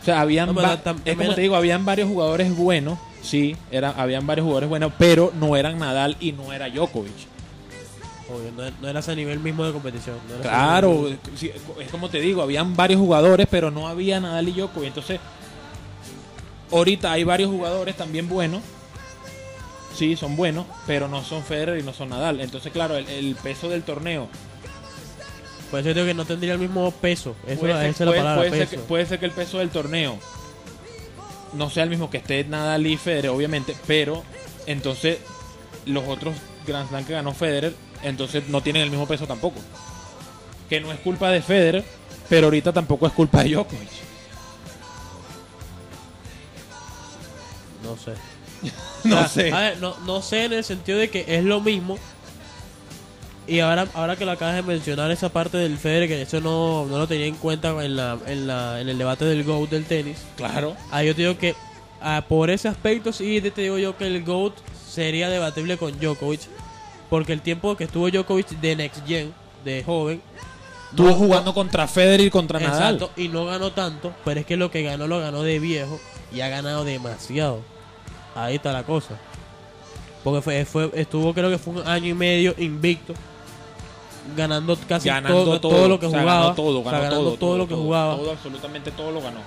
O 0.00 0.04
sea, 0.04 0.20
habían 0.20 0.54
No, 0.54 0.62
es 1.04 1.16
como 1.16 1.34
te 1.34 1.40
digo, 1.42 1.54
habían 1.54 1.84
varios 1.84 2.08
jugadores 2.08 2.56
buenos, 2.56 2.98
sí, 3.22 3.56
era, 3.70 3.90
habían 3.90 4.26
varios 4.26 4.44
jugadores 4.44 4.68
buenos, 4.68 4.92
pero 4.98 5.32
no 5.38 5.56
eran 5.56 5.78
Nadal 5.78 6.16
y 6.20 6.32
no 6.32 6.52
era 6.52 6.68
Djokovic. 6.68 7.32
Obvio, 8.28 8.52
no, 8.56 8.70
no 8.80 8.88
era 8.88 9.00
ese 9.00 9.14
nivel 9.16 9.40
mismo 9.40 9.64
de 9.64 9.72
competición. 9.72 10.16
no 10.28 10.34
era 10.34 10.40
ese 10.40 10.48
Claro, 10.48 11.08
sí, 11.36 11.50
es 11.80 11.90
como 11.90 12.08
te 12.08 12.20
digo, 12.20 12.42
habían 12.42 12.76
varios 12.76 13.00
jugadores, 13.00 13.46
pero 13.50 13.70
no 13.70 13.88
había 13.88 14.20
Nadal 14.20 14.48
y 14.48 14.52
Djokovic. 14.52 14.88
Entonces, 14.88 15.20
ahorita 16.70 17.12
hay 17.12 17.24
varios 17.24 17.50
jugadores 17.50 17.96
también 17.96 18.28
buenos. 18.28 18.62
Sí, 19.94 20.16
son 20.16 20.36
buenos, 20.36 20.64
pero 20.86 21.06
no 21.06 21.22
son 21.22 21.42
Federer 21.42 21.78
y 21.78 21.82
no 21.82 21.92
son 21.92 22.08
Nadal. 22.08 22.40
Entonces, 22.40 22.72
claro, 22.72 22.96
el, 22.96 23.06
el 23.08 23.36
peso 23.36 23.68
del 23.68 23.82
torneo 23.82 24.26
Por 25.70 25.80
eso 25.80 25.92
digo 25.92 26.06
que 26.06 26.14
no 26.14 26.24
tendría 26.24 26.54
el 26.54 26.58
mismo 26.58 26.90
peso. 26.92 27.36
Eso, 27.46 27.60
puede, 27.60 27.74
esa 27.88 28.04
es 28.04 28.10
la 28.10 28.16
palabra, 28.16 28.36
puede 28.36 28.50
ser 28.50 28.68
peso. 28.68 28.82
que, 28.82 28.88
puede 28.88 29.06
ser 29.06 29.18
que 29.18 29.26
el 29.26 29.32
peso 29.32 29.58
del 29.58 29.68
torneo 29.68 30.18
no 31.54 31.70
sea 31.70 31.84
el 31.84 31.90
mismo 31.90 32.10
que 32.10 32.18
esté 32.18 32.44
Nadal 32.44 32.86
y 32.86 32.96
Federer, 32.96 33.30
obviamente, 33.30 33.76
pero 33.86 34.22
entonces 34.66 35.18
los 35.86 36.06
otros 36.06 36.34
Grand 36.66 36.88
Slam 36.88 37.04
que 37.04 37.12
ganó 37.12 37.34
Federer, 37.34 37.74
entonces 38.02 38.48
no 38.48 38.62
tienen 38.62 38.82
el 38.82 38.90
mismo 38.90 39.06
peso 39.06 39.26
tampoco. 39.26 39.60
Que 40.68 40.80
no 40.80 40.92
es 40.92 40.98
culpa 41.00 41.30
de 41.30 41.42
Federer, 41.42 41.84
pero 42.28 42.46
ahorita 42.46 42.72
tampoco 42.72 43.06
es 43.06 43.12
culpa 43.12 43.42
de 43.42 43.50
Djokovic. 43.50 43.90
No 47.82 47.96
sé. 47.96 48.12
No 49.04 49.16
sea, 49.16 49.28
sé. 49.28 49.52
A 49.52 49.58
ver, 49.58 49.78
no, 49.78 49.96
no 50.06 50.22
sé 50.22 50.44
en 50.44 50.52
el 50.52 50.62
sentido 50.62 50.96
de 50.96 51.10
que 51.10 51.24
es 51.26 51.42
lo 51.42 51.60
mismo. 51.60 51.98
Y 53.46 53.58
ahora, 53.58 53.88
ahora 53.94 54.16
que 54.16 54.24
lo 54.24 54.30
acabas 54.30 54.54
de 54.54 54.62
mencionar, 54.62 55.10
esa 55.10 55.28
parte 55.28 55.56
del 55.56 55.76
Federer, 55.76 56.08
que 56.08 56.22
eso 56.22 56.40
no, 56.40 56.86
no 56.86 56.98
lo 56.98 57.08
tenía 57.08 57.26
en 57.26 57.34
cuenta 57.34 57.70
en, 57.84 57.96
la, 57.96 58.16
en, 58.26 58.46
la, 58.46 58.80
en 58.80 58.88
el 58.88 58.96
debate 58.96 59.24
del 59.24 59.42
GOAT 59.44 59.68
del 59.70 59.84
tenis. 59.84 60.18
Claro. 60.36 60.76
Ah, 60.92 61.02
yo 61.02 61.14
te 61.14 61.22
digo 61.22 61.36
que 61.36 61.54
ah, 62.00 62.24
por 62.28 62.50
ese 62.50 62.68
aspecto 62.68 63.12
sí 63.12 63.40
te 63.40 63.62
digo 63.62 63.78
yo 63.78 63.96
que 63.96 64.06
el 64.06 64.24
GOAT 64.24 64.54
sería 64.88 65.28
debatible 65.28 65.76
con 65.76 65.98
Djokovic. 65.98 66.40
Porque 67.10 67.32
el 67.32 67.42
tiempo 67.42 67.76
que 67.76 67.84
estuvo 67.84 68.08
Djokovic 68.10 68.48
de 68.48 68.76
Next 68.76 69.06
Gen, 69.06 69.34
de 69.64 69.82
joven, 69.84 70.22
Estuvo 70.90 71.08
no- 71.08 71.14
jugando 71.14 71.52
contra 71.54 71.88
Federer 71.88 72.26
y 72.26 72.30
contra 72.30 72.60
Nadal. 72.60 72.94
Exacto, 72.94 73.20
y 73.20 73.28
no 73.28 73.46
ganó 73.46 73.72
tanto, 73.72 74.12
pero 74.24 74.40
es 74.40 74.46
que 74.46 74.56
lo 74.56 74.70
que 74.70 74.82
ganó 74.82 75.06
lo 75.08 75.18
ganó 75.20 75.42
de 75.42 75.58
viejo 75.58 75.98
y 76.32 76.42
ha 76.42 76.48
ganado 76.48 76.84
demasiado. 76.84 77.60
Ahí 78.36 78.54
está 78.56 78.72
la 78.72 78.84
cosa. 78.84 79.16
Porque 80.22 80.40
fue, 80.42 80.64
fue 80.64 80.90
estuvo 80.94 81.34
creo 81.34 81.50
que 81.50 81.58
fue 81.58 81.74
un 81.74 81.88
año 81.88 82.06
y 82.08 82.14
medio 82.14 82.54
invicto, 82.58 83.14
ganando 84.36 84.76
casi 84.88 85.08
ganando 85.08 85.44
todo, 85.44 85.60
todo 85.60 85.88
lo 85.88 85.98
que 86.00 86.06
jugaba, 86.06 86.42
ganó 86.42 86.54
todo, 86.54 86.82
ganó 86.84 86.98
ganando 86.98 87.22
todo, 87.24 87.36
todo 87.36 87.58
lo 87.58 87.68
que 87.68 87.74
jugaba. 87.74 88.16
Todo, 88.16 88.30
absolutamente 88.32 88.90
todo 88.92 89.10
lo 89.12 89.20
ganó. 89.22 89.40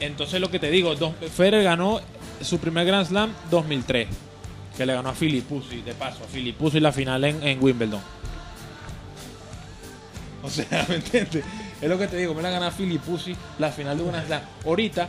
Entonces 0.00 0.40
lo 0.40 0.50
que 0.50 0.58
te 0.58 0.70
digo, 0.70 0.94
dos- 0.94 1.12
Federer 1.34 1.62
ganó 1.64 2.00
su 2.42 2.58
primer 2.58 2.86
Grand 2.86 3.06
Slam 3.06 3.30
2003, 3.50 4.08
que 4.76 4.84
le 4.86 4.92
ganó 4.94 5.08
a 5.10 5.14
Filipuzzi, 5.14 5.80
de 5.82 5.94
paso, 5.94 6.18
a 6.24 6.26
Filipuzzi 6.26 6.80
la 6.80 6.92
final 6.92 7.24
en, 7.24 7.42
en 7.42 7.62
Wimbledon. 7.62 8.00
O 10.42 10.50
sea, 10.50 10.86
¿me 10.88 10.96
entiendes? 10.96 11.44
Es 11.80 11.88
lo 11.88 11.98
que 11.98 12.06
te 12.08 12.16
digo, 12.16 12.34
me 12.34 12.42
la 12.42 12.50
gana 12.50 12.70
Filipuzzi 12.70 13.34
la 13.58 13.70
final 13.70 13.96
de 13.96 14.02
un 14.04 14.10
Grand 14.10 14.26
Slam. 14.26 14.42
Ahorita, 14.64 15.08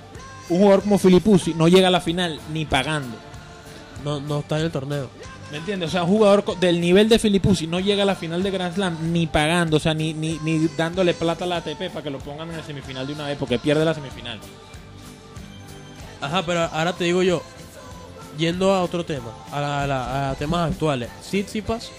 un 0.49 0.59
jugador 0.59 0.81
como 0.83 0.97
Filipuzzi 0.97 1.53
no 1.53 1.67
llega 1.67 1.87
a 1.89 1.91
la 1.91 2.01
final 2.01 2.39
ni 2.53 2.65
pagando. 2.65 3.17
No, 4.03 4.19
no 4.21 4.39
está 4.39 4.57
en 4.59 4.65
el 4.65 4.71
torneo. 4.71 5.09
¿Me 5.51 5.57
entiendes? 5.57 5.89
O 5.89 5.91
sea, 5.91 6.03
un 6.03 6.09
jugador 6.09 6.59
del 6.59 6.81
nivel 6.81 7.07
de 7.07 7.19
Filipuzzi 7.19 7.67
no 7.67 7.79
llega 7.79 8.03
a 8.03 8.05
la 8.05 8.15
final 8.15 8.43
de 8.43 8.51
Grand 8.51 8.75
Slam 8.75 9.13
ni 9.13 9.27
pagando, 9.27 9.77
o 9.77 9.79
sea, 9.79 9.93
ni, 9.93 10.13
ni, 10.13 10.37
ni 10.43 10.67
dándole 10.77 11.13
plata 11.13 11.45
a 11.45 11.47
la 11.47 11.57
ATP 11.57 11.89
para 11.89 12.03
que 12.03 12.09
lo 12.09 12.19
pongan 12.19 12.49
en 12.49 12.57
la 12.57 12.63
semifinal 12.63 13.07
de 13.07 13.13
una 13.13 13.27
vez, 13.27 13.37
porque 13.37 13.57
pierde 13.57 13.85
la 13.85 13.93
semifinal. 13.93 14.39
Ajá, 16.19 16.43
pero 16.45 16.61
ahora 16.63 16.93
te 16.93 17.05
digo 17.05 17.23
yo, 17.23 17.41
yendo 18.37 18.73
a 18.73 18.83
otro 18.83 19.05
tema, 19.05 19.31
a, 19.51 19.61
la- 19.61 19.83
a 19.83 19.87
la- 19.87 20.29
a 20.31 20.35
temas 20.35 20.71
actuales. 20.71 21.09
Tsitsipas 21.21 21.91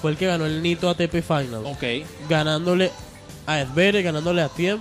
fue 0.00 0.12
el 0.12 0.16
que 0.16 0.26
ganó 0.26 0.46
el 0.46 0.62
Nito 0.62 0.88
ATP 0.88 1.22
Finals, 1.22 1.66
Ok. 1.66 1.82
ganándole 2.28 2.90
a 3.46 3.60
Esbere, 3.60 4.02
ganándole 4.02 4.42
a 4.42 4.48
Tiem, 4.48 4.80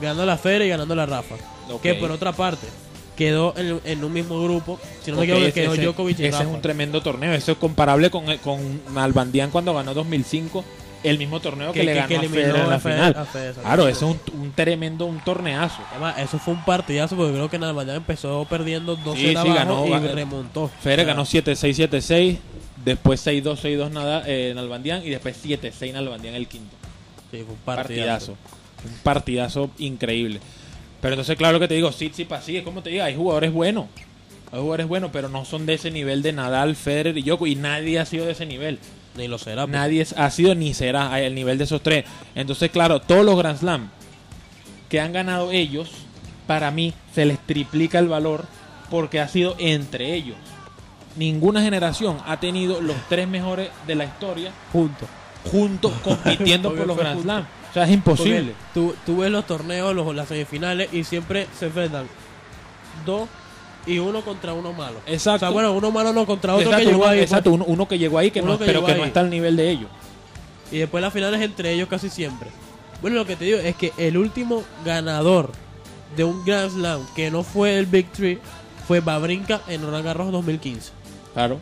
ganándole 0.00 0.32
a 0.32 0.36
Fere 0.38 0.66
y 0.66 0.70
ganándole 0.70 1.02
a 1.02 1.06
Rafa. 1.06 1.36
Ok. 1.70 1.82
Que 1.82 1.94
por 1.94 2.10
otra 2.10 2.32
parte, 2.32 2.66
quedó 3.20 3.54
en, 3.56 3.80
en 3.84 4.02
un 4.04 4.12
mismo 4.12 4.42
grupo, 4.42 4.80
si 5.04 5.10
no 5.10 5.18
me 5.18 5.22
Ok, 5.22 5.28
equivoco, 5.28 5.46
ese- 5.46 5.60
quedó 5.60 5.72
ese- 5.74 5.82
Djokovic 5.82 6.18
y 6.18 6.22
Ese 6.24 6.30
Rafa. 6.32 6.44
es 6.44 6.48
un 6.50 6.62
tremendo 6.62 7.02
torneo. 7.02 7.32
Eso 7.34 7.52
es 7.52 7.58
comparable 7.58 8.10
con, 8.10 8.24
con 8.38 8.80
Albandián 8.96 9.50
cuando 9.50 9.74
ganó 9.74 9.92
2005, 9.94 10.64
el 11.02 11.18
mismo 11.18 11.40
torneo 11.40 11.72
que, 11.72 11.80
Que- 11.80 11.86
le 11.86 11.94
ganó 11.94 12.08
que 12.08 12.16
a 12.16 12.20
Federer 12.22 12.56
en 12.56 12.68
la 12.70 12.74
a 12.76 12.80
Federer- 12.80 12.80
final. 12.80 13.10
exacto. 13.10 13.60
claro, 13.62 13.88
eso 13.88 14.10
es 14.10 14.16
un, 14.34 14.40
un 14.40 14.52
tremendo, 14.52 15.04
un 15.06 15.20
torneazo. 15.24 15.82
Además, 15.90 16.14
eso 16.18 16.38
fue 16.38 16.54
un 16.54 16.64
partidazo 16.64 17.16
porque 17.16 17.32
creo 17.32 17.48
que 17.50 17.58
Nalbandián 17.58 17.98
empezó 17.98 18.46
perdiendo 18.48 18.96
2 18.96 19.14
Sí, 19.16 19.28
sí, 19.28 19.36
abajo 19.36 19.54
ganó, 19.54 19.86
y 19.86 19.90
ganó. 19.90 20.08
remontó. 20.14 20.70
Federer 20.82 21.04
O 21.06 21.06
sea, 21.06 21.14
ganó 21.14 21.24
7-6, 21.26 21.76
7-6, 21.76 22.38
después 22.84 23.20
6-2, 23.26 23.60
6-2 23.60 23.90
nada 23.90 24.26
en 24.26 24.56
Albandián 24.58 25.02
y 25.04 25.10
después 25.10 25.36
7-6 25.42 25.90
en 25.90 25.96
Albandián 25.96 26.34
el 26.34 26.46
quinto. 26.48 26.74
Sí, 27.30 27.42
fue 27.44 27.52
un 27.54 27.60
partidazo. 27.64 28.34
partidazo. 28.34 28.36
Un 28.82 29.02
partidazo 29.02 29.70
increíble. 29.78 30.40
Pero 31.00 31.14
entonces, 31.14 31.36
claro 31.36 31.58
que 31.58 31.68
te 31.68 31.74
digo, 31.74 31.90
Tsitsipas 31.90 32.44
sí, 32.44 32.56
es 32.56 32.62
como 32.62 32.82
te 32.82 32.90
digo, 32.90 33.04
hay 33.04 33.16
jugadores 33.16 33.52
buenos. 33.52 33.86
Hay 34.52 34.58
jugadores 34.58 34.88
buenos, 34.88 35.10
pero 35.12 35.28
no 35.28 35.44
son 35.44 35.64
de 35.64 35.74
ese 35.74 35.90
nivel 35.90 36.22
de 36.22 36.32
Nadal, 36.32 36.76
Federer 36.76 37.16
y 37.16 37.22
Djokovic. 37.22 37.52
Y 37.52 37.56
nadie 37.60 37.98
ha 37.98 38.04
sido 38.06 38.26
de 38.26 38.32
ese 38.32 38.46
nivel. 38.46 38.78
Ni 39.16 39.28
lo 39.28 39.38
será. 39.38 39.62
pues. 39.62 39.72
Nadie 39.72 40.06
ha 40.16 40.30
sido 40.30 40.54
ni 40.54 40.74
será 40.74 41.12
al 41.12 41.34
nivel 41.34 41.56
de 41.58 41.64
esos 41.64 41.82
tres. 41.82 42.04
Entonces, 42.34 42.70
claro, 42.70 43.00
todos 43.00 43.24
los 43.24 43.36
Grand 43.36 43.58
Slam 43.58 43.90
que 44.88 45.00
han 45.00 45.12
ganado 45.12 45.52
ellos, 45.52 45.88
para 46.48 46.70
mí 46.72 46.92
se 47.14 47.24
les 47.24 47.38
triplica 47.46 47.98
el 48.00 48.08
valor 48.08 48.44
porque 48.90 49.20
ha 49.20 49.28
sido 49.28 49.54
entre 49.58 50.14
ellos. 50.14 50.36
Ninguna 51.16 51.62
generación 51.62 52.18
ha 52.26 52.38
tenido 52.40 52.80
los 52.80 52.96
tres 53.08 53.28
mejores 53.28 53.68
de 53.86 53.94
la 53.94 54.04
historia 54.04 54.50
Juntos. 54.72 55.08
juntos 55.50 55.92
compitiendo 56.02 56.74
por 56.76 56.86
los 56.86 56.96
Grand 56.96 57.14
junto. 57.18 57.32
Slam. 57.32 57.46
O 57.70 57.72
sea, 57.72 57.84
es 57.84 57.90
imposible. 57.90 58.54
Tú, 58.74 58.94
tú 59.06 59.18
ves 59.18 59.30
los 59.30 59.46
torneos, 59.46 59.94
los, 59.94 60.14
las 60.14 60.28
semifinales 60.28 60.92
y 60.92 61.04
siempre 61.04 61.46
se 61.58 61.66
enfrentan 61.66 62.06
dos 63.06 63.28
y 63.86 63.98
uno 63.98 64.20
contra 64.22 64.52
uno 64.52 64.72
malo. 64.72 64.96
Exacto. 65.06 65.36
O 65.36 65.38
sea, 65.38 65.50
bueno, 65.50 65.72
uno 65.72 65.90
malo 65.90 66.12
no 66.12 66.26
contra 66.26 66.54
otro 66.54 66.64
Exacto, 66.66 66.84
que 66.84 66.90
llegó 66.92 67.02
uno, 67.02 67.10
ahí. 67.10 67.18
pues. 67.18 67.30
exacto, 67.30 67.50
uno, 67.52 67.64
uno 67.66 67.88
que 67.88 67.98
llegó 67.98 68.18
ahí, 68.18 68.30
que 68.30 68.42
no, 68.42 68.58
que 68.58 68.64
pero 68.66 68.84
que 68.84 68.94
no 68.94 69.04
está 69.04 69.20
al 69.20 69.30
nivel 69.30 69.56
de 69.56 69.70
ellos. 69.70 69.88
Y 70.72 70.78
después 70.78 71.00
las 71.02 71.12
finales 71.12 71.40
entre 71.40 71.72
ellos 71.72 71.88
casi 71.88 72.10
siempre. 72.10 72.50
Bueno, 73.00 73.16
lo 73.16 73.24
que 73.26 73.36
te 73.36 73.44
digo 73.46 73.58
es 73.58 73.74
que 73.76 73.92
el 73.96 74.16
último 74.18 74.62
ganador 74.84 75.50
de 76.16 76.24
un 76.24 76.44
Grand 76.44 76.70
Slam 76.70 77.06
que 77.16 77.30
no 77.30 77.42
fue 77.42 77.78
el 77.78 77.86
Big 77.86 78.10
Three 78.12 78.38
fue 78.86 79.00
Babrinka 79.00 79.60
en 79.68 79.82
Roland 79.82 80.04
Garros 80.04 80.30
2015. 80.32 80.90
Claro. 81.32 81.58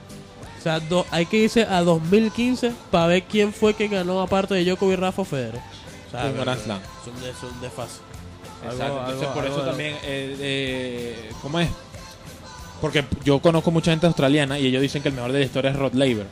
O 0.58 0.62
sea, 0.62 0.80
do- 0.80 1.06
hay 1.12 1.26
que 1.26 1.36
irse 1.36 1.62
a 1.62 1.82
2015 1.82 2.72
para 2.90 3.06
ver 3.06 3.22
quién 3.22 3.52
fue 3.52 3.74
que 3.74 3.86
ganó 3.86 4.20
aparte 4.20 4.54
de 4.54 4.64
Djokovic 4.64 4.94
y 4.94 5.00
Rafa 5.00 5.24
Federer. 5.24 5.60
Un 6.12 6.40
Grand 6.40 6.60
Slam. 6.62 6.78
Es 6.78 7.06
un, 7.06 7.28
es 7.28 7.52
un 7.52 7.60
desfase. 7.60 8.00
Exacto. 8.64 8.84
Algo- 8.84 8.98
Entonces, 9.00 9.22
algo- 9.22 9.34
por 9.34 9.44
algo 9.44 9.56
eso 9.56 9.64
también, 9.66 9.94
eh, 10.04 10.36
eh, 10.40 11.30
¿cómo 11.42 11.60
es? 11.60 11.68
Porque 12.80 13.04
yo 13.24 13.40
conozco 13.40 13.70
mucha 13.70 13.90
gente 13.90 14.06
australiana 14.06 14.58
y 14.58 14.66
ellos 14.66 14.80
dicen 14.82 15.02
que 15.02 15.08
el 15.08 15.14
mejor 15.14 15.32
de 15.32 15.40
la 15.40 15.44
historia 15.44 15.70
es 15.70 15.76
Rod 15.76 15.94
Laver. 15.94 16.26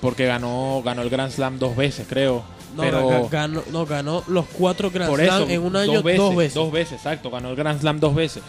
Porque 0.00 0.26
ganó, 0.26 0.82
ganó 0.84 1.02
el 1.02 1.10
Grand 1.10 1.32
Slam 1.32 1.58
dos 1.58 1.76
veces, 1.76 2.06
creo. 2.08 2.42
No, 2.74 2.82
pero 2.82 3.08
ga- 3.08 3.28
ganó, 3.30 3.62
no, 3.70 3.84
ganó 3.86 4.24
los 4.28 4.46
cuatro 4.46 4.90
Grand 4.90 5.10
Slam 5.14 5.50
en 5.50 5.62
un 5.62 5.76
año 5.76 5.92
dos 5.92 6.04
veces. 6.04 6.54
Dos 6.54 6.72
veces, 6.72 6.92
exacto. 6.94 7.30
Ganó 7.30 7.50
el 7.50 7.56
Grand 7.56 7.78
Slam 7.80 8.00
dos 8.00 8.14
veces. 8.14 8.42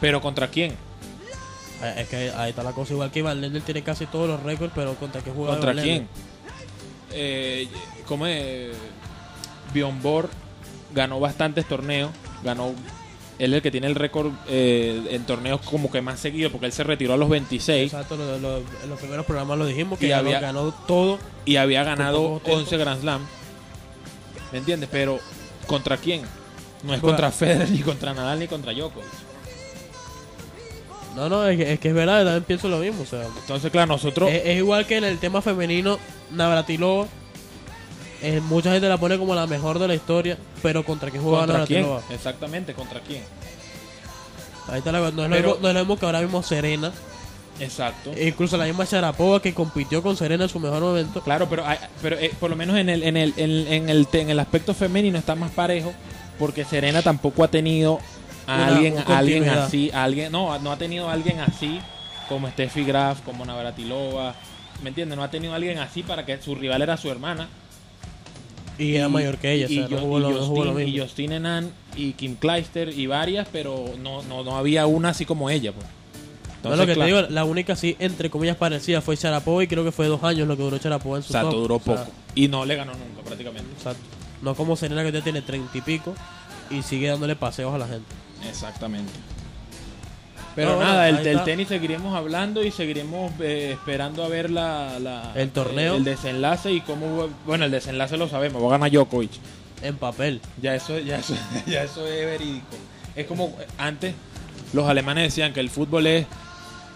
Pero 0.00 0.20
¿contra 0.20 0.48
quién? 0.48 0.72
Eh, 1.82 1.94
Es 1.98 2.08
que 2.08 2.32
ahí 2.36 2.50
está 2.50 2.62
la 2.62 2.72
cosa. 2.72 2.92
Igual 2.94 3.10
que 3.10 3.20
Van 3.22 3.40
Lendl 3.40 3.60
tiene 3.60 3.82
casi 3.82 4.06
todos 4.06 4.26
los 4.28 4.42
récords, 4.42 4.72
pero 4.74 4.94
¿contra 4.94 5.20
qué 5.22 5.30
jugador? 5.30 5.60
¿Contra 5.60 5.80
quién? 5.82 6.08
Eh, 7.12 7.68
¿Cómo 8.08 8.26
es? 8.26 8.74
Bjorn 9.74 10.00
Borg 10.02 10.30
ganó 10.94 11.20
bastantes 11.20 11.66
torneos. 11.66 12.10
Ganó. 12.42 12.72
Él 13.38 13.52
es 13.52 13.56
el 13.56 13.62
que 13.62 13.70
tiene 13.72 13.88
el 13.88 13.96
récord 13.96 14.30
eh, 14.46 15.08
en 15.10 15.24
torneos 15.26 15.60
como 15.62 15.90
que 15.90 16.00
más 16.00 16.20
seguido, 16.20 16.50
porque 16.50 16.66
él 16.66 16.72
se 16.72 16.84
retiró 16.84 17.14
a 17.14 17.16
los 17.16 17.28
26 17.28 17.92
Exacto, 17.92 18.16
lo- 18.16 18.38
lo- 18.38 18.58
en 18.58 18.88
los 18.88 18.98
primeros 19.00 19.26
programas 19.26 19.58
lo 19.58 19.66
dijimos 19.66 19.98
que 19.98 20.06
Y 20.06 20.12
había- 20.12 20.38
ganó 20.38 20.72
todo. 20.86 21.18
y 21.44 21.56
había 21.56 21.82
ganado 21.82 22.18
Con 22.22 22.24
poco 22.34 22.44
tiempo. 22.44 22.60
11 22.60 22.76
Grand 22.76 23.00
Slam. 23.00 23.22
¿Me 24.52 24.58
entiendes? 24.58 24.88
Pero 24.92 25.18
¿contra 25.66 25.96
quién? 25.96 26.20
No 26.84 26.94
es 26.94 27.00
Bueno. 27.00 27.02
contra 27.16 27.32
Federer, 27.32 27.68
ni 27.72 27.80
contra 27.80 28.14
Nadal, 28.14 28.38
ni 28.38 28.46
contra 28.46 28.72
Djokovic. 28.72 29.04
No, 31.16 31.28
no, 31.28 31.46
es 31.46 31.56
que 31.56 31.72
es, 31.74 31.80
que 31.80 31.88
es 31.88 31.94
verdad, 31.94 32.24
también 32.24 32.42
pienso 32.44 32.68
lo 32.68 32.78
mismo. 32.78 33.02
O 33.02 33.06
sea, 33.06 33.24
Entonces, 33.40 33.70
claro, 33.70 33.86
nosotros... 33.92 34.30
es, 34.30 34.42
es 34.44 34.56
igual 34.58 34.86
que 34.86 34.96
en 34.96 35.04
el 35.04 35.18
tema 35.18 35.42
femenino, 35.42 35.98
Navratilova. 36.32 37.06
Eh, 38.24 38.40
mucha 38.40 38.72
gente 38.72 38.88
la 38.88 38.96
pone 38.98 39.18
como 39.18 39.34
la 39.34 39.46
mejor 39.46 39.78
de 39.78 39.88
la 39.88 39.94
historia, 39.94 40.36
pero 40.62 40.84
¿contra 40.84 41.10
qué 41.10 41.18
jugaba 41.18 41.46
¿Contra 41.46 41.66
quién? 41.66 41.86
Exactamente, 42.10 42.74
¿contra 42.74 43.00
quién? 43.00 43.22
Ahí 44.68 44.78
está 44.78 44.92
la 44.92 44.98
No 45.00 45.08
es, 45.08 45.14
lo 45.14 45.28
Pero- 45.28 45.30
mismo, 45.48 45.56
no 45.62 45.68
es 45.68 45.74
lo 45.74 45.80
mismo 45.80 45.96
que 45.98 46.06
ahora 46.06 46.20
mismo 46.20 46.42
Serena. 46.42 46.92
Exacto. 47.60 48.10
incluso 48.20 48.56
la 48.56 48.64
misma 48.64 48.84
Sharapova 48.84 49.40
que 49.40 49.54
compitió 49.54 50.02
con 50.02 50.16
Serena 50.16 50.42
en 50.44 50.50
su 50.50 50.58
mejor 50.58 50.80
momento. 50.80 51.20
Claro, 51.20 51.46
pero, 51.48 51.64
hay- 51.64 51.78
pero 52.02 52.16
eh, 52.18 52.32
por 52.40 52.50
lo 52.50 52.56
menos 52.56 52.76
en 52.76 52.88
el, 52.88 53.04
en, 53.04 53.16
el, 53.16 53.32
en, 53.36 53.50
el, 53.50 53.66
en, 53.68 53.88
el, 53.88 54.08
en 54.12 54.30
el 54.30 54.40
aspecto 54.40 54.74
femenino 54.74 55.16
está 55.18 55.36
más 55.36 55.52
parejo 55.52 55.92
porque 56.38 56.64
Serena 56.64 57.00
tampoco 57.02 57.44
ha 57.44 57.48
tenido 57.48 58.00
a 58.48 58.54
Una- 58.56 58.66
alguien, 58.66 58.98
a 58.98 59.18
alguien 59.18 59.48
así, 59.48 59.90
a 59.92 60.02
alguien, 60.02 60.32
no, 60.32 60.58
no 60.58 60.72
ha 60.72 60.76
tenido 60.76 61.08
a 61.08 61.12
alguien 61.12 61.38
así 61.38 61.80
como 62.28 62.48
Steffi 62.50 62.82
Graf, 62.84 63.20
como 63.20 63.44
Navratilova, 63.44 64.34
¿me 64.82 64.88
entiendes? 64.88 65.16
No 65.16 65.22
ha 65.22 65.30
tenido 65.30 65.52
a 65.52 65.56
alguien 65.56 65.78
así 65.78 66.02
para 66.02 66.26
que 66.26 66.42
su 66.42 66.56
rival 66.56 66.82
era 66.82 66.96
su 66.96 67.08
hermana. 67.08 67.48
Y 68.78 68.96
era 68.96 69.08
mayor 69.08 69.38
que 69.38 69.52
ella, 69.52 69.66
y, 69.68 69.78
o 69.80 69.88
sea, 69.88 69.96
no 69.96 70.02
jugó 70.02 70.18
y 70.18 70.22
lo- 70.22 70.30
no 70.30 70.46
jugó 70.46 70.64
lo 70.64 70.70
Justin, 70.72 70.88
y 70.88 70.90
mismo. 70.92 71.04
Justin 71.06 71.32
Henan 71.32 71.70
y 71.96 72.12
Kim 72.14 72.34
Kleister 72.36 72.88
y 72.88 73.06
varias, 73.06 73.46
pero 73.52 73.84
no, 74.02 74.22
no, 74.24 74.42
no 74.42 74.56
había 74.56 74.86
una 74.86 75.10
así 75.10 75.24
como 75.24 75.48
ella. 75.50 75.72
Pues. 75.72 75.86
No, 75.86 76.70
Entonces, 76.70 76.78
lo 76.80 76.86
que 76.86 76.94
claro, 76.94 77.10
te 77.10 77.22
digo, 77.26 77.34
la 77.34 77.44
única 77.44 77.76
sí, 77.76 77.94
entre 77.98 78.30
comillas, 78.30 78.56
parecida 78.56 79.00
fue 79.00 79.16
Sharapova 79.16 79.62
y 79.62 79.66
creo 79.66 79.84
que 79.84 79.92
fue 79.92 80.06
dos 80.06 80.24
años 80.24 80.48
lo 80.48 80.56
que 80.56 80.62
duró 80.62 80.78
Sharapova 80.78 81.18
en 81.18 81.22
su 81.22 81.28
Exacto, 81.32 81.50
top. 81.50 81.60
duró 81.60 81.76
O 81.76 81.80
sea, 81.80 81.94
poco. 82.04 82.10
Y 82.34 82.48
no 82.48 82.64
le 82.64 82.74
ganó 82.74 82.92
nunca 82.92 83.22
prácticamente. 83.24 83.70
Exacto. 83.76 84.02
No 84.42 84.54
como 84.54 84.74
Serena 84.74 85.04
que 85.04 85.12
ya 85.12 85.20
tiene 85.22 85.42
treinta 85.42 85.76
y 85.78 85.80
pico 85.82 86.14
y 86.70 86.82
sigue 86.82 87.08
dándole 87.08 87.36
paseos 87.36 87.72
a 87.74 87.78
la 87.78 87.86
gente. 87.86 88.06
Exactamente. 88.48 89.12
Pero 90.54 90.70
No, 90.70 90.76
bueno, 90.76 90.90
nada, 90.92 91.08
el, 91.08 91.26
está. 91.26 91.44
tenis 91.44 91.68
seguiremos 91.68 92.14
hablando 92.14 92.62
y 92.62 92.70
seguiremos 92.70 93.32
eh, 93.40 93.70
esperando 93.72 94.22
a 94.24 94.28
ver 94.28 94.50
la, 94.50 94.98
la- 95.00 95.32
El 95.34 95.50
torneo. 95.50 95.96
el 95.96 96.04
desenlace 96.04 96.70
y 96.72 96.80
cómo 96.80 97.28
bueno 97.44 97.64
el 97.64 97.70
desenlace 97.70 98.16
lo 98.16 98.28
sabemos 98.28 98.62
va 98.62 98.68
a 98.68 98.70
ganar 98.72 98.90
Djokovic 98.90 99.32
En 99.82 99.96
papel. 99.96 100.40
ya 100.62 100.74
eso 100.74 100.98
ya 101.00 101.16
eso 101.18 101.34
ya 101.66 101.82
eso 101.82 102.06
es 102.06 102.24
verídico 102.26 102.76
es 103.16 103.26
como 103.26 103.46
eh, 103.60 103.66
antes 103.78 104.14
los 104.72 104.88
alemanes 104.88 105.24
decían 105.24 105.52
que 105.52 105.60
el 105.60 105.70
fútbol 105.70 106.06
es 106.06 106.26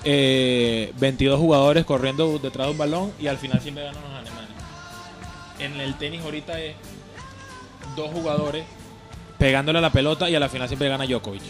eh, 0.04 0.92
22 1.00 1.38
jugadores 1.40 1.84
corriendo 1.84 2.38
detrás 2.38 2.66
de 2.68 2.72
un 2.72 2.78
balón 2.78 3.12
y 3.20 3.26
al 3.26 3.38
final 3.38 3.60
siempre 3.60 3.82
ganan 3.84 4.02
los 4.02 4.12
alemanes 4.12 4.48
en 5.58 5.80
el 5.80 5.94
tenis 5.96 6.22
ahorita 6.22 6.60
es 6.60 6.76
dos 7.96 8.10
jugadores 8.12 8.64
pegándole 9.38 9.78
a 9.78 9.82
la 9.82 9.90
pelota 9.90 10.30
y 10.30 10.34
a 10.36 10.40
la 10.40 10.48
final 10.48 10.68
siempre 10.68 10.88
gana 10.88 11.04
Djokovic 11.06 11.42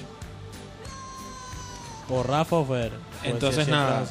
O 2.11 2.23
Rafa 2.23 2.57
o 2.57 2.65
Fer. 2.65 2.91
Pues 2.91 3.33
Entonces, 3.33 3.65
siempre 3.67 3.77
nada. 3.77 4.05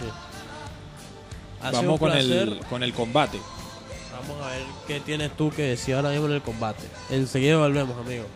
vamos 1.71 1.99
con 1.99 2.11
placer. 2.11 2.47
el 2.49 2.59
con 2.69 2.83
el 2.83 2.93
combate 2.93 3.39
Vamos 4.11 4.45
a 4.45 4.49
ver 4.49 4.61
qué 4.87 4.99
tienes 4.99 5.31
tú 5.35 5.51
que 5.51 5.63
decir 5.63 5.95
ahora 5.95 6.09
mismo 6.09 6.25
en 6.27 6.33
el 6.33 6.41
combate. 6.41 6.83
Enseguida 7.09 7.57
volvemos, 7.57 7.97
amigos. 7.97 8.27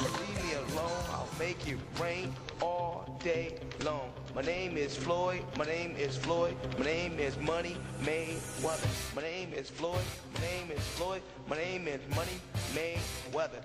Leave 0.00 0.42
me 0.44 0.54
alone, 0.54 1.04
I'll 1.10 1.28
make 1.38 1.66
it 1.66 1.78
rain 2.00 2.32
all 2.60 3.04
day 3.22 3.54
long. 3.84 4.10
My 4.34 4.42
name 4.42 4.76
is 4.76 4.96
Floyd, 4.96 5.42
my 5.58 5.64
name 5.64 5.94
is 5.98 6.16
Floyd, 6.16 6.54
my 6.78 6.84
name 6.84 7.18
is 7.18 7.36
Money 7.38 7.76
Mayweather. 8.02 8.88
My 9.14 9.22
name 9.22 9.52
is 9.52 9.68
Floyd, 9.70 10.04
my 10.34 10.40
name 10.40 10.70
is 10.76 10.82
Floyd, 10.96 11.22
my 11.48 11.56
name 11.56 11.88
is 11.88 12.00
Money 12.14 12.38
Mayweather. 12.74 13.62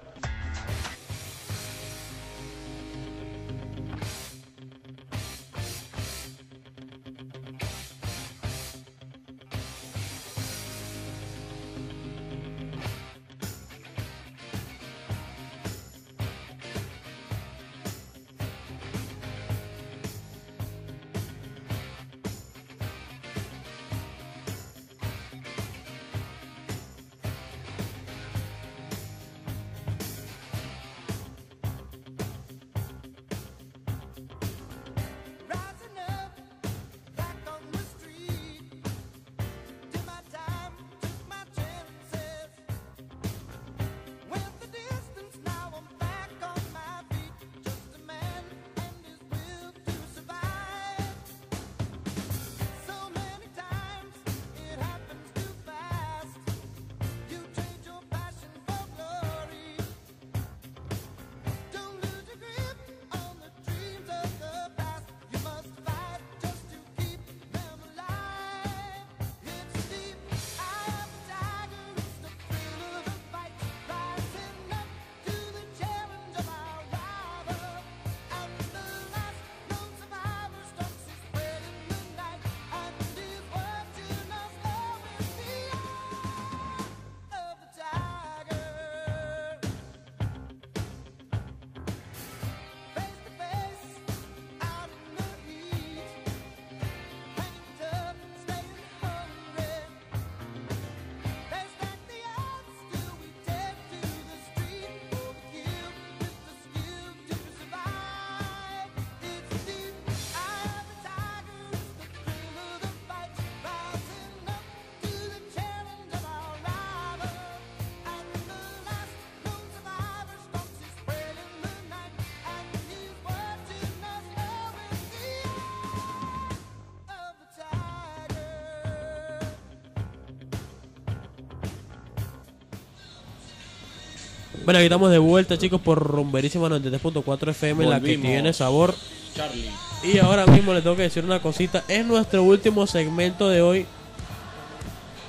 Bueno, 134.76 134.84
aquí 134.84 134.88
estamos 134.88 135.10
de 135.10 135.20
vuelta, 135.20 135.58
chicos, 135.58 135.80
por 135.80 136.04
Rumberísima 136.04 136.68
93.4 136.68 137.52
FM, 137.52 137.86
la 137.86 138.02
que 138.02 138.18
tiene 138.18 138.52
sabor. 138.52 138.94
Charlie 139.34 139.72
Y 140.04 140.18
ahora 140.18 140.46
mismo 140.48 140.74
les 140.74 140.84
tengo 140.84 140.98
que 140.98 141.04
decir 141.04 141.24
una 141.24 141.42
cosita. 141.42 141.86
Es 141.88 142.06
nuestro 142.06 142.44
último 142.44 142.86
segmento 142.86 143.48
de 143.48 143.62
hoy. 143.62 143.86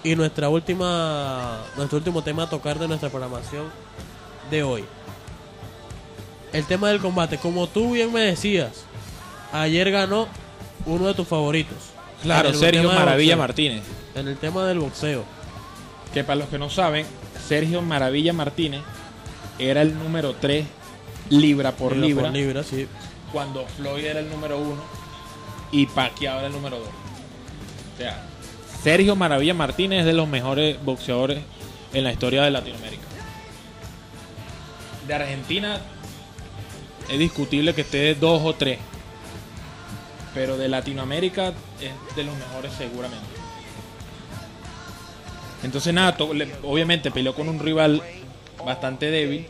Y 0.02 0.16
nuestra 0.16 0.48
última. 0.48 1.60
Nuestro 1.76 1.98
último 1.98 2.22
tema 2.22 2.42
a 2.42 2.50
tocar 2.50 2.80
de 2.80 2.88
nuestra 2.88 3.08
programación 3.08 3.66
de 4.50 4.64
hoy. 4.64 4.84
El 6.52 6.66
tema 6.66 6.88
del 6.88 6.98
combate. 6.98 7.38
Como 7.38 7.68
tú 7.68 7.92
bien 7.92 8.12
me 8.12 8.22
decías, 8.22 8.82
ayer 9.52 9.92
ganó 9.92 10.26
uno 10.86 11.06
de 11.06 11.14
tus 11.14 11.28
favoritos. 11.28 11.78
claro 12.20 12.52
Sergio 12.52 12.88
Maravilla. 12.88 13.36
Martínez 13.36 13.84
En 14.16 14.26
el 14.26 14.36
tema 14.38 14.64
del 14.66 14.80
boxeo. 14.80 15.22
que 16.12 16.24
para 16.24 16.34
los 16.34 16.48
que 16.48 16.58
no 16.58 16.68
saben 16.68 17.06
Sergio 17.46 17.80
Maravilla 17.80 18.32
Martínez 18.32 18.82
era 19.58 19.82
el 19.82 19.98
número 19.98 20.34
3 20.34 20.64
libra 21.30 21.72
por 21.72 21.96
Libra 21.96 22.06
libra, 22.06 22.24
por 22.24 22.32
libra, 22.32 22.62
sí. 22.62 22.86
cuando 23.32 23.66
Floyd 23.66 24.04
era 24.04 24.20
el 24.20 24.30
número 24.30 24.58
1 24.58 24.76
y 25.72 25.86
Pacquiao 25.86 26.38
era 26.38 26.46
el 26.46 26.52
número 26.52 26.78
2 26.78 26.88
o 26.88 27.98
sea 27.98 28.22
Sergio 28.82 29.16
Maravilla 29.16 29.54
Martínez 29.54 30.00
es 30.00 30.06
de 30.06 30.12
los 30.12 30.28
mejores 30.28 30.82
boxeadores 30.84 31.42
en 31.92 32.04
la 32.04 32.12
historia 32.12 32.42
de 32.42 32.52
Latinoamérica. 32.52 33.02
De 35.08 35.14
Argentina 35.14 35.80
es 37.08 37.18
discutible 37.18 37.74
que 37.74 37.80
esté 37.80 38.14
2 38.14 38.42
o 38.44 38.54
3 38.54 38.78
pero 40.36 40.58
de 40.58 40.68
Latinoamérica 40.68 41.54
es 41.80 42.14
de 42.14 42.22
los 42.22 42.36
mejores 42.36 42.70
seguramente. 42.74 43.24
Entonces 45.62 45.94
nada, 45.94 46.14
obviamente 46.62 47.10
peleó 47.10 47.34
con 47.34 47.48
un 47.48 47.58
rival 47.58 48.02
bastante 48.64 49.10
débil. 49.10 49.46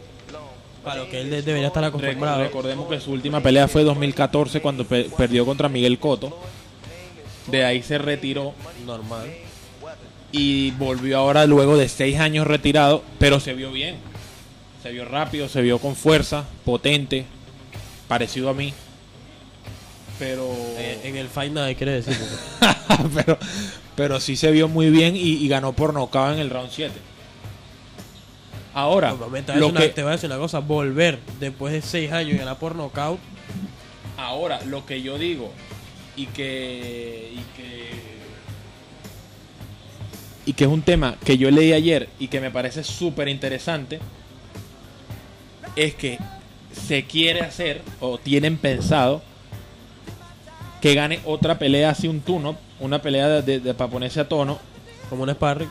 Para 0.84 1.02
lo 1.02 1.10
que 1.10 1.20
él 1.20 1.30
de- 1.30 1.42
debería 1.42 1.66
estar 1.68 1.82
acostumbrado. 1.84 2.42
recordemos 2.42 2.88
que 2.88 3.00
su 3.00 3.10
última 3.12 3.40
pelea 3.40 3.66
fue 3.66 3.82
2014 3.82 4.60
cuando 4.60 4.84
pe- 4.86 5.10
perdió 5.16 5.44
contra 5.44 5.68
Miguel 5.68 5.98
Cotto. 5.98 6.38
De 7.48 7.64
ahí 7.64 7.82
se 7.82 7.98
retiró 7.98 8.54
Normal. 8.84 9.26
y 10.32 10.70
volvió 10.72 11.18
ahora 11.18 11.46
luego 11.46 11.76
de 11.76 11.88
seis 11.88 12.18
años 12.20 12.46
retirado, 12.46 13.02
pero 13.18 13.40
se 13.40 13.54
vio 13.54 13.72
bien. 13.72 13.96
Se 14.82 14.90
vio 14.92 15.04
rápido, 15.04 15.48
se 15.48 15.60
vio 15.62 15.78
con 15.80 15.96
fuerza, 15.96 16.44
potente, 16.64 17.24
parecido 18.06 18.50
a 18.50 18.54
mí. 18.54 18.72
Pero, 20.18 20.48
Eh, 20.78 21.00
en 21.04 21.16
el 21.16 21.28
fight 21.28 21.52
nada 21.52 21.74
quiere 21.74 21.92
decir. 22.00 22.16
pero, 23.14 23.38
pero 23.96 24.20
sí 24.20 24.36
se 24.36 24.50
vio 24.50 24.68
muy 24.68 24.90
bien 24.90 25.16
y, 25.16 25.20
y 25.20 25.48
ganó 25.48 25.72
por 25.72 25.92
nocaut 25.92 26.34
en 26.34 26.38
el 26.40 26.50
round 26.50 26.70
7. 26.72 26.94
Ahora, 28.76 29.12
te 29.12 29.16
voy 29.24 29.40
a 29.48 29.56
lo 29.56 29.68
una- 29.68 29.80
te 29.80 30.02
voy 30.02 30.10
a 30.10 30.12
decir 30.12 30.28
una 30.30 30.38
cosa, 30.38 30.58
volver 30.58 31.18
después 31.40 31.72
de 31.72 31.80
6 31.80 32.12
años 32.12 32.34
y 32.34 32.38
ganar 32.38 32.58
por 32.58 32.74
knockout, 32.76 33.18
Ahora, 34.18 34.60
lo 34.66 34.84
que 34.84 35.00
yo 35.02 35.16
digo 35.18 35.50
y 36.14 36.26
que, 36.26 37.32
y 37.34 37.40
que 37.56 37.90
y 40.46 40.52
que 40.52 40.64
es 40.64 40.70
un 40.70 40.82
tema 40.82 41.16
que 41.24 41.36
yo 41.38 41.50
leí 41.50 41.72
ayer 41.72 42.08
y 42.18 42.28
que 42.28 42.40
me 42.40 42.50
parece 42.50 42.84
súper 42.84 43.28
interesante 43.28 43.98
es 45.74 45.94
que 45.94 46.18
se 46.86 47.04
quiere 47.04 47.40
hacer 47.40 47.82
o 48.00 48.16
tienen 48.18 48.56
pensado 48.58 49.22
que 50.80 50.94
gane 50.94 51.20
otra 51.24 51.58
pelea 51.58 51.90
así 51.90 52.08
un 52.08 52.20
turno, 52.20 52.56
una 52.78 53.00
pelea 53.02 53.26
de, 53.28 53.42
de- 53.42 53.60
de- 53.60 53.74
para 53.74 53.90
ponerse 53.90 54.20
a 54.20 54.28
tono 54.28 54.58
Como 55.10 55.22
un 55.24 55.30
sparring. 55.30 55.68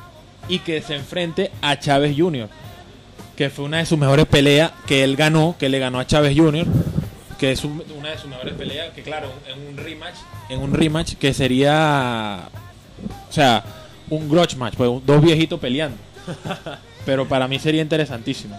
y 0.49 0.59
que 0.59 0.81
se 0.81 0.95
enfrente 0.95 1.51
a 1.61 1.79
Chávez 1.79 2.15
Jr., 2.17 2.49
que 3.35 3.49
fue 3.49 3.65
una 3.65 3.77
de 3.77 3.85
sus 3.85 3.97
mejores 3.97 4.25
peleas 4.25 4.71
que 4.87 5.03
él 5.03 5.15
ganó, 5.15 5.55
que 5.59 5.69
le 5.69 5.79
ganó 5.79 5.99
a 5.99 6.07
Chávez 6.07 6.37
Jr., 6.37 6.65
que 7.37 7.51
es 7.51 7.63
un- 7.65 7.83
una 7.97 8.09
de 8.11 8.17
sus 8.17 8.29
mejores 8.29 8.53
peleas, 8.53 8.93
que 8.93 9.01
claro, 9.03 9.29
en 9.47 9.67
un 9.67 9.77
rematch, 9.77 10.15
en 10.49 10.59
un 10.61 10.73
rematch 10.73 11.15
que 11.15 11.33
sería, 11.33 12.47
o 13.29 13.33
sea, 13.33 13.63
un 14.09 14.29
grudge 14.29 14.55
match, 14.55 14.75
pues 14.77 14.89
dos 15.05 15.21
viejitos 15.21 15.59
peleando. 15.59 15.97
Pero 17.05 17.27
para 17.27 17.47
mí 17.47 17.59
sería 17.59 17.81
interesantísimo. 17.81 18.57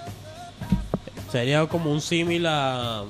Sería 1.32 1.66
como 1.66 1.90
un 1.90 2.00
símil 2.00 2.46
a, 2.46 3.02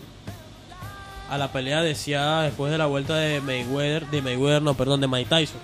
a 1.31 1.39
la 1.39 1.53
pelea 1.53 1.83
deseada 1.83 2.43
después 2.45 2.71
de 2.73 2.79
la 2.79 2.87
vuelta 2.87 3.17
de 3.17 3.41
Mayweather, 3.41 4.07
de 4.07 4.23
Mayweather, 4.23 4.63
no, 4.63 4.75
perdón, 4.75 5.01
de 5.01 5.09
Mike 5.09 5.29
Tyson. 5.29 5.59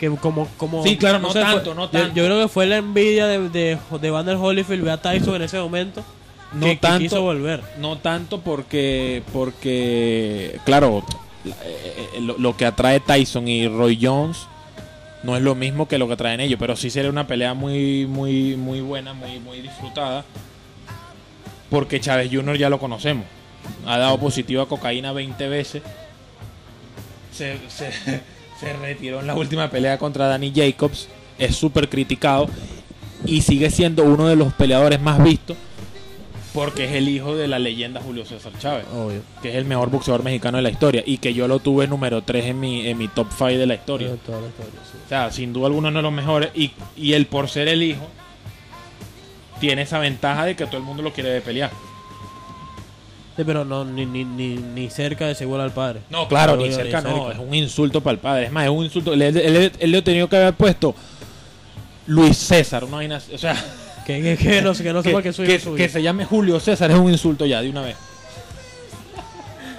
Que 0.00 0.08
como, 0.16 0.48
como 0.56 0.82
Sí, 0.82 0.96
claro, 0.96 1.18
no 1.18 1.30
sé, 1.30 1.40
tanto, 1.40 1.60
fue- 1.66 1.74
no 1.74 1.82
yo- 1.84 1.90
tanto. 1.90 2.14
Yo, 2.16 2.24
creo 2.24 2.40
que 2.42 2.48
fue 2.48 2.66
la 2.66 2.78
envidia 2.78 3.26
de, 3.26 3.48
de, 3.50 3.78
de 4.00 4.10
Vander 4.10 4.36
Holyfield 4.36 4.82
ver 4.82 4.92
a 4.94 4.96
Tyson 4.96 5.34
en 5.36 5.42
ese 5.42 5.58
momento. 5.60 6.02
No 6.54 6.64
que, 6.66 6.70
que 6.72 6.76
tanto. 6.78 6.98
quiso 7.00 7.20
volver. 7.22 7.62
No 7.78 7.98
tanto 7.98 8.40
porque, 8.40 9.22
porque 9.32 10.58
claro, 10.64 11.04
la- 11.44 11.54
eh, 11.64 12.08
eh, 12.14 12.20
lo, 12.22 12.38
lo 12.38 12.56
que 12.56 12.64
atrae 12.66 12.98
Tyson 13.00 13.46
y 13.46 13.68
Roy 13.68 13.98
Jones 14.00 14.38
no 15.22 15.36
es 15.36 15.42
lo 15.42 15.54
mismo 15.54 15.86
que 15.86 15.98
lo 15.98 16.08
que 16.08 16.16
traen 16.16 16.40
ellos, 16.40 16.58
pero 16.58 16.74
sí 16.76 16.88
sería 16.88 17.10
una 17.10 17.26
pelea 17.26 17.52
muy, 17.52 18.06
muy, 18.06 18.56
muy 18.56 18.80
buena, 18.80 19.12
muy, 19.12 19.38
muy 19.38 19.60
disfrutada, 19.60 20.24
porque 21.68 22.00
Chávez 22.00 22.30
Jr. 22.32 22.56
ya 22.56 22.70
lo 22.70 22.78
conocemos, 22.80 23.26
ha 23.86 23.98
dado 23.98 24.18
positivo 24.18 24.62
a 24.62 24.68
cocaína 24.68 25.12
20 25.12 25.46
veces, 25.48 25.82
se, 27.32 27.58
se, 27.68 27.90
se 28.60 28.72
retiró 28.74 29.20
en 29.20 29.26
la 29.26 29.34
última 29.34 29.70
pelea 29.70 29.98
contra 29.98 30.28
Danny 30.28 30.52
Jacobs, 30.54 31.08
es 31.38 31.56
súper 31.56 31.88
criticado 31.88 32.48
y 33.24 33.40
sigue 33.40 33.70
siendo 33.70 34.04
uno 34.04 34.28
de 34.28 34.36
los 34.36 34.52
peleadores 34.52 35.00
más 35.00 35.22
vistos 35.22 35.56
porque 36.52 36.84
es 36.84 36.92
el 36.92 37.08
hijo 37.08 37.36
de 37.36 37.48
la 37.48 37.58
leyenda 37.58 38.00
Julio 38.00 38.24
César 38.24 38.52
Chávez, 38.58 38.84
Obvio. 38.92 39.22
que 39.40 39.50
es 39.50 39.54
el 39.54 39.64
mejor 39.64 39.90
boxeador 39.90 40.24
mexicano 40.24 40.56
de 40.58 40.62
la 40.62 40.70
historia 40.70 41.02
y 41.06 41.18
que 41.18 41.32
yo 41.32 41.46
lo 41.46 41.60
tuve 41.60 41.86
número 41.86 42.22
3 42.22 42.46
en 42.46 42.60
mi, 42.60 42.86
en 42.88 42.98
mi 42.98 43.08
top 43.08 43.28
5 43.30 43.50
de 43.50 43.66
la 43.66 43.74
historia. 43.74 44.08
Toda 44.26 44.40
la 44.40 44.48
historia, 44.48 44.80
sí. 44.90 44.98
O 45.04 45.08
sea, 45.08 45.30
sin 45.30 45.52
duda 45.52 45.66
alguno 45.66 45.88
uno 45.88 45.98
de 45.98 46.02
los 46.02 46.12
mejores 46.12 46.50
y, 46.54 46.72
y 46.96 47.12
él 47.12 47.26
por 47.26 47.48
ser 47.48 47.68
el 47.68 47.82
hijo 47.82 48.06
tiene 49.60 49.82
esa 49.82 49.98
ventaja 49.98 50.44
de 50.44 50.56
que 50.56 50.66
todo 50.66 50.78
el 50.78 50.82
mundo 50.82 51.02
lo 51.02 51.12
quiere 51.12 51.40
pelear. 51.40 51.70
Sí, 53.36 53.44
pero 53.44 53.64
no, 53.64 53.84
ni, 53.84 54.04
ni, 54.06 54.24
ni, 54.24 54.56
ni 54.56 54.90
cerca 54.90 55.26
de 55.26 55.34
seguro 55.34 55.62
al 55.62 55.70
padre. 55.72 56.00
No, 56.10 56.28
claro, 56.28 56.56
No, 56.56 56.62
ni 56.62 56.68
ni 56.68 56.74
cerca 56.74 57.00
no, 57.00 57.30
es 57.30 57.38
un 57.38 57.54
insulto 57.54 58.00
para 58.02 58.12
el 58.14 58.18
padre. 58.18 58.44
Es 58.46 58.52
más, 58.52 58.64
es 58.64 58.70
un 58.70 58.84
insulto. 58.84 59.12
Él, 59.14 59.22
él, 59.22 59.36
él- 59.38 59.72
él 59.78 59.90
le 59.92 59.98
ha 59.98 60.04
tenido 60.04 60.28
que 60.28 60.36
haber 60.36 60.54
puesto 60.54 60.94
Luis 62.06 62.36
César, 62.36 62.84
una 62.84 62.96
vaina 62.96 63.20
o 63.32 63.38
sea, 63.38 63.54
Que, 64.06 64.20
que, 64.22 64.36
que 64.36 64.60
no, 64.62 64.74
sé- 64.74 64.82
que 64.82 64.92
no 64.92 65.02
que, 65.02 65.10
sepa 65.10 65.22
que 65.22 65.32
soy 65.32 65.46
que- 65.46 65.60
suyo. 65.60 65.76
que 65.76 65.88
se 65.88 66.02
llame 66.02 66.24
Julio 66.24 66.58
César 66.58 66.90
es 66.90 66.98
un 66.98 67.10
insulto 67.10 67.46
ya, 67.46 67.62
de 67.62 67.70
una 67.70 67.82
vez. 67.82 67.96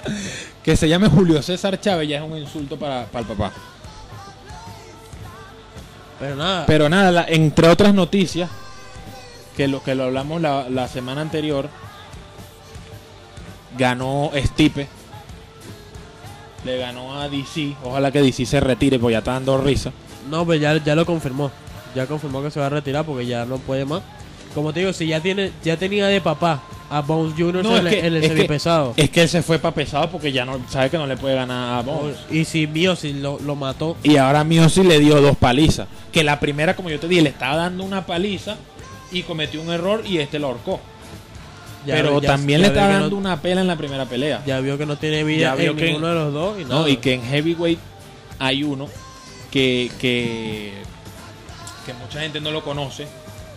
que 0.64 0.76
se 0.76 0.88
llame 0.88 1.08
Julio 1.08 1.42
César 1.42 1.78
Chávez 1.80 2.08
ya 2.08 2.16
es 2.18 2.22
un 2.22 2.36
insulto 2.38 2.78
para, 2.78 3.04
para 3.06 3.20
el 3.20 3.26
papá. 3.26 3.52
Pero 6.18 6.36
nada, 6.36 6.66
Pero 6.66 6.88
nada, 6.88 7.10
la- 7.10 7.26
entre 7.28 7.68
otras 7.68 7.92
noticias, 7.94 8.48
que 9.56 9.68
lo 9.68 9.82
que 9.82 9.94
lo 9.94 10.04
hablamos 10.04 10.40
la, 10.40 10.68
la 10.70 10.88
semana 10.88 11.20
anterior, 11.20 11.68
ganó 13.76 14.30
Stipe. 14.36 14.86
Le 16.64 16.78
ganó 16.78 17.18
a 17.20 17.28
DC. 17.28 17.74
Ojalá 17.82 18.10
que 18.12 18.22
DC 18.22 18.46
se 18.46 18.60
retire, 18.60 18.98
porque 18.98 19.12
ya 19.12 19.18
está 19.18 19.32
dando 19.32 19.58
risa. 19.58 19.92
no, 20.30 20.44
pues 20.44 20.60
ya, 20.60 20.76
ya 20.82 20.94
lo 20.94 21.04
confirmó. 21.04 21.50
Ya 21.94 22.06
confirmó 22.06 22.42
que 22.42 22.50
se 22.50 22.60
va 22.60 22.66
a 22.66 22.70
retirar 22.70 23.04
porque 23.04 23.26
ya 23.26 23.44
no 23.44 23.58
puede 23.58 23.84
más. 23.84 24.02
Como 24.54 24.72
te 24.72 24.80
digo, 24.80 24.92
si 24.92 25.06
ya 25.06 25.20
tiene 25.20 25.50
ya 25.64 25.76
tenía 25.76 26.06
de 26.06 26.20
papá 26.20 26.62
a 26.90 27.00
Bones 27.00 27.34
Jr. 27.36 27.62
No, 27.64 27.76
en, 27.76 27.86
es 27.86 27.92
el- 27.92 28.00
que- 28.00 28.06
en 28.06 28.14
el 28.14 28.16
es 28.22 28.28
que- 28.30 28.36
semipesado. 28.36 28.94
Es 28.96 29.10
que 29.10 29.22
él 29.22 29.28
se 29.28 29.42
fue 29.42 29.58
para 29.58 29.74
pesado 29.74 30.10
porque 30.10 30.30
ya 30.30 30.44
no 30.44 30.60
sabe 30.68 30.88
que 30.90 30.98
no 30.98 31.06
le 31.06 31.16
puede 31.16 31.34
ganar 31.34 31.78
a 31.78 31.82
Bones. 31.82 32.16
y 32.30 32.44
si 32.44 32.66
mío, 32.66 32.94
si 32.96 33.12
lo, 33.14 33.38
lo 33.40 33.56
mató. 33.56 33.96
Y 34.02 34.16
ahora 34.18 34.44
Miosi 34.44 34.84
le 34.84 34.98
dio 35.00 35.20
dos 35.20 35.36
palizas. 35.36 35.88
Que 36.12 36.22
la 36.22 36.38
primera, 36.38 36.76
como 36.76 36.90
yo 36.90 37.00
te 37.00 37.08
dije, 37.08 37.22
le 37.22 37.30
estaba 37.30 37.56
dando 37.56 37.82
una 37.84 38.06
paliza 38.06 38.56
y 39.10 39.22
cometió 39.22 39.60
un 39.60 39.70
error 39.70 40.02
y 40.06 40.18
este 40.18 40.38
lo 40.38 40.46
ahorcó. 40.48 40.80
Ya- 41.86 41.94
Pero 41.96 42.20
ya- 42.20 42.28
también 42.28 42.60
ya 42.60 42.68
le 42.68 42.74
está 42.74 42.86
no- 42.88 43.00
dando 43.00 43.16
una 43.16 43.40
pela 43.40 43.60
en 43.60 43.66
la 43.66 43.76
primera 43.76 44.04
pelea. 44.06 44.42
Ya 44.46 44.60
vio 44.60 44.76
que 44.78 44.86
no 44.86 44.96
tiene 44.96 45.24
vida 45.24 45.54
en 45.58 45.76
ninguno 45.76 46.08
de 46.08 46.14
los 46.14 46.32
dos. 46.32 46.60
Y, 46.60 46.64
No, 46.64 46.86
y 46.88 46.96
que 46.98 47.14
en 47.14 47.22
heavyweight 47.24 47.78
hay 48.38 48.64
uno 48.64 48.88
que, 49.50 49.90
que, 50.00 50.72
que 51.86 51.94
mucha 51.94 52.20
gente 52.20 52.40
no 52.40 52.50
lo 52.50 52.62
conoce. 52.62 53.06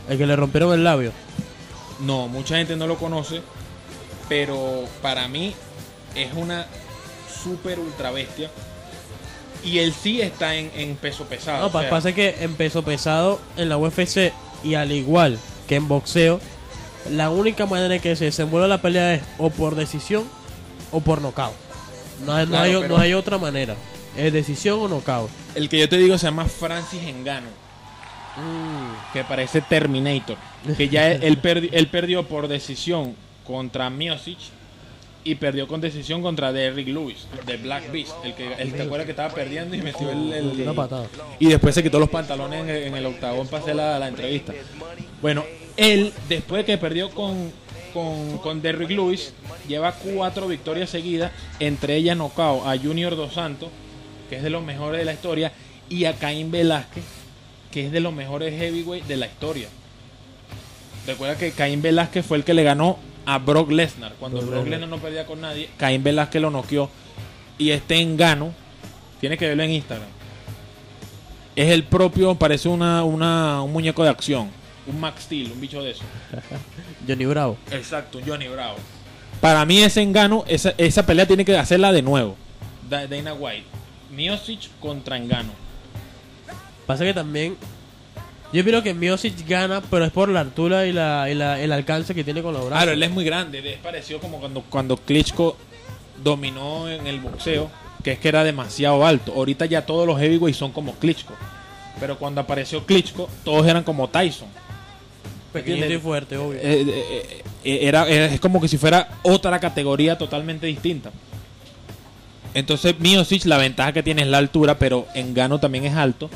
El 0.10 0.18
que 0.18 0.26
le 0.26 0.35
rompieron 0.35 0.73
el 0.73 0.84
labio. 0.84 1.11
No, 2.02 2.27
mucha 2.27 2.57
gente 2.57 2.76
no 2.76 2.88
lo 2.88 2.97
conoce. 2.97 3.41
Pero 4.27 4.85
para 5.02 5.27
mí 5.27 5.53
es 6.15 6.34
una 6.34 6.65
super 7.43 7.80
ultra 7.80 8.11
bestia. 8.11 8.49
Y 9.64 9.80
él 9.80 9.93
sí 9.93 10.22
está 10.22 10.56
en, 10.56 10.72
en 10.76 10.95
peso 10.95 11.26
pesado. 11.26 11.60
No, 11.69 11.76
o 11.77 11.81
sea, 11.81 11.89
pasa 11.89 12.14
que 12.14 12.35
en 12.41 12.56
peso 12.56 12.84
pesado 12.84 13.39
en 13.57 13.69
la 13.69 13.77
UFC 13.77 14.31
y 14.64 14.76
al 14.76 14.91
igual 14.91 15.39
que 15.68 15.76
en 15.76 15.88
boxeo, 15.88 16.39
la 17.11 17.30
única 17.30 17.65
manera 17.65 17.95
en 17.95 18.02
que 18.02 18.15
se 18.15 18.26
desenvuelve 18.26 18.68
la 18.68 18.82
pelea 18.82 19.15
es 19.15 19.22
o 19.38 19.49
por 19.49 19.76
decisión 19.76 20.23
o 20.91 21.02
por 21.02 21.22
nocaut. 21.22 21.53
No 22.26 22.34
hay, 22.34 22.45
no 22.48 22.57
hay- 22.60 22.73
pero- 22.76 22.88
no 22.88 22.98
hay 22.98 23.14
otra 23.14 23.38
manera. 23.38 23.76
Es 24.18 24.32
decisión 24.32 24.80
o 24.82 24.88
nocaut. 24.88 25.30
El 25.56 25.68
que 25.69 25.77
yo 25.80 25.90
te 25.90 25.98
digo 25.98 26.18
se 26.18 26.26
llama 26.27 26.45
Francis 26.45 27.03
Engano. 27.03 27.48
Que 29.14 29.23
parece 29.23 29.61
Terminator. 29.61 30.38
Que 30.77 30.90
ya 30.90 31.11
él, 31.11 31.19
él 31.23 31.41
perdi- 31.41 31.69
él 31.72 31.88
perdió 31.88 32.23
por 32.27 32.48
decisión 32.48 33.15
contra 33.45 33.90
Miocic. 33.90 34.38
Y 35.27 35.35
perdió 35.35 35.68
con 35.68 35.81
decisión 35.81 36.22
contra 36.22 36.53
Derrick 36.53 36.88
Lewis, 36.88 37.27
de 37.47 37.57
Black 37.57 37.91
Beast. 37.91 38.14
El 38.23 38.35
que, 38.35 38.53
el 38.53 38.72
te 38.72 38.84
acuerdas 38.84 39.06
que 39.06 39.11
estaba 39.11 39.34
perdiendo 39.34 39.76
y 39.76 39.81
metió 39.81 40.10
el. 40.10 40.53
y 41.39 41.47
después 41.47 41.73
se 41.73 41.81
quitó 41.81 41.99
los 41.99 42.10
pantalones 42.10 42.61
en 42.61 42.69
el, 42.69 42.84
en 42.84 42.95
el 42.95 43.06
octagón 43.07 43.47
para 43.47 43.64
hacer 43.64 43.76
la, 43.76 43.97
la 43.97 44.07
entrevista. 44.07 44.53
Bueno, 45.23 45.43
él, 45.77 46.14
después 46.30 46.60
de 46.61 46.65
que 46.65 46.77
perdió 46.77 47.10
con, 47.10 47.52
con, 47.91 48.38
con 48.38 48.61
Derrick 48.61 48.91
Lewis, 48.91 49.34
lleva 49.68 49.93
cuatro 49.93 50.47
victorias 50.47 50.91
seguidas, 50.91 51.31
entre 51.60 51.95
ellas 51.95 52.15
nocao 52.15 52.69
a 52.69 52.77
Junior 52.77 53.15
Dos 53.15 53.34
Santos, 53.34 53.69
que 54.30 54.35
es 54.38 54.43
de 54.43 54.52
los 54.52 54.64
mejores 54.64 54.99
de 54.99 55.06
la 55.06 55.14
historia, 55.14 55.52
y 55.89 56.06
a 56.06 56.14
Caín 56.14 56.52
Velázquez, 56.52 57.03
que 57.72 57.88
es 57.88 57.91
de 57.91 57.99
los 57.99 58.14
mejores 58.14 58.53
heavyweight 58.53 59.06
de 59.06 59.18
la 59.18 59.26
historia. 59.26 59.69
Recuerda 61.07 61.35
que 61.35 61.52
Caín 61.52 61.81
Velázquez 61.81 62.23
fue 62.23 62.38
el 62.38 62.43
que 62.43 62.53
le 62.53 62.64
ganó 62.64 62.99
a 63.26 63.38
Brock 63.39 63.72
Lesnar. 63.72 64.14
Cuando 64.19 64.39
Brock 64.39 64.52
Brock 64.52 64.68
Lesnar. 64.68 64.89
No 64.89 64.97
perdía 64.97 65.26
con 65.26 65.41
nadie, 65.41 65.69
Caín 65.77 66.03
Velázquez 66.03 66.41
lo 66.41 66.52
noqueó. 66.52 66.89
Y 67.57 67.69
este 67.72 67.99
engano, 68.02 68.53
tiene 69.19 69.38
que 69.38 69.47
verlo 69.47 69.64
en 69.64 69.72
Instagram. 69.72 70.07
Es 71.56 71.69
el 71.72 71.84
propio, 71.85 72.35
parece 72.35 72.68
una, 72.68 73.03
una, 73.03 73.61
un 73.61 73.72
muñeco 73.72 74.03
de 74.03 74.10
acción. 74.10 74.49
Un 74.88 74.99
Max 74.99 75.23
Steel, 75.23 75.52
un 75.52 75.61
bicho 75.61 75.81
de 75.81 75.91
eso. 75.91 76.03
Johnny 77.07 77.26
Bravo. 77.26 77.57
Exacto, 77.72 78.19
Johnny 78.26 78.47
Bravo. 78.47 78.76
Para 79.41 79.65
mí 79.65 79.81
ese 79.81 80.02
engano, 80.02 80.43
esa, 80.47 80.73
esa 80.77 81.06
pelea 81.06 81.26
tiene 81.26 81.45
que 81.45 81.57
hacerla 81.57 81.91
de 81.91 82.02
nuevo. 82.02 82.35
Da- 82.89 83.07
Dana 83.07 83.34
White. 83.34 83.65
Miocic 84.11 84.69
contra 84.80 85.18
engano. 85.18 85.52
Pasa 86.85 87.03
que 87.03 87.14
también. 87.14 87.56
Yo 88.53 88.63
creo 88.63 88.81
que 88.84 88.93
Miocic 88.93 89.47
gana, 89.47 89.81
pero 89.89 90.05
es 90.05 90.11
por 90.11 90.30
la 90.30 90.39
altura 90.39 90.85
y, 90.88 90.93
la, 90.93 91.30
y 91.30 91.35
la- 91.35 91.59
el 91.59 91.72
alcance 91.72 92.15
que 92.15 92.23
tiene 92.23 92.41
con 92.41 92.53
los 92.53 92.61
brazos. 92.65 92.77
Claro, 92.77 92.91
él 92.93 93.03
es 93.03 93.11
muy 93.11 93.26
grande. 93.26 93.59
Es 93.73 93.80
parecido 93.80 94.19
como 94.19 94.39
cuando, 94.39 94.61
cuando 94.61 94.95
Klitschko 94.97 95.57
dominó 96.23 96.89
en 96.89 97.05
el 97.07 97.19
boxeo, 97.19 97.69
que 98.03 98.13
es 98.13 98.19
que 98.19 98.30
era 98.30 98.43
demasiado 98.43 99.05
alto. 99.05 99.34
Ahorita 99.34 99.65
ya 99.65 99.85
todos 99.85 100.07
los 100.07 100.19
heavyweights 100.19 100.57
son 100.57 100.72
como 100.72 100.93
Klitschko. 100.95 101.34
Pero 101.99 102.17
cuando 102.17 102.39
apareció 102.41 102.85
Klitschko, 102.85 103.30
todos 103.43 103.65
eran 103.67 103.84
como 103.84 104.07
Tyson. 104.09 104.47
Pequeñito 105.51 105.91
y 105.93 105.97
fuerte, 105.97 106.38
obvio. 106.38 106.59
Eh, 106.59 106.81
eh, 106.88 107.43
eh, 107.63 107.80
era, 107.88 108.07
era- 108.07 108.26
es 108.27 108.39
como 108.39 108.61
que 108.61 108.67
si 108.67 108.77
fuera 108.77 109.09
otra 109.23 109.59
categoría 109.59 110.17
totalmente 110.17 110.67
distinta. 110.67 111.11
Entonces, 112.53 112.97
Miocic, 112.99 113.45
la 113.45 113.57
ventaja 113.57 113.91
que 113.91 114.03
tiene 114.03 114.22
es 114.22 114.27
la 114.30 114.38
altura, 114.38 114.77
pero 114.80 115.07
Engano 115.13 115.59
también 115.59 115.85
es 115.85 115.95
alto. 115.95 116.30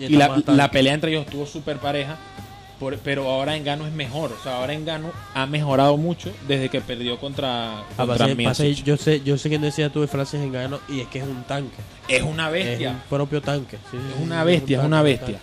Y 0.00 0.08
la, 0.16 0.42
la 0.46 0.70
pelea 0.70 0.94
entre 0.94 1.10
ellos 1.10 1.24
estuvo 1.26 1.46
súper 1.46 1.76
pareja. 1.78 2.16
por- 2.78 2.96
pero 2.98 3.28
ahora 3.30 3.56
Engano 3.56 3.86
es 3.86 3.92
mejor. 3.92 4.32
O 4.32 4.42
sea, 4.42 4.56
ahora 4.56 4.72
Engano 4.72 5.12
ha 5.34 5.44
mejorado 5.44 5.98
mucho 5.98 6.32
desde 6.48 6.70
que 6.70 6.80
perdió 6.80 7.18
contra, 7.18 7.80
Ah, 7.80 7.84
contra 7.94 8.06
pasa- 8.06 8.24
pasa- 8.42 8.62
Miocic. 8.62 8.84
yo 8.84 8.96
sé 8.96 9.20
yo 9.22 9.36
sé 9.36 9.50
quién 9.50 9.60
decía 9.60 9.90
tú 9.90 10.00
de 10.00 10.06
Francis 10.06 10.40
Engano 10.40 10.80
y 10.88 11.00
es 11.00 11.06
que 11.08 11.18
es 11.18 11.24
un 11.26 11.42
tanque. 11.44 11.76
Es 12.08 12.22
una 12.22 12.46
Es 12.46 12.52
bestia. 12.52 12.90
un 12.92 13.00
propio 13.10 13.42
tanque. 13.42 13.76
Sí, 13.76 13.82
sí, 13.92 13.96
Es 13.98 14.16
sí, 14.16 14.22
una 14.22 14.44
bestia, 14.44 14.78
es 14.78 14.80
un 14.80 14.86
una 14.86 14.96
tanque, 15.02 15.10
bestia. 15.12 15.38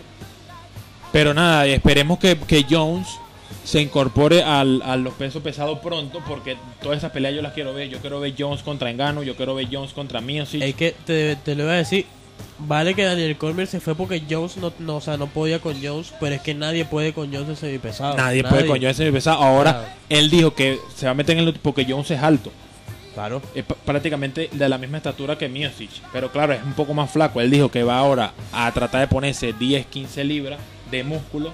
Pero 1.12 1.32
nada, 1.32 1.64
esperemos 1.66 2.18
que, 2.18 2.36
que 2.36 2.66
Jones 2.68 3.06
se 3.64 3.80
incorpore 3.80 4.42
al, 4.42 4.82
a 4.82 4.96
los 4.96 5.14
pesos 5.14 5.42
pesados 5.42 5.78
pronto, 5.78 6.20
porque 6.26 6.56
todas 6.82 6.98
esas 6.98 7.12
peleas 7.12 7.34
yo 7.34 7.40
las 7.42 7.52
quiero 7.52 7.72
ver. 7.72 7.88
Yo 7.88 7.98
quiero 7.98 8.18
ver 8.20 8.34
Jones 8.38 8.62
contra 8.62 8.90
Engano, 8.90 9.22
yo 9.22 9.36
quiero 9.36 9.54
ver 9.54 9.68
Jones 9.70 9.92
contra 9.92 10.20
Miocic. 10.20 10.60
Es 10.62 10.74
que 10.74 10.94
te, 11.06 11.36
te 11.36 11.54
lo 11.54 11.62
iba 11.64 11.72
a 11.72 11.76
decir. 11.76 12.04
Vale 12.60 12.94
que 12.94 13.04
Daniel 13.04 13.36
Cormier 13.36 13.68
se 13.68 13.78
fue 13.80 13.94
porque 13.94 14.22
Jones 14.28 14.56
no, 14.56 14.72
no, 14.80 14.96
o 14.96 15.00
sea, 15.00 15.16
no 15.16 15.26
podía 15.28 15.60
con 15.60 15.76
Jones, 15.82 16.12
pero 16.18 16.34
es 16.34 16.40
que 16.40 16.54
nadie 16.54 16.84
puede 16.84 17.12
con 17.12 17.32
Jones 17.32 17.48
en 17.50 17.56
semipesado. 17.56 18.16
Nadie, 18.16 18.42
puede 18.42 18.66
con 18.66 18.78
Jones 18.78 18.98
en 19.00 19.12
pesado. 19.12 19.42
Ahora, 19.42 19.72
Claro. 19.72 19.88
él 20.08 20.30
dijo 20.30 20.54
que 20.54 20.78
se 20.96 21.06
va 21.06 21.12
a 21.12 21.14
meter 21.14 21.38
en 21.38 21.46
el 21.46 21.54
porque 21.54 21.86
Jones 21.88 22.10
es 22.10 22.20
alto. 22.20 22.50
Claro. 23.14 23.42
Es 23.54 23.64
prácticamente 23.84 24.48
de 24.52 24.68
la 24.68 24.78
misma 24.78 24.96
estatura 24.98 25.36
que 25.38 25.48
Miocic. 25.48 25.90
Pero 26.12 26.30
claro, 26.30 26.52
es 26.52 26.62
un 26.62 26.72
poco 26.74 26.94
más 26.94 27.10
flaco. 27.10 27.40
Él 27.40 27.50
dijo 27.50 27.68
que 27.70 27.82
va 27.82 27.98
ahora 27.98 28.32
a 28.52 28.70
tratar 28.72 29.00
de 29.00 29.08
ponerse 29.08 29.52
10, 29.52 29.86
15 29.86 30.24
libras 30.24 30.58
de 30.90 31.02
músculo 31.04 31.52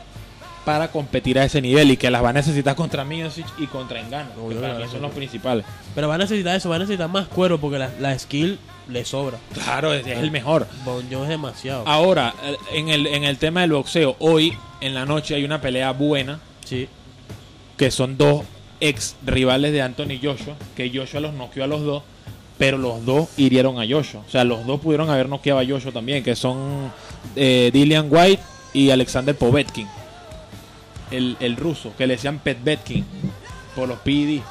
para 0.65 0.89
competir 0.89 1.39
a 1.39 1.45
ese 1.45 1.61
nivel 1.61 1.91
y 1.91 1.97
que 1.99 2.11
las 2.11 2.25
va 2.25 2.31
a 2.31 2.33
necesitar 2.33 2.75
contra 2.75 3.05
Miocic 3.05 3.47
y 3.59 3.67
contra 3.67 4.01
Engano. 4.01 4.31
que 4.49 4.55
para 4.57 4.75
mí 4.79 4.85
son 4.91 5.03
los 5.03 5.13
principales. 5.13 5.65
Pero 5.95 6.09
va 6.09 6.15
a 6.15 6.19
necesitar 6.19 6.57
eso, 6.57 6.71
va 6.71 6.77
a 6.77 6.79
necesitar 6.81 7.09
más 7.09 7.29
cuero 7.29 7.59
porque 7.61 7.79
la, 7.79 7.91
la 8.01 8.19
skill 8.19 8.59
le 8.89 9.05
sobra. 9.05 9.39
Claro, 9.53 9.93
es, 9.93 10.07
es 10.07 10.19
el 10.19 10.31
mejor. 10.31 10.67
Bon 10.85 11.05
es 11.11 11.29
demasiado. 11.29 11.87
Ahora, 11.87 12.35
en 12.73 12.89
el, 12.89 13.07
en 13.07 13.25
el 13.25 13.39
tema 13.39 13.63
del 13.63 13.73
boxeo, 13.73 14.17
hoy 14.19 14.57
en 14.81 14.95
la 14.95 15.07
noche 15.07 15.35
hay 15.35 15.45
una 15.45 15.61
pelea 15.61 15.93
buena 15.93 16.41
Sí. 16.65 16.89
que 17.77 17.91
son 17.91 18.17
dos 18.17 18.45
ex 18.81 19.17
rivales 19.25 19.73
de 19.73 19.83
Anthony 19.83 20.19
Joshua, 20.23 20.55
que 20.77 20.91
Joshua 20.95 21.21
los 21.21 21.35
noqueó 21.35 21.65
a 21.65 21.67
los 21.67 21.83
dos, 21.83 22.03
pero 22.59 22.79
los 22.79 23.05
dos 23.05 23.29
hirieron 23.37 23.79
a 23.81 23.87
Joshua. 23.89 24.23
O 24.27 24.31
sea, 24.31 24.45
los 24.45 24.67
dos 24.67 24.81
pudieron 24.81 25.11
haber 25.11 25.29
noqueado 25.29 25.61
a 25.61 25.67
Joshua 25.67 25.93
también, 25.93 26.23
que 26.23 26.37
son 26.37 26.93
eh, 27.37 27.71
Dillian 27.73 28.09
White 28.11 28.43
y 28.73 28.91
Alexander 28.91 29.35
Povetkin. 29.37 29.89
El, 31.11 31.37
el 31.41 31.57
ruso, 31.57 31.93
que 31.97 32.07
le 32.07 32.15
decían 32.15 32.39
Petvetkin 32.39 33.05
por 33.77 33.89
los 33.89 33.99
PD. 34.01 34.43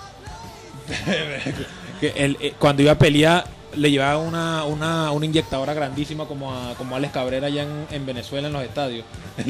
que 2.00 2.14
él, 2.16 2.38
eh, 2.40 2.54
cuando 2.60 2.82
iba 2.82 2.92
a 2.94 2.98
pelear 2.98 3.46
le 3.76 3.92
llevaba 3.92 4.18
una, 4.18 4.64
una, 4.66 5.12
una 5.12 5.26
inyectadora 5.26 5.74
grandísima 5.74 6.26
como 6.26 6.54
a, 6.54 6.74
como 6.76 6.96
Alex 6.96 7.14
Cabrera 7.14 7.48
allá 7.48 7.64
en, 7.64 7.88
en 7.92 8.06
Venezuela 8.06 8.48
en 8.48 8.54
los 8.54 8.64
estadios. 8.64 9.06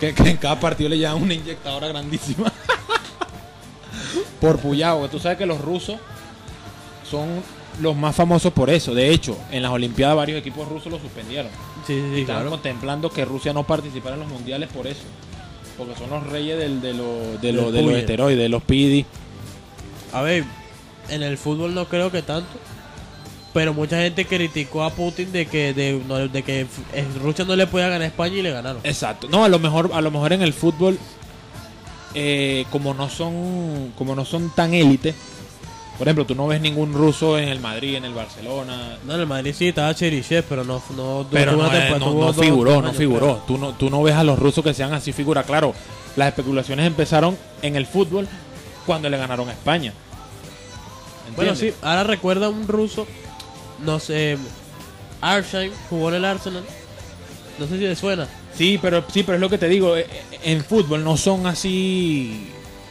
que, 0.00 0.14
que 0.14 0.28
en 0.30 0.36
cada 0.36 0.58
partido 0.60 0.88
le 0.90 0.98
llevaban 0.98 1.22
una 1.22 1.34
inyectadora 1.34 1.88
grandísima. 1.88 2.52
por 4.40 4.58
Puyao, 4.58 5.02
que 5.02 5.08
tú 5.08 5.18
sabes 5.18 5.38
que 5.38 5.46
los 5.46 5.60
rusos 5.60 5.96
son 7.08 7.28
los 7.80 7.96
más 7.96 8.14
famosos 8.16 8.52
por 8.52 8.70
eso. 8.70 8.94
De 8.94 9.10
hecho, 9.10 9.36
en 9.50 9.62
las 9.62 9.72
Olimpiadas 9.72 10.16
varios 10.16 10.38
equipos 10.38 10.68
rusos 10.68 10.90
lo 10.92 10.98
suspendieron. 10.98 11.50
Sí, 11.86 11.94
sí, 11.94 12.00
sí, 12.14 12.20
Estaban 12.22 12.42
claro. 12.42 12.50
contemplando 12.50 13.10
que 13.10 13.24
Rusia 13.24 13.52
no 13.52 13.64
participara 13.64 14.14
en 14.16 14.20
los 14.22 14.28
mundiales 14.30 14.68
por 14.70 14.86
eso. 14.86 15.02
Porque 15.78 15.94
son 15.96 16.10
los 16.10 16.26
reyes 16.26 16.58
del, 16.58 16.80
de, 16.80 16.92
lo- 16.94 17.38
de, 17.40 17.52
lo- 17.52 17.72
de 17.72 17.82
los 17.82 17.94
esteroides, 17.94 18.38
de 18.38 18.48
los 18.48 18.62
PD. 18.62 19.04
A 20.12 20.20
ver, 20.22 20.44
en 21.08 21.22
el 21.22 21.38
fútbol 21.38 21.74
no 21.74 21.86
creo 21.86 22.10
que 22.10 22.22
tanto. 22.22 22.48
Pero 23.52 23.74
mucha 23.74 23.96
gente 23.96 24.26
criticó 24.26 24.84
a 24.84 24.90
Putin 24.90 25.32
de 25.32 25.46
que 25.46 25.74
de, 25.74 26.00
no, 26.06 26.18
de 26.28 26.42
que 26.42 26.66
eh, 26.92 27.04
Rusia 27.20 27.44
no 27.44 27.56
le 27.56 27.66
podía 27.66 27.86
ganar 27.88 28.02
a 28.02 28.06
España 28.06 28.36
y 28.36 28.42
le 28.42 28.52
ganaron. 28.52 28.80
Exacto. 28.84 29.26
No, 29.28 29.44
a 29.44 29.48
lo 29.48 29.58
mejor, 29.58 29.90
a 29.92 30.00
lo 30.00 30.10
mejor 30.12 30.32
en 30.32 30.42
el 30.42 30.52
fútbol, 30.52 30.98
eh, 32.14 32.64
como 32.70 32.94
no 32.94 33.08
son, 33.08 33.92
como 33.98 34.14
no 34.14 34.24
son 34.24 34.50
tan 34.54 34.72
élite, 34.74 35.14
por 35.98 36.06
ejemplo, 36.08 36.24
tú 36.24 36.34
no 36.34 36.46
ves 36.46 36.60
ningún 36.60 36.94
ruso 36.94 37.38
en 37.38 37.48
el 37.48 37.60
Madrid, 37.60 37.96
en 37.96 38.04
el 38.06 38.14
Barcelona. 38.14 38.96
No, 39.04 39.14
en 39.14 39.20
el 39.20 39.26
Madrid 39.26 39.52
sí 39.56 39.68
estaba 39.68 39.94
Cherichev, 39.94 40.44
pero 40.48 40.64
no, 40.64 40.80
no, 40.96 41.26
Pero 41.30 41.52
no, 41.56 41.66
eh, 41.74 41.90
no- 41.98 42.14
no 42.14 42.32
figuró, 42.32 42.80
no 42.80 42.92
figuró. 42.94 43.42
Tú 43.46 43.58
no, 43.58 43.72
tú 43.74 43.90
no 43.90 44.02
ves 44.02 44.14
a 44.14 44.24
los 44.24 44.38
rusos 44.38 44.64
que 44.64 44.72
sean 44.72 44.94
así 44.94 45.12
figura. 45.12 45.42
Claro, 45.42 45.74
las 46.16 46.28
especulaciones 46.28 46.86
empezaron 46.86 47.36
en 47.62 47.76
el 47.76 47.84
fútbol 47.86 48.26
cuando 48.86 49.10
le 49.10 49.18
ganaron 49.18 49.48
a 49.48 49.52
España. 49.52 49.92
Bueno, 51.36 51.54
sí, 51.54 51.72
ahora 51.82 52.02
recuerda 52.04 52.48
un 52.48 52.66
ruso, 52.66 53.06
no 53.84 53.98
sé, 53.98 54.36
Arsheim 55.20 55.72
jugó 55.88 56.10
en 56.10 56.16
el 56.16 56.24
Arsenal. 56.24 56.64
No 57.58 57.66
sé 57.66 57.78
si 57.78 57.84
le 57.84 57.96
suena. 57.96 58.26
Sí, 58.54 58.78
pero 58.80 59.04
sí, 59.12 59.22
pero 59.22 59.36
es 59.36 59.40
lo 59.40 59.50
que 59.50 59.58
te 59.58 59.68
digo, 59.68 59.96
eh, 59.96 60.06
eh, 60.10 60.38
en 60.44 60.64
fútbol 60.64 61.04
no 61.04 61.16
son 61.16 61.46
así, 61.46 62.48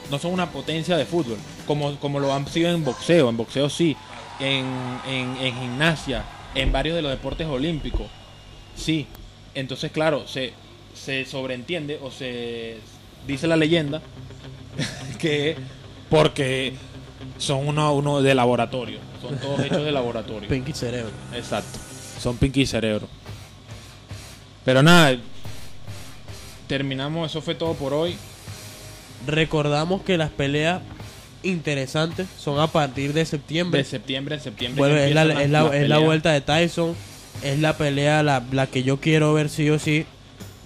no 0.10 0.20
son 0.20 0.34
una 0.34 0.52
potencia 0.52 0.96
de 0.96 1.06
fútbol, 1.06 1.38
como, 1.68 1.96
como 2.00 2.20
lo 2.20 2.34
han 2.34 2.48
sido 2.48 2.70
en 2.72 2.84
boxeo, 2.84 3.30
en 3.30 3.38
boxeo 3.38 3.70
sí, 3.70 3.96
en, 4.40 4.66
en, 5.08 5.38
en 5.38 5.56
gimnasia, 5.56 6.24
en 6.56 6.72
varios 6.72 6.96
de 6.96 7.02
los 7.02 7.12
deportes 7.12 7.48
olímpicos, 7.48 8.08
sí. 8.76 9.08
Entonces, 9.54 9.92
claro, 9.92 10.28
se, 10.28 10.54
se 10.94 11.26
sobreentiende 11.26 12.00
o 12.02 12.12
se 12.12 12.78
dice 13.28 13.48
la 13.48 13.58
leyenda 13.58 14.02
que 15.20 15.58
porque 16.10 16.74
son 17.38 17.68
uno, 17.68 17.94
uno 17.94 18.22
de 18.22 18.34
laboratorio, 18.34 19.00
son 19.22 19.38
todos 19.38 19.60
hechos 19.62 19.84
de 19.84 19.92
laboratorio. 19.92 20.48
Pinky 20.50 20.74
Cerebro. 20.74 21.12
Exacto. 21.34 21.80
Son 22.20 22.38
Pinky 22.38 22.66
Cerebro. 22.66 23.08
Pero 24.66 24.84
nada. 24.84 25.18
Terminamos, 26.68 27.30
eso 27.32 27.42
fue 27.42 27.56
todo 27.56 27.74
por 27.74 27.94
hoy. 27.94 28.16
Recordamos 29.26 30.02
que 30.04 30.18
las 30.18 30.30
peleas 30.30 30.82
interesantes 31.44 32.28
son 32.38 32.60
a 32.60 32.68
partir 32.68 33.14
de 33.14 33.26
septiembre. 33.26 33.84
De 33.84 33.90
septiembre 33.90 34.36
en 34.36 34.42
septiembre. 34.42 34.80
Bueno, 34.80 34.96
es 34.98 35.14
la, 35.14 35.24
es 35.44 35.50
la- 35.50 35.76
es 36.00 36.04
vuelta 36.06 36.32
de 36.32 36.42
Tyson. 36.42 36.96
Es 37.44 37.60
la 37.60 37.78
pelea 37.78 38.22
la, 38.24 38.44
la 38.52 38.68
que 38.68 38.84
yo 38.84 38.98
quiero 39.00 39.34
ver 39.34 39.50
sí 39.50 39.70
o 39.70 39.80
sí. 39.80 40.06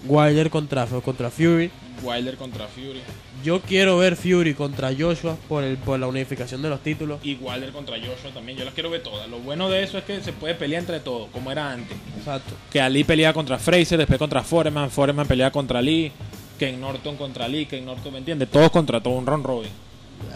Wilder 0.06 0.50
contra, 0.50 0.86
contra 0.86 1.30
Fury. 1.30 1.70
Wilder 2.04 2.36
contra 2.36 2.66
Fury. 2.68 3.00
Yo 3.42 3.60
quiero 3.60 3.98
ver 3.98 4.16
Fury 4.16 4.54
contra 4.54 4.90
Joshua 4.96 5.36
por, 5.48 5.64
el, 5.64 5.76
por 5.78 5.98
la 5.98 6.06
unificación 6.06 6.62
de 6.62 6.68
los 6.68 6.80
títulos. 6.80 7.18
Y 7.24 7.34
Wilder 7.36 7.72
contra 7.72 7.96
Joshua 7.98 8.30
también. 8.32 8.58
Yo 8.58 8.64
las 8.64 8.74
quiero 8.74 8.90
ver 8.90 9.02
todas. 9.02 9.28
Lo 9.28 9.38
bueno 9.38 9.68
de 9.70 9.82
eso 9.82 9.98
es 9.98 10.04
que 10.04 10.20
se 10.22 10.32
puede 10.32 10.54
pelear 10.54 10.80
entre 10.80 11.00
todos, 11.00 11.28
como 11.30 11.50
era 11.50 11.72
antes. 11.72 11.96
Exacto. 12.18 12.54
Que 12.70 12.80
Ali 12.80 13.04
pelea 13.04 13.32
contra 13.32 13.58
Fraser, 13.58 13.98
después 13.98 14.18
contra 14.18 14.42
Foreman. 14.42 14.90
Foreman 14.90 15.26
pelea 15.26 15.50
contra 15.50 15.80
Lee. 15.82 16.12
Ken 16.58 16.80
Norton 16.80 17.16
contra 17.16 17.48
Lee. 17.48 17.66
Ken 17.66 17.84
Norton, 17.84 18.12
¿me 18.12 18.18
entiendes? 18.18 18.50
Todos 18.50 18.70
contra 18.70 19.00
todos, 19.02 19.18
un 19.18 19.26
round 19.26 19.44
robin. 19.44 19.70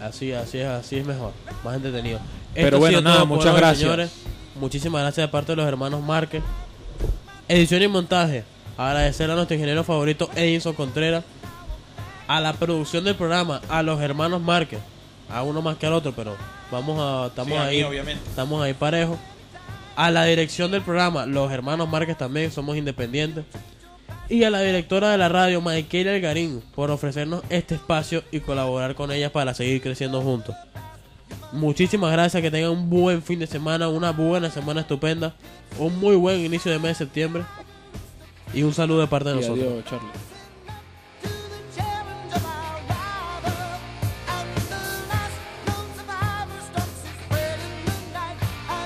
Así, 0.03 0.33
así 0.33 0.59
es, 0.59 0.67
así 0.67 0.97
es 0.97 1.07
mejor. 1.07 1.33
Más 1.65 1.77
entretenido. 1.77 2.19
Pero 2.55 2.67
Esto 2.69 2.79
bueno, 2.79 3.01
nada, 3.01 3.17
todo 3.19 3.27
muchas 3.27 3.57
gracias. 3.57 3.79
señores. 3.81 4.11
Muchísimas 4.59 5.03
gracias 5.03 5.27
de 5.27 5.31
parte 5.31 5.53
de 5.53 5.57
los 5.57 5.67
hermanos 5.67 6.03
Márquez. 6.03 6.43
Edición 7.49 7.83
y 7.83 7.89
montaje. 7.89 8.45
Agradecer 8.77 9.31
a 9.31 9.35
nuestro 9.35 9.55
ingeniero 9.55 9.83
favorito 9.85 10.29
Edinson 10.37 10.75
Contreras. 10.75 11.25
A 12.29 12.41
la 12.41 12.53
producción 12.53 13.05
del 13.05 13.15
programa, 13.17 13.61
a 13.69 13.83
los 13.83 14.01
hermanos 14.01 14.41
Márquez. 14.41 14.79
A 15.31 15.43
uno 15.43 15.61
más 15.63 15.77
que 15.77 15.87
al 15.87 15.93
otro, 15.95 16.13
pero 16.15 16.37
vamos 16.71 16.99
a. 17.01 17.27
Estamos 17.29 17.53
Sí, 17.53 17.59
a 17.59 17.65
mí, 17.65 17.69
ahí. 17.77 17.83
obviamente. 17.83 18.23
Estamos 18.29 18.63
ahí 18.63 18.75
parejos. 18.75 19.19
A 19.97 20.11
la 20.11 20.25
dirección 20.25 20.71
del 20.71 20.83
programa, 20.83 21.27
los 21.27 21.51
hermanos 21.51 21.89
Márquez 21.89 22.17
también, 22.17 22.53
somos 22.53 22.77
independientes. 22.77 23.45
Y 24.29 24.45
a 24.45 24.51
la 24.51 24.61
directora 24.61 25.11
de 25.11 25.19
la 25.19 25.29
radio, 25.29 25.61
Michaela 25.63 26.13
Algarín, 26.13 26.63
por 26.75 26.91
ofrecernos 26.91 27.43
este 27.49 27.75
espacio 27.75 28.23
y 28.31 28.41
colaborar 28.41 28.95
con 28.95 29.11
ella 29.11 29.33
para 29.33 29.55
seguir 29.55 29.81
creciendo 29.83 30.21
juntos. 30.23 30.55
Muchísimas 31.53 32.13
gracias, 32.13 32.43
que 32.43 32.51
tengan 32.51 32.71
un 32.73 32.91
buen 32.91 33.23
fin 33.23 33.39
de 33.39 33.47
semana, 33.47 33.89
una 33.89 34.13
buena 34.13 34.51
semana 34.51 34.83
estupenda, 34.83 35.35
un 35.79 35.99
muy 35.99 36.15
buen 36.15 36.45
inicio 36.45 36.71
de 36.71 36.79
mes 36.79 36.91
de 36.99 37.05
septiembre. 37.07 37.43
Y 38.53 38.63
un 38.63 38.75
saludo 38.75 39.01
de 39.01 39.07
parte 39.07 39.31
de 39.31 39.37
Y 39.37 39.41
nosotros. 39.41 39.67
adiós, 39.67 39.85
Charlie. 39.87 40.09